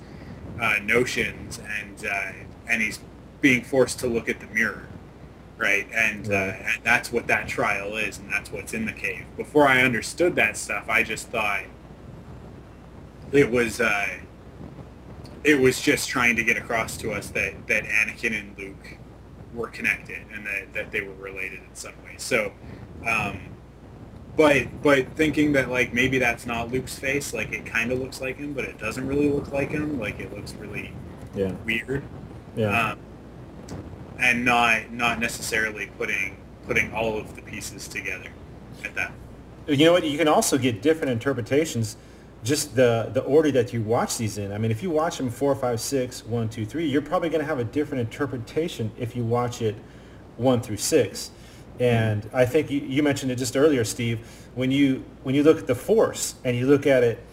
uh, 0.60 0.76
notions 0.84 1.58
and 1.80 2.06
uh, 2.06 2.32
and 2.68 2.80
he's 2.80 3.00
being 3.40 3.62
forced 3.64 3.98
to 3.98 4.06
look 4.06 4.28
at 4.28 4.38
the 4.38 4.46
mirror 4.48 4.86
right? 5.62 5.86
And, 5.94 6.30
uh, 6.30 6.34
and 6.34 6.82
that's 6.82 7.12
what 7.12 7.26
that 7.28 7.46
trial 7.48 7.96
is 7.96 8.18
and 8.18 8.30
that's 8.30 8.50
what's 8.52 8.74
in 8.74 8.84
the 8.84 8.92
cave. 8.92 9.24
Before 9.36 9.66
i 9.68 9.80
understood 9.82 10.34
that 10.36 10.56
stuff 10.56 10.88
i 10.88 11.02
just 11.02 11.28
thought 11.28 11.62
it 13.32 13.50
was 13.50 13.80
uh, 13.80 14.08
it 15.44 15.58
was 15.60 15.80
just 15.80 16.08
trying 16.08 16.36
to 16.36 16.44
get 16.44 16.56
across 16.56 16.96
to 16.98 17.12
us 17.12 17.28
that 17.30 17.66
that 17.68 17.84
anakin 17.84 18.38
and 18.38 18.58
luke 18.58 18.98
were 19.54 19.68
connected 19.68 20.18
and 20.34 20.46
that, 20.46 20.72
that 20.72 20.90
they 20.92 21.00
were 21.02 21.14
related 21.14 21.60
in 21.60 21.74
some 21.74 21.92
way. 22.04 22.14
So 22.16 22.52
um, 23.06 23.38
but 24.36 24.82
but 24.82 25.14
thinking 25.16 25.52
that 25.52 25.68
like 25.70 25.92
maybe 25.92 26.18
that's 26.18 26.46
not 26.46 26.70
luke's 26.72 26.98
face 26.98 27.32
like 27.34 27.52
it 27.52 27.66
kind 27.66 27.92
of 27.92 27.98
looks 28.00 28.20
like 28.20 28.36
him 28.36 28.52
but 28.54 28.64
it 28.64 28.78
doesn't 28.78 29.06
really 29.06 29.28
look 29.30 29.52
like 29.52 29.70
him. 29.70 29.98
Like 29.98 30.18
it 30.20 30.32
looks 30.34 30.54
really 30.54 30.92
Yeah. 31.34 31.52
weird. 31.64 32.02
Yeah. 32.56 32.90
um, 32.92 32.98
and 34.22 34.44
not 34.44 34.90
not 34.92 35.18
necessarily 35.18 35.86
putting 35.98 36.36
putting 36.66 36.92
all 36.94 37.18
of 37.18 37.34
the 37.34 37.42
pieces 37.42 37.88
together 37.88 38.30
at 38.84 38.94
that. 38.94 39.12
you 39.66 39.84
know 39.84 39.92
what? 39.92 40.04
You 40.04 40.16
can 40.16 40.28
also 40.28 40.56
get 40.56 40.80
different 40.80 41.10
interpretations. 41.10 41.96
Just 42.44 42.74
the 42.74 43.10
the 43.12 43.22
order 43.22 43.50
that 43.52 43.72
you 43.72 43.82
watch 43.82 44.16
these 44.16 44.38
in. 44.38 44.52
I 44.52 44.58
mean, 44.58 44.70
if 44.70 44.82
you 44.82 44.90
watch 44.90 45.18
them 45.18 45.30
four, 45.30 45.54
five, 45.54 45.80
six, 45.80 46.24
one, 46.24 46.48
two, 46.48 46.64
three, 46.64 46.86
you're 46.86 47.02
probably 47.02 47.28
going 47.28 47.40
to 47.40 47.46
have 47.46 47.58
a 47.58 47.64
different 47.64 48.00
interpretation 48.00 48.90
if 48.98 49.14
you 49.14 49.24
watch 49.24 49.60
it 49.60 49.74
one 50.36 50.60
through 50.60 50.78
six. 50.78 51.30
And 51.78 52.28
I 52.32 52.44
think 52.44 52.70
you, 52.70 52.80
you 52.80 53.02
mentioned 53.02 53.32
it 53.32 53.36
just 53.36 53.56
earlier, 53.56 53.84
Steve. 53.84 54.20
When 54.54 54.70
you 54.70 55.04
when 55.22 55.34
you 55.34 55.42
look 55.42 55.58
at 55.58 55.66
the 55.66 55.74
Force 55.74 56.36
and 56.44 56.56
you 56.56 56.66
look 56.66 56.86
at 56.86 57.02
it 57.02 57.24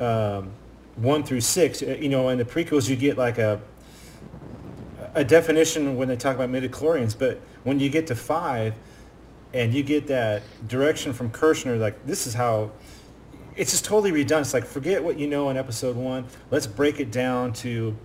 um, 0.00 0.50
one 0.96 1.24
through 1.24 1.40
six, 1.40 1.80
you 1.82 2.08
know, 2.08 2.28
in 2.28 2.38
the 2.38 2.44
prequels 2.44 2.88
you 2.88 2.96
get 2.96 3.16
like 3.16 3.38
a 3.38 3.60
a 5.14 5.24
definition 5.24 5.96
when 5.96 6.08
they 6.08 6.16
talk 6.16 6.36
about 6.36 6.50
midichlorians, 6.50 7.16
but 7.18 7.40
when 7.62 7.80
you 7.80 7.88
get 7.88 8.06
to 8.08 8.14
five, 8.14 8.74
and 9.54 9.72
you 9.72 9.84
get 9.84 10.08
that 10.08 10.42
direction 10.68 11.12
from 11.12 11.30
Kershner, 11.30 11.78
like 11.78 12.04
this 12.04 12.26
is 12.26 12.34
how 12.34 12.72
it's 13.56 13.70
just 13.70 13.84
totally 13.84 14.10
redundant. 14.10 14.48
It's 14.48 14.54
like 14.54 14.66
forget 14.66 15.02
what 15.02 15.16
you 15.16 15.28
know 15.28 15.48
in 15.48 15.56
episode 15.56 15.96
one. 15.96 16.26
Let's 16.50 16.66
break 16.66 16.98
it 16.98 17.12
down 17.12 17.52
to 17.54 17.96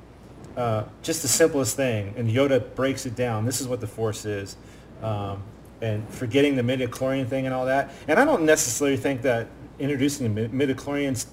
uh, 0.55 0.83
just 1.01 1.23
the 1.23 1.27
simplest 1.27 1.75
thing. 1.75 2.13
And 2.15 2.29
Yoda 2.29 2.75
breaks 2.75 3.07
it 3.07 3.15
down. 3.15 3.45
This 3.45 3.59
is 3.59 3.67
what 3.67 3.81
the 3.81 3.87
Force 3.87 4.25
is. 4.25 4.55
Um, 5.01 5.43
and 5.81 6.07
forgetting 6.09 6.55
the 6.55 6.61
midichlorian 6.61 7.27
thing 7.27 7.45
and 7.45 7.55
all 7.55 7.65
that. 7.65 7.91
And 8.07 8.19
I 8.19 8.25
don't 8.25 8.43
necessarily 8.43 8.97
think 8.97 9.23
that 9.23 9.47
introducing 9.79 10.35
the 10.35 10.49
midichlorians 10.49 11.27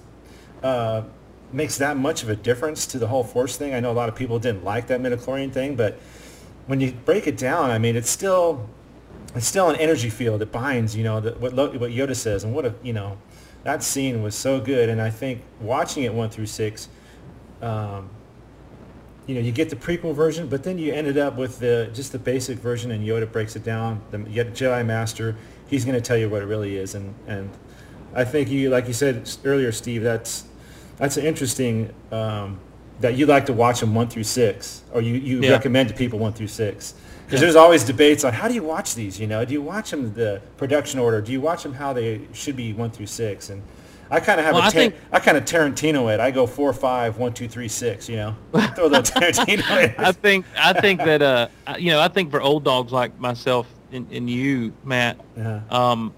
uh, 0.63 1.03
makes 1.51 1.77
that 1.77 1.97
much 1.97 2.23
of 2.23 2.29
a 2.29 2.35
difference 2.35 2.85
to 2.87 2.99
the 2.99 3.07
whole 3.07 3.23
Force 3.23 3.57
thing. 3.57 3.73
I 3.73 3.79
know 3.79 3.91
a 3.91 3.93
lot 3.93 4.09
of 4.09 4.15
people 4.15 4.39
didn't 4.39 4.63
like 4.63 4.87
that 4.87 5.01
midichlorian 5.01 5.51
thing, 5.51 5.75
but 5.75 5.99
when 6.67 6.81
you 6.81 6.91
break 6.91 7.27
it 7.27 7.37
down, 7.37 7.71
I 7.71 7.77
mean, 7.77 7.95
it's 7.95 8.09
still 8.09 8.69
it's 9.35 9.47
still 9.47 9.69
an 9.69 9.75
energy 9.77 10.09
field. 10.09 10.41
It 10.41 10.51
binds, 10.51 10.95
you 10.95 11.03
know, 11.03 11.19
the, 11.19 11.31
what 11.33 11.53
what 11.53 11.91
Yoda 11.91 12.15
says, 12.15 12.43
and 12.43 12.53
what 12.53 12.65
a 12.65 12.73
you 12.83 12.93
know, 12.93 13.17
that 13.63 13.83
scene 13.83 14.21
was 14.21 14.35
so 14.35 14.59
good. 14.59 14.89
And 14.89 15.01
I 15.01 15.09
think 15.09 15.41
watching 15.61 16.03
it 16.03 16.13
one 16.13 16.29
through 16.29 16.47
six, 16.47 16.89
um, 17.61 18.09
you 19.25 19.35
know, 19.35 19.41
you 19.41 19.51
get 19.51 19.69
the 19.69 19.75
prequel 19.75 20.13
version, 20.13 20.47
but 20.47 20.63
then 20.63 20.77
you 20.77 20.93
ended 20.93 21.17
up 21.17 21.37
with 21.37 21.59
the 21.59 21.89
just 21.93 22.11
the 22.11 22.19
basic 22.19 22.59
version, 22.59 22.91
and 22.91 23.05
Yoda 23.05 23.31
breaks 23.31 23.55
it 23.55 23.63
down. 23.63 24.01
The 24.11 24.17
Jedi 24.17 24.85
Master, 24.85 25.35
he's 25.67 25.85
going 25.85 25.95
to 25.95 26.01
tell 26.01 26.17
you 26.17 26.29
what 26.29 26.41
it 26.41 26.45
really 26.45 26.77
is, 26.77 26.95
and 26.95 27.13
and 27.27 27.49
I 28.13 28.25
think 28.25 28.49
you, 28.49 28.69
like 28.69 28.87
you 28.87 28.93
said 28.93 29.29
earlier, 29.43 29.71
Steve, 29.71 30.01
that's 30.01 30.45
that's 30.97 31.17
interesting 31.17 31.93
um, 32.11 32.59
that 32.99 33.15
you 33.15 33.25
like 33.25 33.45
to 33.45 33.53
watch 33.53 33.79
them 33.79 33.93
one 33.93 34.07
through 34.07 34.23
six, 34.23 34.83
or 34.91 35.01
you 35.01 35.15
you 35.15 35.41
yeah. 35.41 35.51
recommend 35.51 35.89
to 35.89 35.95
people 35.95 36.19
one 36.19 36.33
through 36.33 36.47
six. 36.47 36.93
Because 37.25 37.41
yeah. 37.41 37.45
there's 37.45 37.55
always 37.55 37.83
debates 37.83 38.23
on 38.23 38.31
how 38.31 38.47
do 38.47 38.53
you 38.53 38.63
watch 38.63 38.95
these? 38.95 39.19
You 39.19 39.27
know, 39.27 39.43
do 39.43 39.53
you 39.53 39.61
watch 39.61 39.91
them 39.91 40.13
the 40.13 40.41
production 40.55 40.99
order? 40.99 41.21
Do 41.21 41.31
you 41.31 41.41
watch 41.41 41.61
them 41.61 41.73
how 41.73 41.91
they 41.91 42.21
should 42.31 42.55
be 42.55 42.71
one 42.71 42.89
through 42.89 43.07
six? 43.07 43.49
And 43.49 43.61
I 44.09 44.21
kind 44.21 44.39
of 44.39 44.45
have 44.45 44.55
well, 44.55 44.63
a 44.63 44.67
I, 44.67 44.69
think, 44.69 44.95
I 45.11 45.19
kind 45.19 45.37
of 45.37 45.43
Tarantino 45.43 46.13
it. 46.13 46.21
I 46.21 46.31
go 46.31 46.47
four, 46.47 46.71
five, 46.71 47.17
one, 47.17 47.33
two, 47.33 47.49
three, 47.49 47.67
six. 47.67 48.07
You 48.07 48.15
know, 48.15 48.35
throw 48.75 48.87
the 48.87 49.01
Tarantino. 49.01 49.83
in. 49.83 49.95
I 49.97 50.11
think 50.13 50.45
I 50.57 50.73
think 50.73 50.99
that 51.01 51.21
uh, 51.21 51.47
you 51.77 51.91
know, 51.91 51.99
I 51.99 52.07
think 52.07 52.31
for 52.31 52.41
old 52.41 52.63
dogs 52.63 52.93
like 52.93 53.19
myself 53.19 53.67
and, 53.91 54.09
and 54.11 54.29
you, 54.29 54.73
Matt, 54.83 55.19
uh-huh. 55.37 55.75
um, 55.75 56.13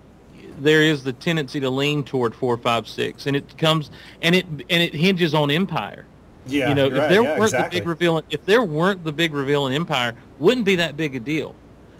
there 0.61 0.81
is 0.81 1.03
the 1.03 1.13
tendency 1.13 1.59
to 1.59 1.69
lean 1.69 2.03
toward 2.03 2.35
four, 2.35 2.57
five, 2.57 2.87
six, 2.87 3.25
and 3.25 3.35
it 3.35 3.57
comes 3.57 3.91
and 4.21 4.35
it 4.35 4.45
and 4.47 4.63
it 4.69 4.93
hinges 4.93 5.33
on 5.33 5.51
Empire. 5.51 6.05
Yeah, 6.45 6.69
you 6.69 6.75
know, 6.75 6.87
if 6.87 6.93
right. 6.93 7.09
there 7.09 7.23
yeah, 7.23 7.37
weren't 7.37 7.43
exactly. 7.43 7.79
the 7.79 7.81
big 7.81 7.87
reveal, 7.87 8.23
if 8.29 8.45
there 8.45 8.63
weren't 8.63 9.03
the 9.03 9.11
big 9.11 9.33
reveal 9.33 9.67
in 9.67 9.73
Empire, 9.73 10.15
wouldn't 10.39 10.65
be 10.65 10.77
that 10.77 10.97
big 10.97 11.15
a 11.15 11.19
deal. 11.19 11.55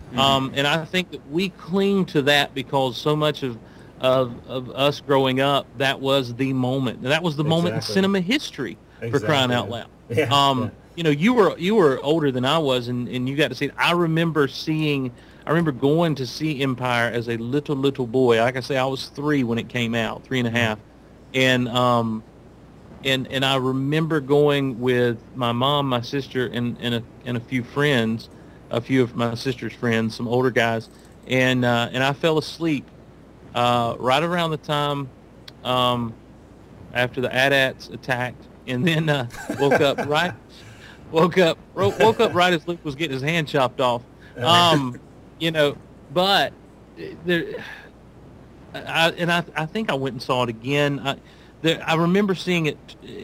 Mm-hmm. 0.10 0.20
Um, 0.20 0.52
and 0.56 0.66
I 0.66 0.86
think 0.86 1.12
that 1.12 1.30
we 1.30 1.50
cling 1.50 2.06
to 2.08 2.24
that 2.24 2.56
because 2.56 2.98
so 2.98 3.16
much 3.16 3.44
of 3.44 3.58
of, 4.00 4.34
of 4.48 4.70
us 4.72 5.02
growing 5.02 5.42
up, 5.42 5.68
that 5.78 6.00
was 6.00 6.34
the 6.36 6.54
moment. 6.54 7.02
That 7.04 7.22
was 7.22 7.36
the 7.36 7.44
exactly. 7.44 7.58
moment 7.58 7.76
in 7.76 7.82
cinema 7.82 8.22
history 8.22 8.78
exactly. 8.98 9.20
for 9.20 9.26
crying 9.26 9.52
out 9.52 9.70
loud. 9.70 9.88
Yeah. 10.12 10.24
Um, 10.32 10.64
yeah. 10.64 10.70
You 10.96 11.04
know, 11.04 11.10
you 11.12 11.34
were 11.34 11.56
you 11.60 11.76
were 11.76 12.00
older 12.02 12.32
than 12.32 12.44
I 12.44 12.58
was, 12.58 12.88
and, 12.88 13.08
and 13.08 13.30
you 13.30 13.36
got 13.36 13.50
to 13.50 13.56
see 13.56 13.66
it. 13.66 13.74
I 13.78 13.92
remember 13.92 14.48
seeing. 14.48 15.12
I 15.50 15.52
remember 15.52 15.72
going 15.72 16.14
to 16.14 16.28
see 16.28 16.62
Empire 16.62 17.10
as 17.10 17.28
a 17.28 17.36
little 17.38 17.76
little 17.76 18.06
boy. 18.06 18.40
Like 18.40 18.56
I 18.56 18.60
say, 18.60 18.78
I 18.78 18.86
was 18.86 19.08
three 19.08 19.44
when 19.44 19.58
it 19.58 19.68
came 19.68 19.96
out, 19.96 20.24
three 20.24 20.38
and 20.38 20.48
a 20.48 20.52
half, 20.52 20.78
and 21.34 21.68
um, 21.70 22.24
and 23.04 23.28
and 23.32 23.44
I 23.44 23.56
remember 23.56 24.20
going 24.20 24.80
with 24.80 25.18
my 25.34 25.52
mom, 25.52 25.90
my 25.90 26.02
sister, 26.02 26.46
and 26.46 26.78
and 26.80 26.94
a 26.94 27.04
and 27.26 27.36
a 27.36 27.40
few 27.40 27.64
friends, 27.64 28.30
a 28.70 28.80
few 28.80 29.02
of 29.02 29.16
my 29.16 29.34
sister's 29.34 29.74
friends, 29.74 30.16
some 30.16 30.28
older 30.28 30.52
guys, 30.52 30.88
and 31.26 31.66
uh, 31.66 31.90
and 31.92 32.04
I 32.04 32.14
fell 32.14 32.38
asleep 32.38 32.86
uh, 33.56 33.96
right 33.98 34.22
around 34.22 34.52
the 34.52 34.58
time 34.58 35.10
um, 35.64 36.14
after 36.94 37.22
the 37.22 37.36
AT-ATs 37.36 37.90
attacked, 37.90 38.48
and 38.68 38.88
then 38.88 39.10
uh, 39.10 39.28
woke 39.60 39.82
up 39.82 39.98
right 40.06 40.36
woke 41.12 41.40
up 41.40 41.58
woke 41.74 42.20
up 42.20 42.36
right 42.36 42.54
as 42.54 42.68
Luke 42.68 42.86
was 42.86 42.94
getting 42.94 43.14
his 43.14 43.24
hand 43.24 43.48
chopped 43.48 43.82
off. 43.82 44.04
Um, 44.40 44.98
you 45.40 45.52
know, 45.52 45.78
but 46.14 46.54
there, 47.26 47.64
I, 48.74 49.12
and 49.12 49.32
I 49.32 49.44
I 49.56 49.66
think 49.66 49.90
I 49.90 49.96
went 49.96 50.14
and 50.14 50.22
saw 50.22 50.44
it 50.44 50.50
again. 50.50 51.00
I, 51.00 51.18
there, 51.62 51.84
I 51.86 51.96
remember 51.96 52.36
seeing 52.36 52.68
it 52.68 52.78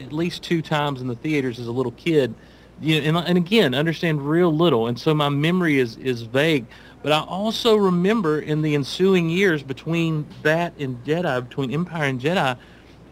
at 0.04 0.12
least 0.12 0.42
two 0.42 0.62
times 0.62 1.00
in 1.00 1.08
the 1.08 1.14
theaters 1.14 1.58
as 1.58 1.66
a 1.66 1.72
little 1.72 1.92
kid. 1.92 2.34
You 2.80 3.00
know, 3.00 3.20
and, 3.20 3.28
and 3.28 3.38
again, 3.38 3.74
understand 3.74 4.28
real 4.28 4.54
little, 4.54 4.86
and 4.86 4.98
so 4.98 5.14
my 5.14 5.28
memory 5.28 5.78
is 5.78 5.96
is 5.96 6.22
vague. 6.22 6.66
But 7.02 7.12
I 7.12 7.20
also 7.20 7.76
remember 7.76 8.40
in 8.40 8.62
the 8.62 8.74
ensuing 8.74 9.30
years 9.30 9.62
between 9.62 10.26
that 10.42 10.74
and 10.78 11.02
Jedi, 11.04 11.48
between 11.48 11.70
Empire 11.70 12.04
and 12.04 12.20
Jedi, 12.20 12.58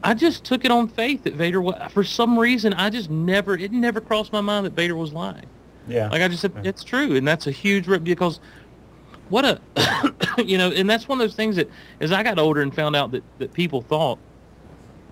I 0.03 0.15
just 0.15 0.45
took 0.45 0.65
it 0.65 0.71
on 0.71 0.89
faith 0.89 1.25
that 1.25 1.35
Vader 1.35 1.63
was. 1.63 1.81
For 1.93 2.05
some 2.05 2.39
reason, 2.39 2.75
I 2.75 2.91
just 2.91 3.09
never 3.09 3.57
it 3.57 3.73
never 3.73 4.01
crossed 4.01 4.33
my 4.33 4.43
mind 4.43 4.67
that 4.67 4.75
Vader 4.75 4.97
was 4.97 5.13
lying. 5.13 5.47
Yeah, 5.89 6.09
like 6.09 6.23
I 6.23 6.29
just 6.29 6.43
said, 6.43 6.53
it's 6.65 6.85
true, 6.85 7.17
and 7.17 7.27
that's 7.27 7.47
a 7.47 7.51
huge 7.51 7.87
rip 7.87 8.05
because 8.05 8.41
what 9.29 9.45
a 9.45 9.61
you 10.45 10.59
know, 10.59 10.71
and 10.71 10.89
that's 10.89 11.09
one 11.09 11.21
of 11.21 11.27
those 11.27 11.37
things 11.37 11.57
that 11.57 11.71
as 12.01 12.13
I 12.13 12.23
got 12.23 12.39
older 12.39 12.63
and 12.63 12.75
found 12.75 12.97
out 12.97 13.11
that 13.13 13.23
that 13.39 13.53
people 13.53 13.83
thought 13.83 14.19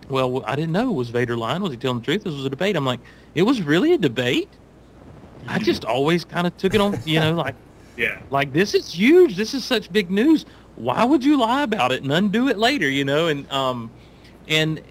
well, 0.08 0.44
I 0.46 0.56
didn't 0.56 0.72
know 0.72 0.90
it 0.90 0.94
was 0.94 1.08
Vader 1.08 1.36
lying. 1.36 1.62
Was 1.62 1.72
he 1.72 1.78
telling 1.78 2.00
the 2.00 2.04
truth? 2.04 2.24
This 2.24 2.34
was 2.34 2.44
a 2.44 2.50
debate. 2.50 2.76
I'm 2.76 2.84
like, 2.84 3.00
it 3.34 3.42
was 3.42 3.62
really 3.62 3.94
a 3.94 3.98
debate. 3.98 4.48
I 5.48 5.58
just 5.58 5.84
always 5.84 6.24
kind 6.24 6.46
of 6.46 6.56
took 6.56 6.74
it 6.74 6.80
on, 6.80 6.98
you 7.04 7.18
know, 7.18 7.32
like, 7.34 7.54
yeah, 7.96 8.20
like 8.30 8.52
this 8.52 8.74
is 8.74 8.92
huge. 8.92 9.36
This 9.36 9.54
is 9.54 9.64
such 9.64 9.92
big 9.92 10.10
news. 10.10 10.44
Why 10.76 11.04
would 11.04 11.24
you 11.24 11.38
lie 11.38 11.62
about 11.62 11.92
it 11.92 12.02
and 12.02 12.12
undo 12.12 12.48
it 12.48 12.58
later? 12.58 12.88
You 12.88 13.04
know, 13.04 13.28
and 13.28 13.50
um, 13.50 13.90
and 14.48 14.82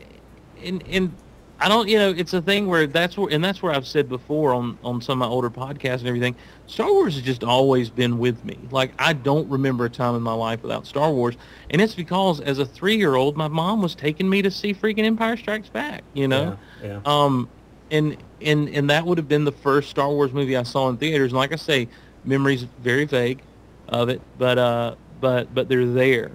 and 0.64 0.84
and 0.88 1.14
I 1.62 1.68
don't, 1.68 1.88
you 1.88 2.00
know, 2.00 2.10
it's 2.10 2.34
a 2.34 2.42
thing 2.42 2.66
where 2.66 2.88
that's 2.88 3.16
where, 3.16 3.32
and 3.32 3.44
that's 3.44 3.62
where 3.62 3.72
I've 3.72 3.86
said 3.86 4.10
before 4.10 4.52
on, 4.54 4.80
on 4.84 5.00
some 5.00 5.22
of 5.22 5.30
my 5.30 5.32
older 5.32 5.52
podcasts 5.52 6.00
and 6.00 6.08
everything, 6.08 6.36
Star 6.66 6.92
Wars 6.92 7.14
has 7.14 7.24
just 7.24 7.44
always 7.44 7.90
been 7.92 8.18
with 8.18 8.44
me. 8.44 8.58
Like, 8.72 8.94
I 8.98 9.14
don't 9.14 9.48
remember 9.48 9.86
a 9.86 9.90
time 9.90 10.16
in 10.16 10.24
my 10.24 10.34
life 10.34 10.64
without 10.64 10.88
Star 10.88 11.12
Wars. 11.12 11.38
And 11.70 11.80
it's 11.80 11.94
because 11.94 12.42
as 12.42 12.58
a 12.58 12.66
three-year-old, 12.66 13.38
my 13.38 13.48
mom 13.48 13.84
was 13.84 13.94
taking 13.94 14.28
me 14.28 14.42
to 14.42 14.50
see 14.50 14.74
freaking 14.74 15.04
Empire 15.04 15.38
Strikes 15.38 15.70
Back, 15.70 16.04
you 16.14 16.28
know? 16.28 16.58
Yeah, 16.82 16.88
yeah. 16.88 17.00
Um, 17.06 17.48
and, 17.92 18.18
and, 18.42 18.68
and 18.70 18.90
that 18.90 19.06
would 19.06 19.20
have 19.20 19.28
been 19.28 19.46
the 19.46 19.52
first 19.52 19.92
Star 19.92 20.10
Wars 20.10 20.34
movie 20.34 20.58
I 20.58 20.64
saw 20.64 20.90
in 20.90 20.98
theaters. 20.98 21.32
And 21.32 21.38
like 21.38 21.54
I 21.54 21.58
say, 21.58 21.88
memories 22.26 22.66
very 22.82 23.06
vague 23.06 23.40
of 23.88 24.10
it, 24.10 24.20
but, 24.40 24.58
uh, 24.58 24.96
but, 25.20 25.54
but 25.54 25.70
they're 25.70 25.86
there. 25.86 26.32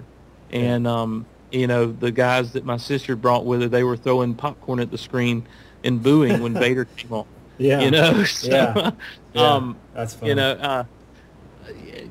And, 0.52 0.86
um, 0.86 1.26
you 1.50 1.66
know, 1.66 1.86
the 1.92 2.10
guys 2.10 2.52
that 2.52 2.64
my 2.64 2.76
sister 2.76 3.16
brought 3.16 3.44
with 3.44 3.62
her, 3.62 3.68
they 3.68 3.84
were 3.84 3.96
throwing 3.96 4.34
popcorn 4.34 4.80
at 4.80 4.90
the 4.90 4.98
screen 4.98 5.46
and 5.84 6.02
booing 6.02 6.42
when 6.42 6.54
Vader 6.58 6.84
came 6.84 7.12
on. 7.12 7.26
Yeah. 7.58 7.80
You 7.80 7.90
know, 7.90 8.24
so, 8.24 8.50
yeah. 8.50 8.74
yeah. 8.76 8.90
Um, 9.36 9.76
That's 9.92 10.14
fun. 10.14 10.30
You 10.30 10.34
know, 10.34 10.52
uh, 10.52 10.84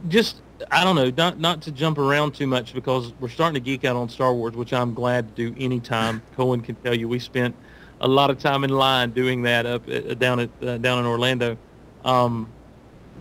just, 0.08 0.42
I 0.70 0.84
don't 0.84 0.96
know, 0.96 1.10
not, 1.10 1.40
not 1.40 1.64
to 1.64 1.72
jump 1.72 1.98
around 1.98 2.36
too 2.36 2.46
much 2.46 2.74
because 2.74 3.14
we're 3.20 3.30
starting 3.30 3.56
to 3.56 3.60
geek 3.60 3.84
out 3.84 3.96
on 3.96 4.10
Star 4.10 4.32
Wars, 4.32 4.56
which 4.56 4.74
I'm 4.74 4.94
glad 4.94 5.36
to 5.36 5.50
do 5.50 5.56
anytime. 5.60 6.22
Cohen 6.36 6.62
can 6.62 6.76
tell 6.76 6.94
you 6.94 7.08
we 7.08 7.18
spent 7.18 7.56
a 8.02 8.08
lot 8.08 8.30
of 8.30 8.38
time 8.40 8.64
in 8.64 8.70
line 8.70 9.12
doing 9.12 9.42
that 9.44 9.66
up 9.66 9.90
at, 9.90 10.20
down 10.20 10.40
at 10.40 10.50
uh, 10.62 10.78
down 10.78 11.00
in 11.00 11.06
Orlando. 11.06 11.58
Um, 12.04 12.48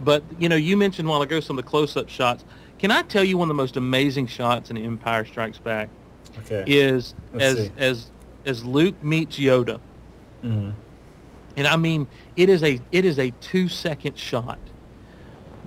but 0.03 0.23
you 0.39 0.49
know, 0.49 0.57
you 0.57 0.77
mentioned 0.77 1.09
a 1.09 1.11
while 1.11 1.23
ago 1.23 1.41
some 1.41 1.59
of 1.59 1.65
the 1.65 1.71
close-up 1.71 2.09
shots. 2.09 2.45
Can 2.79 2.91
I 2.91 3.03
tell 3.03 3.25
you 3.25 3.39
one 3.39 3.47
of 3.47 3.57
the 3.57 3.63
most 3.63 3.77
amazing 3.77 4.27
shots 4.27 4.71
in 4.71 4.77
Empire 4.77 5.25
Strikes 5.25 5.59
Back? 5.59 5.89
Okay. 6.41 6.65
is 6.67 7.15
Let's 7.33 7.45
as 7.45 7.57
see. 7.67 7.73
as 7.79 8.11
as 8.47 8.65
Luke 8.65 9.03
meets 9.03 9.39
Yoda, 9.39 9.81
Mhm. 10.45 10.73
and 11.57 11.67
I 11.67 11.77
mean 11.77 12.07
it 12.37 12.49
is 12.49 12.63
a 12.63 12.81
it 12.93 13.05
is 13.05 13.19
a 13.19 13.31
two 13.41 13.69
second 13.69 14.19
shot, 14.19 14.59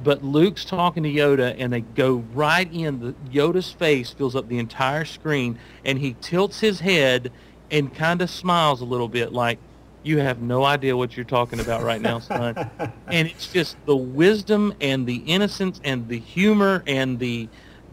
but 0.03 0.23
Luke's 0.23 0.63
talking 0.65 1.03
to 1.03 1.09
Yoda, 1.11 1.55
and 1.57 1.71
they 1.73 1.81
go 1.81 2.23
right 2.33 2.71
in. 2.71 2.99
The 2.99 3.13
Yoda's 3.31 3.71
face 3.71 4.11
fills 4.11 4.35
up 4.35 4.47
the 4.47 4.59
entire 4.59 5.05
screen, 5.05 5.57
and 5.85 5.97
he 5.99 6.15
tilts 6.21 6.59
his 6.59 6.79
head 6.79 7.31
and 7.71 7.93
kind 7.93 8.21
of 8.21 8.29
smiles 8.29 8.81
a 8.81 8.85
little 8.85 9.07
bit, 9.09 9.33
like 9.33 9.59
you 10.03 10.19
have 10.19 10.41
no 10.41 10.63
idea 10.63 10.95
what 10.95 11.17
you're 11.17 11.25
talking 11.25 11.59
about 11.59 11.83
right 11.83 11.99
now, 12.01 12.19
son. 12.19 12.55
and 13.07 13.27
it's 13.27 13.51
just 13.51 13.75
the 13.85 13.95
wisdom 13.95 14.73
and 14.79 15.05
the 15.05 15.17
innocence 15.25 15.81
and 15.83 16.07
the 16.07 16.19
humor 16.19 16.81
and 16.87 17.19
the 17.19 17.49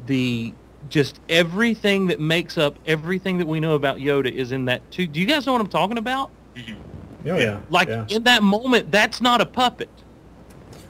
the 0.07 0.53
just 0.89 1.20
everything 1.28 2.09
that 2.09 2.20
makes 2.20 2.59
up 2.59 2.78
everything 2.87 3.39
that 3.39 3.47
we 3.47 3.61
know 3.61 3.74
about 3.74 3.99
Yoda 3.99 4.30
is 4.30 4.53
in 4.53 4.66
that 4.66 4.89
too. 4.91 5.07
Do 5.07 5.20
you 5.20 5.26
guys 5.26 5.47
know 5.47 5.53
what 5.53 5.61
I'm 5.61 5.68
talking 5.68 5.99
about? 5.99 6.30
Mm-hmm. 6.55 7.28
Oh 7.28 7.39
yeah. 7.39 7.61
Like 7.70 7.89
yeah. 7.89 8.07
in 8.09 8.24
that 8.24 8.43
moment, 8.43 8.91
that's 8.91 9.20
not 9.20 9.41
a 9.41 9.47
puppet. 9.47 9.89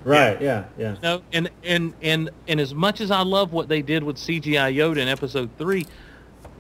right. 0.05 0.41
Yeah. 0.41 0.65
Yeah. 0.77 0.95
You 0.95 1.01
know? 1.03 1.23
And 1.33 1.51
and 1.63 1.95
and 2.03 2.31
and 2.49 2.61
as 2.61 2.75
much 2.75 3.01
as 3.01 3.11
I 3.11 3.23
love 3.23 3.53
what 3.53 3.69
they 3.69 3.83
did 3.83 4.03
with 4.03 4.17
CGI 4.17 4.75
Yoda 4.75 4.99
in 4.99 5.09
Episode 5.09 5.51
Three, 5.59 5.87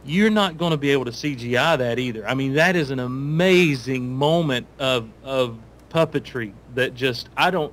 you're 0.04 0.30
not 0.30 0.58
going 0.58 0.70
to 0.70 0.76
be 0.76 0.90
able 0.90 1.06
to 1.06 1.10
CGI 1.10 1.78
that 1.78 1.98
either. 1.98 2.26
I 2.28 2.34
mean, 2.34 2.54
that 2.54 2.76
is 2.76 2.90
an 2.90 3.00
amazing 3.00 4.12
moment 4.14 4.66
of 4.78 5.08
of 5.24 5.58
puppetry 5.90 6.52
that 6.74 6.94
just 6.94 7.28
I 7.36 7.50
don't 7.50 7.72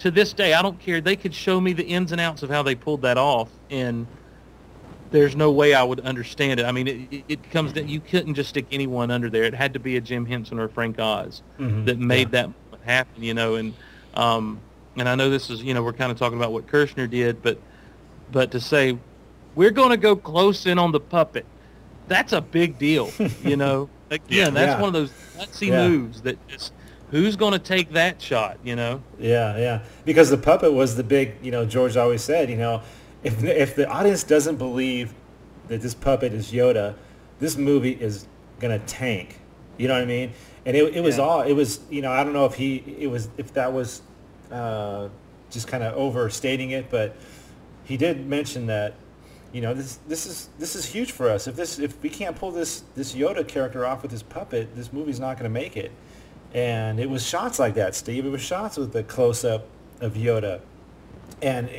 to 0.00 0.10
this 0.10 0.32
day 0.32 0.54
I 0.54 0.62
don't 0.62 0.78
care. 0.78 1.00
They 1.00 1.16
could 1.16 1.34
show 1.34 1.60
me 1.60 1.72
the 1.72 1.84
ins 1.84 2.12
and 2.12 2.20
outs 2.20 2.42
of 2.42 2.50
how 2.50 2.62
they 2.62 2.74
pulled 2.74 3.02
that 3.02 3.16
off, 3.16 3.48
and 3.70 4.06
there's 5.10 5.34
no 5.36 5.50
way 5.50 5.74
I 5.74 5.82
would 5.82 6.00
understand 6.00 6.60
it. 6.60 6.66
I 6.66 6.72
mean, 6.72 6.88
it, 6.88 7.24
it 7.28 7.50
comes 7.50 7.72
that 7.74 7.88
you 7.88 8.00
couldn't 8.00 8.34
just 8.34 8.50
stick 8.50 8.66
anyone 8.72 9.10
under 9.10 9.30
there. 9.30 9.44
It 9.44 9.54
had 9.54 9.72
to 9.74 9.78
be 9.78 9.96
a 9.96 10.00
Jim 10.00 10.26
Henson 10.26 10.58
or 10.58 10.64
a 10.64 10.68
Frank 10.68 10.98
Oz 10.98 11.42
Mhm, 11.58 11.86
that 11.86 11.98
made 11.98 12.32
yeah. 12.32 12.46
that 12.70 12.80
happen. 12.84 13.22
You 13.22 13.34
know, 13.34 13.54
and 13.56 13.74
um, 14.14 14.60
and 14.96 15.08
I 15.08 15.14
know 15.14 15.30
this 15.30 15.50
is 15.50 15.62
you 15.62 15.74
know 15.74 15.82
we're 15.82 15.92
kind 15.92 16.10
of 16.12 16.18
talking 16.18 16.38
about 16.38 16.52
what 16.52 16.66
Kershner 16.66 17.08
did, 17.08 17.42
but 17.42 17.58
but 18.32 18.50
to 18.52 18.60
say 18.60 18.98
we're 19.54 19.70
going 19.70 19.90
to 19.90 19.96
go 19.96 20.14
close 20.14 20.66
in 20.66 20.78
on 20.78 20.92
the 20.92 21.00
puppet, 21.00 21.46
that's 22.06 22.32
a 22.32 22.40
big 22.40 22.78
deal. 22.78 23.10
You 23.42 23.56
know, 23.62 23.88
again, 24.10 24.54
that's 24.54 24.74
Yeah. 24.76 24.80
one 24.80 24.88
of 24.88 24.92
those 24.94 25.12
gutsy 25.36 25.68
Yeah. 25.68 25.88
moves 25.88 26.22
that 26.22 26.38
just 26.48 26.72
who's 27.10 27.36
going 27.36 27.54
to 27.54 27.58
take 27.58 27.92
that 27.94 28.20
shot. 28.20 28.58
You 28.62 28.76
know, 28.76 29.02
Yeah, 29.18 29.56
yeah. 29.56 29.80
Because 30.04 30.28
the 30.30 30.36
puppet 30.36 30.72
was 30.74 30.94
the 30.96 31.02
big, 31.02 31.34
you 31.42 31.50
know, 31.50 31.64
George 31.64 31.96
always 31.96 32.22
said, 32.22 32.50
you 32.50 32.56
know, 32.56 32.82
if 33.22 33.42
if 33.44 33.74
the 33.76 33.88
audience 33.88 34.22
doesn't 34.24 34.56
believe 34.56 35.14
that 35.68 35.80
this 35.82 35.94
puppet 35.94 36.32
is 36.32 36.52
Yoda, 36.52 36.94
this 37.40 37.56
movie 37.56 37.92
is 37.92 38.26
gonna 38.60 38.78
tank. 38.80 39.38
You 39.76 39.88
know 39.88 39.94
what 39.94 40.02
I 40.02 40.06
mean? 40.06 40.32
And 40.66 40.76
it, 40.76 40.96
it 40.96 41.00
was 41.00 41.18
Yeah. 41.18 41.24
all 41.24 41.42
it 41.42 41.52
was. 41.52 41.80
You 41.90 42.02
know, 42.02 42.10
I 42.12 42.24
don't 42.24 42.32
know 42.32 42.46
if 42.46 42.54
he 42.54 42.76
it 42.98 43.08
was 43.08 43.28
if 43.38 43.52
that 43.54 43.72
was 43.72 44.02
uh, 44.50 45.08
just 45.50 45.68
kind 45.68 45.82
of 45.84 45.94
overstating 45.94 46.70
it, 46.70 46.90
but 46.90 47.16
he 47.84 47.96
did 47.96 48.26
mention 48.26 48.66
that. 48.66 48.94
You 49.50 49.62
know, 49.62 49.72
this 49.72 49.98
this 50.06 50.26
is 50.26 50.50
this 50.58 50.76
is 50.76 50.84
huge 50.84 51.10
for 51.12 51.30
us. 51.30 51.46
If 51.46 51.56
this 51.56 51.78
if 51.78 52.02
we 52.02 52.10
can't 52.10 52.36
pull 52.36 52.50
this 52.50 52.82
this 52.94 53.14
Yoda 53.14 53.48
character 53.48 53.86
off 53.86 54.02
with 54.02 54.10
this 54.10 54.22
puppet, 54.22 54.76
this 54.76 54.92
movie's 54.92 55.18
not 55.18 55.38
going 55.38 55.44
to 55.50 55.60
make 55.60 55.74
it. 55.74 55.90
And 56.52 57.00
it 57.00 57.08
was 57.08 57.26
shots 57.26 57.58
like 57.58 57.72
that, 57.74 57.94
Steve. 57.94 58.26
It 58.26 58.28
was 58.28 58.42
shots 58.42 58.76
with 58.76 58.92
the 58.92 59.02
close 59.02 59.46
up 59.46 59.66
of 60.02 60.14
Yoda, 60.14 60.60
and 61.40 61.70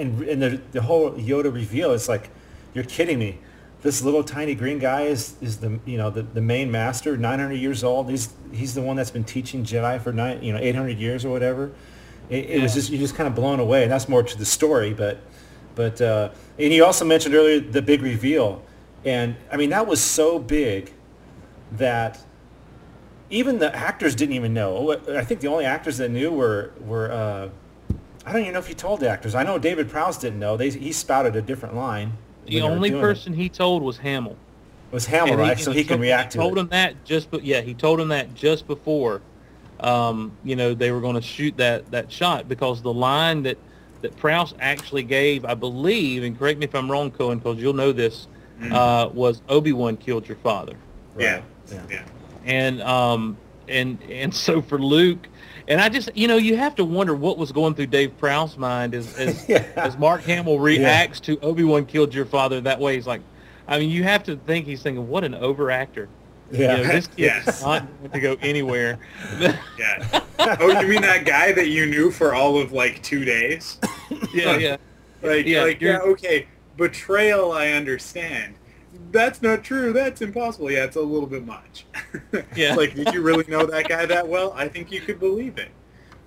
and 0.00 0.22
and 0.22 0.42
the 0.42 0.60
the 0.72 0.82
whole 0.82 1.12
Yoda 1.12 1.52
reveal. 1.52 1.92
It's 1.92 2.08
like, 2.08 2.30
you're 2.74 2.84
kidding 2.84 3.18
me. 3.18 3.38
This 3.82 4.02
little 4.02 4.22
tiny 4.22 4.54
green 4.54 4.78
guy 4.78 5.02
is, 5.02 5.36
is 5.40 5.58
the 5.58 5.78
you 5.86 5.96
know 5.96 6.10
the, 6.10 6.22
the 6.22 6.40
main 6.40 6.70
master, 6.70 7.16
900 7.16 7.54
years 7.54 7.84
old. 7.84 8.10
He's 8.10 8.32
he's 8.52 8.74
the 8.74 8.82
one 8.82 8.96
that's 8.96 9.10
been 9.10 9.24
teaching 9.24 9.64
Jedi 9.64 10.00
for 10.02 10.12
nine 10.12 10.42
you 10.42 10.52
know 10.52 10.58
800 10.58 10.98
years 10.98 11.24
or 11.24 11.30
whatever. 11.30 11.70
It, 12.28 12.50
it 12.50 12.62
was 12.62 12.74
just 12.74 12.90
you're 12.90 13.00
just 13.00 13.14
kind 13.14 13.26
of 13.26 13.34
blown 13.34 13.60
away, 13.60 13.82
and 13.82 13.92
that's 13.92 14.08
more 14.08 14.22
to 14.22 14.38
the 14.38 14.44
story. 14.44 14.92
But 14.92 15.20
but 15.74 16.00
uh, 16.00 16.30
and 16.58 16.72
you 16.72 16.84
also 16.84 17.04
mentioned 17.04 17.34
earlier 17.34 17.60
the 17.60 17.82
big 17.82 18.02
reveal, 18.02 18.62
and 19.04 19.36
I 19.50 19.56
mean 19.56 19.70
that 19.70 19.86
was 19.86 20.00
so 20.00 20.38
big 20.38 20.92
that 21.72 22.20
even 23.30 23.58
the 23.58 23.74
actors 23.74 24.14
didn't 24.14 24.34
even 24.34 24.52
know. 24.52 24.92
I 25.16 25.24
think 25.24 25.40
the 25.40 25.48
only 25.48 25.64
actors 25.64 25.98
that 25.98 26.10
knew 26.10 26.30
were 26.30 26.72
were 26.80 27.10
uh, 27.10 27.48
I 28.26 28.32
don't 28.32 28.42
even 28.42 28.52
know 28.52 28.58
if 28.58 28.66
he 28.66 28.74
told 28.74 29.00
the 29.00 29.08
actors. 29.08 29.34
I 29.34 29.42
know 29.42 29.58
David 29.58 29.88
Prowse 29.88 30.18
didn't 30.18 30.38
know. 30.38 30.56
They 30.56 30.70
he 30.70 30.92
spouted 30.92 31.36
a 31.36 31.42
different 31.42 31.74
line. 31.74 32.12
the 32.46 32.54
when 32.56 32.62
they 32.62 32.68
were 32.68 32.74
only 32.74 32.90
doing 32.90 33.00
person 33.02 33.32
he 33.32 33.48
told 33.48 33.82
was 33.82 33.98
Hamill. 33.98 34.32
it 34.90 34.94
was 34.94 35.06
Hamill, 35.06 35.32
And 35.34 35.40
right? 35.40 35.58
so 35.58 35.70
and 35.70 35.78
he 35.78 35.84
can 35.84 35.90
told- 35.94 36.00
react 36.02 36.32
to 36.32 36.38
told 36.38 36.58
it. 36.58 36.60
him 36.60 36.68
that 36.68 37.04
just, 37.04 37.30
but 37.30 37.44
yeah, 37.44 37.60
he 37.60 37.74
told 37.74 38.00
him 38.00 38.08
that 38.08 38.34
just 38.34 38.66
before, 38.66 39.22
um, 39.80 40.32
you 40.44 40.56
know, 40.56 40.74
they 40.74 40.90
were 40.92 41.00
going 41.00 41.14
to 41.14 41.22
shoot 41.22 41.56
that 41.56 41.90
that 41.92 42.12
shot 42.12 42.48
because 42.48 42.82
the 42.82 42.92
line 42.92 43.42
that 43.44 43.56
that 44.02 44.16
Prowse 44.16 44.54
actually 44.60 45.02
gave, 45.02 45.44
I 45.44 45.54
believe, 45.54 46.22
and 46.22 46.38
correct 46.38 46.58
me 46.58 46.64
if 46.64 46.74
I'm 46.74 46.90
wrong, 46.90 47.10
Cohen, 47.10 47.38
because 47.38 47.58
you'll 47.58 47.74
know 47.74 47.92
this, 47.92 48.26
Mhm. 48.60 48.72
uh, 48.72 49.08
was 49.10 49.42
Obi 49.48 49.72
Wan 49.72 49.96
killed 49.96 50.26
your 50.28 50.38
father, 50.38 50.74
yeah. 51.18 51.40
Yeah. 51.70 51.80
Yeah. 51.90 52.02
and 52.44 52.82
um, 52.82 53.36
and 53.68 53.98
and 54.10 54.34
so 54.44 54.60
for 54.60 54.78
Luke. 54.78 55.26
And 55.70 55.80
I 55.80 55.88
just, 55.88 56.14
you 56.16 56.26
know, 56.26 56.36
you 56.36 56.56
have 56.56 56.74
to 56.74 56.84
wonder 56.84 57.14
what 57.14 57.38
was 57.38 57.52
going 57.52 57.74
through 57.74 57.86
Dave 57.86 58.18
Prowse's 58.18 58.58
mind 58.58 58.92
as 58.92 59.16
as, 59.16 59.48
Yeah. 59.48 59.64
as 59.76 59.96
Mark 59.96 60.22
Hamill 60.22 60.58
reacts 60.58 61.20
to 61.20 61.38
Obi 61.40 61.62
Wan 61.62 61.86
killed 61.86 62.12
your 62.12 62.26
father 62.26 62.60
that 62.62 62.80
way. 62.80 62.96
He's 62.96 63.06
like, 63.06 63.22
I 63.68 63.78
mean, 63.78 63.88
you 63.88 64.02
have 64.02 64.24
to 64.24 64.36
think 64.36 64.66
he's 64.66 64.82
thinking, 64.82 65.06
what 65.08 65.22
an 65.22 65.34
over 65.36 65.70
actor. 65.70 66.08
Yeah. 66.50 66.78
You 66.78 66.82
know, 66.82 66.92
this 66.92 67.06
kid 67.06 67.18
yes. 67.18 67.62
not 67.62 67.86
going 68.00 68.10
to 68.10 68.20
go 68.20 68.36
anywhere. 68.42 68.98
Yeah. 69.78 70.20
oh, 70.58 70.80
you 70.80 70.88
mean 70.88 71.02
that 71.02 71.24
guy 71.24 71.52
that 71.52 71.68
you 71.68 71.86
knew 71.86 72.10
for 72.10 72.34
all 72.34 72.58
of 72.58 72.72
like 72.72 73.02
two 73.02 73.24
days? 73.24 73.78
yeah, 74.34 74.56
yeah. 74.56 74.76
Like, 75.22 75.46
Yeah, 75.46 75.62
like 75.62 75.80
yeah, 75.80 75.98
you're- 75.98 76.12
okay, 76.12 76.48
betrayal, 76.76 77.52
I 77.52 77.68
understand. 77.68 78.54
That's 79.10 79.42
not 79.42 79.64
true. 79.64 79.92
That's 79.92 80.22
impossible. 80.22 80.70
Yeah, 80.70 80.84
it's 80.84 80.96
a 80.96 81.00
little 81.00 81.26
bit 81.28 81.44
much. 81.46 81.84
Yeah. 82.56 82.74
like, 82.74 82.94
did 82.94 83.12
you 83.14 83.22
really 83.22 83.44
know 83.48 83.66
that 83.66 83.88
guy 83.88 84.06
that 84.06 84.26
well? 84.26 84.52
I 84.56 84.68
think 84.68 84.90
you 84.92 85.00
could 85.00 85.18
believe 85.18 85.58
it. 85.58 85.70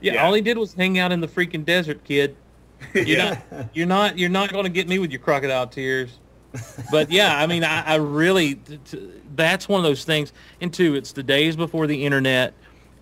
Yeah, 0.02 0.14
Yeah. 0.14 0.26
all 0.26 0.34
he 0.34 0.42
did 0.42 0.58
was 0.58 0.74
hang 0.74 1.00
out 1.00 1.12
in 1.12 1.22
the 1.22 1.28
freaking 1.28 1.64
desert, 1.66 2.04
kid. 2.04 2.36
You're 2.94 3.04
yeah. 3.06 3.42
not, 3.52 3.76
you're 3.76 3.88
not, 3.88 4.18
you're 4.18 4.30
not 4.30 4.52
going 4.52 4.66
to 4.66 4.70
get 4.70 4.88
me 4.90 5.00
with 5.00 5.12
your 5.12 5.20
crocodile 5.22 5.68
tears. 5.68 6.20
But 6.92 7.10
yeah, 7.10 7.38
I 7.38 7.48
mean, 7.48 7.64
I, 7.64 7.82
I 7.84 7.96
really, 7.96 8.56
t- 8.56 8.80
t- 8.86 9.12
that's 9.36 9.68
one 9.70 9.80
of 9.80 9.84
those 9.84 10.04
things. 10.04 10.34
And 10.62 10.74
two, 10.74 10.96
it's 10.96 11.12
the 11.14 11.24
days 11.24 11.56
before 11.56 11.88
the 11.88 12.06
internet. 12.06 12.54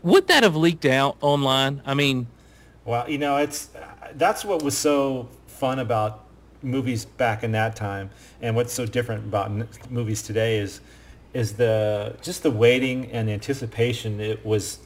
Would 0.04 0.28
that 0.28 0.44
have 0.44 0.56
leaked 0.56 0.86
out 0.86 1.18
online? 1.22 1.82
I 1.86 1.94
mean, 1.96 2.28
Well, 2.86 3.10
you 3.10 3.18
know, 3.18 3.38
it's 3.38 3.70
that's 4.16 4.46
what 4.46 4.62
was 4.64 4.78
so 4.78 5.28
fun 5.48 5.80
about 5.80 6.26
movies 6.64 7.06
back 7.06 7.44
in 7.44 7.52
that 7.54 7.76
time, 7.76 8.10
and 8.42 8.56
what's 8.56 8.74
so 8.74 8.86
different 8.86 9.26
about 9.26 9.52
movies 9.92 10.22
today 10.22 10.58
is 10.58 10.82
is 11.34 11.54
the 11.54 12.16
just 12.22 12.44
the 12.44 12.52
waiting 12.52 13.12
and 13.12 13.28
the 13.28 13.34
anticipation. 13.34 14.20
It 14.20 14.46
was 14.46 14.80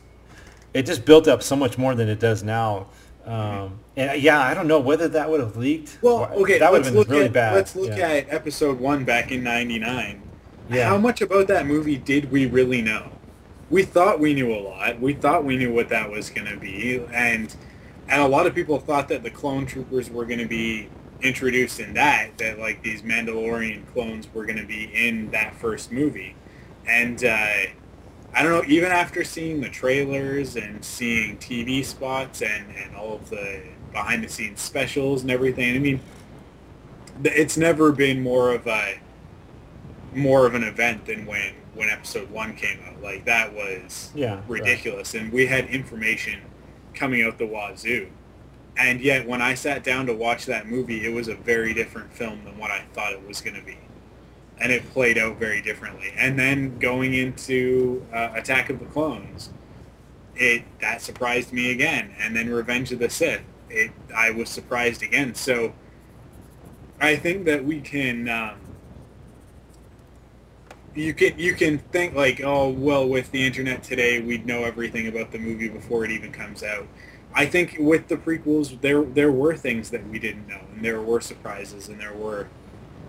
it 0.73 0.85
just 0.85 1.05
built 1.05 1.27
up 1.27 1.41
so 1.41 1.55
much 1.55 1.77
more 1.77 1.95
than 1.95 2.09
it 2.09 2.19
does 2.19 2.43
now. 2.43 2.87
Um, 3.25 3.79
and 3.95 4.21
yeah, 4.21 4.39
I 4.39 4.53
don't 4.53 4.67
know 4.67 4.79
whether 4.79 5.07
that 5.07 5.29
would 5.29 5.39
have 5.39 5.57
leaked. 5.57 5.97
Well, 6.01 6.25
okay, 6.33 6.59
that 6.59 6.71
would 6.71 6.85
have 6.85 6.93
been 6.93 7.03
really 7.07 7.25
at 7.25 7.33
bad. 7.33 7.55
let's 7.55 7.75
look 7.75 7.97
yeah. 7.97 8.09
at 8.09 8.29
episode 8.31 8.79
one 8.79 9.03
back 9.03 9.31
in 9.31 9.43
'99. 9.43 10.21
Yeah. 10.69 10.89
How 10.89 10.97
much 10.97 11.21
about 11.21 11.47
that 11.47 11.65
movie 11.65 11.97
did 11.97 12.31
we 12.31 12.45
really 12.45 12.81
know? 12.81 13.11
We 13.69 13.83
thought 13.83 14.19
we 14.19 14.33
knew 14.33 14.53
a 14.53 14.59
lot. 14.59 14.99
We 14.99 15.13
thought 15.13 15.43
we 15.43 15.57
knew 15.57 15.73
what 15.73 15.89
that 15.89 16.11
was 16.11 16.29
going 16.29 16.47
to 16.47 16.57
be, 16.57 17.03
and 17.11 17.55
and 18.07 18.21
a 18.21 18.27
lot 18.27 18.45
of 18.45 18.53
people 18.53 18.79
thought 18.79 19.07
that 19.07 19.23
the 19.23 19.31
clone 19.31 19.65
troopers 19.65 20.09
were 20.11 20.25
going 20.25 20.39
to 20.39 20.47
be 20.47 20.89
introduced 21.21 21.79
in 21.79 21.93
that. 21.93 22.37
That 22.37 22.59
like 22.59 22.81
these 22.83 23.01
Mandalorian 23.01 23.85
clones 23.93 24.27
were 24.33 24.45
going 24.45 24.57
to 24.59 24.65
be 24.65 24.85
in 24.93 25.31
that 25.31 25.55
first 25.55 25.91
movie, 25.91 26.35
and 26.87 27.23
uh, 27.23 27.27
I 28.33 28.43
don't 28.43 28.51
know. 28.51 28.63
Even 28.67 28.91
after 28.91 29.23
seeing 29.23 29.61
the 29.61 29.69
trailers 29.69 30.55
and 30.55 30.83
seeing 30.83 31.37
TV 31.37 31.83
spots 31.83 32.41
and 32.41 32.65
and 32.75 32.95
all 32.95 33.15
of 33.15 33.29
the 33.29 33.61
behind 33.91 34.23
the 34.23 34.29
scenes 34.29 34.59
specials 34.61 35.21
and 35.21 35.31
everything, 35.31 35.75
I 35.75 35.79
mean, 35.79 35.99
it's 37.23 37.57
never 37.57 37.91
been 37.91 38.21
more 38.21 38.53
of 38.53 38.67
a 38.67 38.99
more 40.13 40.45
of 40.45 40.55
an 40.55 40.63
event 40.63 41.05
than 41.05 41.25
when 41.25 41.53
when 41.73 41.89
episode 41.89 42.29
one 42.29 42.55
came 42.55 42.79
out. 42.87 43.01
Like 43.01 43.25
that 43.25 43.53
was 43.53 44.11
Yeah, 44.15 44.35
right. 44.35 44.47
ridiculous, 44.47 45.13
and 45.13 45.31
we 45.31 45.45
had 45.45 45.65
information 45.67 46.39
coming 46.93 47.21
out 47.23 47.37
the 47.37 47.45
wazoo. 47.47 48.07
And 48.77 48.99
yet, 48.99 49.27
when 49.27 49.41
I 49.41 49.53
sat 49.53 49.83
down 49.83 50.05
to 50.07 50.13
watch 50.13 50.45
that 50.47 50.67
movie, 50.67 51.05
it 51.05 51.13
was 51.13 51.27
a 51.27 51.35
very 51.35 51.73
different 51.73 52.11
film 52.11 52.43
than 52.43 52.57
what 52.57 52.71
I 52.71 52.81
thought 52.93 53.13
it 53.13 53.25
was 53.25 53.39
going 53.39 53.55
to 53.55 53.61
be, 53.61 53.77
and 54.59 54.71
it 54.71 54.89
played 54.91 55.17
out 55.17 55.37
very 55.37 55.61
differently. 55.61 56.13
And 56.17 56.37
then 56.37 56.77
going 56.77 57.13
into 57.13 58.05
uh, 58.13 58.31
Attack 58.35 58.69
of 58.69 58.79
the 58.79 58.85
Clones, 58.85 59.49
it 60.35 60.63
that 60.81 61.01
surprised 61.01 61.53
me 61.53 61.71
again. 61.71 62.13
And 62.19 62.35
then 62.35 62.49
Revenge 62.49 62.91
of 62.91 62.99
the 62.99 63.09
Sith, 63.09 63.43
it 63.69 63.91
I 64.13 64.31
was 64.31 64.49
surprised 64.49 65.01
again. 65.01 65.35
So 65.35 65.73
I 66.99 67.15
think 67.15 67.45
that 67.45 67.63
we 67.63 67.81
can. 67.81 68.27
Um, 68.27 68.57
you 70.95 71.13
can 71.13 71.37
you 71.37 71.53
can 71.53 71.77
think 71.77 72.15
like 72.15 72.41
oh 72.41 72.69
well 72.69 73.07
with 73.07 73.29
the 73.31 73.45
internet 73.45 73.83
today 73.83 74.21
we'd 74.21 74.45
know 74.45 74.63
everything 74.63 75.07
about 75.07 75.29
the 75.31 75.37
movie 75.37 75.67
before 75.67 76.05
it 76.05 76.11
even 76.11 76.31
comes 76.31 76.63
out. 76.63 76.87
I 77.37 77.45
think 77.45 77.75
with 77.79 78.07
the 78.07 78.15
prequels 78.15 78.79
there 78.81 79.03
there 79.03 79.31
were 79.31 79.55
things 79.55 79.89
that 79.89 80.07
we 80.07 80.19
didn't 80.19 80.47
know 80.47 80.61
and 80.73 80.83
there 80.83 81.01
were 81.01 81.19
surprises 81.21 81.89
and 81.89 81.99
there 81.99 82.13
were 82.13 82.47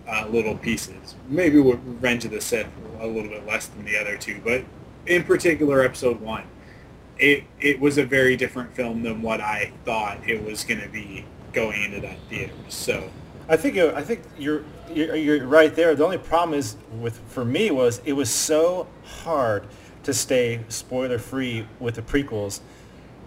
uh, 0.09 0.27
little 0.29 0.57
pieces. 0.57 1.15
Maybe 1.29 1.59
with 1.59 1.81
Revenge 1.85 2.25
of 2.25 2.33
the 2.33 2.41
Sith 2.41 2.69
a 3.01 3.07
little 3.07 3.31
bit 3.31 3.47
less 3.47 3.67
than 3.67 3.85
the 3.85 3.97
other 3.97 4.17
two, 4.17 4.41
but 4.45 4.65
in 5.07 5.23
particular 5.25 5.83
episode 5.83 6.21
one, 6.21 6.45
it 7.19 7.45
it 7.61 7.81
was 7.81 7.99
a 7.99 8.05
very 8.05 8.37
different 8.37 8.75
film 8.75 9.03
than 9.03 9.23
what 9.23 9.41
I 9.41 9.73
thought 9.85 10.29
it 10.29 10.45
was 10.45 10.65
going 10.65 10.81
to 10.81 10.89
be 10.89 11.25
going 11.53 11.83
into 11.83 12.01
that 12.01 12.19
theater. 12.29 12.53
So 12.69 13.09
I 13.49 13.57
think 13.57 13.79
I 13.79 14.03
think 14.03 14.23
you're, 14.39 14.65
you're 14.93 15.17
you're 15.17 15.47
right 15.47 15.75
there. 15.75 15.95
The 15.95 16.05
only 16.05 16.19
problem 16.19 16.59
is 16.59 16.77
with 16.99 17.19
for 17.29 17.45
me 17.45 17.71
was 17.71 18.01
it 18.05 18.13
was 18.13 18.31
so 18.31 18.89
hard 19.05 19.67
to 20.03 20.13
stay 20.13 20.61
spoiler 20.69 21.19
free 21.19 21.67
with 21.81 21.95
the 21.95 22.03
prequels. 22.03 22.61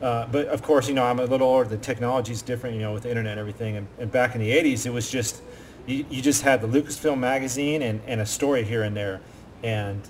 Uh, 0.02 0.26
but 0.28 0.48
of 0.48 0.62
course, 0.62 0.88
you 0.88 0.94
know 0.94 1.04
I'm 1.04 1.20
a 1.20 1.26
little 1.26 1.48
older. 1.48 1.68
The 1.68 1.78
technology's 1.78 2.42
different, 2.42 2.76
you 2.76 2.82
know, 2.82 2.94
with 2.94 3.04
the 3.04 3.10
internet 3.10 3.32
and 3.32 3.40
everything. 3.40 3.78
And, 3.78 3.88
and 3.98 4.12
back 4.12 4.34
in 4.34 4.42
the 4.42 4.52
'80s, 4.52 4.86
it 4.86 4.92
was 4.92 5.12
just, 5.12 5.42
you, 5.86 6.06
you 6.10 6.22
just 6.22 6.44
had 6.44 6.62
the 6.62 6.68
Lucasfilm 6.68 7.20
magazine 7.20 7.82
and, 7.82 8.02
and 8.08 8.22
a 8.22 8.26
story 8.26 8.64
here 8.64 8.84
and 8.84 8.96
there, 8.96 9.20
and 9.62 10.02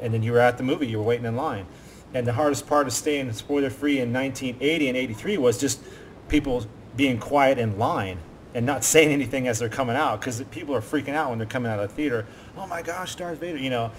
and 0.00 0.12
then 0.12 0.22
you 0.22 0.32
were 0.32 0.40
at 0.40 0.58
the 0.58 0.62
movie, 0.62 0.86
you 0.86 0.98
were 0.98 1.04
waiting 1.04 1.26
in 1.26 1.36
line. 1.36 1.66
And 2.14 2.26
the 2.26 2.32
hardest 2.32 2.66
part 2.66 2.86
of 2.86 2.92
staying 2.92 3.32
spoiler 3.32 3.70
free 3.70 4.00
in 4.00 4.12
1980 4.12 4.88
and 4.88 4.96
83 4.96 5.38
was 5.38 5.58
just 5.58 5.82
people 6.28 6.64
being 6.96 7.18
quiet 7.18 7.58
in 7.58 7.78
line 7.78 8.18
and 8.54 8.64
not 8.64 8.84
saying 8.92 9.10
anything 9.10 9.48
as 9.48 9.58
they're 9.58 9.68
coming 9.68 9.96
out 9.96 10.20
because 10.20 10.42
people 10.44 10.74
are 10.74 10.80
freaking 10.80 11.14
out 11.14 11.30
when 11.30 11.38
they're 11.38 11.46
coming 11.46 11.70
out 11.70 11.78
of 11.78 11.88
the 11.88 11.94
theater. 11.94 12.26
Oh 12.56 12.66
my 12.66 12.82
gosh, 12.82 13.14
Darth 13.14 13.38
Vader, 13.38 13.58
you 13.58 13.70
know. 13.70 13.90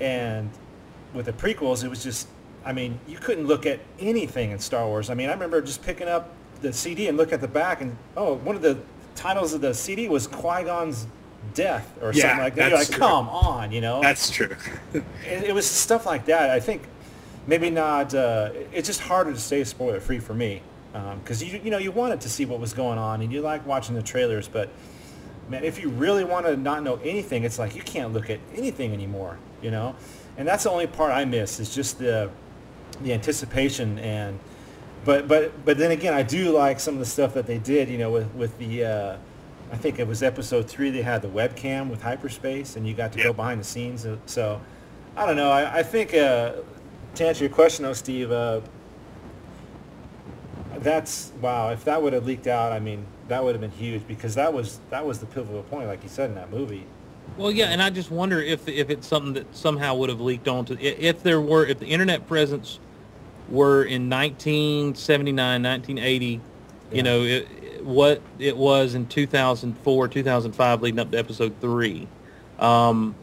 And 0.00 0.50
with 1.14 1.26
the 1.26 1.32
prequels, 1.32 1.84
it 1.84 1.88
was 1.88 2.02
just, 2.02 2.28
I 2.64 2.72
mean, 2.72 2.98
you 3.08 3.18
couldn't 3.18 3.46
look 3.46 3.66
at 3.66 3.80
anything 3.98 4.50
in 4.50 4.58
Star 4.58 4.86
Wars. 4.86 5.10
I 5.10 5.14
mean, 5.14 5.28
I 5.28 5.32
remember 5.32 5.60
just 5.60 5.82
picking 5.82 6.08
up 6.08 6.30
the 6.60 6.72
CD 6.72 7.08
and 7.08 7.16
look 7.18 7.32
at 7.32 7.40
the 7.40 7.48
back 7.48 7.80
and, 7.80 7.96
oh, 8.16 8.34
one 8.34 8.54
of 8.56 8.62
the 8.62 8.78
titles 9.14 9.52
of 9.52 9.60
the 9.60 9.74
CD 9.74 10.08
was 10.08 10.26
Qui-Gon's 10.26 11.06
death 11.54 11.92
or 12.00 12.12
Yeah, 12.12 12.22
something 12.22 12.38
like 12.38 12.54
that. 12.54 12.70
You're 12.70 12.78
like, 12.78 12.88
true. 12.88 12.98
come 12.98 13.28
on, 13.28 13.72
you 13.72 13.80
know. 13.80 14.00
That's 14.00 14.30
true. 14.30 14.54
it, 14.92 15.02
it 15.44 15.54
was 15.54 15.66
stuff 15.68 16.06
like 16.06 16.26
that. 16.26 16.50
I 16.50 16.60
think 16.60 16.82
maybe 17.46 17.70
not. 17.70 18.14
Uh, 18.14 18.50
it's 18.72 18.86
just 18.86 19.00
harder 19.00 19.32
to 19.32 19.38
stay 19.40 19.64
spoiler 19.64 20.00
free 20.00 20.18
for 20.20 20.34
me 20.34 20.62
because 21.18 21.42
you 21.42 21.58
you 21.64 21.70
know 21.70 21.78
you 21.78 21.90
wanted 21.90 22.20
to 22.20 22.28
see 22.28 22.44
what 22.44 22.60
was 22.60 22.74
going 22.74 22.98
on 22.98 23.22
and 23.22 23.32
you 23.32 23.40
like 23.40 23.66
watching 23.66 23.94
the 23.94 24.02
trailers, 24.02 24.46
but 24.46 24.68
man, 25.48 25.64
if 25.64 25.82
you 25.82 25.88
really 25.88 26.22
want 26.24 26.46
to 26.46 26.56
not 26.56 26.82
know 26.82 26.96
anything, 27.02 27.44
it's 27.44 27.58
like 27.58 27.74
you 27.74 27.82
can't 27.82 28.12
look 28.12 28.30
at 28.30 28.38
anything 28.54 28.92
anymore. 28.92 29.38
You 29.62 29.70
know, 29.70 29.96
and 30.36 30.46
that's 30.46 30.64
the 30.64 30.70
only 30.70 30.86
part 30.86 31.12
I 31.12 31.24
miss 31.24 31.60
is 31.60 31.74
just 31.74 31.98
the 31.98 32.30
the 33.02 33.12
anticipation 33.12 33.98
and. 33.98 34.38
But 35.04 35.26
but 35.26 35.64
but 35.64 35.78
then 35.78 35.90
again, 35.90 36.14
I 36.14 36.22
do 36.22 36.52
like 36.52 36.78
some 36.78 36.94
of 36.94 37.00
the 37.00 37.06
stuff 37.06 37.34
that 37.34 37.46
they 37.46 37.58
did. 37.58 37.88
You 37.88 37.98
know, 37.98 38.10
with 38.10 38.32
with 38.34 38.56
the. 38.58 38.84
Uh, 38.84 39.16
I 39.72 39.76
think 39.76 39.98
it 39.98 40.06
was 40.06 40.22
episode 40.22 40.68
three. 40.68 40.90
They 40.90 41.00
had 41.00 41.22
the 41.22 41.28
webcam 41.28 41.88
with 41.88 42.02
hyperspace, 42.02 42.76
and 42.76 42.86
you 42.86 42.92
got 42.92 43.10
to 43.14 43.22
go 43.22 43.32
behind 43.32 43.58
the 43.58 43.64
scenes. 43.64 44.06
So, 44.26 44.60
I 45.16 45.24
don't 45.24 45.34
know. 45.34 45.50
I, 45.50 45.78
I 45.78 45.82
think 45.82 46.12
uh, 46.12 46.56
to 47.14 47.26
answer 47.26 47.44
your 47.44 47.52
question, 47.52 47.84
though, 47.84 47.94
Steve, 47.94 48.30
uh, 48.30 48.60
that's 50.78 51.32
wow. 51.40 51.70
If 51.70 51.84
that 51.84 52.02
would 52.02 52.12
have 52.12 52.26
leaked 52.26 52.46
out, 52.46 52.72
I 52.72 52.80
mean, 52.80 53.06
that 53.28 53.42
would 53.42 53.54
have 53.54 53.62
been 53.62 53.70
huge 53.70 54.06
because 54.06 54.34
that 54.34 54.52
was 54.52 54.78
that 54.90 55.06
was 55.06 55.20
the 55.20 55.26
pivotal 55.26 55.62
point, 55.62 55.88
like 55.88 56.02
you 56.02 56.10
said 56.10 56.28
in 56.28 56.36
that 56.36 56.50
movie. 56.50 56.84
Well, 57.36 57.50
yeah, 57.50 57.66
and 57.66 57.82
I 57.82 57.90
just 57.90 58.10
wonder 58.10 58.40
if 58.40 58.68
if 58.68 58.90
it's 58.90 59.06
something 59.06 59.32
that 59.34 59.56
somehow 59.56 59.94
would 59.96 60.10
have 60.10 60.20
leaked 60.20 60.48
onto 60.48 60.76
if 60.78 61.22
there 61.22 61.40
were 61.40 61.64
if 61.66 61.78
the 61.78 61.86
internet 61.86 62.26
presence 62.28 62.78
were 63.50 63.84
in 63.84 64.08
1979, 64.08 65.62
1980, 65.62 66.26
Yeah. 66.90 66.96
you 66.96 67.02
know, 67.02 67.22
it, 67.22 67.84
what 67.84 68.20
it 68.38 68.56
was 68.56 68.94
in 68.94 69.06
2004, 69.06 70.08
2005 70.08 70.82
leading 70.82 71.00
up 71.00 71.10
to 71.10 71.18
episode 71.18 71.52
3. 71.60 72.06
Um, 72.58 73.14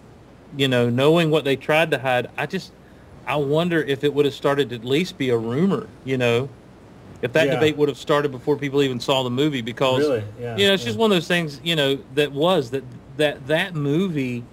you 0.58 0.68
know, 0.68 0.89
knowing 0.89 1.30
what 1.30 1.45
they 1.45 1.56
tried 1.56 1.91
to 1.91 2.00
hide, 2.00 2.28
I 2.38 2.45
just 2.45 2.72
I 3.28 3.36
wonder 3.36 3.80
if 3.82 4.04
it 4.04 4.12
would 4.14 4.26
have 4.26 4.34
started 4.34 4.70
to 4.70 4.76
at 4.76 4.84
least 4.86 5.18
be 5.20 5.30
a 5.30 5.38
rumor, 5.38 5.88
you 6.04 6.18
know. 6.18 6.50
If 7.22 7.34
that 7.34 7.45
Yeah. 7.47 7.52
debate 7.56 7.78
would 7.78 7.89
have 7.89 7.97
started 7.97 8.32
before 8.32 8.56
people 8.56 8.82
even 8.82 9.00
saw 9.00 9.24
the 9.24 9.30
movie 9.30 9.62
because 9.62 10.00
Really? 10.08 10.24
Yeah, 10.41 10.58
you 10.58 10.68
know, 10.68 10.74
it's 10.74 10.84
yeah. 10.84 10.88
just 10.88 10.97
one 10.97 11.12
of 11.12 11.16
those 11.16 11.28
things, 11.28 11.60
you 11.64 11.76
know, 11.76 12.00
that 12.16 12.32
was 12.32 12.72
that 12.72 12.84
that 13.20 13.47
that 13.47 13.76
movie 13.76 14.43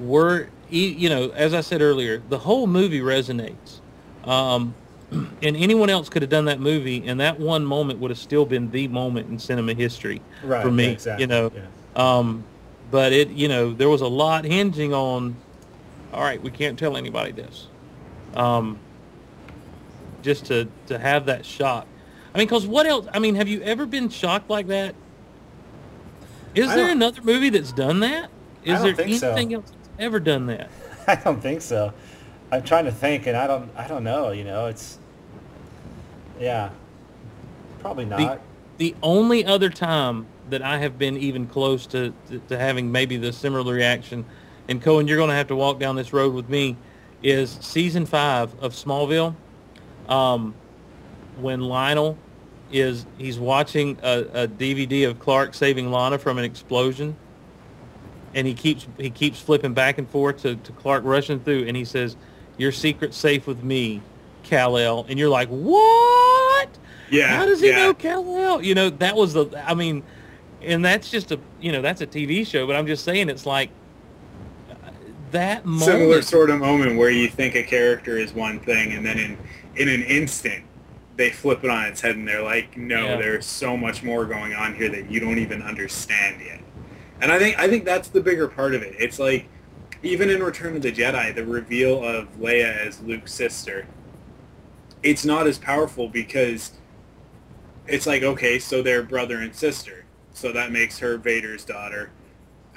were 0.00 0.48
you 0.70 1.08
know, 1.08 1.30
as 1.30 1.52
I 1.52 1.62
said 1.62 1.82
earlier, 1.82 2.22
the 2.28 2.38
whole 2.38 2.68
movie 2.68 3.00
resonates. 3.00 3.80
Um, 4.24 4.72
and 5.10 5.56
anyone 5.56 5.90
else 5.90 6.08
could 6.08 6.22
have 6.22 6.30
done 6.30 6.44
that 6.44 6.60
movie, 6.60 7.04
and 7.08 7.18
that 7.18 7.40
one 7.40 7.64
moment 7.66 7.98
would 7.98 8.12
have 8.12 8.18
still 8.18 8.46
been 8.46 8.70
the 8.70 8.86
moment 8.86 9.28
in 9.28 9.38
cinema 9.40 9.74
history 9.74 10.22
Right. 10.44 10.62
for 10.62 10.70
me. 10.70 10.86
exactly. 10.92 11.22
You 11.24 11.26
know, 11.26 11.52
Yeah. 11.52 12.18
um, 12.18 12.44
but 12.92 13.12
it, 13.12 13.30
you 13.30 13.48
know, 13.48 13.72
there 13.72 13.88
was 13.88 14.00
a 14.00 14.06
lot 14.08 14.44
hinging 14.44 14.94
on. 14.94 15.34
All 16.12 16.22
right, 16.22 16.40
we 16.40 16.50
can't 16.52 16.78
tell 16.78 16.96
anybody 16.96 17.32
this. 17.32 17.66
Um, 18.34 18.78
just 20.22 20.44
to 20.46 20.68
to 20.86 20.98
have 20.98 21.26
that 21.26 21.44
shock. 21.44 21.86
I 22.32 22.38
mean, 22.38 22.46
because 22.46 22.66
what 22.68 22.86
else? 22.86 23.08
I 23.12 23.18
mean, 23.18 23.34
have 23.34 23.48
you 23.48 23.60
ever 23.62 23.86
been 23.86 24.08
shocked 24.08 24.48
like 24.48 24.68
that? 24.68 24.94
Is 26.54 26.68
I 26.68 26.76
there 26.76 26.90
another 26.90 27.22
movie 27.22 27.48
that's 27.50 27.72
done 27.72 28.00
that? 28.00 28.30
Is 28.64 28.82
there 28.82 28.94
think 28.94 29.18
so. 29.18 29.30
anything 29.30 29.54
else 29.54 29.70
that's 29.70 29.88
ever 29.98 30.20
done 30.20 30.46
that? 30.46 30.68
I 31.06 31.14
don't 31.16 31.40
think 31.40 31.62
so. 31.62 31.92
I'm 32.52 32.62
trying 32.62 32.84
to 32.86 32.92
think, 32.92 33.26
and 33.26 33.36
I 33.36 33.46
don't. 33.46 33.70
I 33.76 33.86
don't 33.86 34.04
know. 34.04 34.30
You 34.30 34.44
know, 34.44 34.66
it's. 34.66 34.98
Yeah. 36.38 36.70
Probably 37.80 38.04
The, 38.04 38.16
not. 38.18 38.40
the 38.78 38.94
only 39.02 39.44
other 39.44 39.70
time 39.70 40.26
that 40.50 40.62
I 40.62 40.78
have 40.78 40.98
been 40.98 41.16
even 41.16 41.46
close 41.46 41.86
to, 41.86 42.12
to, 42.28 42.38
to 42.48 42.58
having 42.58 42.90
maybe 42.90 43.16
the 43.16 43.32
similar 43.32 43.72
reaction, 43.72 44.24
and 44.68 44.82
Cohen, 44.82 45.06
you're 45.08 45.16
going 45.16 45.30
to 45.30 45.34
have 45.34 45.48
to 45.48 45.56
walk 45.56 45.78
down 45.78 45.96
this 45.96 46.12
road 46.12 46.34
with 46.34 46.48
me, 46.48 46.76
is 47.22 47.56
season 47.60 48.04
five 48.04 48.52
of 48.60 48.72
Smallville, 48.74 49.34
um, 50.08 50.54
when 51.38 51.60
Lionel 51.60 52.18
is 52.72 53.06
he's 53.18 53.38
watching 53.38 53.98
a, 54.02 54.44
a 54.44 54.48
DVD 54.48 55.08
of 55.08 55.18
Clark 55.18 55.54
saving 55.54 55.90
Lana 55.90 56.18
from 56.18 56.38
an 56.38 56.44
explosion, 56.44 57.16
and 58.34 58.46
he 58.46 58.54
keeps 58.54 58.86
he 58.98 59.10
keeps 59.10 59.40
flipping 59.40 59.74
back 59.74 59.98
and 59.98 60.08
forth 60.08 60.42
to, 60.42 60.56
to 60.56 60.72
Clark 60.72 61.04
rushing 61.04 61.40
through, 61.40 61.66
and 61.66 61.76
he 61.76 61.84
says, 61.84 62.16
"Your 62.58 62.72
secret's 62.72 63.16
safe 63.16 63.46
with 63.46 63.62
me, 63.62 64.02
Kal 64.42 64.76
El," 64.76 65.04
and 65.08 65.18
you're 65.18 65.30
like, 65.30 65.48
"What?" 65.48 66.68
Yeah. 67.10 67.36
How 67.36 67.44
does 67.44 67.60
he 67.60 67.68
yeah. 67.68 67.86
know 67.86 67.94
Kal-El? 67.94 68.62
You 68.62 68.74
know, 68.74 68.90
that 68.90 69.16
was 69.16 69.32
the. 69.34 69.46
I 69.66 69.74
mean, 69.74 70.02
and 70.62 70.84
that's 70.84 71.10
just 71.10 71.32
a. 71.32 71.40
You 71.60 71.72
know, 71.72 71.82
that's 71.82 72.00
a 72.00 72.06
TV 72.06 72.46
show, 72.46 72.66
but 72.66 72.76
I'm 72.76 72.86
just 72.86 73.04
saying, 73.04 73.28
it's 73.28 73.46
like 73.46 73.70
that 75.32 75.66
moment. 75.66 75.84
Similar 75.84 76.22
sort 76.22 76.50
of 76.50 76.60
moment 76.60 76.96
where 76.96 77.10
you 77.10 77.28
think 77.28 77.54
a 77.54 77.62
character 77.62 78.16
is 78.16 78.32
one 78.32 78.60
thing, 78.60 78.92
and 78.92 79.04
then 79.04 79.18
in 79.18 79.38
in 79.76 79.88
an 79.88 80.02
instant 80.02 80.64
they 81.20 81.30
flip 81.30 81.62
it 81.62 81.68
on 81.70 81.84
its 81.84 82.00
head, 82.00 82.16
and 82.16 82.26
they're 82.26 82.42
like, 82.42 82.78
"No, 82.78 83.10
Yeah. 83.10 83.16
there's 83.16 83.44
so 83.44 83.76
much 83.76 84.02
more 84.02 84.24
going 84.24 84.54
on 84.54 84.74
here 84.74 84.88
that 84.88 85.10
you 85.10 85.20
don't 85.20 85.38
even 85.38 85.60
understand 85.60 86.40
yet." 86.44 86.60
And 87.20 87.30
I 87.30 87.38
think 87.38 87.58
I 87.58 87.68
think 87.68 87.84
that's 87.84 88.08
the 88.08 88.22
bigger 88.22 88.48
part 88.48 88.74
of 88.74 88.82
it. 88.82 88.94
It's 88.98 89.18
like 89.18 89.44
even 90.02 90.30
in 90.30 90.42
Return 90.42 90.76
of 90.76 90.82
the 90.82 90.90
Jedi, 90.90 91.34
the 91.34 91.44
reveal 91.44 92.02
of 92.02 92.28
Leia 92.40 92.86
as 92.86 93.00
Luke's 93.02 93.34
sister, 93.34 93.86
it's 95.02 95.22
not 95.26 95.46
as 95.46 95.58
powerful 95.58 96.08
because 96.08 96.72
it's 97.86 98.06
like 98.06 98.22
okay, 98.22 98.58
so 98.58 98.80
they're 98.82 99.02
brother 99.02 99.40
and 99.40 99.54
sister, 99.54 100.04
so 100.32 100.52
that 100.52 100.72
makes 100.72 101.00
her 101.00 101.18
Vader's 101.18 101.64
daughter, 101.66 102.10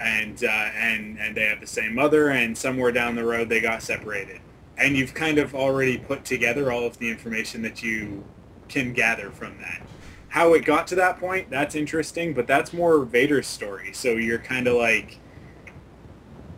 and 0.01 0.43
uh, 0.43 0.47
and 0.47 1.17
and 1.17 1.33
they 1.37 1.45
have 1.45 1.61
the 1.61 1.67
same 1.67 1.95
mother, 1.95 2.29
and 2.29 2.57
somewhere 2.57 2.91
down 2.91 3.15
the 3.15 3.23
road 3.23 3.47
they 3.47 3.61
got 3.61 3.81
separated, 3.81 4.41
and 4.77 4.97
you've 4.97 5.13
kind 5.13 5.37
of 5.37 5.53
already 5.53 5.97
put 5.97 6.25
together 6.25 6.71
all 6.71 6.85
of 6.85 6.97
the 6.97 7.09
information 7.09 7.61
that 7.61 7.83
you 7.83 8.23
can 8.69 8.93
gather 8.93 9.29
from 9.29 9.57
that. 9.59 9.81
How 10.29 10.53
it 10.53 10.65
got 10.65 10.87
to 10.87 10.95
that 10.95 11.19
point, 11.19 11.49
that's 11.49 11.75
interesting, 11.75 12.33
but 12.33 12.47
that's 12.47 12.73
more 12.73 13.05
Vader's 13.05 13.45
story. 13.45 13.93
So 13.93 14.13
you're 14.13 14.39
kind 14.39 14.67
of 14.67 14.75
like, 14.75 15.19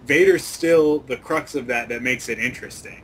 Vader's 0.05 0.43
still 0.43 0.99
the 0.99 1.17
crux 1.17 1.55
of 1.55 1.67
that 1.67 1.89
that 1.89 2.01
makes 2.01 2.29
it 2.29 2.39
interesting, 2.39 3.01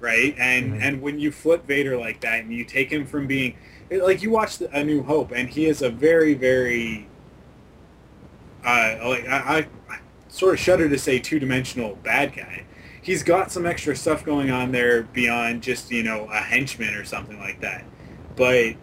right? 0.00 0.34
And 0.38 0.74
Mhm. 0.74 0.82
and 0.82 1.02
when 1.02 1.18
you 1.20 1.30
flip 1.30 1.66
Vader 1.66 1.96
like 1.96 2.20
that 2.20 2.42
and 2.42 2.52
you 2.52 2.64
take 2.64 2.90
him 2.92 3.06
from 3.06 3.26
being 3.26 3.54
like 3.90 4.22
you 4.22 4.30
watch 4.30 4.60
A 4.72 4.82
New 4.84 5.02
Hope 5.02 5.30
and 5.30 5.48
he 5.48 5.66
is 5.66 5.82
a 5.82 5.88
very 5.90 6.34
very 6.34 7.06
uh, 8.64 8.96
like 9.04 9.26
I, 9.28 9.66
I 9.88 9.98
sort 10.28 10.54
of 10.54 10.60
shudder 10.60 10.88
to 10.88 10.98
say 10.98 11.18
two 11.18 11.38
dimensional 11.38 11.96
bad 12.02 12.34
guy. 12.34 12.64
He's 13.02 13.22
got 13.22 13.50
some 13.50 13.66
extra 13.66 13.94
stuff 13.94 14.24
going 14.24 14.50
on 14.50 14.72
there 14.72 15.02
beyond 15.02 15.62
just 15.62 15.90
you 15.90 16.02
know 16.02 16.28
a 16.32 16.38
henchman 16.38 16.94
or 16.94 17.04
something 17.04 17.38
like 17.38 17.60
that, 17.60 17.84
but 18.36 18.76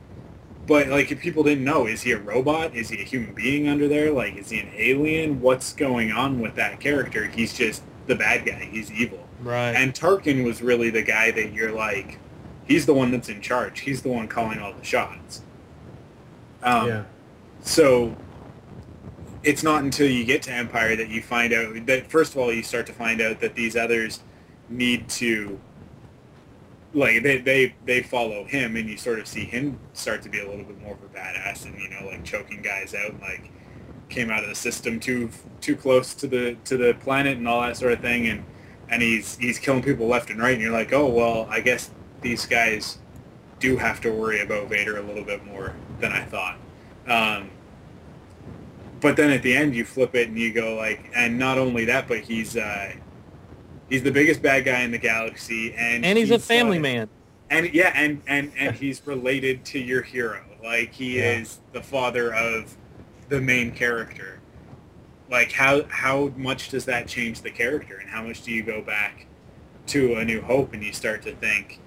but 0.67 0.87
like 0.87 1.11
if 1.11 1.19
people 1.19 1.41
didn't 1.43 1.63
know, 1.63 1.87
is 1.87 2.03
he 2.03 2.11
a 2.11 2.19
robot? 2.19 2.75
Is 2.75 2.89
he 2.89 3.01
a 3.01 3.03
human 3.03 3.33
being 3.33 3.67
under 3.67 3.87
there? 3.87 4.11
Like 4.11 4.35
is 4.35 4.49
he 4.51 4.59
an 4.59 4.69
alien? 4.75 5.41
What's 5.41 5.73
going 5.73 6.11
on 6.11 6.39
with 6.39 6.55
that 6.55 6.79
character? 6.79 7.25
He's 7.25 7.57
just 7.57 7.81
the 8.07 8.15
bad 8.15 8.45
guy. 8.45 8.69
He's 8.71 8.91
evil. 8.91 9.27
right. 9.41 9.71
And 9.71 9.93
Tarkin 9.93 10.43
was 10.43 10.61
really 10.61 10.89
the 10.89 11.01
guy 11.03 11.31
that 11.31 11.53
you're 11.53 11.71
like, 11.71 12.19
he's 12.65 12.85
the 12.85 12.93
one 12.93 13.11
that's 13.11 13.29
in 13.29 13.39
charge. 13.41 13.81
He's 13.81 14.01
the 14.01 14.09
one 14.09 14.27
calling 14.27 14.59
all 14.59 14.73
the 14.73 14.83
shots. 14.83 15.43
Um, 16.61 16.87
yeah. 16.87 17.03
So 17.61 18.17
it's 19.43 19.63
not 19.63 19.83
until 19.83 20.09
you 20.09 20.25
get 20.25 20.41
to 20.43 20.51
Empire 20.51 20.95
that 20.95 21.09
you 21.09 21.21
find 21.21 21.53
out 21.53 21.85
that 21.85 22.09
first 22.09 22.33
of 22.33 22.39
all 22.39 22.51
you 22.51 22.63
start 22.63 22.85
to 22.87 22.93
find 22.93 23.21
out 23.21 23.39
that 23.39 23.55
these 23.55 23.75
others 23.75 24.21
need 24.69 25.07
to 25.09 25.59
like 26.93 27.23
they 27.23 27.37
they, 27.37 27.75
they 27.85 28.01
follow 28.01 28.43
him 28.45 28.75
and 28.75 28.89
you 28.89 28.97
sort 28.97 29.19
of 29.19 29.27
see 29.27 29.45
him 29.45 29.79
start 29.93 30.21
to 30.23 30.29
be 30.29 30.39
a 30.39 30.49
little 30.49 30.65
bit 30.65 30.79
more 30.81 30.93
of 30.93 31.03
a 31.03 31.07
badass 31.07 31.65
and 31.65 31.79
you 31.79 31.89
know 31.89 32.05
like 32.07 32.23
choking 32.23 32.61
guys 32.61 32.93
out 32.93 33.19
like 33.21 33.51
came 34.09 34.31
out 34.31 34.43
of 34.43 34.49
the 34.49 34.55
system 34.55 34.99
too 34.99 35.29
too 35.61 35.75
close 35.75 36.13
to 36.13 36.27
the 36.27 36.55
to 36.65 36.77
the 36.77 36.93
planet 36.95 37.37
and 37.37 37.47
all 37.47 37.61
that 37.61 37.77
sort 37.77 37.93
of 37.93 37.99
thing 37.99 38.27
and 38.27 38.43
and 38.89 39.01
he's 39.01 39.37
he's 39.37 39.59
killing 39.59 39.83
people 39.83 40.07
left 40.07 40.29
and 40.31 40.39
right 40.39 40.53
and 40.53 40.61
you're 40.61 40.71
like 40.71 40.91
oh 40.91 41.05
well 41.05 41.47
I 41.49 41.61
guess 41.61 41.91
these 42.21 42.45
guys 42.45 42.97
do 43.59 43.77
have 43.77 44.01
to 44.01 44.11
worry 44.11 44.41
about 44.41 44.69
Vader 44.69 44.97
a 44.97 45.01
little 45.01 45.23
bit 45.23 45.45
more 45.45 45.75
than 45.99 46.11
I 46.11 46.23
thought. 46.23 46.57
Um, 47.07 47.49
but 49.01 49.15
then 49.15 49.29
at 49.31 49.41
the 49.43 49.55
end 49.55 49.75
you 49.75 49.85
flip 49.85 50.15
it 50.15 50.27
and 50.29 50.37
you 50.37 50.53
go 50.53 50.75
like, 50.75 51.09
and 51.15 51.37
not 51.37 51.57
only 51.57 51.85
that, 51.85 52.07
but 52.07 52.19
he's 52.19 52.55
uh, 52.57 52.93
he's 53.89 54.03
the 54.03 54.11
biggest 54.11 54.41
bad 54.41 54.65
guy 54.65 54.81
in 54.81 54.91
the 54.91 54.97
galaxy, 54.97 55.73
and 55.75 56.05
And 56.05 56.17
he's, 56.17 56.31
a 56.31 56.39
family 56.39 56.77
uh, 56.77 56.81
man. 56.81 57.09
and 57.49 57.73
yeah, 57.73 57.91
and 57.95 58.21
and 58.27 58.51
and 58.57 58.75
he's 58.75 59.05
related 59.05 59.63
to 59.65 59.79
your 59.79 60.01
hero. 60.01 60.41
Like 60.63 60.93
he 60.93 61.17
Yeah. 61.19 61.39
is 61.39 61.59
the 61.73 61.81
father 61.81 62.33
of 62.33 62.75
the 63.29 63.39
main 63.39 63.71
character. 63.71 64.39
Like 65.29 65.51
how 65.51 65.83
how 65.89 66.33
much 66.35 66.69
does 66.69 66.85
that 66.85 67.07
change 67.07 67.41
the 67.41 67.51
character, 67.51 67.97
and 67.97 68.09
how 68.09 68.23
much 68.23 68.41
do 68.43 68.51
you 68.51 68.63
go 68.63 68.81
back 68.81 69.25
to 69.87 70.15
A 70.15 70.25
New 70.25 70.41
Hope 70.41 70.73
and 70.73 70.83
you 70.83 70.93
start 70.93 71.21
to 71.23 71.35
think 71.35 71.79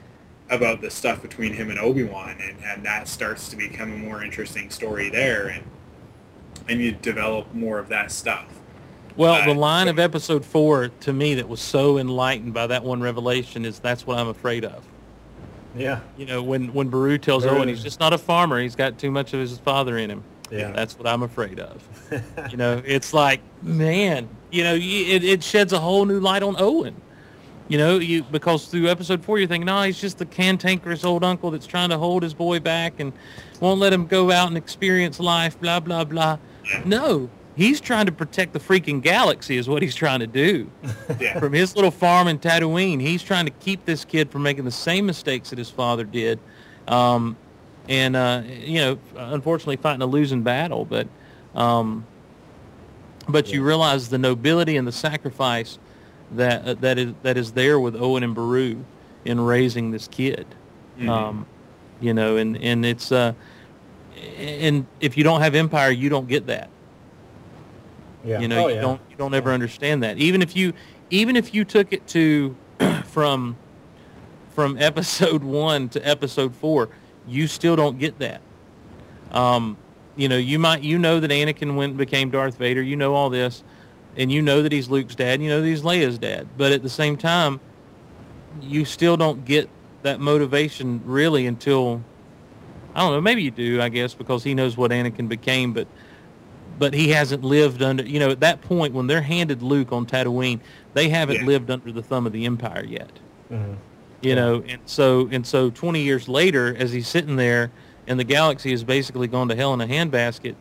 about 0.51 0.81
the 0.81 0.91
stuff 0.91 1.23
between 1.23 1.53
him 1.55 1.71
and 1.71 1.79
Obi 1.79 2.05
Wan, 2.05 2.37
and 2.41 2.57
and 2.65 2.85
that 2.85 3.09
starts 3.09 3.49
to 3.51 3.57
become 3.57 3.93
a 3.93 3.97
more 3.97 4.23
interesting 4.25 4.71
story 4.71 5.09
there, 5.11 5.49
and 5.49 5.65
and 6.69 6.81
you 6.81 6.93
develop 6.93 7.53
more 7.55 7.79
of 7.79 7.89
that 7.89 8.11
stuff. 8.13 8.47
Well, 9.17 9.35
Uh, 9.35 9.47
the 9.47 9.55
line 9.55 9.89
of 9.89 9.99
episode 9.99 10.45
four 10.45 10.89
to 11.01 11.13
me 11.13 11.35
that 11.35 11.49
was 11.49 11.61
so 11.61 11.99
enlightened 11.99 12.55
by 12.55 12.67
that 12.69 12.83
one 12.83 13.01
revelation 13.03 13.65
is 13.65 13.79
that's 13.79 14.07
what 14.07 14.19
I'm 14.19 14.29
afraid 14.29 14.65
of. 14.65 14.85
Yeah. 15.77 16.01
You 16.17 16.27
know, 16.27 16.43
when 16.43 16.73
when 16.73 16.89
Beru 16.89 17.19
tells 17.19 17.45
Beru. 17.45 17.59
Owen 17.59 17.69
he's 17.69 17.83
just 17.83 18.01
not 18.01 18.13
a 18.13 18.19
farmer, 18.19 18.61
he's 18.61 18.77
got 18.77 18.99
too 18.99 19.11
much 19.11 19.33
of 19.35 19.41
his 19.41 19.59
father 19.59 19.99
in 19.99 20.11
him. 20.11 20.23
Yeah. 20.51 20.71
That's 20.73 20.99
what 20.99 21.07
I'm 21.07 21.23
afraid 21.23 21.61
of. 21.61 21.83
you 22.51 22.57
know, 22.59 22.83
it's 22.85 23.15
like, 23.15 23.41
man, 23.63 24.29
you 24.51 24.65
know, 24.65 24.75
it, 24.75 25.25
it 25.25 25.43
sheds 25.43 25.73
a 25.73 25.81
whole 25.81 26.05
new 26.05 26.21
light 26.21 26.43
on 26.43 26.57
Owen. 26.59 26.95
You 27.69 27.79
know, 27.79 27.99
you 27.99 28.23
because 28.25 28.67
through 28.67 28.89
episode 28.89 29.25
four 29.25 29.39
you're 29.39 29.49
thinking, 29.49 29.65
no, 29.67 29.83
he's 29.83 29.99
just 29.99 30.19
the 30.19 30.27
cantankerous 30.27 31.05
old 31.05 31.25
uncle 31.25 31.51
that's 31.51 31.67
trying 31.67 31.89
to 31.89 31.97
hold 31.97 32.23
his 32.23 32.35
boy 32.35 32.61
back 32.61 33.01
and 33.01 33.15
won't 33.61 33.81
let 33.81 33.95
him 33.95 34.07
go 34.07 34.31
out 34.31 34.49
and 34.49 34.59
experience 34.59 35.19
life, 35.21 35.59
blah 35.59 35.81
blah 35.81 36.05
blah. 36.05 36.39
No, 36.85 37.29
he's 37.57 37.81
trying 37.81 38.07
to 38.07 38.13
protect 38.13 38.53
the 38.53 38.59
freaking 38.61 39.03
galaxy, 39.03 39.57
is 39.57 39.69
what 39.69 39.83
he's 39.83 39.95
trying 39.95 40.21
to 40.21 40.27
do. 40.27 40.71
Yeah. 41.21 41.39
From 41.39 41.53
his 41.53 41.77
little 41.77 41.91
farm 41.91 42.27
in 42.27 42.39
Tatooine, 42.39 43.01
he's 43.01 43.23
trying 43.23 43.45
to 43.45 43.51
keep 43.53 43.85
this 43.85 44.05
kid 44.05 44.31
from 44.31 44.43
making 44.43 44.65
the 44.65 44.71
same 44.71 45.05
mistakes 45.07 45.51
that 45.51 45.59
his 45.59 45.69
father 45.71 46.05
did. 46.05 46.41
Um, 46.89 47.37
and 47.89 48.17
uh, 48.17 48.43
you 48.47 48.81
know, 48.81 48.99
unfortunately, 49.17 49.77
fighting 49.77 50.03
a 50.03 50.07
losing 50.07 50.43
battle, 50.43 50.85
but 50.85 51.07
um, 51.55 52.07
but 53.29 53.53
you 53.53 53.63
realize 53.63 54.09
the 54.09 54.19
nobility 54.19 54.77
and 54.77 54.87
the 54.89 54.93
sacrifice 54.93 55.79
that 56.33 56.65
uh, 56.67 56.75
that 56.75 56.99
is 56.99 57.13
that 57.23 57.37
is 57.37 57.53
there 57.53 57.79
with 57.79 57.95
Owen 57.95 58.23
and 58.23 58.35
Beru 58.35 58.85
in 59.25 59.41
raising 59.41 59.91
this 59.91 60.09
kid. 60.09 60.47
Mhm. 60.99 61.09
Um, 61.09 61.47
you 62.01 62.15
know, 62.15 62.37
and 62.37 62.57
and 62.57 62.85
it's 62.87 63.13
uh, 63.13 63.35
and 64.23 64.87
if 65.01 65.17
you 65.17 65.25
don't 65.25 65.41
have 65.41 65.55
Empire, 65.55 65.91
you 65.91 66.09
don't 66.09 66.29
get 66.29 66.47
that. 66.47 66.71
Yeah. 68.25 68.41
You 68.41 68.49
know, 68.49 68.65
oh, 68.65 68.69
you 68.69 68.75
yeah. 68.77 68.81
don't 68.81 69.01
you 69.11 69.17
don't 69.17 69.35
ever 69.35 69.51
understand 69.51 70.03
that. 70.03 70.19
Even 70.19 70.43
if 70.43 70.57
you 70.57 70.73
even 71.11 71.37
if 71.37 71.55
you 71.55 71.65
took 71.65 71.93
it 71.93 72.07
to 72.09 72.57
from 73.07 73.57
from 74.51 74.79
episode 74.81 75.43
one 75.43 75.89
to 75.91 76.01
episode 76.07 76.55
four, 76.55 76.89
you 77.27 77.47
still 77.47 77.77
don't 77.77 77.99
get 77.99 78.19
that. 78.19 78.41
Um, 79.31 79.77
you 80.17 80.29
know, 80.29 80.37
you 80.37 80.59
might 80.59 80.83
you 80.83 80.99
know 80.99 81.21
that 81.21 81.31
Anakin 81.31 81.75
went 81.75 81.91
and 81.91 81.99
became 81.99 82.31
Darth 82.31 82.57
Vader. 82.57 82.83
You 82.83 82.97
know 82.97 83.15
all 83.15 83.31
this, 83.31 83.65
and 84.17 84.31
you 84.31 84.43
know 84.43 84.63
that 84.63 84.73
he's 84.73 84.89
Luke's 84.89 85.15
dad. 85.15 85.43
You 85.43 85.49
know 85.49 85.61
that 85.61 85.67
he's 85.67 85.83
Leia's 85.83 86.19
dad. 86.19 86.49
But 86.57 86.73
at 86.73 86.83
the 86.83 86.91
same 86.91 87.17
time, 87.17 87.61
you 88.61 88.85
still 88.85 89.17
don't 89.17 89.45
get 89.45 89.69
that 90.03 90.21
motivation 90.21 91.01
really 91.05 91.47
until 91.47 92.03
I 92.95 93.01
don't 93.01 93.13
know. 93.13 93.21
Maybe 93.21 93.43
you 93.43 93.51
do, 93.51 93.81
I 93.81 93.89
guess, 93.89 94.15
because 94.15 94.45
he 94.45 94.55
knows 94.55 94.77
what 94.77 94.91
Anakin 94.91 95.29
became, 95.29 95.73
but 95.73 95.87
but 96.79 96.95
he 96.95 97.11
hasn't 97.11 97.45
lived 97.45 97.83
under. 97.83 98.03
You 98.05 98.19
know, 98.19 98.31
at 98.31 98.41
that 98.41 98.61
point 98.63 98.93
when 98.95 99.07
they're 99.07 99.23
handed 99.23 99.63
Luke 99.63 99.93
on 99.93 100.05
Tatooine, 100.07 100.61
they 100.95 101.09
haven't 101.09 101.41
Yeah. 101.41 101.47
lived 101.47 101.71
under 101.71 101.93
the 101.93 102.03
thumb 102.03 102.27
of 102.27 102.33
the 102.33 102.45
Empire 102.47 102.85
yet. 102.87 103.11
Mhm. 103.53 103.77
You 104.21 104.35
know, 104.35 104.63
and 104.69 104.81
so 104.87 105.29
and 105.31 105.47
so 105.47 105.71
20 105.71 106.01
years 106.03 106.29
later, 106.29 106.75
as 106.79 106.93
he's 106.93 107.09
sitting 107.09 107.37
there, 107.37 107.71
and 108.07 108.19
the 108.19 108.25
galaxy 108.25 108.71
has 108.71 108.85
basically 108.85 109.27
gone 109.29 109.49
to 109.49 109.55
hell 109.57 109.73
in 109.75 109.81
a 109.81 109.87
handbasket. 109.87 110.55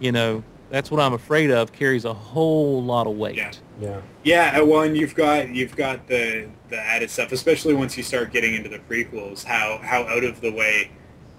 You 0.00 0.12
know, 0.12 0.42
that's 0.70 0.90
what 0.90 1.00
I'm 1.00 1.12
afraid 1.12 1.50
of. 1.50 1.72
Carries 1.72 2.04
a 2.04 2.12
whole 2.14 2.82
lot 2.82 3.06
of 3.06 3.16
weight. 3.16 3.36
Yeah. 3.36 3.50
Yeah. 3.80 4.00
Yeah, 4.22 4.60
uh, 4.60 4.64
well, 4.64 4.82
and 4.82 4.96
you've 4.96 5.14
got 5.14 5.48
you've 5.54 5.76
got 5.76 6.06
the 6.08 6.46
the 6.70 6.78
added 6.78 7.10
stuff, 7.10 7.32
especially 7.32 7.74
once 7.74 7.96
you 7.96 8.02
start 8.02 8.32
getting 8.32 8.54
into 8.54 8.68
the 8.68 8.78
prequels, 8.78 9.44
how 9.44 9.80
how 9.82 10.02
out 10.04 10.24
of 10.24 10.40
the 10.40 10.50
way 10.52 10.90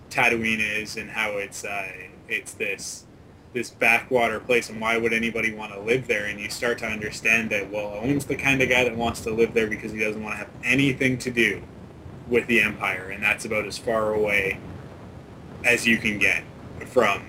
Tatooine 0.09 0.81
is, 0.81 0.97
and 0.97 1.09
how 1.09 1.31
it's 1.31 1.63
uh, 1.63 1.91
it's 2.27 2.53
this 2.53 3.05
this 3.53 3.69
backwater 3.69 4.39
place, 4.39 4.69
and 4.69 4.81
why 4.81 4.97
would 4.97 5.13
anybody 5.13 5.53
want 5.53 5.73
to 5.73 5.79
live 5.79 6.07
there? 6.07 6.25
And 6.25 6.39
you 6.39 6.49
start 6.49 6.77
to 6.79 6.85
understand 6.85 7.49
that 7.51 7.71
well, 7.71 7.87
Owen's 7.95 8.25
the 8.25 8.35
kind 8.35 8.61
of 8.61 8.69
guy 8.69 8.83
that 8.83 8.95
wants 8.95 9.21
to 9.21 9.31
live 9.31 9.53
there 9.53 9.67
because 9.67 9.91
he 9.91 9.99
doesn't 9.99 10.21
want 10.21 10.33
to 10.33 10.37
have 10.37 10.49
anything 10.63 11.17
to 11.19 11.31
do 11.31 11.63
with 12.27 12.47
the 12.47 12.61
Empire, 12.61 13.09
and 13.09 13.23
that's 13.23 13.45
about 13.45 13.65
as 13.65 13.77
far 13.77 14.13
away 14.13 14.59
as 15.63 15.85
you 15.85 15.97
can 15.97 16.19
get 16.19 16.43
from 16.85 17.23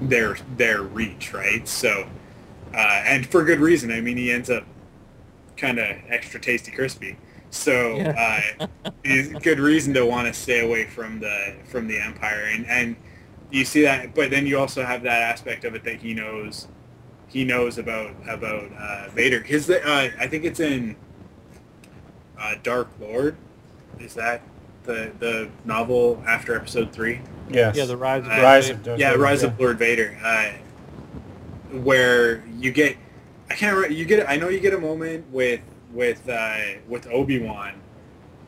their 0.00 0.36
their 0.56 0.82
reach, 0.82 1.32
right? 1.32 1.66
So 1.66 2.06
uh, 2.74 3.02
and 3.04 3.26
for 3.26 3.44
good 3.44 3.60
reason. 3.60 3.90
I 3.90 4.00
mean, 4.00 4.16
he 4.16 4.32
ends 4.32 4.48
up 4.50 4.64
kind 5.56 5.78
of 5.78 5.96
extra 6.08 6.40
tasty 6.40 6.70
crispy. 6.70 7.16
So 7.54 8.00
uh, 8.00 8.40
it's 9.04 9.28
good 9.44 9.60
reason 9.60 9.92
to 9.94 10.06
want 10.06 10.26
to 10.26 10.32
stay 10.32 10.66
away 10.66 10.86
from 10.86 11.20
the 11.20 11.54
from 11.64 11.86
the 11.86 11.98
Empire, 11.98 12.46
and 12.50 12.66
and 12.66 12.96
you 13.50 13.64
see 13.66 13.82
that. 13.82 14.14
But 14.14 14.30
then 14.30 14.46
you 14.46 14.58
also 14.58 14.84
have 14.84 15.02
that 15.02 15.20
aspect 15.20 15.64
of 15.66 15.74
it 15.74 15.84
that 15.84 16.00
he 16.00 16.14
knows 16.14 16.66
he 17.28 17.44
knows 17.44 17.76
about 17.76 18.10
about 18.26 18.72
uh, 18.72 19.10
Vader. 19.10 19.42
His 19.42 19.68
uh, 19.68 20.10
I 20.18 20.26
think 20.26 20.44
it's 20.44 20.60
in 20.60 20.96
uh, 22.38 22.54
Dark 22.62 22.88
Lord. 22.98 23.36
Is 24.00 24.14
that 24.14 24.40
the 24.84 25.12
the 25.18 25.50
novel 25.66 26.22
after 26.26 26.56
Episode 26.56 26.90
three? 26.90 27.20
Yes. 27.50 27.76
Yeah, 27.76 27.84
the 27.84 27.98
rise 27.98 28.24
of 28.24 28.32
Uh, 28.32 28.42
Rise 28.42 28.70
of 28.70 28.82
Darth 28.82 28.98
yeah, 28.98 29.10
Vader, 29.10 29.22
Rise 29.22 29.42
yeah. 29.42 29.48
of 29.48 29.60
Lord 29.60 29.78
Vader, 29.78 30.18
uh, 30.24 30.52
where 31.76 32.42
you 32.58 32.72
get, 32.72 32.96
I 33.50 33.54
can't 33.54 33.74
remember, 33.74 33.94
you 33.94 34.06
get, 34.06 34.26
I 34.26 34.36
know 34.36 34.48
you 34.48 34.60
get 34.60 34.72
a 34.72 34.78
moment 34.78 35.30
with 35.30 35.60
with 35.92 36.28
uh, 36.28 36.56
with 36.88 37.06
Obi 37.06 37.38
Wan 37.38 37.74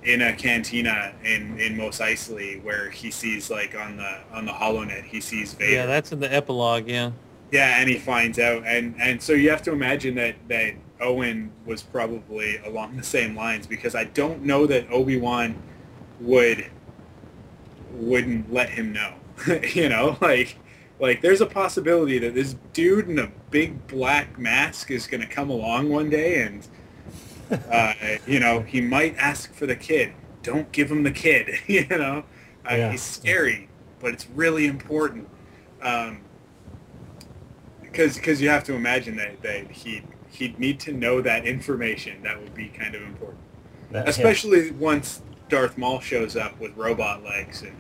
in 0.02 0.20
a 0.22 0.34
cantina 0.34 1.12
in 1.24 1.58
in 1.58 1.76
Mos 1.76 1.98
Eisley 1.98 2.62
where 2.62 2.90
he 2.90 3.10
sees 3.10 3.50
like 3.50 3.74
on 3.74 3.96
the 3.96 4.18
on 4.32 4.46
the 4.46 4.52
HoloNet 4.52 5.04
he 5.04 5.20
sees 5.20 5.54
Vader. 5.54 5.72
Yeah, 5.72 5.86
that's 5.86 6.12
in 6.12 6.20
the 6.20 6.32
epilogue. 6.32 6.88
Yeah. 6.88 7.12
Yeah, 7.50 7.78
and 7.78 7.88
he 7.88 7.98
finds 7.98 8.38
out, 8.38 8.64
and 8.66 8.96
and 9.00 9.22
so 9.22 9.32
you 9.32 9.50
have 9.50 9.62
to 9.62 9.72
imagine 9.72 10.16
that 10.16 10.34
that 10.48 10.74
Owen 11.00 11.52
was 11.64 11.82
probably 11.82 12.56
along 12.58 12.96
the 12.96 13.04
same 13.04 13.36
lines 13.36 13.66
because 13.66 13.94
I 13.94 14.04
don't 14.04 14.42
know 14.42 14.66
that 14.66 14.90
Obi 14.90 15.18
Wan 15.18 15.54
would 16.20 16.66
wouldn't 17.92 18.52
let 18.52 18.70
him 18.70 18.92
know. 18.92 19.14
you 19.74 19.88
know, 19.88 20.16
like 20.20 20.56
like 20.98 21.20
there's 21.20 21.40
a 21.40 21.46
possibility 21.46 22.18
that 22.18 22.34
this 22.34 22.56
dude 22.72 23.08
in 23.08 23.18
a 23.18 23.30
big 23.50 23.86
black 23.86 24.38
mask 24.38 24.90
is 24.90 25.06
going 25.06 25.20
to 25.20 25.26
come 25.26 25.50
along 25.50 25.90
one 25.90 26.10
day 26.10 26.42
and 26.42 26.66
uh, 27.50 27.94
you 28.26 28.40
know 28.40 28.60
he 28.60 28.80
might 28.80 29.16
ask 29.16 29.52
for 29.54 29.66
the 29.66 29.76
kid. 29.76 30.12
Don't 30.42 30.70
give 30.72 30.90
him 30.90 31.02
the 31.02 31.10
kid. 31.12 31.58
you 31.66 31.86
know, 31.88 32.24
uh, 32.70 32.74
Yeah. 32.74 32.90
he's 32.90 33.02
scary, 33.02 33.68
but 34.00 34.12
it's 34.12 34.26
really 34.34 34.66
important. 34.66 35.28
Um, 35.82 36.20
because 37.82 38.16
because 38.16 38.40
you 38.40 38.48
have 38.48 38.64
to 38.64 38.74
imagine 38.74 39.16
that, 39.16 39.40
that 39.42 39.70
he 39.70 40.02
he'd 40.30 40.58
need 40.58 40.80
to 40.80 40.92
know 40.92 41.20
that 41.20 41.46
information 41.46 42.22
that 42.22 42.40
would 42.40 42.54
be 42.54 42.68
kind 42.68 42.94
of 42.94 43.02
important 43.02 43.40
That- 43.92 44.04
yeah. 44.04 44.10
especially 44.10 44.70
once 44.72 45.22
Darth 45.48 45.78
Maul 45.78 46.00
shows 46.00 46.36
up 46.36 46.58
with 46.58 46.76
robot 46.76 47.22
legs 47.22 47.62
and 47.62 47.76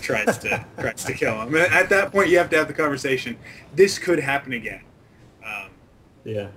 tries 0.00 0.38
to 0.38 0.64
tries 0.78 1.04
to 1.04 1.12
kill 1.12 1.40
him 1.42 1.54
at 1.54 1.88
that 1.90 2.12
point 2.12 2.28
you 2.30 2.38
have 2.38 2.48
to 2.50 2.56
have 2.56 2.66
the 2.68 2.72
conversation 2.74 3.36
this 3.74 3.98
could 3.98 4.18
happen 4.20 4.52
again 4.54 4.80
um, 5.44 5.68
Yeah. 6.24 6.48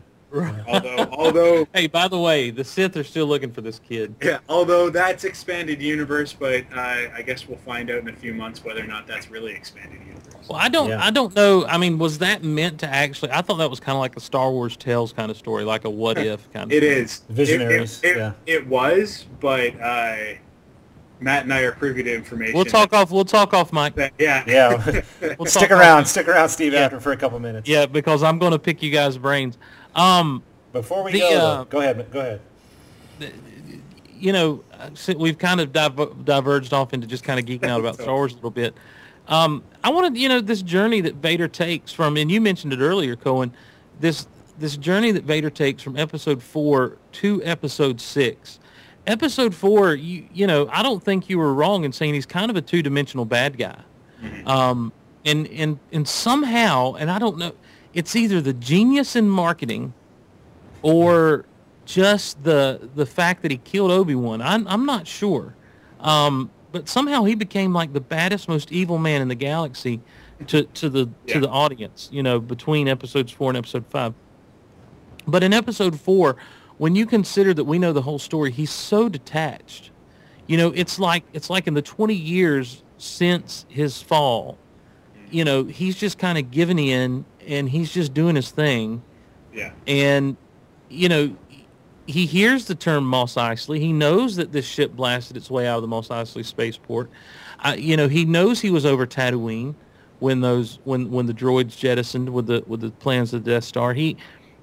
Although 0.67 1.09
although 1.11 1.67
Hey, 1.73 1.87
by 1.87 2.07
the 2.07 2.19
way, 2.19 2.49
the 2.51 2.63
Sith 2.63 2.95
are 2.97 3.03
still 3.03 3.25
looking 3.25 3.51
for 3.51 3.61
this 3.61 3.79
kid. 3.79 4.15
yeah 4.21 4.39
although 4.47 4.89
that's 4.89 5.23
expanded 5.23 5.81
universe 5.81 6.33
but 6.33 6.65
uh, 6.75 7.07
I 7.15 7.23
guess 7.25 7.47
we'll 7.47 7.57
find 7.59 7.89
out 7.89 7.99
in 7.99 8.09
a 8.09 8.13
few 8.13 8.33
months 8.33 8.63
whether 8.63 8.83
or 8.83 8.87
not 8.87 9.07
that's 9.07 9.29
really 9.31 9.53
expanded 9.53 9.99
universe 10.05 10.47
Well, 10.49 10.59
I 10.59 10.69
don't, 10.69 10.89
Yeah. 10.89 11.03
I 11.03 11.11
don't 11.11 11.35
know. 11.35 11.65
I 11.65 11.77
mean, 11.77 11.97
was 11.99 12.17
that 12.19 12.43
meant 12.43 12.79
to 12.79 12.87
actually? 12.87 13.31
I 13.31 13.41
thought 13.41 13.57
that 13.57 13.69
was 13.69 13.79
kind 13.79 13.95
of 13.95 13.99
like 13.99 14.15
a 14.15 14.19
Star 14.21 14.51
Wars 14.51 14.75
Tales 14.77 15.13
kind 15.13 15.29
of 15.29 15.37
story, 15.37 15.63
like 15.63 15.85
a 15.85 15.89
what 15.89 16.17
if 16.17 16.51
kind 16.51 16.71
of. 16.71 16.75
It 16.77 16.81
thing. 16.81 16.91
is. 17.03 17.21
It- 17.29 17.33
Visionaries, 17.33 18.01
It, 18.03 18.07
it, 18.11 18.17
yeah. 18.17 18.31
it 18.45 18.67
was, 18.67 19.25
but 19.39 19.79
uh, 19.79 20.15
Matt 21.19 21.43
and 21.43 21.53
I 21.53 21.61
are 21.61 21.73
privy 21.73 22.01
to 22.03 22.15
information. 22.15 22.55
We'll 22.55 22.63
talk 22.65 22.93
off. 22.93 23.11
We'll 23.11 23.25
talk 23.25 23.53
off, 23.53 23.73
Mike. 23.73 23.93
That, 23.95 24.13
yeah. 24.17 24.43
Yeah. 24.47 25.01
We'll 25.37 25.45
stick 25.47 25.63
talk 25.69 25.71
off- 25.71 25.79
around. 25.81 26.05
Stick 26.05 26.27
around, 26.29 26.49
Steve, 26.49 26.73
Yeah. 26.73 26.79
after 26.85 26.99
for 27.01 27.11
a 27.11 27.17
couple 27.17 27.37
minutes. 27.39 27.67
Yeah, 27.67 27.85
because 27.85 28.23
I'm 28.23 28.39
going 28.39 28.53
to 28.53 28.59
pick 28.59 28.81
you 28.81 28.89
guys' 28.91 29.17
brains. 29.17 29.57
Um, 29.95 30.43
Before 30.73 31.03
we 31.03 31.13
The, 31.13 31.19
go, 31.19 31.39
uh, 31.39 31.63
go 31.65 31.79
ahead. 31.79 32.11
Go 32.11 32.19
ahead. 32.19 32.41
you 34.17 34.33
know, 34.33 34.63
we've 35.17 35.37
kind 35.37 35.59
of 35.59 35.71
diver- 35.73 36.13
diverged 36.23 36.73
off 36.73 36.93
into 36.93 37.07
just 37.07 37.23
kind 37.23 37.39
of 37.39 37.45
geeking 37.45 37.69
out 37.69 37.79
about 37.79 37.95
Star 38.01 38.13
Wars 38.15 38.33
a 38.33 38.35
little 38.35 38.51
bit. 38.51 38.75
Um, 39.27 39.63
I 39.83 39.89
wanted, 39.89 40.17
you 40.17 40.27
know, 40.27 40.41
this 40.41 40.61
journey 40.61 41.01
that 41.01 41.15
Vader 41.15 41.47
takes 41.47 41.91
from, 41.91 42.17
and 42.17 42.31
you 42.31 42.41
mentioned 42.41 42.73
it 42.73 42.79
earlier, 42.79 43.15
Cohen, 43.15 43.53
this 43.99 44.27
this 44.57 44.75
journey 44.75 45.11
that 45.11 45.23
Vader 45.23 45.49
takes 45.49 45.81
from 45.81 45.95
episode 45.95 46.43
four 46.43 46.97
to 47.13 47.41
episode 47.43 48.01
six. 48.01 48.59
Episode 49.07 49.55
four, 49.55 49.93
you 49.93 50.25
you 50.33 50.47
know, 50.47 50.67
I 50.71 50.83
don't 50.83 51.01
think 51.03 51.29
you 51.29 51.37
were 51.37 51.53
wrong 51.53 51.83
in 51.85 51.91
saying 51.93 52.13
he's 52.13 52.25
kind 52.25 52.49
of 52.51 52.57
a 52.57 52.61
two 52.61 52.81
dimensional 52.81 53.25
bad 53.25 53.57
guy. 53.57 53.79
Um, 54.45 54.91
and 55.25 55.47
and 55.47 55.79
and 55.91 56.07
somehow, 56.07 56.95
and 56.95 57.09
I 57.09 57.19
don't 57.19 57.37
know, 57.37 57.53
it's 57.93 58.15
either 58.15 58.41
the 58.41 58.53
genius 58.53 59.15
in 59.15 59.29
marketing, 59.29 59.93
or 60.81 61.45
just 61.85 62.43
the 62.43 62.89
the 62.95 63.05
fact 63.05 63.41
that 63.41 63.51
he 63.51 63.57
killed 63.57 63.91
Obi 63.91 64.15
Wan. 64.15 64.41
I'm 64.41 64.67
I'm 64.67 64.85
not 64.85 65.07
sure, 65.07 65.55
um, 65.99 66.49
but 66.71 66.87
somehow 66.87 67.23
he 67.23 67.35
became 67.35 67.73
like 67.73 67.93
the 67.93 68.01
baddest, 68.01 68.47
most 68.47 68.71
evil 68.71 68.97
man 68.97 69.21
in 69.21 69.27
the 69.27 69.35
galaxy 69.35 70.01
to 70.47 70.63
to 70.63 70.89
the 70.89 71.09
Yeah. 71.25 71.33
to 71.35 71.39
the 71.41 71.49
audience. 71.49 72.09
You 72.11 72.23
know, 72.23 72.39
between 72.39 72.87
episodes 72.87 73.31
four 73.31 73.49
and 73.49 73.57
episode 73.57 73.85
five. 73.87 74.13
But 75.27 75.43
in 75.43 75.53
episode 75.53 75.99
four, 75.99 76.37
when 76.77 76.95
you 76.95 77.05
consider 77.05 77.53
that 77.53 77.65
we 77.65 77.77
know 77.77 77.93
the 77.93 78.01
whole 78.01 78.19
story, 78.19 78.51
he's 78.51 78.71
so 78.71 79.09
detached. 79.09 79.91
You 80.47 80.57
know, 80.57 80.71
it's 80.75 80.97
like 80.99 81.23
it's 81.33 81.49
like 81.49 81.67
in 81.67 81.73
the 81.75 81.81
20 81.81 82.13
years 82.15 82.83
since 82.97 83.65
his 83.69 84.01
fall, 84.01 84.57
you 85.31 85.43
know, 85.43 85.63
he's 85.63 85.95
just 85.95 86.17
kind 86.17 86.37
of 86.37 86.51
giving 86.51 86.79
in 86.79 87.25
and 87.47 87.69
he's 87.69 87.91
just 87.91 88.13
doing 88.13 88.35
his 88.35 88.51
thing. 88.51 89.01
Yeah. 89.53 89.71
And, 89.87 90.37
you 90.89 91.09
know, 91.09 91.35
he 92.05 92.25
hears 92.25 92.65
the 92.65 92.75
term 92.75 93.05
Mos 93.05 93.35
Eisley. 93.35 93.79
He 93.79 93.93
knows 93.93 94.35
that 94.37 94.51
this 94.51 94.65
ship 94.65 94.93
blasted 94.93 95.37
its 95.37 95.49
way 95.49 95.67
out 95.67 95.77
of 95.77 95.81
the 95.83 95.87
Mos 95.87 96.07
Eisley 96.07 96.43
spaceport. 96.43 97.09
Uh, 97.59 97.75
you 97.77 97.95
know, 97.95 98.07
he 98.07 98.25
knows 98.25 98.61
he 98.61 98.71
was 98.71 98.85
over 98.85 99.05
Tatooine 99.05 99.75
when 100.19 100.41
those 100.41 100.79
when 100.83 101.11
when 101.11 101.27
the 101.27 101.33
droids 101.33 101.77
jettisoned 101.77 102.29
with 102.29 102.47
the 102.47 102.63
with 102.67 102.81
the 102.81 102.91
plans 102.91 103.33
of 103.33 103.43
the 103.43 103.51
Death 103.51 103.63
Star. 103.63 103.93
He, 103.93 104.17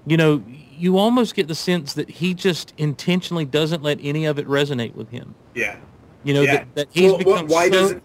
you 0.07 0.17
know, 0.17 0.43
you 0.77 0.99
almost 0.99 1.35
get 1.35 1.49
the 1.49 1.55
sense 1.55 1.95
that 1.95 2.11
he 2.11 2.35
just 2.35 2.75
intentionally 2.79 3.45
doesn't 3.45 3.83
let 3.83 3.99
any 4.03 4.25
of 4.25 4.39
it 4.39 4.47
resonate 4.47 4.95
with 4.95 5.11
him. 5.11 5.35
Yeah. 5.55 5.77
You 6.25 6.35
know, 6.35 6.43
yeah. 6.43 6.57
that, 6.57 6.75
that 6.75 6.89
he's 6.91 7.13
Well, 7.13 7.19
become 7.19 7.47
why 7.47 7.67
so, 7.67 7.71
doesn't 7.71 8.03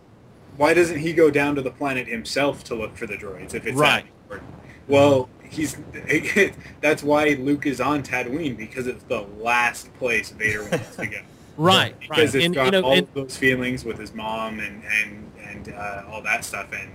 why 0.62 0.76
doesn't 0.76 1.00
he 1.00 1.12
go 1.12 1.32
down 1.32 1.56
to 1.56 1.62
the 1.64 1.72
planet 1.72 2.08
himself 2.08 2.64
to 2.66 2.76
look 2.76 2.96
for 2.96 3.08
the 3.08 3.16
droids 3.16 3.56
if 3.56 3.66
it's 3.66 3.76
Right. 3.76 4.04
that 4.06 4.12
important? 4.38 4.54
Well, 4.88 5.28
he's 5.50 5.76
that's 6.82 7.02
why 7.02 7.30
Luke 7.40 7.66
is 7.66 7.82
on 7.82 8.04
Tatooine 8.04 8.56
because 8.56 8.86
it's 8.86 9.04
the 9.06 9.22
last 9.40 9.92
place 9.96 10.30
Vader 10.30 10.62
wants 10.70 10.96
to 10.98 11.08
go. 11.08 11.18
right, 11.58 12.00
Because 12.00 12.18
right. 12.18 12.36
it's 12.36 12.46
And, 12.46 12.54
got 12.54 12.66
you 12.66 12.72
know, 12.74 12.84
all 12.84 12.94
and, 12.94 13.08
of 13.08 13.14
those 13.16 13.36
feelings 13.38 13.84
with 13.84 13.98
his 13.98 14.14
mom 14.14 14.60
and 14.60 14.84
and 15.04 15.32
and 15.50 15.74
uh, 15.74 16.04
all 16.12 16.22
that 16.22 16.46
stuff, 16.46 16.72
and 16.74 16.92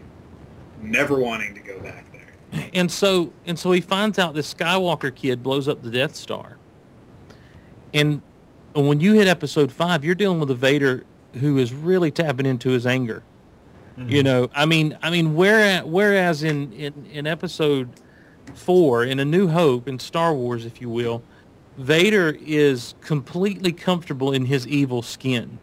never 0.81 1.19
wanting 1.19 1.53
to 1.55 1.61
go 1.61 1.81
back 1.81 2.07
there. 2.13 2.71
and 2.73 2.89
so 2.91 3.33
and 3.47 3.59
so 3.59 3.73
he 3.73 3.81
finds 3.81 4.17
out 4.17 4.33
this 4.35 4.55
Skywalker 4.55 5.13
kid 5.13 5.43
blows 5.43 5.67
up 5.67 5.83
the 5.83 5.91
Death 5.91 6.15
Star. 6.15 6.57
And 7.93 8.23
and 8.77 8.87
when 8.87 9.01
you 9.01 9.15
hit 9.15 9.27
episode 9.27 9.73
five, 9.73 10.05
you're 10.05 10.15
dealing 10.15 10.39
with 10.39 10.51
a 10.53 10.55
Vader 10.55 11.05
who 11.41 11.59
is 11.59 11.73
really 11.75 12.13
tapping 12.13 12.47
into 12.47 12.71
his 12.71 12.87
anger. 12.87 13.25
You 13.99 14.23
know, 14.23 14.51
I 14.55 14.67
mean, 14.67 14.99
I 15.03 15.11
mean, 15.11 15.35
whereas, 15.35 15.85
whereas 15.85 16.43
in, 16.43 16.73
in, 16.73 17.07
in 17.07 17.27
episode 17.27 17.89
four, 18.55 19.05
in 19.05 19.19
A 19.21 19.25
New 19.25 19.49
Hope, 19.49 19.89
in 19.89 19.99
Star 19.99 20.35
Wars, 20.35 20.67
if 20.67 20.83
you 20.83 20.91
will, 20.91 21.23
Vader 21.79 22.37
is 22.41 22.95
completely 23.01 23.73
comfortable 23.73 24.33
in 24.33 24.47
his 24.47 24.67
evil 24.67 25.01
skin. 25.03 25.59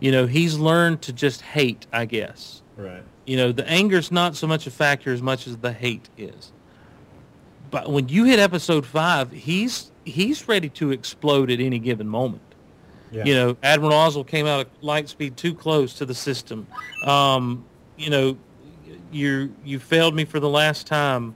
You 0.00 0.12
know, 0.12 0.26
he's 0.26 0.58
learned 0.58 1.02
to 1.02 1.12
just 1.12 1.42
hate, 1.42 1.86
I 1.92 2.06
guess. 2.06 2.62
Right. 2.76 3.02
You 3.26 3.36
know, 3.36 3.52
the 3.52 3.66
anger's 3.68 4.10
not 4.10 4.36
so 4.36 4.46
much 4.46 4.66
a 4.66 4.70
factor 4.70 5.12
as 5.12 5.22
much 5.22 5.46
as 5.46 5.58
the 5.58 5.72
hate 5.72 6.08
is. 6.18 6.52
But 7.70 7.90
when 7.90 8.08
you 8.08 8.24
hit 8.24 8.38
episode 8.38 8.86
five, 8.86 9.30
he's 9.32 9.90
he's 10.04 10.46
ready 10.46 10.68
to 10.70 10.90
explode 10.92 11.50
at 11.50 11.60
any 11.60 11.78
given 11.78 12.08
moment. 12.08 12.53
Yeah. 13.10 13.24
You 13.24 13.34
know, 13.34 13.56
Admiral 13.62 13.92
Ozzel 13.92 14.26
came 14.26 14.46
out 14.46 14.60
at 14.60 14.68
light 14.80 15.08
speed 15.08 15.36
too 15.36 15.54
close 15.54 15.94
to 15.94 16.06
the 16.06 16.14
system. 16.14 16.66
Um, 17.04 17.64
you 17.96 18.10
know, 18.10 18.36
you 19.12 19.54
you 19.64 19.78
failed 19.78 20.14
me 20.14 20.24
for 20.24 20.40
the 20.40 20.48
last 20.48 20.86
time, 20.86 21.34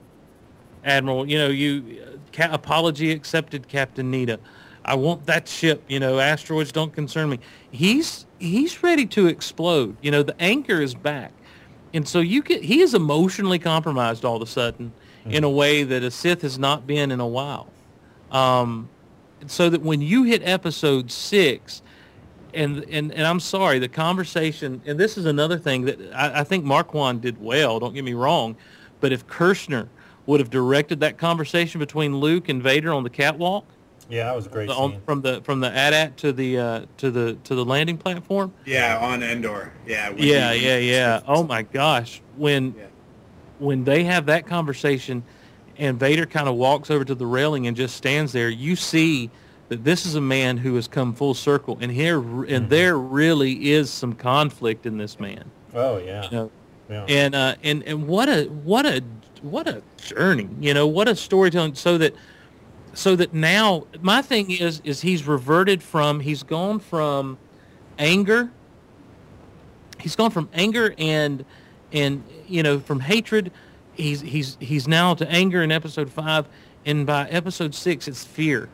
Admiral. 0.85 1.29
You 1.29 1.39
know, 1.39 1.49
you 1.49 2.03
ca- 2.33 2.51
apology 2.53 3.13
accepted, 3.13 3.69
Captain 3.69 4.11
Needa. 4.11 4.39
I 4.85 4.95
want 4.95 5.27
that 5.27 5.47
ship. 5.47 5.83
You 5.89 6.01
know, 6.01 6.19
asteroids 6.19 6.73
don't 6.73 6.93
concern 6.93 7.31
me. 7.31 7.39
He's 7.71 8.27
he's 8.39 8.83
ready 8.83 9.07
to 9.07 9.27
explode. 9.27 9.97
You 10.01 10.11
know, 10.11 10.23
the 10.23 10.41
anchor 10.41 10.81
is 10.81 10.95
back, 10.95 11.33
and 11.95 12.09
so 12.09 12.21
you 12.21 12.43
get 12.43 12.65
he 12.65 12.81
is 12.81 12.95
emotionally 12.95 13.59
compromised 13.59 14.25
all 14.25 14.37
of 14.37 14.43
a 14.43 14.47
sudden 14.47 14.93
in 15.27 15.45
a 15.45 15.51
way 15.51 15.83
that 15.83 16.03
a 16.03 16.11
Sith 16.11 16.43
has 16.43 16.59
not 16.59 16.87
been 16.87 17.11
in 17.11 17.21
a 17.21 17.27
while. 17.27 17.69
Um, 18.31 18.89
so 19.47 19.71
that 19.71 19.83
when 19.83 20.01
you 20.01 20.25
hit 20.25 20.43
episode 20.45 21.11
six, 21.11 21.83
and 22.55 22.85
and 22.91 23.13
and 23.13 23.27
I'm 23.27 23.41
sorry, 23.41 23.79
the 23.79 23.89
conversation, 23.89 24.81
and 24.87 24.99
this 24.99 25.17
is 25.19 25.25
another 25.27 25.59
thing 25.59 25.85
that 25.87 26.01
I, 26.15 26.41
I 26.41 26.45
think 26.45 26.65
Marquand 26.65 27.21
did 27.21 27.41
well. 27.41 27.79
Don't 27.79 27.95
get 27.95 28.05
me 28.05 28.15
wrong, 28.15 28.57
but 29.01 29.13
if 29.13 29.27
Kershner 29.27 29.89
would 30.27 30.41
have 30.41 30.51
directed 30.51 31.01
that 31.01 31.19
conversation 31.19 31.79
between 31.79 32.17
Luke 32.17 32.49
and 32.49 32.63
Vader 32.63 32.93
on 32.93 33.03
the 33.03 33.11
catwalk, 33.11 33.65
Yeah, 34.11 34.25
that 34.25 34.37
was 34.37 34.47
a 34.47 34.51
great 34.51 34.69
on, 34.71 34.93
scene. 34.93 35.01
from 35.07 35.23
the 35.23 35.41
from 35.43 35.61
the 35.61 35.69
AT-AT 35.75 36.17
to 36.19 36.33
the 36.33 36.59
uh, 36.59 36.81
to 36.99 37.11
the 37.11 37.35
to 37.45 37.55
the 37.55 37.65
landing 37.65 37.97
platform. 37.99 38.53
Yeah, 38.67 38.99
on 38.99 39.23
Endor. 39.23 39.73
Yeah. 39.87 40.11
when 40.11 40.19
Yeah, 40.19 40.53
yeah, 40.53 40.79
yeah. 40.79 41.21
Oh 41.27 41.45
my 41.45 41.63
gosh, 41.63 42.21
when 42.37 42.75
Yeah. 42.77 42.85
when 43.59 43.85
they 43.85 44.05
have 44.05 44.27
that 44.27 44.47
conversation, 44.47 45.23
and 45.79 45.99
Vader 45.99 46.27
kind 46.27 46.49
of 46.49 46.57
walks 46.57 46.91
over 46.91 47.05
to 47.05 47.15
the 47.15 47.27
railing 47.27 47.67
and 47.67 47.77
just 47.77 47.97
stands 47.97 48.33
there, 48.33 48.49
you 48.49 48.77
see 48.77 49.31
that 49.69 49.85
this 49.85 50.05
is 50.05 50.15
a 50.15 50.21
man 50.21 50.57
who 50.57 50.75
has 50.75 50.89
come 50.89 51.15
full 51.15 51.35
circle, 51.35 51.79
and 51.81 51.93
here 51.93 52.45
and 52.45 52.69
there 52.69 52.99
really 52.99 53.71
is 53.71 53.91
some 53.91 54.15
conflict 54.15 54.87
in 54.87 54.99
this 54.99 55.21
man. 55.21 55.51
Oh 55.75 55.99
yeah. 55.99 56.25
You 56.25 56.31
know, 56.31 56.51
yeah. 56.89 57.05
and 57.09 57.35
uh, 57.35 57.55
and 57.63 57.83
and 57.85 58.07
what 58.07 58.29
a 58.29 58.45
what 58.45 58.87
a 58.87 59.03
what 59.43 59.69
a 59.69 59.83
journey 59.97 60.49
you 60.61 60.75
know 60.75 60.87
what 60.87 61.09
a 61.09 61.15
storytelling 61.15 61.75
so 61.75 61.99
that 61.99 62.15
so 62.95 63.15
that 63.17 63.33
now 63.33 63.87
my 64.01 64.23
thing 64.23 64.51
is 64.51 64.81
is 64.85 65.01
he's 65.01 65.27
reverted 65.27 65.83
from 65.83 66.21
he's 66.21 66.43
gone 66.43 66.79
from 66.79 67.39
anger 67.99 68.51
he's 70.01 70.17
gone 70.17 70.31
from 70.31 70.49
anger 70.53 70.95
and 70.99 71.45
and 71.93 72.25
you 72.47 72.63
know 72.63 72.81
from 72.81 73.01
hatred 73.01 73.53
he's 73.99 74.21
he's 74.23 74.57
he's 74.61 74.89
now 74.89 75.13
to 75.15 75.29
anger 75.31 75.63
in 75.63 75.71
episode 75.71 76.11
five 76.11 76.47
and 76.87 77.07
by 77.07 77.29
episode 77.29 77.75
six 77.75 78.09
it's 78.09 78.25
fear. 78.25 78.69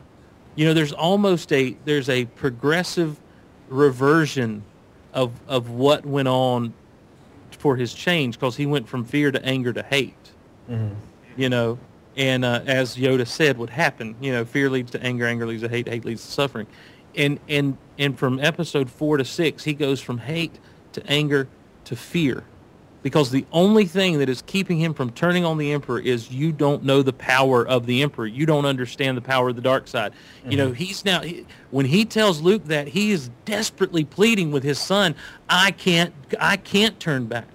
You 0.55 0.65
know 0.65 0.73
there's 0.73 0.93
almost 0.93 1.51
a 1.51 1.75
there's 1.83 2.07
a 2.07 2.25
progressive 2.25 3.19
reversion 3.67 4.63
of 5.13 5.31
of 5.47 5.69
what 5.69 6.05
went 6.05 6.27
on 6.29 6.73
for 7.51 7.75
his 7.75 7.93
change 7.93 8.39
because 8.39 8.55
he 8.55 8.65
went 8.65 8.87
from 8.87 9.03
fear 9.03 9.31
to 9.31 9.43
anger 9.43 9.73
to 9.73 9.83
hate. 9.83 10.15
Mhm. 10.69 10.95
you 11.35 11.49
know 11.49 11.77
and 12.17 12.43
uh, 12.45 12.61
as 12.65 12.95
yoda 12.95 13.27
said 13.27 13.57
would 13.57 13.69
happen 13.69 14.15
you 14.19 14.31
know 14.31 14.45
fear 14.45 14.67
leads 14.69 14.89
to 14.91 15.03
anger 15.03 15.27
anger 15.27 15.45
leads 15.45 15.61
to 15.61 15.69
hate 15.69 15.87
hate 15.87 16.05
leads 16.05 16.25
to 16.25 16.31
suffering. 16.31 16.67
And 17.15 17.39
and 17.49 17.77
and 17.99 18.17
from 18.17 18.39
episode 18.39 18.89
four 18.89 19.17
to 19.17 19.25
six 19.25 19.63
he 19.63 19.73
goes 19.73 20.01
from 20.01 20.19
hate 20.19 20.57
to 20.93 21.05
anger 21.07 21.47
to 21.85 21.95
fear 21.95 22.43
because 23.05 23.29
the 23.29 23.45
only 23.51 23.85
thing 23.85 24.17
that 24.17 24.29
is 24.29 24.41
keeping 24.47 24.79
him 24.79 24.91
from 24.91 25.11
turning 25.11 25.45
on 25.45 25.59
the 25.59 25.71
emperor 25.73 25.99
is 25.99 26.31
you 26.31 26.51
don't 26.51 26.83
know 26.83 27.03
the 27.03 27.13
power 27.13 27.63
of 27.67 27.85
the 27.85 28.01
emperor. 28.01 28.25
You 28.25 28.47
don't 28.47 28.65
understand 28.65 29.15
the 29.15 29.21
power 29.21 29.49
of 29.49 29.55
the 29.55 29.61
dark 29.61 29.87
side. 29.87 30.11
You 30.49 30.57
know 30.57 30.69
mm-hmm. 30.69 30.73
he's 30.73 31.05
now 31.05 31.21
he, 31.21 31.45
when 31.69 31.85
he 31.85 32.03
tells 32.03 32.41
luke 32.41 32.65
that 32.65 32.87
he 32.87 33.11
is 33.11 33.29
desperately 33.45 34.05
pleading 34.05 34.51
with 34.51 34.63
his 34.63 34.79
son 34.79 35.13
i 35.47 35.69
can't 35.69 36.15
i 36.39 36.57
can't 36.57 36.99
turn 36.99 37.27
back. 37.27 37.45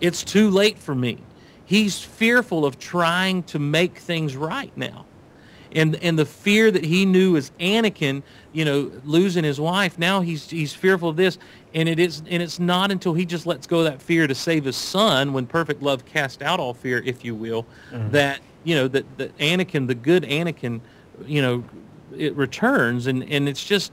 It's 0.00 0.24
too 0.24 0.50
late 0.50 0.80
for 0.80 0.96
me. 0.96 1.18
He's 1.64 2.00
fearful 2.00 2.66
of 2.66 2.76
trying 2.76 3.44
to 3.44 3.60
make 3.60 3.98
things 3.98 4.34
right 4.34 4.76
now. 4.76 5.06
And 5.70 5.94
and 6.02 6.18
the 6.18 6.26
fear 6.26 6.72
that 6.72 6.84
he 6.84 7.06
knew 7.06 7.36
as 7.36 7.52
Anakin, 7.60 8.24
you 8.52 8.64
know, 8.64 8.90
losing 9.04 9.44
his 9.44 9.60
wife, 9.60 9.96
now 9.96 10.22
he's 10.22 10.50
he's 10.50 10.74
fearful 10.74 11.10
of 11.10 11.14
this, 11.14 11.38
and 11.74 11.88
it 11.88 11.98
is 11.98 12.22
and 12.28 12.42
it's 12.42 12.58
not 12.58 12.90
until 12.90 13.14
he 13.14 13.24
just 13.24 13.46
lets 13.46 13.66
go 13.66 13.80
of 13.80 13.84
that 13.84 14.02
fear 14.02 14.26
to 14.26 14.34
save 14.34 14.64
his 14.64 14.76
son, 14.76 15.32
when 15.32 15.46
perfect 15.46 15.82
love 15.82 16.04
cast 16.04 16.42
out 16.42 16.60
all 16.60 16.74
fear, 16.74 17.02
if 17.04 17.24
you 17.24 17.34
will, 17.34 17.66
that 18.10 18.40
you 18.64 18.74
know 18.74 18.88
that 18.88 19.18
that 19.18 19.36
Anakin, 19.38 19.86
the 19.86 19.94
good 19.94 20.24
Anakin, 20.24 20.80
you 21.26 21.42
know, 21.42 21.64
it 22.16 22.34
returns, 22.36 23.06
and 23.06 23.22
and 23.24 23.48
it's 23.48 23.64
just. 23.64 23.92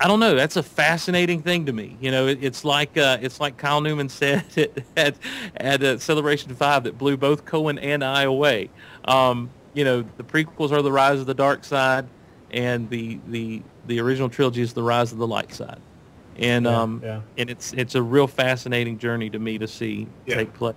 I 0.00 0.08
don't 0.08 0.18
know. 0.18 0.34
That's 0.34 0.56
a 0.56 0.64
fascinating 0.64 1.42
thing 1.42 1.66
to 1.66 1.72
me. 1.72 1.96
You 2.00 2.10
know, 2.10 2.26
it, 2.26 2.42
it's 2.42 2.64
like 2.64 2.96
uh, 2.96 3.18
it's 3.20 3.38
like 3.38 3.56
Kyle 3.56 3.80
Newman 3.80 4.08
said 4.08 4.44
at 4.56 4.82
at, 4.96 5.14
at 5.54 5.82
uh, 5.82 5.98
Celebration 5.98 6.52
Five 6.56 6.84
that 6.84 6.98
blew 6.98 7.16
both 7.16 7.44
Cohen 7.44 7.78
and 7.78 8.02
I 8.02 8.22
away. 8.22 8.70
Um, 9.04 9.50
you 9.74 9.84
know, 9.84 10.04
the 10.16 10.24
prequels 10.24 10.72
are 10.72 10.82
the 10.82 10.90
rise 10.90 11.20
of 11.20 11.26
the 11.26 11.34
dark 11.34 11.62
side, 11.62 12.06
and 12.50 12.88
the 12.90 13.20
the 13.28 13.62
the 13.86 14.00
original 14.00 14.28
trilogy 14.28 14.62
is 14.62 14.72
the 14.72 14.82
rise 14.82 15.12
of 15.12 15.18
the 15.18 15.26
light 15.26 15.52
side. 15.52 15.80
And 16.38 16.64
Yeah, 16.64 16.80
um, 16.80 17.00
yeah. 17.04 17.20
and 17.38 17.50
it's 17.50 17.72
it's 17.72 17.94
a 17.94 18.02
real 18.02 18.26
fascinating 18.26 18.98
journey 18.98 19.30
to 19.30 19.38
me 19.38 19.58
to 19.58 19.66
see 19.68 20.06
Yeah. 20.26 20.36
take 20.36 20.54
place. 20.54 20.74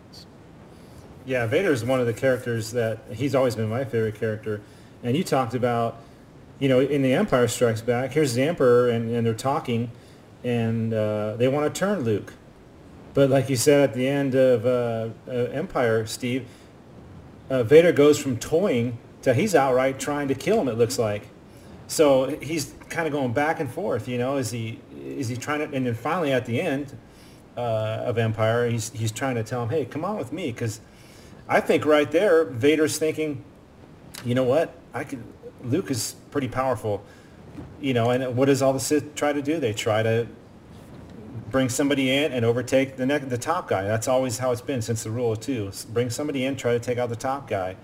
Yeah, 1.25 1.47
Vader 1.47 1.71
is 1.71 1.83
one 1.83 1.99
of 1.99 2.05
the 2.05 2.13
characters 2.13 2.71
that 2.71 2.99
he's 3.11 3.33
always 3.33 3.55
been 3.55 3.69
my 3.69 3.83
favorite 3.83 4.19
character. 4.19 4.61
And 5.03 5.15
you 5.17 5.23
talked 5.23 5.55
about, 5.55 5.97
you 6.59 6.69
know, 6.69 6.79
in 6.79 7.01
The 7.01 7.13
Empire 7.13 7.47
Strikes 7.47 7.81
Back, 7.81 8.11
here's 8.11 8.33
the 8.35 8.43
Emperor, 8.43 8.89
and, 8.89 9.09
and 9.09 9.25
they're 9.25 9.33
talking, 9.33 9.91
and 10.43 10.93
uh, 10.93 11.35
they 11.35 11.47
want 11.47 11.73
to 11.73 11.77
turn 11.79 12.01
Luke. 12.03 12.33
But 13.15 13.29
like 13.29 13.49
you 13.49 13.55
said 13.55 13.89
at 13.89 13.95
the 13.95 14.07
end 14.07 14.35
of 14.35 14.65
uh, 14.65 15.09
uh, 15.27 15.31
Empire, 15.31 16.05
Steve, 16.05 16.45
uh, 17.49 17.63
Vader 17.63 17.91
goes 17.91 18.19
from 18.19 18.37
toying 18.37 18.97
to 19.23 19.33
he's 19.33 19.55
outright 19.55 19.99
trying 19.99 20.27
to 20.27 20.35
kill 20.35 20.59
him. 20.61 20.67
It 20.67 20.77
looks 20.77 20.99
like. 20.99 21.27
So 21.87 22.37
he's 22.41 22.73
kind 22.89 23.07
of 23.07 23.13
going 23.13 23.33
back 23.33 23.59
and 23.59 23.71
forth. 23.71 24.07
You 24.07 24.17
know, 24.17 24.37
is 24.37 24.51
he 24.51 24.79
is 25.05 25.29
he 25.29 25.37
trying 25.37 25.59
to? 25.59 25.75
And 25.75 25.85
then 25.85 25.93
finally 25.93 26.31
at 26.31 26.45
the 26.45 26.59
end 26.59 26.97
uh, 27.55 28.03
of 28.05 28.17
Empire, 28.17 28.69
he's 28.69 28.89
he's 28.91 29.11
trying 29.11 29.35
to 29.35 29.43
tell 29.43 29.63
him, 29.63 29.69
hey, 29.69 29.85
come 29.85 30.03
on 30.03 30.17
with 30.17 30.31
me, 30.33 30.51
because 30.51 30.81
I 31.47 31.61
think 31.61 31.85
right 31.85 32.09
there, 32.11 32.45
Vader's 32.45 32.97
thinking, 32.97 33.43
you 34.23 34.35
know 34.35 34.43
what? 34.43 34.75
I 34.93 35.03
could. 35.03 35.23
Luke 35.63 35.89
is 35.89 36.15
pretty 36.31 36.47
powerful, 36.47 37.03
you 37.79 37.93
know. 37.93 38.09
And 38.09 38.35
what 38.35 38.45
does 38.45 38.61
all 38.61 38.73
the 38.73 38.79
Sith 38.79 39.15
try 39.15 39.33
to 39.33 39.41
do? 39.41 39.59
They 39.59 39.73
try 39.73 40.03
to 40.03 40.27
bring 41.51 41.69
somebody 41.69 42.11
in 42.11 42.31
and 42.31 42.43
overtake 42.43 42.97
the 42.97 43.05
the 43.05 43.37
top 43.37 43.67
guy. 43.67 43.83
That's 43.83 44.07
always 44.07 44.39
how 44.39 44.51
it's 44.51 44.61
been 44.61 44.81
since 44.81 45.03
the 45.03 45.11
rule 45.11 45.31
of 45.31 45.39
two. 45.39 45.71
Bring 45.93 46.09
somebody 46.09 46.45
in, 46.45 46.55
try 46.55 46.73
to 46.73 46.79
take 46.79 46.97
out 46.97 47.09
the 47.09 47.15
top 47.15 47.47
guy. 47.47 47.77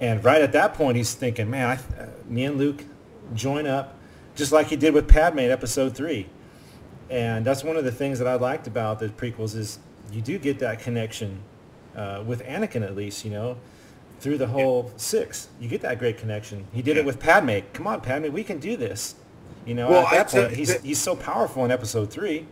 And 0.00 0.22
right 0.24 0.42
at 0.42 0.52
that 0.52 0.74
point, 0.74 0.96
he's 0.96 1.14
thinking, 1.14 1.48
man, 1.48 1.78
I, 1.78 2.02
uh, 2.02 2.08
me 2.26 2.44
and 2.44 2.58
Luke 2.58 2.84
join 3.34 3.66
up, 3.66 3.96
just 4.34 4.52
like 4.52 4.68
he 4.68 4.76
did 4.76 4.92
with 4.92 5.08
Padme 5.08 5.38
in 5.40 5.50
Episode 5.50 5.94
Three. 5.94 6.28
And 7.10 7.44
that's 7.44 7.62
one 7.62 7.76
of 7.76 7.84
the 7.84 7.92
things 7.92 8.18
that 8.18 8.26
I 8.28 8.34
liked 8.34 8.66
about 8.66 8.98
the 8.98 9.08
prequels 9.08 9.54
is 9.54 9.78
you 10.12 10.20
do 10.20 10.38
get 10.38 10.58
that 10.60 10.80
connection 10.80 11.40
uh, 11.94 12.22
with 12.26 12.42
Anakin 12.44 12.82
at 12.82 12.94
least, 12.96 13.24
you 13.24 13.30
know, 13.30 13.56
through 14.20 14.38
the 14.38 14.46
whole 14.48 14.90
six. 14.96 15.48
You 15.60 15.68
get 15.68 15.82
that 15.82 15.98
great 15.98 16.18
connection. 16.18 16.66
He 16.72 16.82
did 16.82 16.96
Yeah. 16.96 17.02
it 17.02 17.06
with 17.06 17.20
Padme. 17.20 17.58
Come 17.72 17.86
on, 17.86 18.00
Padme, 18.00 18.32
we 18.32 18.42
can 18.44 18.58
do 18.58 18.76
this. 18.76 19.14
You 19.64 19.74
know, 19.74 19.90
Well, 19.90 20.06
at 20.06 20.28
that 20.30 20.42
point, 20.42 20.56
he's 20.56 20.68
that- 20.68 20.82
he's 20.82 21.00
so 21.00 21.14
powerful 21.16 21.64
in 21.64 21.70
Episode 21.70 22.10
Three. 22.10 22.46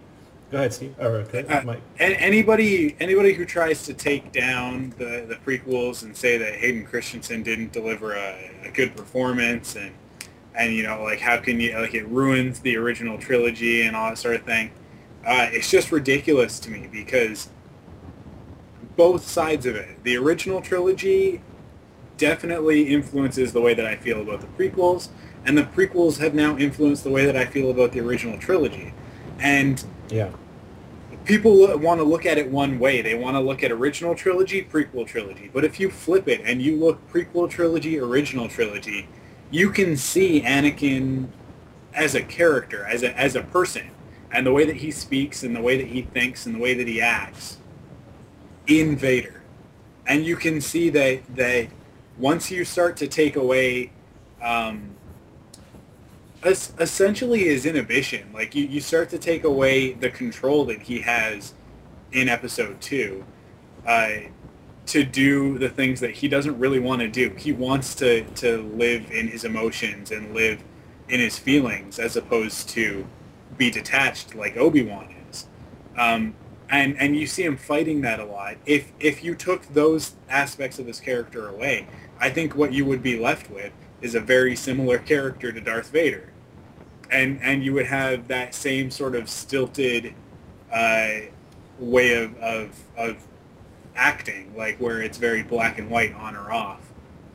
Go 0.51 0.59
ahead, 0.59 0.73
Steve. 0.73 0.95
Or 1.01 1.07
okay, 1.19 1.45
Uh, 1.49 1.63
Mike. 1.63 1.81
and 1.99 2.13
anybody 2.15 2.95
anybody 3.01 3.33
who 3.33 3.45
tries 3.45 3.83
to 3.85 3.95
take 3.95 4.31
down 4.31 4.95
the, 4.99 5.25
the 5.29 5.37
prequels 5.45 6.03
and 6.03 6.17
say 6.17 6.37
that 6.39 6.55
Hayden 6.57 6.85
Christensen 6.85 7.43
didn't 7.43 7.73
deliver 7.73 8.15
a, 8.15 8.51
a 8.65 8.71
good 8.71 8.95
performance 8.97 9.75
and 9.75 9.93
and 10.55 10.75
you 10.75 10.83
know 10.83 11.03
like 11.03 11.21
how 11.21 11.37
can 11.37 11.61
you 11.61 11.77
like 11.79 11.95
it 11.95 12.07
ruins 12.09 12.61
the 12.61 12.77
original 12.77 13.19
trilogy 13.19 13.83
and 13.83 13.97
all 13.97 14.11
that 14.11 14.19
sort 14.19 14.37
of 14.37 14.43
thing, 14.43 14.71
uh, 15.27 15.49
it's 15.51 15.71
just 15.71 15.91
ridiculous 15.93 16.59
to 16.61 16.71
me 16.71 16.89
because 16.91 17.49
both 18.97 19.27
sides 19.27 19.67
of 19.67 19.75
it, 19.75 20.03
the 20.05 20.17
original 20.17 20.61
trilogy 20.61 21.41
definitely 22.17 22.85
influences 22.95 23.53
the 23.53 23.61
way 23.61 23.75
that 23.75 23.85
I 23.85 23.97
feel 23.97 24.21
about 24.21 24.41
the 24.41 24.47
prequels, 24.47 25.09
and 25.45 25.59
the 25.59 25.65
prequels 25.65 26.19
have 26.19 26.35
now 26.35 26.57
influenced 26.57 27.03
the 27.03 27.11
way 27.11 27.27
that 27.27 27.37
I 27.37 27.45
feel 27.45 27.71
about 27.71 27.93
the 27.93 28.01
original 28.01 28.39
trilogy, 28.39 28.95
and 29.41 29.85
Yeah. 30.11 30.31
people 31.25 31.77
want 31.79 31.99
to 31.99 32.05
look 32.05 32.25
at 32.27 32.39
it 32.39 32.51
one 32.51 32.79
way. 32.79 33.01
They 33.01 33.15
want 33.15 33.35
to 33.35 33.41
look 33.41 33.65
at 33.65 33.73
original 33.73 34.15
trilogy, 34.15 34.63
prequel 34.63 35.07
trilogy. 35.07 35.51
But 35.53 35.65
if 35.65 35.81
you 35.81 35.91
flip 35.91 36.29
it 36.29 36.43
and 36.45 36.61
you 36.61 36.77
look 36.77 37.01
prequel 37.11 37.49
trilogy, 37.51 37.99
original 37.99 38.47
trilogy, 38.47 39.09
you 39.55 39.71
can 39.71 39.97
see 39.97 40.41
Anakin 40.43 41.29
as 41.95 42.17
a 42.17 42.23
character, 42.23 42.85
as 42.85 43.05
a 43.05 43.17
as 43.17 43.37
a 43.37 43.43
person, 43.43 43.91
and 44.33 44.45
the 44.45 44.53
way 44.53 44.65
that 44.65 44.77
he 44.77 44.91
speaks 44.91 45.45
and 45.45 45.55
the 45.55 45.63
way 45.63 45.77
that 45.77 45.87
he 45.87 46.03
thinks 46.03 46.45
and 46.45 46.57
the 46.57 46.59
way 46.59 46.75
that 46.75 46.89
he 46.89 47.01
acts 47.01 47.59
in 48.67 48.97
Vader. 48.97 49.43
And 50.07 50.27
you 50.27 50.35
can 50.35 50.61
see 50.61 50.91
that 50.91 51.37
that 51.37 51.69
once 52.19 52.51
you 52.51 52.65
start 52.65 52.97
to 52.97 53.07
take 53.07 53.37
away 53.37 53.93
um, 54.43 54.97
es- 56.43 56.73
essentially 56.81 57.45
his 57.45 57.65
inhibition. 57.65 58.31
Like 58.35 58.57
you, 58.57 58.65
you 58.65 58.81
start 58.81 59.09
to 59.11 59.19
take 59.19 59.45
away 59.45 59.93
the 59.93 60.11
control 60.11 60.65
that 60.67 60.83
he 60.83 61.01
has 61.03 61.55
in 62.11 62.29
episode 62.29 62.81
two 62.81 63.25
uh, 63.87 64.09
to 64.87 65.05
do 65.05 65.59
the 65.59 65.69
things 65.69 66.01
that 66.01 66.11
he 66.11 66.29
doesn't 66.29 66.59
really 66.59 66.79
want 66.79 67.01
to 67.01 67.09
do. 67.09 67.31
He 67.31 67.53
wants 67.53 67.95
to, 67.97 68.25
to 68.25 68.63
live 68.63 69.11
in 69.11 69.29
his 69.29 69.45
emotions 69.45 70.11
and 70.11 70.35
live 70.35 70.63
in 71.09 71.21
his 71.21 71.39
feelings 71.39 71.99
as 71.99 72.17
opposed 72.17 72.69
to 72.71 73.07
be 73.57 73.71
detached 73.71 74.35
like 74.35 74.57
Obi-Wan 74.57 75.15
is. 75.31 75.47
Um, 75.97 76.35
and, 76.69 76.99
and 76.99 77.17
you 77.17 77.27
see 77.27 77.45
him 77.45 77.57
fighting 77.57 78.01
that 78.03 78.21
a 78.21 78.25
lot. 78.25 78.57
If, 78.67 78.93
if 78.99 79.23
you 79.23 79.35
took 79.35 79.67
those 79.73 80.17
aspects 80.29 80.79
of 80.79 80.87
his 80.87 81.01
character 81.01 81.49
away, 81.49 81.89
I 82.19 82.31
think 82.31 82.55
what 82.55 82.73
you 82.73 82.85
would 82.85 83.03
be 83.03 83.19
left 83.19 83.51
with 83.51 83.73
is 84.01 84.15
a 84.15 84.21
very 84.21 84.57
similar 84.57 84.99
character 84.99 85.53
to 85.53 85.61
Darth 85.61 85.91
Vader 85.91 86.35
and 87.11 87.41
and 87.43 87.65
you 87.65 87.73
would 87.73 87.87
have 87.87 88.29
that 88.29 88.55
same 88.55 88.91
sort 88.91 89.15
of 89.15 89.29
stilted 89.29 90.15
uh, 90.73 91.09
way 91.79 92.23
of, 92.23 92.37
of 92.39 92.83
of 92.97 93.17
acting, 93.97 94.53
like 94.57 94.79
where 94.79 95.01
it's 95.03 95.19
very 95.19 95.43
black 95.43 95.79
and 95.79 95.91
white, 95.91 96.15
on 96.15 96.37
or 96.37 96.51
off, 96.53 96.81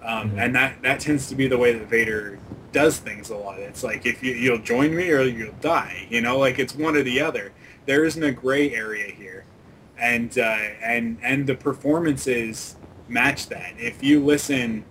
um, 0.03 0.31
Mhm. 0.31 0.45
and 0.45 0.56
that 0.56 0.81
that 0.81 0.99
tends 0.99 1.27
to 1.27 1.36
be 1.36 1.48
the 1.48 1.57
way 1.57 1.73
that 1.73 1.88
Vader 1.90 2.38
does 2.72 2.98
things 2.99 3.30
a 3.30 3.36
lot. 3.36 3.60
It's 3.60 3.84
like 3.84 4.06
if 4.06 4.22
you 4.23 4.34
you'll 4.34 4.60
join 4.60 4.95
me 4.95 5.10
or 5.11 5.22
you'll 5.23 5.53
die, 5.61 6.06
you 6.10 6.22
know, 6.22 6.38
like 6.38 6.60
it's 6.60 6.76
one 6.76 6.95
or 6.95 7.03
the 7.03 7.19
other. 7.22 7.52
There 7.86 8.06
isn't 8.06 8.22
a 8.23 8.31
gray 8.31 8.73
area 8.73 9.11
here, 9.11 9.45
and 9.98 10.38
uh, 10.38 10.57
and 10.84 11.18
and 11.23 11.48
the 11.48 11.56
performances 11.56 12.76
match 13.07 13.49
that. 13.49 13.73
If 13.80 14.03
you 14.03 14.23
listen 14.23 14.84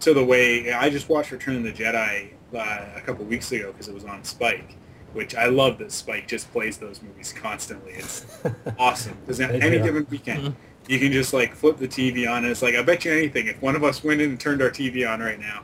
to 0.00 0.14
the 0.14 0.24
way 0.24 0.72
I 0.72 0.90
just 0.90 1.08
watched 1.08 1.30
Return 1.32 1.56
of 1.56 1.62
the 1.64 1.72
Jedi 1.72 2.28
uh, 2.54 2.84
a 2.96 3.00
couple 3.02 3.24
weeks 3.24 3.50
ago 3.52 3.72
because 3.72 3.88
it 3.88 3.94
was 3.94 4.04
on 4.04 4.22
Spike, 4.24 4.76
which 5.12 5.34
I 5.34 5.46
love 5.46 5.78
that 5.78 5.92
Spike 5.92 6.26
just 6.28 6.50
plays 6.52 6.78
those 6.78 7.02
movies 7.02 7.32
constantly. 7.36 7.92
It's 7.92 8.24
awesome 8.78 9.16
because 9.20 9.38
They 9.38 9.44
any 9.60 9.78
given 9.80 10.06
weekend 10.10 10.54
you 10.88 10.98
can 10.98 11.12
just 11.12 11.32
like 11.32 11.54
flip 11.54 11.78
the 11.78 11.88
TV 11.88 12.30
on 12.30 12.44
and 12.44 12.46
it's 12.48 12.62
like 12.62 12.74
I 12.74 12.82
bet 12.82 13.04
you 13.04 13.12
anything 13.12 13.46
if 13.46 13.60
one 13.62 13.74
of 13.76 13.84
us 13.84 14.04
went 14.04 14.20
in 14.20 14.30
and 14.30 14.40
turned 14.40 14.62
our 14.62 14.70
TV 14.70 15.10
on 15.10 15.20
right 15.20 15.38
now, 15.40 15.62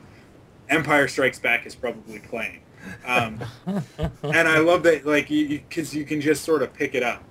Empire 0.69 1.09
Strikes 1.09 1.39
Back 1.39 1.67
is 1.67 1.75
probably 1.75 2.21
playing. 2.21 2.61
Um, 3.05 3.41
and 4.23 4.49
I 4.49 4.59
love 4.59 4.83
that 4.85 5.05
like 5.07 5.31
you 5.31 5.61
because 5.69 5.95
you, 5.95 6.05
can 6.05 6.21
just 6.21 6.45
sort 6.45 6.63
of 6.63 6.73
pick 6.73 6.95
it 6.95 7.03
up, 7.03 7.23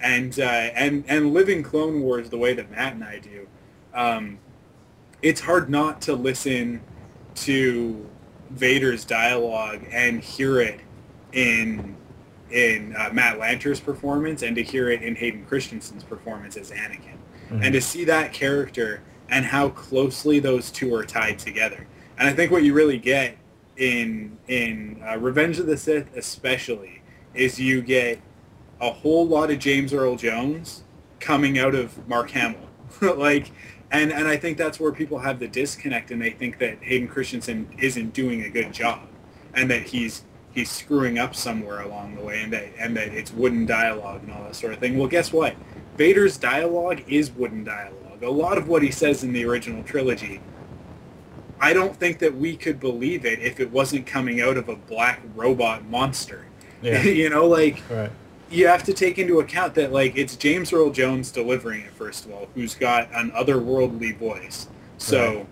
and 0.00 0.38
uh, 0.38 0.42
and 0.42 1.04
and 1.06 1.32
living 1.32 1.62
Clone 1.62 2.02
Wars 2.02 2.30
the 2.30 2.38
way 2.38 2.54
that 2.54 2.70
Matt 2.70 2.94
and 2.94 3.04
I 3.04 3.18
do. 3.18 3.46
Um, 3.94 4.38
it's 5.22 5.40
hard 5.40 5.70
not 5.70 6.00
to 6.02 6.14
listen 6.14 6.82
to 7.36 8.08
Vader's 8.50 9.04
dialogue 9.04 9.84
and 9.90 10.20
hear 10.20 10.60
it 10.60 10.80
in 11.32 11.96
in 12.50 12.94
uh, 12.96 13.10
Matt 13.12 13.38
Lanter's 13.38 13.80
performance 13.80 14.42
and 14.42 14.54
to 14.56 14.62
hear 14.62 14.88
it 14.88 15.02
in 15.02 15.16
Hayden 15.16 15.44
Christensen's 15.46 16.04
performance 16.04 16.56
as 16.56 16.70
Anakin, 16.70 17.15
and 17.50 17.72
to 17.74 17.80
see 17.80 18.04
that 18.04 18.32
character 18.32 19.02
and 19.28 19.44
how 19.44 19.68
closely 19.70 20.38
those 20.38 20.70
two 20.70 20.94
are 20.94 21.04
tied 21.04 21.38
together. 21.38 21.86
And 22.18 22.28
I 22.28 22.32
think 22.32 22.50
what 22.50 22.62
you 22.62 22.72
really 22.74 22.98
get 22.98 23.36
in 23.76 24.38
in 24.48 25.02
uh, 25.06 25.18
Revenge 25.18 25.58
of 25.58 25.66
the 25.66 25.76
Sith, 25.76 26.14
especially, 26.16 27.02
is 27.34 27.60
you 27.60 27.82
get 27.82 28.20
a 28.80 28.90
whole 28.90 29.26
lot 29.26 29.50
of 29.50 29.58
James 29.58 29.92
Earl 29.92 30.16
Jones 30.16 30.84
coming 31.20 31.58
out 31.58 31.74
of 31.74 32.06
Mark 32.08 32.30
Hamill, 32.30 32.68
like 33.00 33.50
and 33.90 34.12
and 34.12 34.26
I 34.26 34.36
think 34.36 34.58
that's 34.58 34.80
where 34.80 34.92
people 34.92 35.18
have 35.18 35.38
the 35.38 35.48
disconnect, 35.48 36.10
and 36.10 36.20
they 36.20 36.30
think 36.30 36.58
that 36.58 36.82
Hayden 36.82 37.08
Christensen 37.08 37.68
isn't 37.78 38.12
doing 38.12 38.42
a 38.42 38.50
good 38.50 38.72
job, 38.72 39.08
and 39.54 39.70
that 39.70 39.82
he's 39.82 40.24
he's 40.52 40.70
screwing 40.70 41.18
up 41.18 41.34
somewhere 41.34 41.80
along 41.80 42.16
the 42.16 42.22
way, 42.22 42.42
and 42.42 42.52
that 42.52 42.68
and 42.78 42.96
that 42.96 43.08
it's 43.08 43.32
wooden 43.32 43.66
dialogue 43.66 44.22
and 44.22 44.32
all 44.32 44.42
that 44.44 44.56
sort 44.56 44.72
of 44.72 44.78
thing. 44.78 44.98
Well, 44.98 45.08
guess 45.08 45.32
what? 45.32 45.54
Vader's 45.96 46.36
dialogue 46.36 47.02
is 47.08 47.30
wooden 47.30 47.64
dialogue. 47.64 48.22
A 48.22 48.30
lot 48.30 48.58
of 48.58 48.68
what 48.68 48.82
he 48.82 48.90
says 48.90 49.22
in 49.24 49.32
the 49.32 49.44
original 49.44 49.82
trilogy, 49.82 50.40
I 51.60 51.72
don't 51.72 51.96
think 51.96 52.18
that 52.20 52.34
we 52.36 52.56
could 52.56 52.80
believe 52.80 53.24
it 53.24 53.38
if 53.40 53.60
it 53.60 53.70
wasn't 53.70 54.06
coming 54.06 54.40
out 54.40 54.56
of 54.56 54.68
a 54.68 54.76
black 54.76 55.20
robot 55.34 55.84
monster. 55.86 56.46
Yeah. 56.82 57.02
you 57.04 57.30
know, 57.30 57.46
like 57.46 57.82
Right. 57.90 58.10
you 58.50 58.66
have 58.68 58.82
to 58.84 58.92
take 58.92 59.18
into 59.18 59.40
account 59.40 59.74
that 59.74 59.92
like 59.92 60.16
it's 60.16 60.36
James 60.36 60.72
Earl 60.72 60.90
Jones 60.90 61.30
delivering 61.30 61.82
it 61.82 61.92
first 61.92 62.26
of 62.26 62.32
all, 62.32 62.48
who's 62.54 62.74
got 62.74 63.08
an 63.14 63.30
otherworldly 63.32 64.16
voice. 64.18 64.68
So 64.98 65.18
Right. 65.36 65.46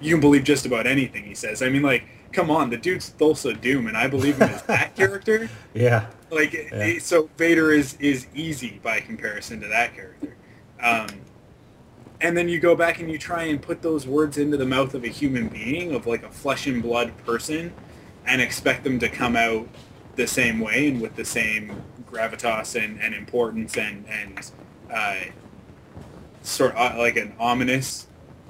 you 0.00 0.14
can 0.14 0.20
believe 0.20 0.44
just 0.44 0.66
about 0.66 0.86
anything 0.86 1.24
he 1.24 1.34
says. 1.34 1.62
I 1.62 1.68
mean, 1.68 1.82
like, 1.82 2.04
come 2.32 2.50
on, 2.50 2.70
the 2.70 2.76
dude's 2.76 3.12
Thulsa 3.18 3.60
Doom, 3.60 3.86
and 3.86 3.96
I 3.96 4.08
believe 4.08 4.36
him 4.38 4.48
as 4.48 4.62
that 4.62 4.94
character. 4.96 5.48
Yeah. 5.72 6.06
Like, 6.34 6.52
Yeah. 6.52 6.98
so 6.98 7.30
Vader 7.36 7.72
is 7.72 7.96
is 8.00 8.26
easy 8.34 8.80
by 8.82 9.00
comparison 9.00 9.60
to 9.60 9.68
that 9.68 9.94
character. 9.94 10.34
Um, 10.82 11.06
and 12.20 12.36
then 12.36 12.48
you 12.48 12.58
go 12.58 12.74
back 12.74 13.00
and 13.00 13.10
you 13.10 13.18
try 13.18 13.44
and 13.44 13.60
put 13.60 13.82
those 13.82 14.06
words 14.06 14.38
into 14.38 14.56
the 14.56 14.66
mouth 14.66 14.94
of 14.94 15.04
a 15.04 15.08
human 15.08 15.48
being, 15.48 15.94
of 15.94 16.06
like 16.06 16.22
a 16.22 16.30
flesh 16.30 16.66
and 16.66 16.82
blood 16.82 17.12
person, 17.24 17.72
and 18.26 18.40
expect 18.40 18.84
them 18.84 18.98
to 18.98 19.08
come 19.08 19.36
out 19.36 19.68
the 20.16 20.26
same 20.26 20.60
way 20.60 20.88
and 20.88 21.00
with 21.00 21.16
the 21.16 21.24
same 21.24 21.82
gravitas 22.10 22.80
and, 22.82 23.00
and 23.00 23.14
importance 23.14 23.76
and 23.76 24.04
and 24.08 24.50
uh, 24.92 25.16
sort 26.42 26.74
of 26.76 26.96
like 26.98 27.16
an 27.16 27.34
ominous 27.38 28.06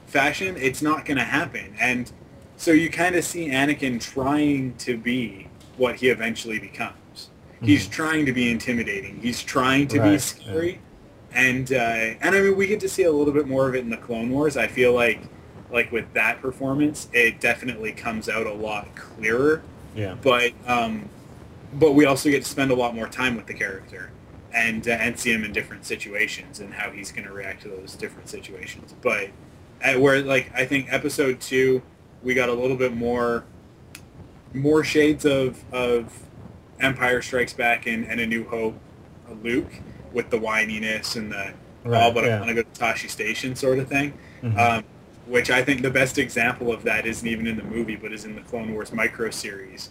fashion, 0.06 0.56
it's 0.59 0.82
not 0.82 1.05
going 1.05 1.16
to 1.16 1.24
happen. 1.24 1.74
And 1.81 2.11
so 2.56 2.70
you 2.70 2.90
kind 2.90 3.15
of 3.16 3.24
see 3.24 3.48
Anakin 3.48 4.01
trying 4.01 4.74
to 4.78 4.97
be 4.97 5.48
what 5.77 5.97
he 5.97 6.09
eventually 6.09 6.59
becomes. 6.59 6.94
He's 7.63 7.89
trying 7.89 8.27
to 8.27 8.33
be 8.33 8.51
intimidating. 8.51 9.21
He's 9.21 9.43
trying 9.43 9.89
to 9.89 10.01
right, 10.01 10.13
be 10.13 10.19
scary. 10.19 10.71
Yeah. 10.73 11.41
And 11.41 11.73
uh, 11.73 12.19
and 12.21 12.35
I 12.35 12.41
mean, 12.41 12.57
we 12.57 12.67
get 12.67 12.81
to 12.81 12.89
see 12.89 13.05
a 13.05 13.13
little 13.13 13.33
bit 13.33 13.49
more 13.49 13.69
of 13.69 13.75
it 13.75 13.81
in 13.81 13.91
the 13.91 13.97
Clone 13.97 14.31
Wars. 14.31 14.57
I 14.57 14.67
feel 14.67 14.93
like 14.93 15.21
like 15.71 15.91
with 15.91 16.13
that 16.13 16.41
performance, 16.41 17.09
it 17.13 17.41
definitely 17.41 17.93
comes 17.93 18.29
out 18.29 18.47
a 18.47 18.53
lot 18.53 18.95
clearer. 18.95 19.63
Yeah. 19.95 20.15
But 20.23 20.53
um, 20.67 21.09
but 21.73 21.93
we 21.93 22.05
also 22.07 22.31
get 22.31 22.43
to 22.45 22.49
spend 22.49 22.71
a 22.71 22.75
lot 22.75 22.95
more 22.95 23.09
time 23.09 23.37
with 23.37 23.47
the 23.47 23.55
character 23.55 24.11
and 24.53 24.87
uh, 24.87 24.93
and 24.93 25.19
see 25.19 25.33
him 25.33 25.45
in 25.45 25.53
different 25.53 25.85
situations 25.85 26.61
and 26.61 26.73
how 26.73 26.91
he's 26.91 27.11
going 27.11 27.27
to 27.27 27.33
react 27.33 27.63
to 27.63 27.69
those 27.69 27.95
different 27.95 28.29
situations. 28.29 28.95
But 29.03 29.31
at 29.81 30.01
where 30.01 30.23
like 30.23 30.51
I 30.55 30.65
think 30.65 30.93
episode 30.93 31.41
two, 31.41 31.83
we 32.23 32.35
got 32.35 32.49
a 32.49 32.55
little 32.55 32.77
bit 32.77 32.95
more 32.95 33.45
more 34.53 34.85
shades 34.85 35.25
of 35.25 35.63
of 35.73 36.24
Empire 36.85 37.23
Strikes 37.23 37.52
Back 37.52 37.86
and, 37.86 38.05
and 38.06 38.20
A 38.20 38.27
New 38.27 38.48
Hope, 38.48 38.78
Luke 39.43 39.73
with 40.12 40.31
the 40.31 40.39
whininess 40.39 41.16
and 41.16 41.32
the 41.32 41.55
right, 41.85 42.02
all 42.02 42.12
but 42.12 42.24
yeah. 42.24 42.36
I 42.36 42.39
want 42.39 42.48
to 42.48 42.55
go 42.55 42.62
to 42.62 42.81
Tosche 42.81 43.11
Station 43.11 43.56
sort 43.56 43.78
of 43.78 43.89
thing. 43.89 44.16
Mm-hmm. 44.43 44.59
Um, 44.59 44.85
which 45.27 45.51
I 45.51 45.65
think 45.65 45.82
the 45.82 45.90
best 45.90 46.19
example 46.19 46.73
of 46.73 46.82
that 46.82 47.06
isn't 47.06 47.27
even 47.27 47.47
in 47.47 47.56
the 47.56 47.65
movie, 47.65 47.97
but 47.97 48.12
is 48.12 48.24
in 48.24 48.35
the 48.35 48.43
Clone 48.43 48.74
Wars 48.74 48.93
micro 48.93 49.31
series, 49.31 49.90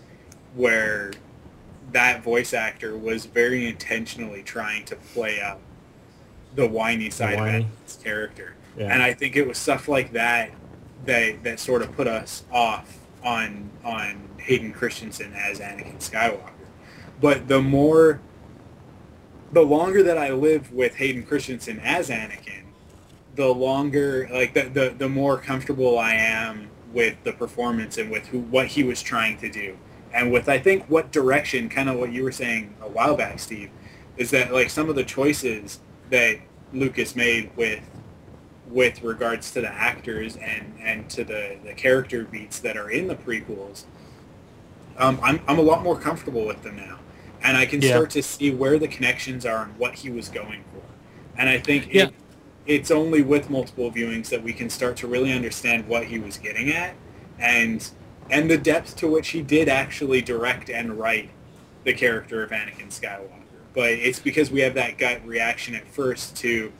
where 0.55 1.11
that 1.91 2.23
voice 2.23 2.53
actor 2.53 2.95
was 2.95 3.25
very 3.25 3.67
intentionally 3.67 4.43
trying 4.43 4.85
to 4.85 4.95
play 4.95 5.41
up 5.41 5.59
the 6.55 6.67
whiny 6.67 7.09
side 7.09 7.33
the 7.33 7.41
whiny. 7.41 7.57
of 7.57 7.65
his 7.83 7.95
character. 7.95 8.55
Yeah. 8.77 8.93
And 8.93 9.01
I 9.01 9.13
think 9.13 9.35
it 9.35 9.47
was 9.47 9.57
stuff 9.57 9.87
like 9.87 10.13
that 10.13 10.51
that 11.05 11.43
that 11.43 11.59
sort 11.59 11.81
of 11.81 11.91
put 11.95 12.07
us 12.07 12.43
off 12.51 12.97
on 13.23 13.69
on 13.83 14.29
Hayden 14.37 14.73
Christensen 14.73 15.33
as 15.33 15.59
Anakin 15.59 15.97
Skywalker. 15.97 16.51
But 17.23 17.47
the 17.47 17.61
more 17.61 18.19
the 19.53 19.61
longer 19.61 20.03
that 20.03 20.17
I 20.17 20.33
live 20.33 20.73
with 20.73 20.95
Hayden 20.95 21.23
Christensen 21.23 21.79
as 21.79 22.09
Anakin, 22.09 22.65
the 23.35 23.47
longer 23.47 24.27
like 24.29 24.53
the 24.53 24.63
the, 24.63 24.95
the 24.97 25.07
more 25.07 25.37
comfortable 25.37 25.97
I 25.97 26.15
am 26.15 26.69
with 26.91 27.15
the 27.23 27.31
performance 27.31 27.97
and 27.97 28.11
with 28.11 28.27
who 28.27 28.39
what 28.39 28.67
he 28.67 28.83
was 28.83 29.01
trying 29.01 29.37
to 29.37 29.49
do. 29.49 29.77
And 30.13 30.33
with 30.33 30.49
I 30.49 30.59
think 30.59 30.89
what 30.89 31.13
direction, 31.13 31.69
kind 31.69 31.87
of 31.87 31.97
what 31.97 32.11
you 32.11 32.25
were 32.25 32.33
saying 32.33 32.75
a 32.81 32.89
while 32.89 33.15
back, 33.15 33.39
Steve, 33.39 33.69
is 34.17 34.29
that 34.31 34.51
like 34.51 34.69
some 34.69 34.89
of 34.89 34.95
the 34.95 35.05
choices 35.05 35.79
that 36.09 36.39
Lucas 36.73 37.15
made 37.15 37.55
with 37.55 37.89
with 38.67 39.01
regards 39.01 39.51
to 39.51 39.61
the 39.61 39.71
actors 39.71 40.35
and 40.35 40.73
and 40.81 41.09
to 41.11 41.23
the 41.23 41.55
the 41.63 41.73
character 41.73 42.25
beats 42.25 42.59
that 42.59 42.75
are 42.75 42.89
in 42.89 43.07
the 43.07 43.15
prequels, 43.15 43.85
um, 44.97 45.19
I'm 45.23 45.39
I'm 45.47 45.57
a 45.57 45.63
lot 45.63 45.83
more 45.83 45.97
comfortable 45.97 46.45
with 46.45 46.63
them 46.63 46.75
now, 46.75 46.99
and 47.43 47.57
I 47.57 47.65
can 47.65 47.81
yeah. 47.81 47.89
start 47.89 48.09
to 48.11 48.23
see 48.23 48.51
where 48.51 48.79
the 48.79 48.87
connections 48.87 49.45
are 49.45 49.63
and 49.63 49.77
what 49.77 49.95
he 49.95 50.09
was 50.09 50.29
going 50.29 50.63
for, 50.73 50.81
and 51.39 51.49
I 51.49 51.59
think 51.59 51.93
yeah. 51.93 52.05
it, 52.05 52.13
it's 52.65 52.91
only 52.91 53.21
with 53.21 53.49
multiple 53.49 53.91
viewings 53.91 54.29
that 54.29 54.41
we 54.41 54.53
can 54.53 54.69
start 54.69 54.97
to 54.97 55.07
really 55.07 55.31
understand 55.31 55.87
what 55.87 56.05
he 56.05 56.19
was 56.19 56.37
getting 56.37 56.69
at, 56.71 56.95
and 57.39 57.89
and 58.29 58.49
the 58.49 58.57
depth 58.57 58.95
to 58.97 59.07
which 59.07 59.29
he 59.29 59.41
did 59.41 59.67
actually 59.67 60.21
direct 60.21 60.69
and 60.69 60.97
write 60.97 61.29
the 61.83 61.93
character 61.93 62.43
of 62.43 62.51
Anakin 62.51 62.87
Skywalker. 62.87 63.43
But 63.73 63.91
it's 63.91 64.19
because 64.19 64.51
we 64.51 64.61
have 64.61 64.75
that 64.75 64.97
gut 64.97 65.25
reaction 65.25 65.75
at 65.75 65.87
first 65.87 66.37
to, 66.37 66.71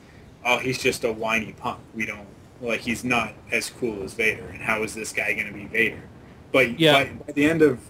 oh, 0.44 0.58
he's 0.58 0.80
just 0.80 1.04
a 1.04 1.12
whiny 1.12 1.52
punk. 1.52 1.80
We 1.94 2.06
don't 2.06 2.26
like 2.60 2.80
he's 2.80 3.04
not 3.04 3.34
as 3.50 3.68
cool 3.68 4.02
as 4.04 4.14
Vader, 4.14 4.46
and 4.46 4.62
how 4.62 4.82
is 4.84 4.94
this 4.94 5.12
guy 5.12 5.34
going 5.34 5.48
to 5.48 5.52
be 5.52 5.66
Vader? 5.66 6.02
But 6.52 6.78
yeah. 6.78 7.04
by, 7.04 7.12
by 7.26 7.32
the 7.32 7.44
end 7.44 7.62
of 7.62 7.80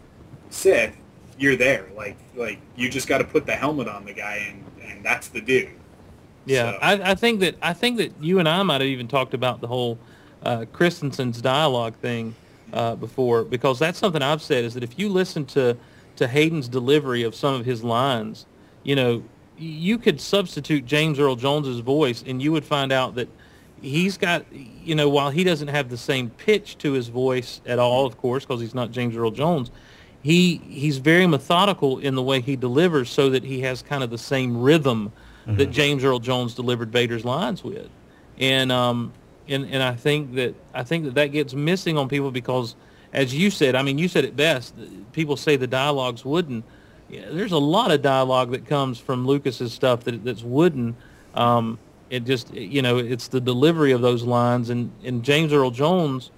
Sith, 0.51 0.97
you're 1.39 1.57
there. 1.57 1.87
Like 1.97 2.17
like 2.35 2.61
you 2.77 2.89
just 2.89 3.09
got 3.09 3.19
to 3.19 3.25
put 3.25 3.47
the 3.47 3.55
helmet 3.55 3.89
on 3.89 4.05
the 4.05 4.13
guy, 4.13 4.49
and 4.49 4.65
and 4.91 5.05
that's 5.05 5.29
the 5.29 5.41
dude. 5.41 5.71
Yeah, 6.47 6.73
so. 6.73 6.79
I, 6.83 7.11
I 7.13 7.15
think 7.15 7.41
that 7.41 7.57
I 7.63 7.73
think 7.73 7.99
that 7.99 8.13
you 8.21 8.39
and 8.39 8.49
I 8.49 8.63
might 8.63 8.81
have 8.81 8.91
even 8.91 9.09
talked 9.09 9.35
about 9.35 9.61
the 9.61 9.67
whole 9.67 9.99
uh, 10.43 10.67
Christensen's 10.73 11.41
dialogue 11.41 11.97
thing 11.97 12.35
uh, 12.73 12.97
before 12.97 13.45
because 13.45 13.79
that's 13.79 13.99
something 13.99 14.23
I've 14.23 14.43
said 14.43 14.65
is 14.65 14.75
that 14.75 14.83
if 14.83 14.99
you 14.99 15.09
listen 15.09 15.47
to 15.47 15.77
to 16.17 16.29
Hayden's 16.29 16.69
delivery 16.69 17.23
of 17.23 17.35
some 17.35 17.55
of 17.55 17.65
his 17.65 17.83
lines, 17.83 18.47
you 18.83 18.95
know, 18.95 19.23
you 19.59 19.99
could 19.99 20.21
substitute 20.21 20.85
James 20.85 21.19
Earl 21.19 21.37
Jones's 21.37 21.81
voice 21.81 22.23
and 22.27 22.41
you 22.43 22.53
would 22.53 22.65
find 22.65 22.93
out 22.93 23.15
that 23.17 23.29
he's 23.81 24.17
got, 24.17 24.45
you 24.53 24.95
know, 24.95 25.09
while 25.09 25.31
he 25.31 25.45
doesn't 25.45 25.69
have 25.69 25.89
the 25.89 25.97
same 25.97 26.31
pitch 26.31 26.79
to 26.79 26.93
his 26.93 27.09
voice 27.09 27.61
at 27.67 27.79
all, 27.79 28.07
of 28.07 28.17
course, 28.19 28.45
because 28.45 28.61
he's 28.61 28.75
not 28.75 28.91
James 28.91 29.17
Earl 29.17 29.31
Jones, 29.31 29.71
he 30.25 30.57
he's 30.69 30.97
very 30.97 31.27
methodical 31.27 31.99
in 31.99 32.15
the 32.15 32.23
way 32.23 32.41
he 32.41 32.57
delivers 32.57 33.11
so 33.11 33.29
that 33.31 33.45
he 33.45 33.61
has 33.61 33.83
kind 33.83 34.03
of 34.03 34.09
the 34.09 34.19
same 34.19 34.57
rhythm 34.61 35.13
mm-hmm. 35.47 35.59
that 35.59 35.67
James 35.67 36.03
Earl 36.03 36.19
Jones 36.19 36.55
delivered 36.55 36.91
Vader's 36.91 37.27
lines 37.27 37.63
with. 37.63 37.91
And 38.39 38.73
um, 38.73 39.13
and 39.49 39.67
and 39.67 39.83
I 39.83 39.95
think 39.95 40.35
that 40.37 40.55
I 40.73 40.83
think 40.83 41.05
that 41.05 41.15
that 41.17 41.27
gets 41.27 41.53
missing 41.53 41.99
on 41.99 42.09
people 42.09 42.31
because, 42.31 42.75
as 43.13 43.35
you 43.35 43.51
said, 43.51 43.75
I 43.75 43.83
mean, 43.83 43.99
you 43.99 44.09
said 44.09 44.25
it 44.25 44.35
best. 44.35 44.75
People 45.13 45.37
say 45.37 45.57
the 45.57 45.67
dialogue's 45.67 46.25
wooden. 46.25 46.65
Yeah, 47.11 47.27
there's 47.31 47.53
a 47.53 47.59
lot 47.59 47.91
of 47.91 48.01
dialogue 48.01 48.51
that 48.53 48.65
comes 48.65 48.99
from 48.99 49.27
Lucas's 49.27 49.75
stuff 49.75 50.05
that 50.05 50.25
that's 50.25 50.43
wooden. 50.43 50.97
Um, 51.35 51.79
it 52.09 52.25
just 52.25 52.53
you 52.55 52.81
know 52.81 52.97
it's 52.97 53.29
the 53.29 53.43
delivery 53.43 53.93
of 53.93 54.01
those 54.01 54.23
lines 54.23 54.71
and 54.71 54.91
and 55.05 55.23
James 55.23 55.53
Earl 55.53 55.71
Jones. 55.71 56.31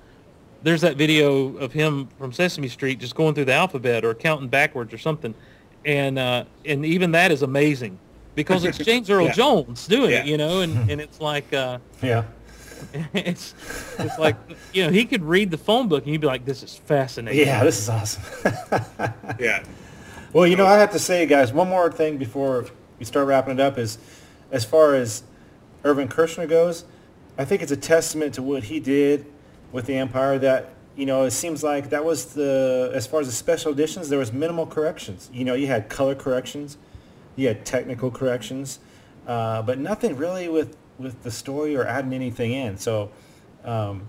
There's 0.67 0.81
that 0.81 0.97
video 0.97 1.57
of 1.59 1.73
him 1.73 2.09
from 2.19 2.33
Sesame 2.33 2.67
Street 2.67 2.99
just 2.99 3.15
going 3.15 3.37
through 3.37 3.45
the 3.45 3.53
alphabet 3.53 4.05
or 4.05 4.15
counting 4.17 4.49
backwards 4.49 4.93
or 4.93 4.99
something, 4.99 5.33
and 5.85 6.19
uh, 6.19 6.43
and 6.65 6.85
even 6.85 7.13
that 7.13 7.31
is 7.31 7.43
amazing 7.43 8.01
because 8.35 8.65
it's 8.65 8.77
James 8.85 9.09
Earl 9.09 9.27
yeah. 9.27 9.33
Jones 9.33 9.87
doing 9.87 10.11
yeah. 10.11 10.23
it, 10.23 10.27
you 10.27 10.37
know, 10.37 10.63
and, 10.63 10.91
and 10.91 11.01
it's 11.01 11.21
like 11.21 11.53
uh, 11.53 11.79
yeah 12.03 12.25
it's 13.15 13.55
it's 14.01 14.19
like 14.19 14.35
you 14.73 14.85
know 14.85 14.91
he 14.91 15.05
could 15.05 15.23
read 15.23 15.53
the 15.53 15.57
phone 15.57 15.87
book 15.87 16.03
and 16.03 16.11
you'd 16.11 16.21
be 16.21 16.27
like, 16.27 16.45
"This 16.45 16.65
is 16.65 16.75
fascinating." 16.75 17.47
Yeah, 17.47 17.63
this 17.63 17.79
is 17.79 17.89
awesome. 17.89 18.25
yeah. 19.39 19.63
Well, 20.33 20.49
you 20.49 20.57
know, 20.57 20.67
I 20.67 20.79
have 20.79 20.91
to 20.95 20.99
say, 20.99 21.27
guys, 21.27 21.53
one 21.53 21.69
more 21.69 21.93
thing 21.93 22.17
before 22.17 22.67
we 22.99 23.05
start 23.05 23.29
wrapping 23.29 23.53
it 23.53 23.61
up 23.61 23.79
is, 23.79 23.99
as 24.51 24.65
far 24.65 24.97
as 24.97 25.23
Irvin 25.85 26.09
Kershner 26.09 26.49
goes, 26.49 26.85
I 27.39 27.45
think 27.45 27.63
it's 27.63 27.71
a 27.71 27.77
testament 27.77 28.35
to 28.35 28.43
what 28.43 28.65
he 28.65 28.81
did 28.81 29.27
with 29.73 29.87
the 29.87 29.95
Empire. 29.95 30.39
That 30.39 30.75
you 30.97 31.07
know, 31.07 31.25
it 31.25 31.33
seems 31.33 31.63
like 31.63 31.91
that 31.91 32.05
was 32.05 32.27
the 32.35 32.91
as 32.95 33.07
far 33.07 33.21
as 33.21 33.27
the 33.27 33.33
special 33.33 33.73
editions, 33.73 34.09
there 34.09 34.19
was 34.19 34.33
minimal 34.33 34.67
corrections. 34.67 35.31
You 35.33 35.45
know, 35.45 35.55
you 35.55 35.67
had 35.67 35.89
color 35.89 36.15
corrections, 36.15 36.79
you 37.37 37.49
had 37.49 37.65
technical 37.65 38.11
corrections, 38.11 38.79
uh, 39.27 39.63
but 39.63 39.79
nothing 39.79 40.17
really 40.17 40.49
with 40.49 40.77
with 40.99 41.23
the 41.23 41.31
story 41.31 41.77
or 41.77 41.85
adding 41.87 42.13
anything 42.13 42.53
in. 42.53 42.79
So, 42.79 43.11
um, 43.65 44.09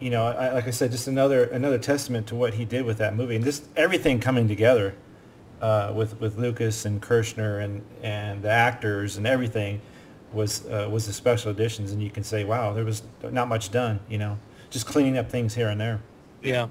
you 0.00 0.10
know, 0.10 0.26
I, 0.26 0.52
like 0.52 0.66
I 0.66 0.70
said, 0.70 0.90
just 0.90 1.06
another 1.06 1.44
another 1.44 1.78
testament 1.78 2.26
to 2.28 2.34
what 2.34 2.54
he 2.54 2.64
did 2.64 2.84
with 2.84 2.98
that 2.98 3.14
movie, 3.14 3.36
and 3.36 3.44
just 3.44 3.64
everything 3.76 4.18
coming 4.18 4.48
together 4.48 4.94
uh, 5.60 5.92
with 5.94 6.20
with 6.20 6.38
Lucas 6.38 6.84
and 6.84 7.00
Kershner 7.00 7.62
and 7.62 7.84
and 8.02 8.42
the 8.42 8.50
actors 8.50 9.16
and 9.16 9.26
everything 9.26 9.80
was 10.32 10.66
uh, 10.66 10.88
was 10.90 11.06
the 11.06 11.12
special 11.12 11.50
editions, 11.50 11.92
and 11.92 12.02
you 12.02 12.10
can 12.10 12.24
say, 12.24 12.44
wow, 12.44 12.72
there 12.72 12.84
was 12.84 13.02
not 13.22 13.48
much 13.48 13.70
done. 13.70 14.00
You 14.08 14.18
know, 14.18 14.38
just 14.70 14.86
cleaning 14.86 15.18
up 15.18 15.30
things 15.30 15.54
here 15.54 15.68
and 15.68 15.80
there. 15.80 16.00
Yeah. 16.42 16.68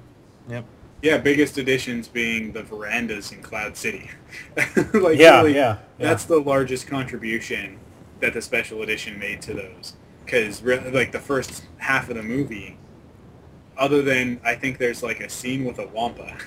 Yep. 0.50 0.66
Yeah, 1.02 1.18
biggest 1.18 1.58
additions 1.58 2.08
being 2.08 2.52
the 2.52 2.64
verandas 2.64 3.32
in 3.32 3.42
Cloud 3.42 3.78
City. 3.78 4.10
like, 4.76 5.18
yeah, 5.18 5.38
really, 5.38 5.56
yeah, 5.56 5.78
yeah, 5.78 5.78
That's 5.98 6.26
the 6.26 6.40
largest 6.40 6.88
contribution 6.88 7.80
that 8.20 8.34
the 8.34 8.42
special 8.42 8.82
edition 8.82 9.18
made 9.18 9.42
to 9.44 9.54
those 9.54 9.96
because 10.26 10.62
like 10.62 11.12
the 11.12 11.20
first 11.20 11.64
half 11.78 12.10
of 12.10 12.18
the 12.18 12.22
movie 12.22 12.78
other 13.80 14.02
than 14.02 14.40
I 14.44 14.56
think 14.56 14.78
there's 14.78 15.02
like 15.02 15.22
a 15.22 15.30
scene 15.30 15.64
with 15.64 15.80
a 15.80 15.88
wampa, 15.88 16.38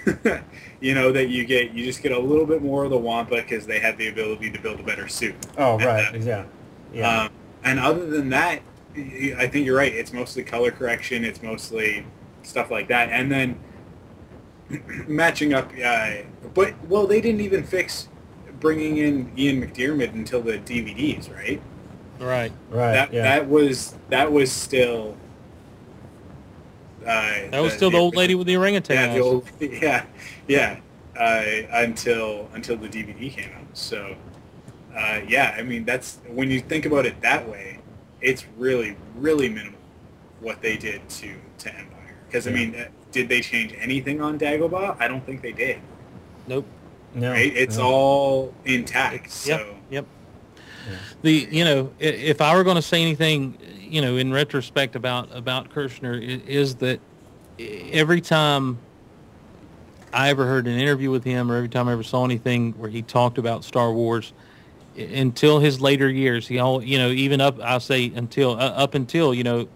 you 0.81 0.95
know, 0.95 1.11
that 1.13 1.31
you 1.31 1.47
get, 1.47 1.73
you 1.73 1.85
just 1.85 2.03
get 2.03 2.13
a 2.13 2.19
little 2.19 2.45
bit 2.45 2.63
more 2.63 2.85
of 2.85 2.91
the 2.91 2.99
wampa 2.99 3.37
because 3.37 3.67
they 3.67 3.81
have 3.81 3.97
the 3.97 4.09
ability 4.09 4.51
to 4.51 4.61
build 4.61 4.79
a 4.79 4.83
better 4.83 5.09
suit. 5.09 5.35
Oh, 5.57 5.79
right, 5.79 6.15
yeah, 6.21 6.45
yeah. 6.93 7.23
Um, 7.23 7.31
and 7.65 7.81
other 7.81 8.07
than 8.07 8.29
that, 8.31 8.61
I 8.95 9.47
think 9.47 9.67
you're 9.67 9.77
right. 9.77 9.93
It's 9.93 10.13
mostly 10.13 10.43
color 10.43 10.71
correction. 10.71 11.25
It's 11.25 11.43
mostly 11.43 12.05
stuff 12.43 12.71
like 12.71 12.89
that, 12.89 13.09
and 13.11 13.31
then 13.31 13.59
matching 15.09 15.55
up. 15.55 15.71
Uh, 15.83 16.17
but 16.55 16.75
well, 16.89 17.07
they 17.07 17.21
didn't 17.21 17.41
even 17.41 17.65
fix 17.65 18.09
bringing 18.61 18.99
in 18.99 19.33
Ian 19.37 19.61
McDiarmid 19.61 20.15
until 20.15 20.41
the 20.41 20.59
DVDs, 20.59 21.35
right? 21.35 21.61
Right. 22.19 22.53
Right. 22.71 22.93
That 22.93 23.13
yeah. 23.13 23.23
that 23.23 23.49
was 23.49 23.97
that 24.09 24.31
was 24.31 24.51
still. 24.51 25.17
Uh, 27.03 27.51
that 27.51 27.61
was 27.61 27.73
the, 27.73 27.77
still 27.79 27.91
the, 27.91 27.97
the, 27.97 28.03
old 28.03 28.15
lady 28.15 28.37
with 28.37 28.47
the 28.47 28.57
orangutan. 28.57 29.09
Yeah, 29.09 29.15
the 29.15 29.21
old, 29.21 29.51
yeah, 29.61 30.05
yeah. 30.47 30.79
uh, 31.19 31.43
until 31.73 32.49
until 32.55 32.77
the 32.77 32.89
DVD 32.89 33.31
came 33.31 33.51
out. 33.57 33.77
So 33.77 34.15
uh, 34.97 35.21
yeah, 35.27 35.55
I 35.59 35.63
mean 35.63 35.85
that's 35.85 36.21
when 36.29 36.49
you 36.49 36.61
think 36.61 36.87
about 36.87 37.05
it 37.05 37.21
that 37.23 37.49
way, 37.49 37.81
it's 38.23 38.47
really 38.57 38.97
really 39.17 39.49
minimal 39.49 39.79
what 40.41 40.61
they 40.63 40.77
did 40.77 41.07
to 41.09 41.35
to 41.59 41.69
Empire. 41.71 42.15
Because 42.27 42.47
I 42.49 42.51
mean, 42.51 42.75
uh, 42.75 42.87
did 43.11 43.29
they 43.29 43.41
change 43.43 43.75
anything 43.79 44.21
on 44.23 44.39
Dagobah? 44.39 44.97
I 44.99 45.07
don't 45.09 45.25
think 45.27 45.43
they 45.43 45.53
did. 45.53 45.79
Nope. 46.47 46.67
No, 47.15 47.33
Right? 47.33 47.55
It's 47.55 47.77
no. 47.77 47.85
all 47.85 48.55
intact. 48.65 49.31
So 49.31 49.51
Yep. 49.51 49.67
Yep. 49.91 50.07
The 51.23 51.49
you 51.51 51.65
know 51.65 51.93
if 51.99 52.41
I 52.41 52.57
were 52.57 52.65
going 52.65 52.77
to 52.77 52.83
say 52.83 53.03
anything 53.03 53.59
you 53.81 54.01
know 54.01 54.17
in 54.17 54.33
retrospect 54.33 54.97
about 54.97 55.29
about 55.37 55.69
Kershner 55.71 56.19
is 56.47 56.77
that 56.77 57.01
every 57.59 58.21
time 58.21 58.79
I 60.13 60.31
ever 60.31 60.47
heard 60.47 60.67
an 60.67 60.79
interview 60.79 61.11
with 61.11 61.25
him 61.25 61.51
or 61.53 61.57
every 61.57 61.69
time 61.69 61.89
I 61.89 61.93
ever 61.93 62.03
saw 62.03 62.25
anything 62.25 62.73
where 62.73 62.91
he 62.91 63.03
talked 63.03 63.39
about 63.39 63.63
Star 63.65 63.93
Wars 63.93 64.33
i- 64.39 64.43
until 64.97 65.59
his 65.59 65.81
later 65.81 66.09
years 66.09 66.47
he 66.47 66.59
all 66.59 66.83
you 66.83 66.99
know 66.99 67.09
even 67.09 67.41
up 67.41 67.59
I'll 67.63 67.81
say 67.81 68.13
until 68.15 68.53
uh, 68.53 68.71
up 68.71 68.95
until 68.95 69.33
you 69.33 69.45
know 69.45 69.69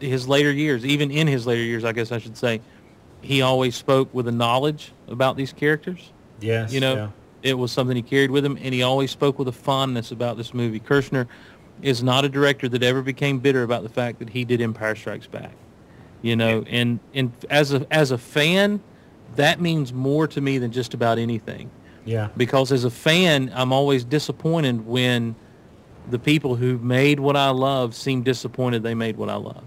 his 0.00 0.26
later 0.28 0.50
years 0.50 0.84
even 0.86 1.10
in 1.10 1.26
his 1.26 1.46
later 1.46 1.62
years 1.62 1.84
I 1.84 1.92
guess 1.92 2.10
I 2.12 2.18
should 2.18 2.36
say 2.36 2.60
he 3.20 3.42
always 3.42 3.74
spoke 3.74 4.12
with 4.14 4.28
a 4.28 4.32
knowledge 4.32 4.92
about 5.08 5.36
these 5.36 5.52
characters 5.52 6.12
Yes, 6.40 6.72
you 6.72 6.80
know, 6.80 6.94
yeah. 6.94 7.08
it 7.42 7.54
was 7.54 7.72
something 7.72 7.96
he 7.96 8.02
carried 8.02 8.30
with 8.30 8.44
him, 8.44 8.58
and 8.60 8.74
he 8.74 8.82
always 8.82 9.10
spoke 9.10 9.38
with 9.38 9.48
a 9.48 9.52
fondness 9.52 10.12
about 10.12 10.36
this 10.36 10.54
movie. 10.54 10.80
Kershner 10.80 11.26
is 11.82 12.02
not 12.02 12.24
a 12.24 12.28
director 12.28 12.68
that 12.68 12.82
ever 12.82 13.02
became 13.02 13.38
bitter 13.38 13.62
about 13.62 13.82
the 13.82 13.88
fact 13.88 14.18
that 14.18 14.30
he 14.30 14.44
did 14.44 14.60
Empire 14.60 14.94
Strikes 14.94 15.26
Back. 15.26 15.52
You 16.22 16.36
know, 16.36 16.64
and 16.68 17.00
and 17.14 17.32
as 17.50 17.72
a 17.72 17.86
as 17.90 18.10
a 18.10 18.18
fan, 18.18 18.80
that 19.36 19.60
means 19.60 19.92
more 19.92 20.26
to 20.28 20.40
me 20.40 20.58
than 20.58 20.72
just 20.72 20.94
about 20.94 21.18
anything. 21.18 21.70
Yeah, 22.08 22.28
Because 22.36 22.72
as 22.72 22.84
a 22.84 22.90
fan, 22.90 23.52
I'm 23.54 23.72
always 23.72 24.02
disappointed 24.02 24.86
when 24.86 25.34
the 26.10 26.18
people 26.18 26.56
who 26.56 26.78
made 26.78 27.20
what 27.20 27.36
I 27.36 27.50
love 27.50 27.94
seem 27.94 28.22
disappointed 28.22 28.82
they 28.82 28.94
made 28.94 29.16
what 29.18 29.28
I 29.28 29.34
love. 29.34 29.62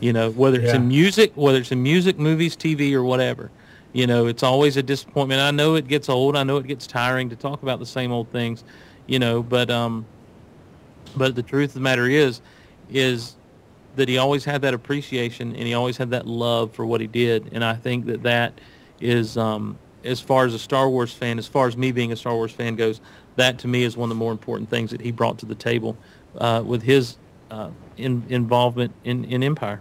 You 0.00 0.12
know, 0.12 0.30
whether 0.30 0.60
it's 0.60 0.72
Yeah. 0.72 0.76
in 0.80 0.88
music, 0.88 1.32
whether 1.34 1.58
it's 1.58 1.72
in 1.72 1.82
music, 1.82 2.18
movies, 2.18 2.56
TV, 2.56 2.94
or 2.94 3.02
whatever. 3.02 3.50
You 3.92 4.06
know, 4.06 4.26
it's 4.26 4.42
always 4.42 4.76
a 4.76 4.82
disappointment. 4.82 5.40
I 5.40 5.50
know 5.50 5.74
it 5.74 5.88
gets 5.88 6.08
old. 6.08 6.36
I 6.36 6.44
know 6.44 6.58
it 6.58 6.66
gets 6.68 6.86
tiring 6.86 7.30
to 7.30 7.36
talk 7.36 7.62
about 7.62 7.78
the 7.80 7.86
same 7.86 8.12
old 8.12 8.30
things. 8.30 8.62
You 9.06 9.18
know, 9.18 9.42
but 9.42 9.70
um, 9.70 10.06
but 11.16 11.34
the 11.34 11.42
truth 11.42 11.70
of 11.70 11.74
the 11.74 11.80
matter 11.80 12.06
is, 12.08 12.40
is 12.90 13.34
that 13.96 14.08
he 14.08 14.18
always 14.18 14.44
had 14.44 14.62
that 14.62 14.74
appreciation 14.74 15.56
and 15.56 15.66
he 15.66 15.74
always 15.74 15.96
had 15.96 16.10
that 16.10 16.26
love 16.26 16.72
for 16.74 16.84
what 16.86 17.00
he 17.00 17.06
did. 17.06 17.48
And 17.52 17.64
I 17.64 17.74
think 17.74 18.06
that 18.06 18.22
that 18.22 18.52
is, 19.00 19.36
um, 19.36 19.78
as 20.06 20.20
far 20.20 20.46
as 20.46 20.54
a 20.54 20.58
Star 20.58 20.88
Wars 20.88 21.12
fan, 21.12 21.38
as 21.38 21.46
far 21.46 21.66
as 21.66 21.76
me 21.76 21.92
being 21.92 22.12
a 22.12 22.16
Star 22.16 22.34
Wars 22.34 22.52
fan 22.52 22.76
goes, 22.76 23.00
that 23.36 23.58
to 23.60 23.68
me 23.68 23.82
is 23.82 23.96
one 23.96 24.10
of 24.10 24.16
the 24.16 24.18
more 24.18 24.32
important 24.32 24.70
things 24.70 24.90
that 24.90 25.00
he 25.00 25.10
brought 25.10 25.38
to 25.38 25.46
the 25.46 25.54
table 25.54 25.96
uh, 26.38 26.62
with 26.64 26.82
his 26.82 27.16
uh, 27.50 27.70
in, 27.96 28.24
involvement 28.28 28.92
in, 29.04 29.24
in 29.24 29.42
Empire. 29.42 29.80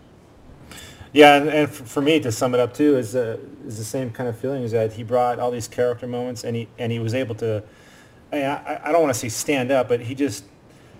yeah. 1.13 1.35
And, 1.35 1.49
and 1.49 1.69
for, 1.69 2.01
me, 2.01 2.19
to 2.19 2.31
sum 2.31 2.53
it 2.53 2.59
up 2.59 2.73
too, 2.73 2.97
is 2.97 3.15
uh, 3.15 3.37
is 3.65 3.77
the 3.77 3.83
same 3.83 4.11
kind 4.11 4.29
of 4.29 4.37
feeling. 4.37 4.63
Is 4.63 4.71
that 4.71 4.93
he 4.93 5.03
brought 5.03 5.39
all 5.39 5.51
these 5.51 5.67
character 5.67 6.07
moments, 6.07 6.43
and 6.43 6.55
he 6.55 6.67
and 6.77 6.91
he 6.91 6.99
was 6.99 7.13
able 7.13 7.35
to. 7.35 7.63
I, 8.31 8.43
I, 8.43 8.89
I 8.89 8.91
don't 8.91 9.01
want 9.01 9.13
to 9.13 9.19
say 9.19 9.29
stand 9.29 9.71
up, 9.71 9.87
but 9.87 10.01
he 10.01 10.15
just 10.15 10.43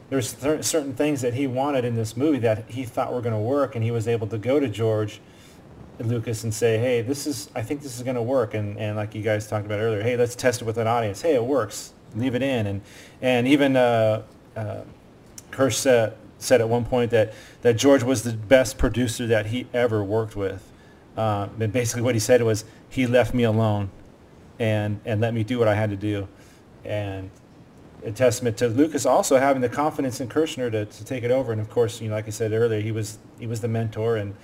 there's 0.10 0.36
cer- 0.36 0.64
certain 0.64 0.94
things 0.94 1.22
that 1.22 1.34
he 1.34 1.48
wanted 1.48 1.86
in 1.86 1.96
this 1.96 2.16
movie 2.16 2.40
that 2.40 2.70
he 2.70 2.84
thought 2.84 3.14
were 3.14 3.22
going 3.22 3.34
to 3.34 3.40
work, 3.40 3.76
and 3.76 3.84
he 3.84 3.92
was 3.92 4.08
able 4.08 4.28
to 4.28 4.38
go 4.38 4.60
to 4.60 4.68
George 4.68 5.20
Lucas 6.00 6.44
and 6.44 6.54
say, 6.54 6.78
"Hey, 6.78 7.02
this 7.02 7.28
is 7.28 7.50
I 7.56 7.62
think 7.62 7.82
this 7.82 7.96
is 7.96 8.04
going 8.04 8.16
to 8.16 8.22
work," 8.22 8.54
and 8.54 8.78
and 8.78 8.96
like 8.96 9.16
you 9.16 9.22
guys 9.22 9.48
talked 9.48 9.66
about 9.66 9.80
earlier, 9.80 10.02
"Hey, 10.02 10.18
let's 10.18 10.36
test 10.36 10.62
it 10.62 10.66
with 10.66 10.78
an 10.78 10.88
audience. 10.88 11.22
Hey, 11.22 11.36
it 11.36 11.44
works. 11.44 11.94
Leave 12.16 12.36
it 12.36 12.42
in." 12.42 12.68
And 12.68 12.82
and 13.22 13.48
even 13.48 13.76
uh, 13.76 14.24
uh, 14.56 14.82
Kirsch 15.52 15.78
said, 15.78 16.16
said 16.40 16.62
at 16.62 16.70
one 16.70 16.86
point 16.86 17.12
that 17.12 17.34
that 17.62 17.76
George 17.76 18.04
was 18.04 18.24
the 18.24 18.34
best 18.34 18.78
producer 18.78 19.28
that 19.28 19.48
he 19.48 19.68
ever 19.74 20.04
worked 20.04 20.36
with. 20.36 20.72
Uh, 21.18 21.48
and 21.60 21.72
basically, 21.72 22.02
what 22.02 22.16
he 22.16 22.20
said 22.20 22.42
was 22.42 22.66
he 22.90 23.08
left 23.08 23.34
me 23.34 23.44
alone, 23.44 23.90
and 24.60 25.00
and 25.06 25.22
let 25.22 25.34
me 25.34 25.44
do 25.44 25.60
what 25.60 25.68
I 25.68 25.76
had 25.76 25.90
to 25.92 25.96
do, 25.96 26.28
and 26.84 27.30
a 28.04 28.12
testament 28.12 28.58
to 28.58 28.68
Lucas 28.68 29.06
also 29.06 29.38
having 29.38 29.62
the 29.62 29.70
confidence 29.70 30.22
in 30.22 30.28
Kirshner 30.28 30.72
to, 30.72 30.86
to 30.86 31.06
take 31.06 31.24
it 31.24 31.32
over. 31.32 31.52
And 31.52 31.60
of 31.60 31.70
course, 31.70 32.00
you 32.00 32.10
know, 32.10 32.16
like 32.16 32.28
I 32.28 32.32
said 32.32 32.52
earlier, 32.54 32.80
he 32.80 32.92
was 32.92 33.18
he 33.40 33.48
was 33.48 33.62
the 33.62 33.68
mentor 33.68 34.18
and 34.18 34.36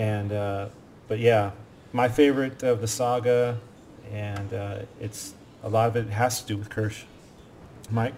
and 0.00 0.32
uh, 0.32 0.68
but 1.08 1.18
yeah, 1.18 1.50
my 1.92 2.08
favorite 2.08 2.62
of 2.62 2.80
the 2.80 2.88
saga, 2.88 3.58
and 4.10 4.54
uh, 4.54 4.78
it's 4.98 5.34
a 5.62 5.68
lot 5.68 5.88
of 5.88 5.96
it 5.96 6.08
has 6.10 6.40
to 6.40 6.46
do 6.48 6.56
with 6.56 6.70
Kirsch. 6.70 7.04
Mike. 7.90 8.14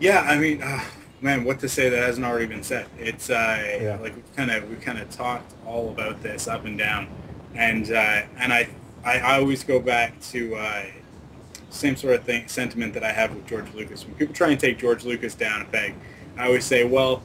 Yeah, 0.00 0.20
I 0.22 0.36
mean, 0.38 0.60
uh, 0.60 0.82
man, 1.20 1.44
what 1.44 1.60
to 1.60 1.68
say 1.68 1.88
that 1.88 1.96
hasn't 2.02 2.26
already 2.26 2.46
been 2.46 2.64
said? 2.64 2.86
It's 2.98 3.30
uh, 3.30 3.78
Yeah. 3.80 3.98
like 4.00 4.16
we 4.16 4.22
kind 4.36 4.50
of 4.50 4.68
we 4.68 4.74
kind 4.76 4.98
of 4.98 5.08
talked 5.10 5.52
all 5.64 5.90
about 5.90 6.20
this 6.22 6.48
up 6.48 6.64
and 6.64 6.76
down, 6.76 7.06
and 7.54 7.90
uh, 7.92 8.22
and 8.38 8.52
I, 8.52 8.68
I 9.04 9.18
I 9.20 9.38
always 9.38 9.62
go 9.62 9.78
back 9.78 10.20
to 10.32 10.56
uh, 10.56 10.82
same 11.70 11.94
sort 11.94 12.14
of 12.16 12.24
thing 12.24 12.48
sentiment 12.48 12.92
that 12.94 13.04
I 13.04 13.12
have 13.12 13.34
with 13.36 13.46
George 13.46 13.72
Lucas. 13.72 14.04
When 14.04 14.14
people 14.16 14.34
try 14.34 14.50
and 14.50 14.58
take 14.58 14.78
George 14.78 15.04
Lucas 15.04 15.36
down 15.36 15.62
a 15.62 15.64
peg, 15.64 15.94
I 16.36 16.46
always 16.46 16.64
say, 16.64 16.82
well, 16.84 17.22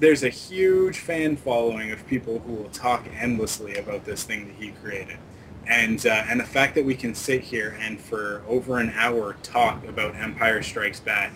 there's 0.00 0.22
a 0.22 0.28
huge 0.28 0.98
fan 0.98 1.36
following 1.36 1.90
of 1.90 2.06
people 2.06 2.38
who 2.40 2.52
will 2.52 2.70
talk 2.70 3.06
endlessly 3.18 3.76
about 3.76 4.04
this 4.04 4.22
thing 4.22 4.46
that 4.46 4.56
he 4.56 4.70
created. 4.70 5.18
And, 5.66 6.04
uh, 6.06 6.24
and 6.28 6.40
the 6.40 6.44
fact 6.44 6.74
that 6.76 6.84
we 6.84 6.94
can 6.94 7.14
sit 7.14 7.42
here 7.42 7.76
and 7.80 8.00
for 8.00 8.42
over 8.46 8.78
an 8.78 8.92
hour 8.96 9.34
talk 9.42 9.86
about 9.86 10.14
Empire 10.14 10.62
Strikes 10.62 11.00
Back 11.00 11.32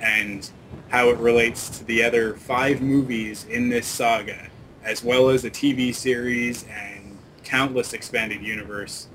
and 0.00 0.48
how 0.88 1.08
it 1.10 1.18
relates 1.18 1.68
to 1.78 1.84
the 1.84 2.02
other 2.02 2.34
five 2.34 2.80
movies 2.80 3.44
in 3.44 3.68
this 3.68 3.86
saga, 3.86 4.48
as 4.82 5.04
well 5.04 5.28
as 5.28 5.44
a 5.44 5.50
TV 5.50 5.94
series 5.94 6.64
and 6.64 7.18
countless 7.42 7.92
expanded 7.92 8.42
universe 8.42 9.08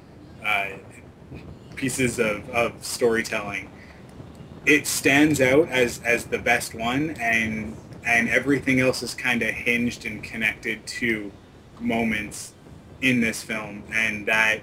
uh, 0.46 0.70
pieces 1.76 2.20
of, 2.20 2.48
of 2.50 2.74
storytelling, 2.84 3.70
it 4.66 4.86
stands 4.86 5.42
out 5.42 5.68
as, 5.70 6.02
as 6.04 6.26
the 6.26 6.38
best 6.38 6.76
one 6.76 7.12
and 7.12 7.76
and 8.10 8.28
everything 8.28 8.80
else 8.80 9.04
is 9.04 9.14
kind 9.14 9.44
of 9.44 9.50
hinged 9.50 10.06
and 10.06 10.24
connected 10.24 10.86
to 10.88 11.32
moments 11.80 12.54
in 13.02 13.22
this 13.22 13.44
film 13.44 13.84
and 13.94 14.26
that 14.26 14.60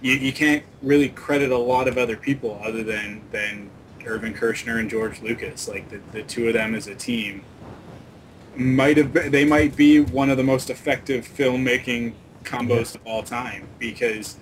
you, 0.00 0.14
you 0.14 0.32
can't 0.32 0.64
really 0.82 1.08
credit 1.10 1.50
a 1.52 1.58
lot 1.58 1.86
of 1.86 1.98
other 1.98 2.16
people 2.16 2.60
other 2.64 2.82
than 2.82 3.20
than 3.30 3.70
Irvin 4.06 4.32
Kershner 4.32 4.80
and 4.80 4.88
George 4.88 5.20
Lucas 5.20 5.68
like 5.68 5.88
the, 5.90 6.00
the 6.12 6.22
two 6.22 6.48
of 6.48 6.54
them 6.54 6.74
as 6.74 6.86
a 6.86 6.94
team 6.94 7.44
might 8.56 8.96
have 8.96 9.12
been, 9.12 9.30
they 9.30 9.44
might 9.44 9.76
be 9.76 10.00
one 10.00 10.30
of 10.30 10.36
the 10.36 10.42
most 10.42 10.70
effective 10.70 11.28
filmmaking 11.28 12.14
combos 12.42 12.94
of 12.94 13.06
all 13.06 13.22
time 13.22 13.68
because 13.78 14.36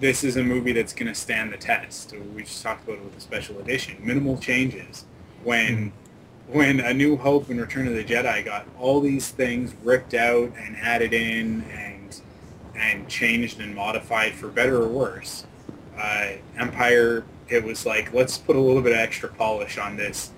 this 0.00 0.24
is 0.24 0.36
a 0.36 0.42
movie 0.42 0.72
that's 0.72 0.92
going 0.92 1.06
to 1.06 1.14
stand 1.14 1.52
the 1.52 1.56
test. 1.56 2.14
We 2.34 2.42
just 2.42 2.62
talked 2.62 2.84
about 2.84 2.98
it 2.98 3.04
with 3.04 3.14
the 3.14 3.20
special 3.20 3.58
edition. 3.58 3.96
Minimal 4.00 4.38
changes. 4.38 5.04
When 5.44 5.76
hmm. 5.76 6.07
When 6.48 6.80
A 6.80 6.94
New 6.94 7.16
Hope 7.16 7.50
and 7.50 7.60
Return 7.60 7.86
of 7.86 7.94
the 7.94 8.04
Jedi 8.04 8.44
got 8.44 8.66
all 8.78 9.00
these 9.00 9.30
things 9.30 9.74
ripped 9.82 10.14
out 10.14 10.50
and 10.58 10.76
added 10.76 11.12
in 11.12 11.62
and 11.70 12.20
and 12.74 13.08
changed 13.08 13.60
and 13.60 13.74
modified 13.74 14.34
for 14.34 14.48
better 14.48 14.82
or 14.82 14.88
worse, 14.88 15.46
uh, 15.98 16.32
Empire 16.56 17.24
it 17.48 17.64
was 17.64 17.84
like 17.84 18.12
let's 18.12 18.38
put 18.38 18.56
a 18.56 18.60
little 18.60 18.82
bit 18.82 18.92
of 18.92 18.98
extra 18.98 19.28
polish 19.28 19.78
on 19.78 19.96
this, 19.96 20.30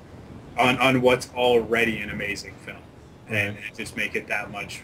on 0.59 0.79
on 0.79 1.01
what's 1.01 1.31
already 1.35 1.99
an 2.01 2.11
amazing 2.11 2.55
film, 2.65 2.83
and, 3.29 3.57
and 3.57 3.77
just 3.77 3.97
make 3.97 4.17
it 4.17 4.27
that 4.29 4.51
much 4.51 4.83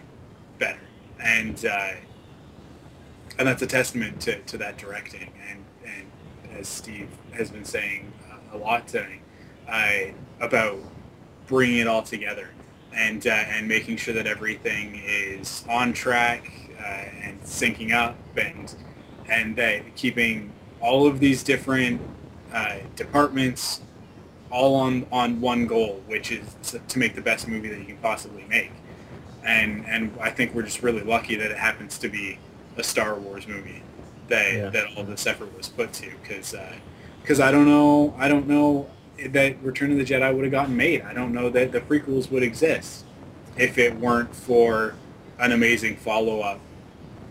better. 0.59 0.81
And 1.21 1.65
uh, 1.65 1.93
and 3.39 3.49
that's 3.49 3.63
a 3.63 3.67
testament 3.67 4.21
to, 4.23 4.39
to 4.41 4.59
that 4.59 4.79
directing 4.79 5.31
and, 5.51 5.65
and 5.85 6.59
as 6.59 6.69
Steve 6.69 7.09
has 7.33 7.51
been 7.51 7.65
saying 7.65 8.13
uh, 8.31 8.57
a 8.57 8.59
lot 8.59 8.87
today 8.89 9.21
uh, 9.69 10.13
about 10.41 10.79
bringing 11.47 11.79
it 11.79 11.87
all 11.87 12.03
together 12.03 12.49
and 12.95 13.27
uh, 13.27 13.31
and 13.31 13.69
making 13.69 13.97
sure 13.97 14.15
that 14.15 14.27
everything 14.27 15.01
is 15.05 15.65
on 15.69 15.93
track 15.93 16.51
uh, 16.79 16.83
and 17.23 17.41
syncing 17.43 17.93
up 17.93 18.17
and 18.37 18.75
and 19.29 19.57
that 19.57 19.95
keeping 19.97 20.51
all 20.81 21.07
of 21.07 21.21
these 21.21 21.43
different 21.43 22.01
uh, 22.53 22.79
departments 22.95 23.81
all 24.51 24.75
on 24.77 25.07
on 25.13 25.41
one 25.41 25.67
goal 25.67 26.03
which 26.07 26.33
is 26.33 26.79
to, 26.89 26.99
make 26.99 27.15
the 27.15 27.21
best 27.21 27.49
movie 27.49 27.69
that 27.69 27.79
you 27.79 27.85
can 27.85 27.97
possibly 27.99 28.45
make 28.49 28.71
and 29.45 29.85
and 29.87 30.17
I 30.21 30.31
think 30.31 30.55
we're 30.55 30.63
just 30.63 30.83
really 30.83 31.03
lucky 31.03 31.37
that 31.37 31.51
it 31.51 31.59
happens 31.59 31.99
to 31.99 32.09
be 32.09 32.39
a 32.77 32.83
Star 32.83 33.15
Wars 33.17 33.47
movie 33.47 33.83
that 34.29 34.53
Yeah. 34.53 34.71
that 34.71 34.97
all 34.97 35.05
this 35.05 35.27
effort 35.27 35.57
was 35.57 35.69
put 35.69 35.93
to 35.95 36.11
because 36.23 36.55
because 37.21 37.41
I 37.41 37.51
don't 37.51 37.67
know 37.67 38.15
I 38.19 38.29
don't 38.29 38.47
know 38.49 38.89
that 39.31 39.57
Return 39.63 39.91
of 39.93 39.99
the 39.99 40.05
Jedi 40.05 40.35
would 40.35 40.45
have 40.45 40.53
gotten 40.53 40.77
made 40.77 41.03
I 41.03 41.15
don't 41.15 41.33
know 41.33 41.49
that 41.51 41.73
the 41.73 41.81
prequels 41.81 42.31
would 42.31 42.43
exist 42.43 43.05
if 43.57 43.79
it 43.79 43.97
weren't 43.97 44.35
for 44.35 44.95
an 45.39 45.53
amazing 45.53 45.97
follow 45.97 46.41
up 46.41 46.61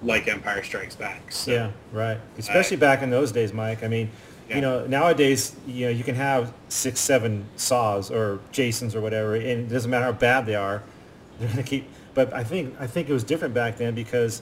like 0.03 0.27
Empire 0.27 0.63
Strikes 0.63 0.95
Back. 0.95 1.31
So, 1.31 1.51
Yeah, 1.51 1.71
right. 1.91 2.19
Especially 2.37 2.77
back 2.77 3.01
in 3.01 3.09
those 3.09 3.31
days, 3.31 3.53
Mike. 3.53 3.83
I 3.83 3.87
mean, 3.87 4.09
Yeah. 4.49 4.55
you 4.55 4.61
know, 4.61 4.85
nowadays, 4.85 5.55
you 5.67 5.85
know, 5.85 5.91
you 5.91 6.03
can 6.03 6.15
have 6.15 6.53
six, 6.69 6.99
seven 6.99 7.45
saws 7.55 8.11
or 8.11 8.39
Jasons 8.51 8.95
or 8.95 9.01
whatever, 9.01 9.35
and 9.35 9.45
it 9.45 9.69
doesn't 9.69 9.89
matter 9.89 10.05
how 10.05 10.11
bad 10.11 10.45
they 10.45 10.55
are. 10.55 10.83
They're 11.39 11.49
gonna 11.49 11.63
keep. 11.63 11.87
But 12.13 12.33
I 12.33 12.43
think 12.43 12.75
I 12.79 12.87
think 12.87 13.09
it 13.09 13.13
was 13.13 13.23
different 13.23 13.53
back 13.53 13.77
then 13.77 13.93
because 13.95 14.41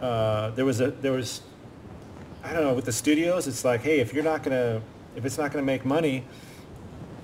uh, 0.00 0.50
there 0.50 0.64
was 0.64 0.80
a 0.80 0.90
there 0.90 1.12
was 1.12 1.40
I 2.42 2.52
don't 2.52 2.62
know 2.64 2.74
with 2.74 2.84
the 2.86 2.92
studios. 2.92 3.46
It's 3.46 3.64
like, 3.64 3.82
hey, 3.82 4.00
if 4.00 4.12
you're 4.14 4.24
not 4.24 4.42
gonna 4.42 4.80
if 5.14 5.24
it's 5.24 5.38
not 5.38 5.52
gonna 5.52 5.64
make 5.64 5.84
money, 5.84 6.24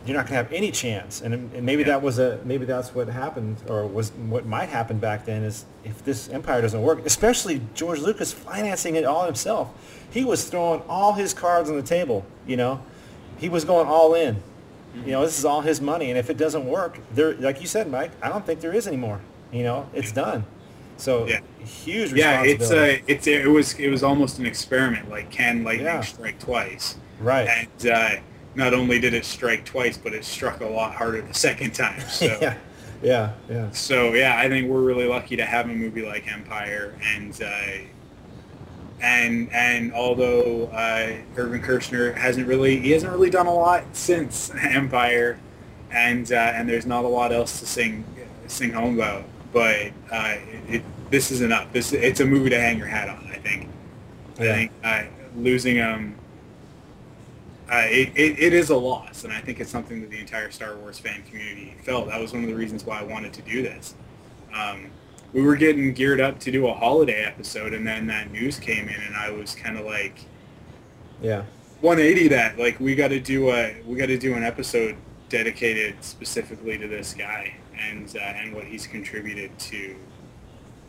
you're 0.07 0.17
not 0.17 0.27
gonna 0.27 0.37
have 0.37 0.53
any 0.53 0.71
chance. 0.71 1.21
And, 1.21 1.35
and 1.35 1.63
maybe 1.65 1.83
Yeah. 1.83 1.89
that 1.89 2.03
was 2.03 2.19
a 2.19 2.39
maybe 2.45 2.65
that's 2.65 2.95
what 2.95 3.09
happened 3.09 3.57
or 3.69 3.87
was 3.87 4.11
what 4.29 4.47
might 4.47 4.69
happen 4.69 4.99
back 4.99 5.25
then 5.25 5.43
is 5.45 5.65
if 5.85 6.05
this 6.05 6.29
empire 6.29 6.61
doesn't 6.63 6.83
work, 6.83 7.05
especially 7.07 7.61
George 7.75 8.01
Lucas 8.01 8.33
financing 8.33 8.97
it 8.97 9.05
all 9.05 9.25
himself. 9.27 9.69
He 10.11 10.25
was 10.25 10.45
throwing 10.45 10.83
all 10.89 11.15
his 11.15 11.33
cards 11.33 11.71
on 11.71 11.77
the 11.77 11.83
table. 11.83 12.25
You 12.47 12.57
know, 12.57 12.81
he 13.39 13.49
was 13.49 13.65
going 13.65 13.87
all 13.87 14.15
in. 14.15 14.43
You 15.07 15.13
know, 15.13 15.23
this 15.23 15.39
is 15.39 15.47
all 15.47 15.63
his 15.63 15.81
money, 15.81 16.11
and 16.11 16.19
if 16.19 16.29
it 16.29 16.37
doesn't 16.37 16.67
work, 16.67 16.99
there, 17.15 17.33
like 17.37 17.63
you 17.63 17.67
said, 17.67 17.91
Mike, 17.91 18.11
I 18.21 18.29
don't 18.29 18.45
think 18.45 18.61
there 18.61 18.75
is 18.75 18.87
anymore. 18.87 19.21
You 19.51 19.63
know, 19.63 19.89
it's 19.95 20.13
done. 20.13 20.45
So 20.99 21.27
Yeah. 21.27 21.41
huge 21.65 22.13
Yeah, 22.13 22.43
it's 22.45 22.71
a, 22.71 23.03
it's 23.07 23.27
it 23.27 23.47
was 23.49 23.75
it 23.79 23.89
was 23.89 24.03
almost 24.03 24.39
an 24.39 24.45
experiment. 24.47 25.09
Like, 25.11 25.31
can 25.31 25.65
lightning 25.65 25.87
Yeah. 25.87 26.03
strike 26.03 26.39
twice? 26.39 26.97
right. 27.21 27.49
And 27.49 27.91
uh, 27.91 28.11
not 28.55 28.75
only 28.75 28.99
did 28.99 29.15
it 29.15 29.25
strike 29.25 29.65
twice, 29.65 29.97
but 29.97 30.13
it 30.13 30.25
struck 30.25 30.61
a 30.61 30.67
lot 30.67 30.95
harder 30.95 31.23
the 31.23 31.35
second 31.35 31.75
time. 31.75 32.01
So. 32.01 32.27
yeah, 32.41 32.57
yeah, 33.03 33.33
yeah. 33.49 33.71
So 33.71 34.15
yeah, 34.15 34.39
I 34.39 34.49
think 34.49 34.69
we're 34.69 34.83
really 34.83 35.07
lucky 35.07 35.37
to 35.37 35.45
have 35.45 35.69
a 35.69 35.75
movie 35.75 36.05
like 36.05 36.31
Empire, 36.31 36.97
and 37.03 37.41
uh, 37.43 37.87
and 39.01 39.53
and 39.53 39.93
although 39.93 40.67
uh, 40.67 41.17
Irvin 41.37 41.61
Kershner 41.61 42.17
hasn't 42.17 42.47
really 42.47 42.79
he 42.79 42.93
hasn't 42.93 43.13
really 43.13 43.31
done 43.31 43.47
a 43.47 43.55
lot 43.55 43.85
since 43.93 44.51
Empire, 44.61 45.39
and 45.91 46.31
uh, 46.33 46.37
and 46.37 46.69
there's 46.69 46.87
not 46.87 47.05
a 47.05 47.09
lot 47.09 47.33
else 47.33 47.59
to 47.61 47.67
sing 47.67 48.05
sing 48.47 48.73
home 48.73 48.95
about, 48.95 49.25
but 49.53 49.93
uh, 50.11 50.37
it, 50.69 50.83
this 51.11 51.31
is 51.31 51.43
enough. 51.43 51.73
This 51.73 51.93
it's 51.93 52.21
a 52.21 52.27
movie 52.27 52.51
to 52.51 52.61
hang 52.61 52.79
your 52.79 52.87
hat 52.87 53.09
on. 53.09 53.29
I 53.31 53.37
think. 53.37 53.69
I 54.39 54.43
think 54.43 54.73
uh, 54.85 55.03
losing 55.37 55.81
um. 55.81 56.15
Uh, 57.73 57.87
it, 57.87 58.11
it, 58.15 58.39
it 58.39 58.53
is 58.53 58.69
a 58.69 58.77
loss, 58.77 59.25
and 59.25 59.33
I 59.33 59.41
think 59.41 59.59
it's 59.59 59.71
something 59.71 60.03
that 60.03 60.11
the 60.11 60.21
entire 60.21 60.51
Star 60.51 60.77
Wars 60.77 60.99
fan 60.99 61.23
community 61.23 61.75
felt. 61.85 62.09
That 62.09 62.21
was 62.21 62.35
one 62.35 62.43
of 62.45 62.51
the 62.51 62.55
reasons 62.55 62.85
why 62.85 63.01
I 63.01 63.03
wanted 63.03 63.33
to 63.33 63.43
do 63.43 63.63
this. 63.63 63.95
Um, 64.55 64.91
we 65.33 65.41
were 65.41 65.57
getting 65.57 65.95
geared 65.95 66.21
up 66.21 66.39
to 66.41 66.51
do 66.51 66.67
a 66.67 66.75
holiday 66.75 67.25
episode, 67.25 67.73
and 67.73 67.87
then 67.87 68.07
that 68.09 68.31
news 68.31 68.59
came 68.59 68.89
in, 68.91 69.01
and 69.01 69.17
I 69.17 69.31
was 69.31 69.55
kind 69.55 69.79
of 69.79 69.87
like 69.87 70.19
Yeah. 71.23 71.45
180 71.81 72.29
that. 72.29 72.59
Like 72.59 72.79
we 72.79 72.95
got 72.95 73.09
to 73.09 73.19
do 73.21 73.51
a 73.51 73.75
we 73.87 73.97
got 73.97 74.07
to 74.07 74.19
do 74.19 74.35
an 74.35 74.43
episode 74.43 74.95
dedicated 75.31 75.97
specifically 76.05 76.77
to 76.77 76.87
this 76.87 77.15
guy 77.15 77.55
and 77.89 78.15
uh, 78.15 78.21
and 78.21 78.55
what 78.55 78.65
he's 78.65 78.87
contributed 78.87 79.59
to 79.59 79.97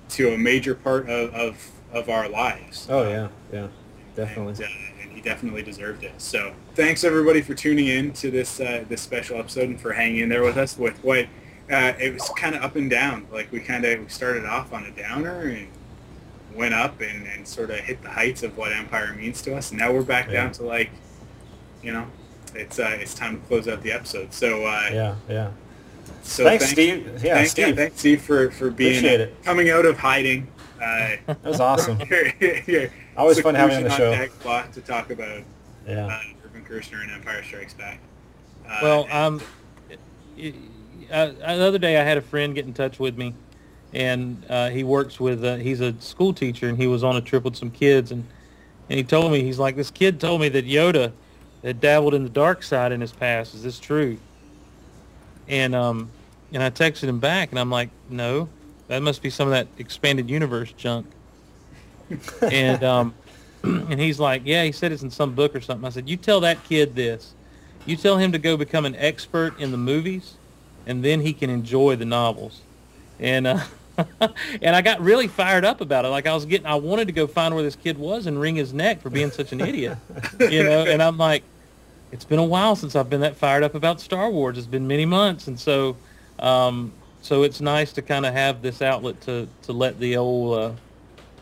to 0.10 0.34
a 0.34 0.38
major 0.38 0.76
part 0.76 1.10
of 1.10 1.34
of, 1.34 1.72
of 1.94 2.10
our 2.10 2.28
lives. 2.28 2.88
Oh 2.90 3.08
yeah, 3.10 3.30
yeah, 3.54 3.68
definitely. 4.16 4.66
And, 4.66 4.74
uh, 4.74 4.93
he 5.14 5.22
definitely 5.22 5.62
deserved 5.64 6.04
it. 6.04 6.14
So 6.20 6.54
thanks 6.76 7.04
everybody 7.04 7.42
for 7.42 7.54
tuning 7.54 7.88
in 7.88 8.14
to 8.14 8.32
this 8.32 8.60
uh, 8.60 8.86
this 8.90 9.02
special 9.02 9.38
episode 9.38 9.70
and 9.70 9.80
for 9.80 9.94
hanging 9.94 10.20
in 10.20 10.30
there 10.30 10.44
with 10.44 10.58
us 10.58 10.78
with 10.78 10.98
what 11.04 11.26
uh, 11.72 11.94
it 12.00 12.14
was 12.14 12.30
kind 12.38 12.56
of 12.56 12.62
up 12.64 12.76
and 12.76 12.90
down. 12.90 13.28
Like 13.32 13.52
we 13.52 13.60
kind 13.60 13.86
of 13.86 14.00
we 14.00 14.08
started 14.10 14.46
off 14.46 14.74
on 14.74 14.86
a 14.86 14.92
downer 14.92 15.42
and 15.42 15.68
went 16.56 16.74
up 16.74 17.02
and, 17.02 17.26
and 17.28 17.48
sort 17.48 17.72
of 17.72 17.78
hit 17.78 18.02
the 18.04 18.10
heights 18.10 18.44
of 18.44 18.58
what 18.58 18.72
Empire 18.74 19.14
means 19.16 19.42
to 19.44 19.56
us. 19.56 19.72
And 19.72 19.80
now 19.80 19.92
we're 19.92 20.04
back 20.04 20.28
Yeah. 20.28 20.44
down 20.44 20.52
to 20.54 20.64
like, 20.64 20.92
you 21.82 21.92
know, 21.94 22.06
it's 22.54 22.80
uh, 22.80 22.98
it's 23.00 23.14
time 23.14 23.40
to 23.42 23.48
close 23.48 23.68
out 23.68 23.82
the 23.82 23.92
episode. 23.92 24.34
So 24.34 24.66
uh, 24.66 24.90
Yeah, 24.92 25.16
yeah. 25.30 25.52
so 26.22 26.44
thanks, 26.44 26.68
Steve. 26.68 27.24
Yeah, 27.24 27.36
thanks, 27.36 27.52
Steve. 27.52 27.76
thanks 27.76 28.00
Steve 28.00 28.22
for 28.22 28.52
for 28.52 28.70
being 28.70 28.98
Appreciate 28.98 29.44
coming 29.44 29.70
out 29.70 29.86
of 29.86 29.98
hiding. 29.98 30.48
Uh, 30.82 31.16
That 31.28 31.44
was 31.44 31.60
awesome. 31.60 31.98
here, 32.40 32.92
Always 33.18 33.40
fun 33.42 33.56
having 33.56 33.74
you 33.80 33.84
on 33.86 33.90
the 33.90 33.90
show. 33.96 34.12
seclusion 34.12 34.40
deck 34.44 34.72
to 34.74 34.82
talk 34.82 35.10
about 35.12 35.42
Yeah. 35.88 36.08
uh, 36.08 36.20
Irvin 36.46 36.64
Kershner 36.66 37.02
and 37.04 37.12
Empire 37.12 37.44
Strikes 37.44 37.74
Back. 37.74 38.00
Uh, 38.68 38.80
Well, 38.82 39.04
and- 39.04 39.14
um, 39.14 39.42
y- 40.38 40.54
uh, 41.12 41.28
the 41.28 41.64
other 41.68 41.78
day 41.78 42.00
I 42.00 42.04
had 42.04 42.18
a 42.18 42.22
friend 42.22 42.56
get 42.56 42.66
in 42.66 42.74
touch 42.74 42.98
with 43.00 43.18
me, 43.18 43.34
and 43.94 44.44
uh, 44.50 44.70
he 44.70 44.84
works 44.84 45.20
with. 45.20 45.44
Uh, 45.44 45.58
he's 45.58 45.82
a 45.82 45.94
school 46.00 46.34
teacher, 46.34 46.68
and 46.70 46.78
he 46.78 46.88
was 46.88 47.04
on 47.04 47.16
a 47.16 47.22
trip 47.22 47.44
with 47.44 47.56
some 47.56 47.70
kids, 47.72 48.12
and 48.12 48.26
and 48.90 48.98
he 48.98 49.04
told 49.04 49.32
me 49.32 49.42
he's 49.44 49.60
like 49.60 49.76
this 49.76 49.92
kid 49.92 50.20
told 50.20 50.42
me 50.42 50.50
that 50.50 50.66
Yoda 50.68 51.12
had 51.64 51.80
dabbled 51.80 52.14
in 52.14 52.24
the 52.24 52.30
dark 52.30 52.64
side 52.64 52.92
in 52.92 53.00
his 53.02 53.12
past. 53.14 53.54
Is 53.56 53.64
this 53.64 53.80
true? 53.80 54.18
And 55.48 55.76
um, 55.76 56.10
and 56.54 56.64
I 56.64 56.70
texted 56.70 57.04
him 57.04 57.20
back, 57.20 57.52
and 57.52 57.60
I'm 57.60 57.70
like, 57.70 57.90
no, 58.10 58.50
that 58.88 59.02
must 59.02 59.22
be 59.22 59.30
some 59.30 59.48
of 59.48 59.52
that 59.52 59.68
expanded 59.78 60.30
universe 60.30 60.72
junk. 60.74 61.06
And 62.42 62.84
um, 62.84 63.14
and 63.64 64.00
he's 64.00 64.20
like, 64.20 64.44
yeah, 64.46 64.64
he 64.64 64.72
said 64.72 64.92
it's 64.92 65.04
in 65.04 65.12
some 65.12 65.34
book 65.34 65.56
or 65.56 65.62
something. 65.62 65.86
I 65.86 65.90
said, 65.90 66.10
you 66.10 66.18
tell 66.18 66.42
that 66.42 66.64
kid 66.66 66.96
this. 66.96 67.34
You 67.86 67.98
tell 67.98 68.18
him 68.18 68.32
to 68.32 68.38
go 68.38 68.56
become 68.56 68.86
an 68.86 68.96
expert 68.96 69.60
in 69.60 69.72
the 69.72 69.78
movies, 69.78 70.36
and 70.86 71.04
then 71.04 71.22
he 71.22 71.34
can 71.34 71.50
enjoy 71.50 71.96
the 71.96 72.06
novels. 72.06 72.62
And 73.20 73.48
uh, 73.48 73.60
and 74.62 74.76
I 74.76 74.82
got 74.82 75.02
really 75.02 75.28
fired 75.28 75.66
up 75.66 75.82
about 75.82 76.06
it. 76.06 76.10
Like 76.10 76.26
I 76.26 76.34
was 76.34 76.46
getting, 76.46 76.66
I 76.66 76.76
wanted 76.76 77.06
to 77.06 77.12
go 77.12 77.28
find 77.28 77.54
where 77.54 77.64
this 77.64 77.76
kid 77.76 77.98
was 77.98 78.26
and 78.26 78.40
wring 78.40 78.56
his 78.56 78.74
neck 78.74 79.02
for 79.02 79.10
being 79.10 79.32
such 79.32 79.52
an 79.52 79.62
idiot, 79.62 79.98
you 80.40 80.64
know. 80.64 80.86
And 80.86 81.02
I'm 81.02 81.18
like, 81.18 81.44
it's 82.12 82.26
been 82.26 82.40
a 82.40 82.46
while 82.46 82.76
since 82.76 82.96
I've 82.96 83.10
been 83.10 83.22
that 83.22 83.36
fired 83.36 83.64
up 83.64 83.76
about 83.76 84.00
Star 84.00 84.30
Wars. 84.30 84.58
It's 84.58 84.68
been 84.68 84.88
many 84.88 85.06
months, 85.06 85.48
and 85.48 85.60
so 85.60 85.96
um, 86.40 86.92
so 87.22 87.44
it's 87.44 87.62
nice 87.62 87.94
to 87.94 88.02
kind 88.02 88.26
of 88.26 88.34
have 88.34 88.62
this 88.62 88.82
outlet 88.82 89.20
to 89.22 89.48
to 89.64 89.74
let 89.74 90.00
the 90.00 90.18
old 90.18 90.58
uh, 90.58 90.72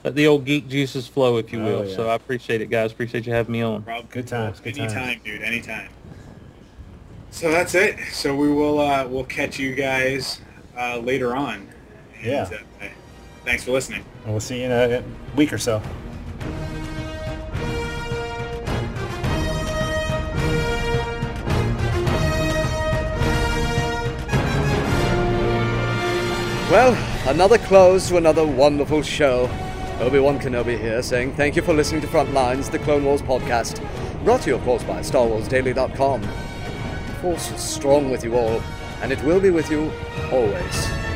the 0.03 0.27
old 0.27 0.45
geek 0.45 0.67
juices 0.67 1.07
flow, 1.07 1.37
if 1.37 1.53
you 1.53 1.61
Oh, 1.61 1.65
will. 1.65 1.85
yeah. 1.87 1.95
So 1.95 2.09
I 2.09 2.15
appreciate 2.15 2.61
it, 2.61 2.69
guys. 2.69 2.91
Appreciate 2.91 3.25
you 3.27 3.33
having 3.33 3.51
me 3.53 3.61
on. 3.61 3.83
Rob, 3.85 4.09
Good 4.09 4.27
times, 4.27 4.59
good 4.59 4.77
anytime, 4.77 5.05
times. 5.15 5.21
dude. 5.23 5.41
Anytime. 5.41 5.89
So 7.29 7.51
that's 7.51 7.75
it. 7.75 7.97
So 8.11 8.35
we 8.35 8.49
will 8.49 8.79
uh, 8.79 9.07
we'll 9.07 9.23
catch 9.23 9.57
you 9.59 9.73
guys 9.75 10.41
uh, 10.77 10.97
later 10.97 11.35
on. 11.35 11.67
And, 12.17 12.25
Yeah. 12.25 12.49
Uh, 12.81 12.85
thanks 13.45 13.63
for 13.63 13.71
listening. 13.71 14.03
And 14.23 14.33
we'll 14.33 14.39
see 14.41 14.59
you 14.59 14.65
in 14.65 14.71
a 14.71 14.97
a 14.99 15.03
week 15.35 15.53
or 15.53 15.57
so. 15.57 15.81
Well, 26.71 26.95
another 27.29 27.57
close 27.57 28.07
to 28.07 28.15
another 28.17 28.45
wonderful 28.47 29.01
show. 29.01 29.47
Obi-Wan 30.01 30.39
Kenobi 30.39 30.79
here 30.79 31.03
saying 31.03 31.33
thank 31.33 31.55
you 31.55 31.61
for 31.61 31.75
listening 31.75 32.01
to 32.01 32.07
Frontlines, 32.07 32.71
the 32.71 32.79
Clone 32.79 33.05
Wars 33.05 33.21
podcast, 33.21 33.79
brought 34.23 34.41
to 34.41 34.49
you, 34.49 34.55
of 34.55 34.63
course, 34.63 34.83
by 34.83 34.99
StarWarsDaily.com. 34.99 36.21
The 36.21 37.13
Force 37.21 37.51
is 37.51 37.61
strong 37.61 38.09
with 38.09 38.23
you 38.23 38.35
all, 38.35 38.63
and 39.03 39.11
it 39.11 39.21
will 39.23 39.39
be 39.39 39.51
with 39.51 39.69
you 39.69 39.91
always. 40.31 41.10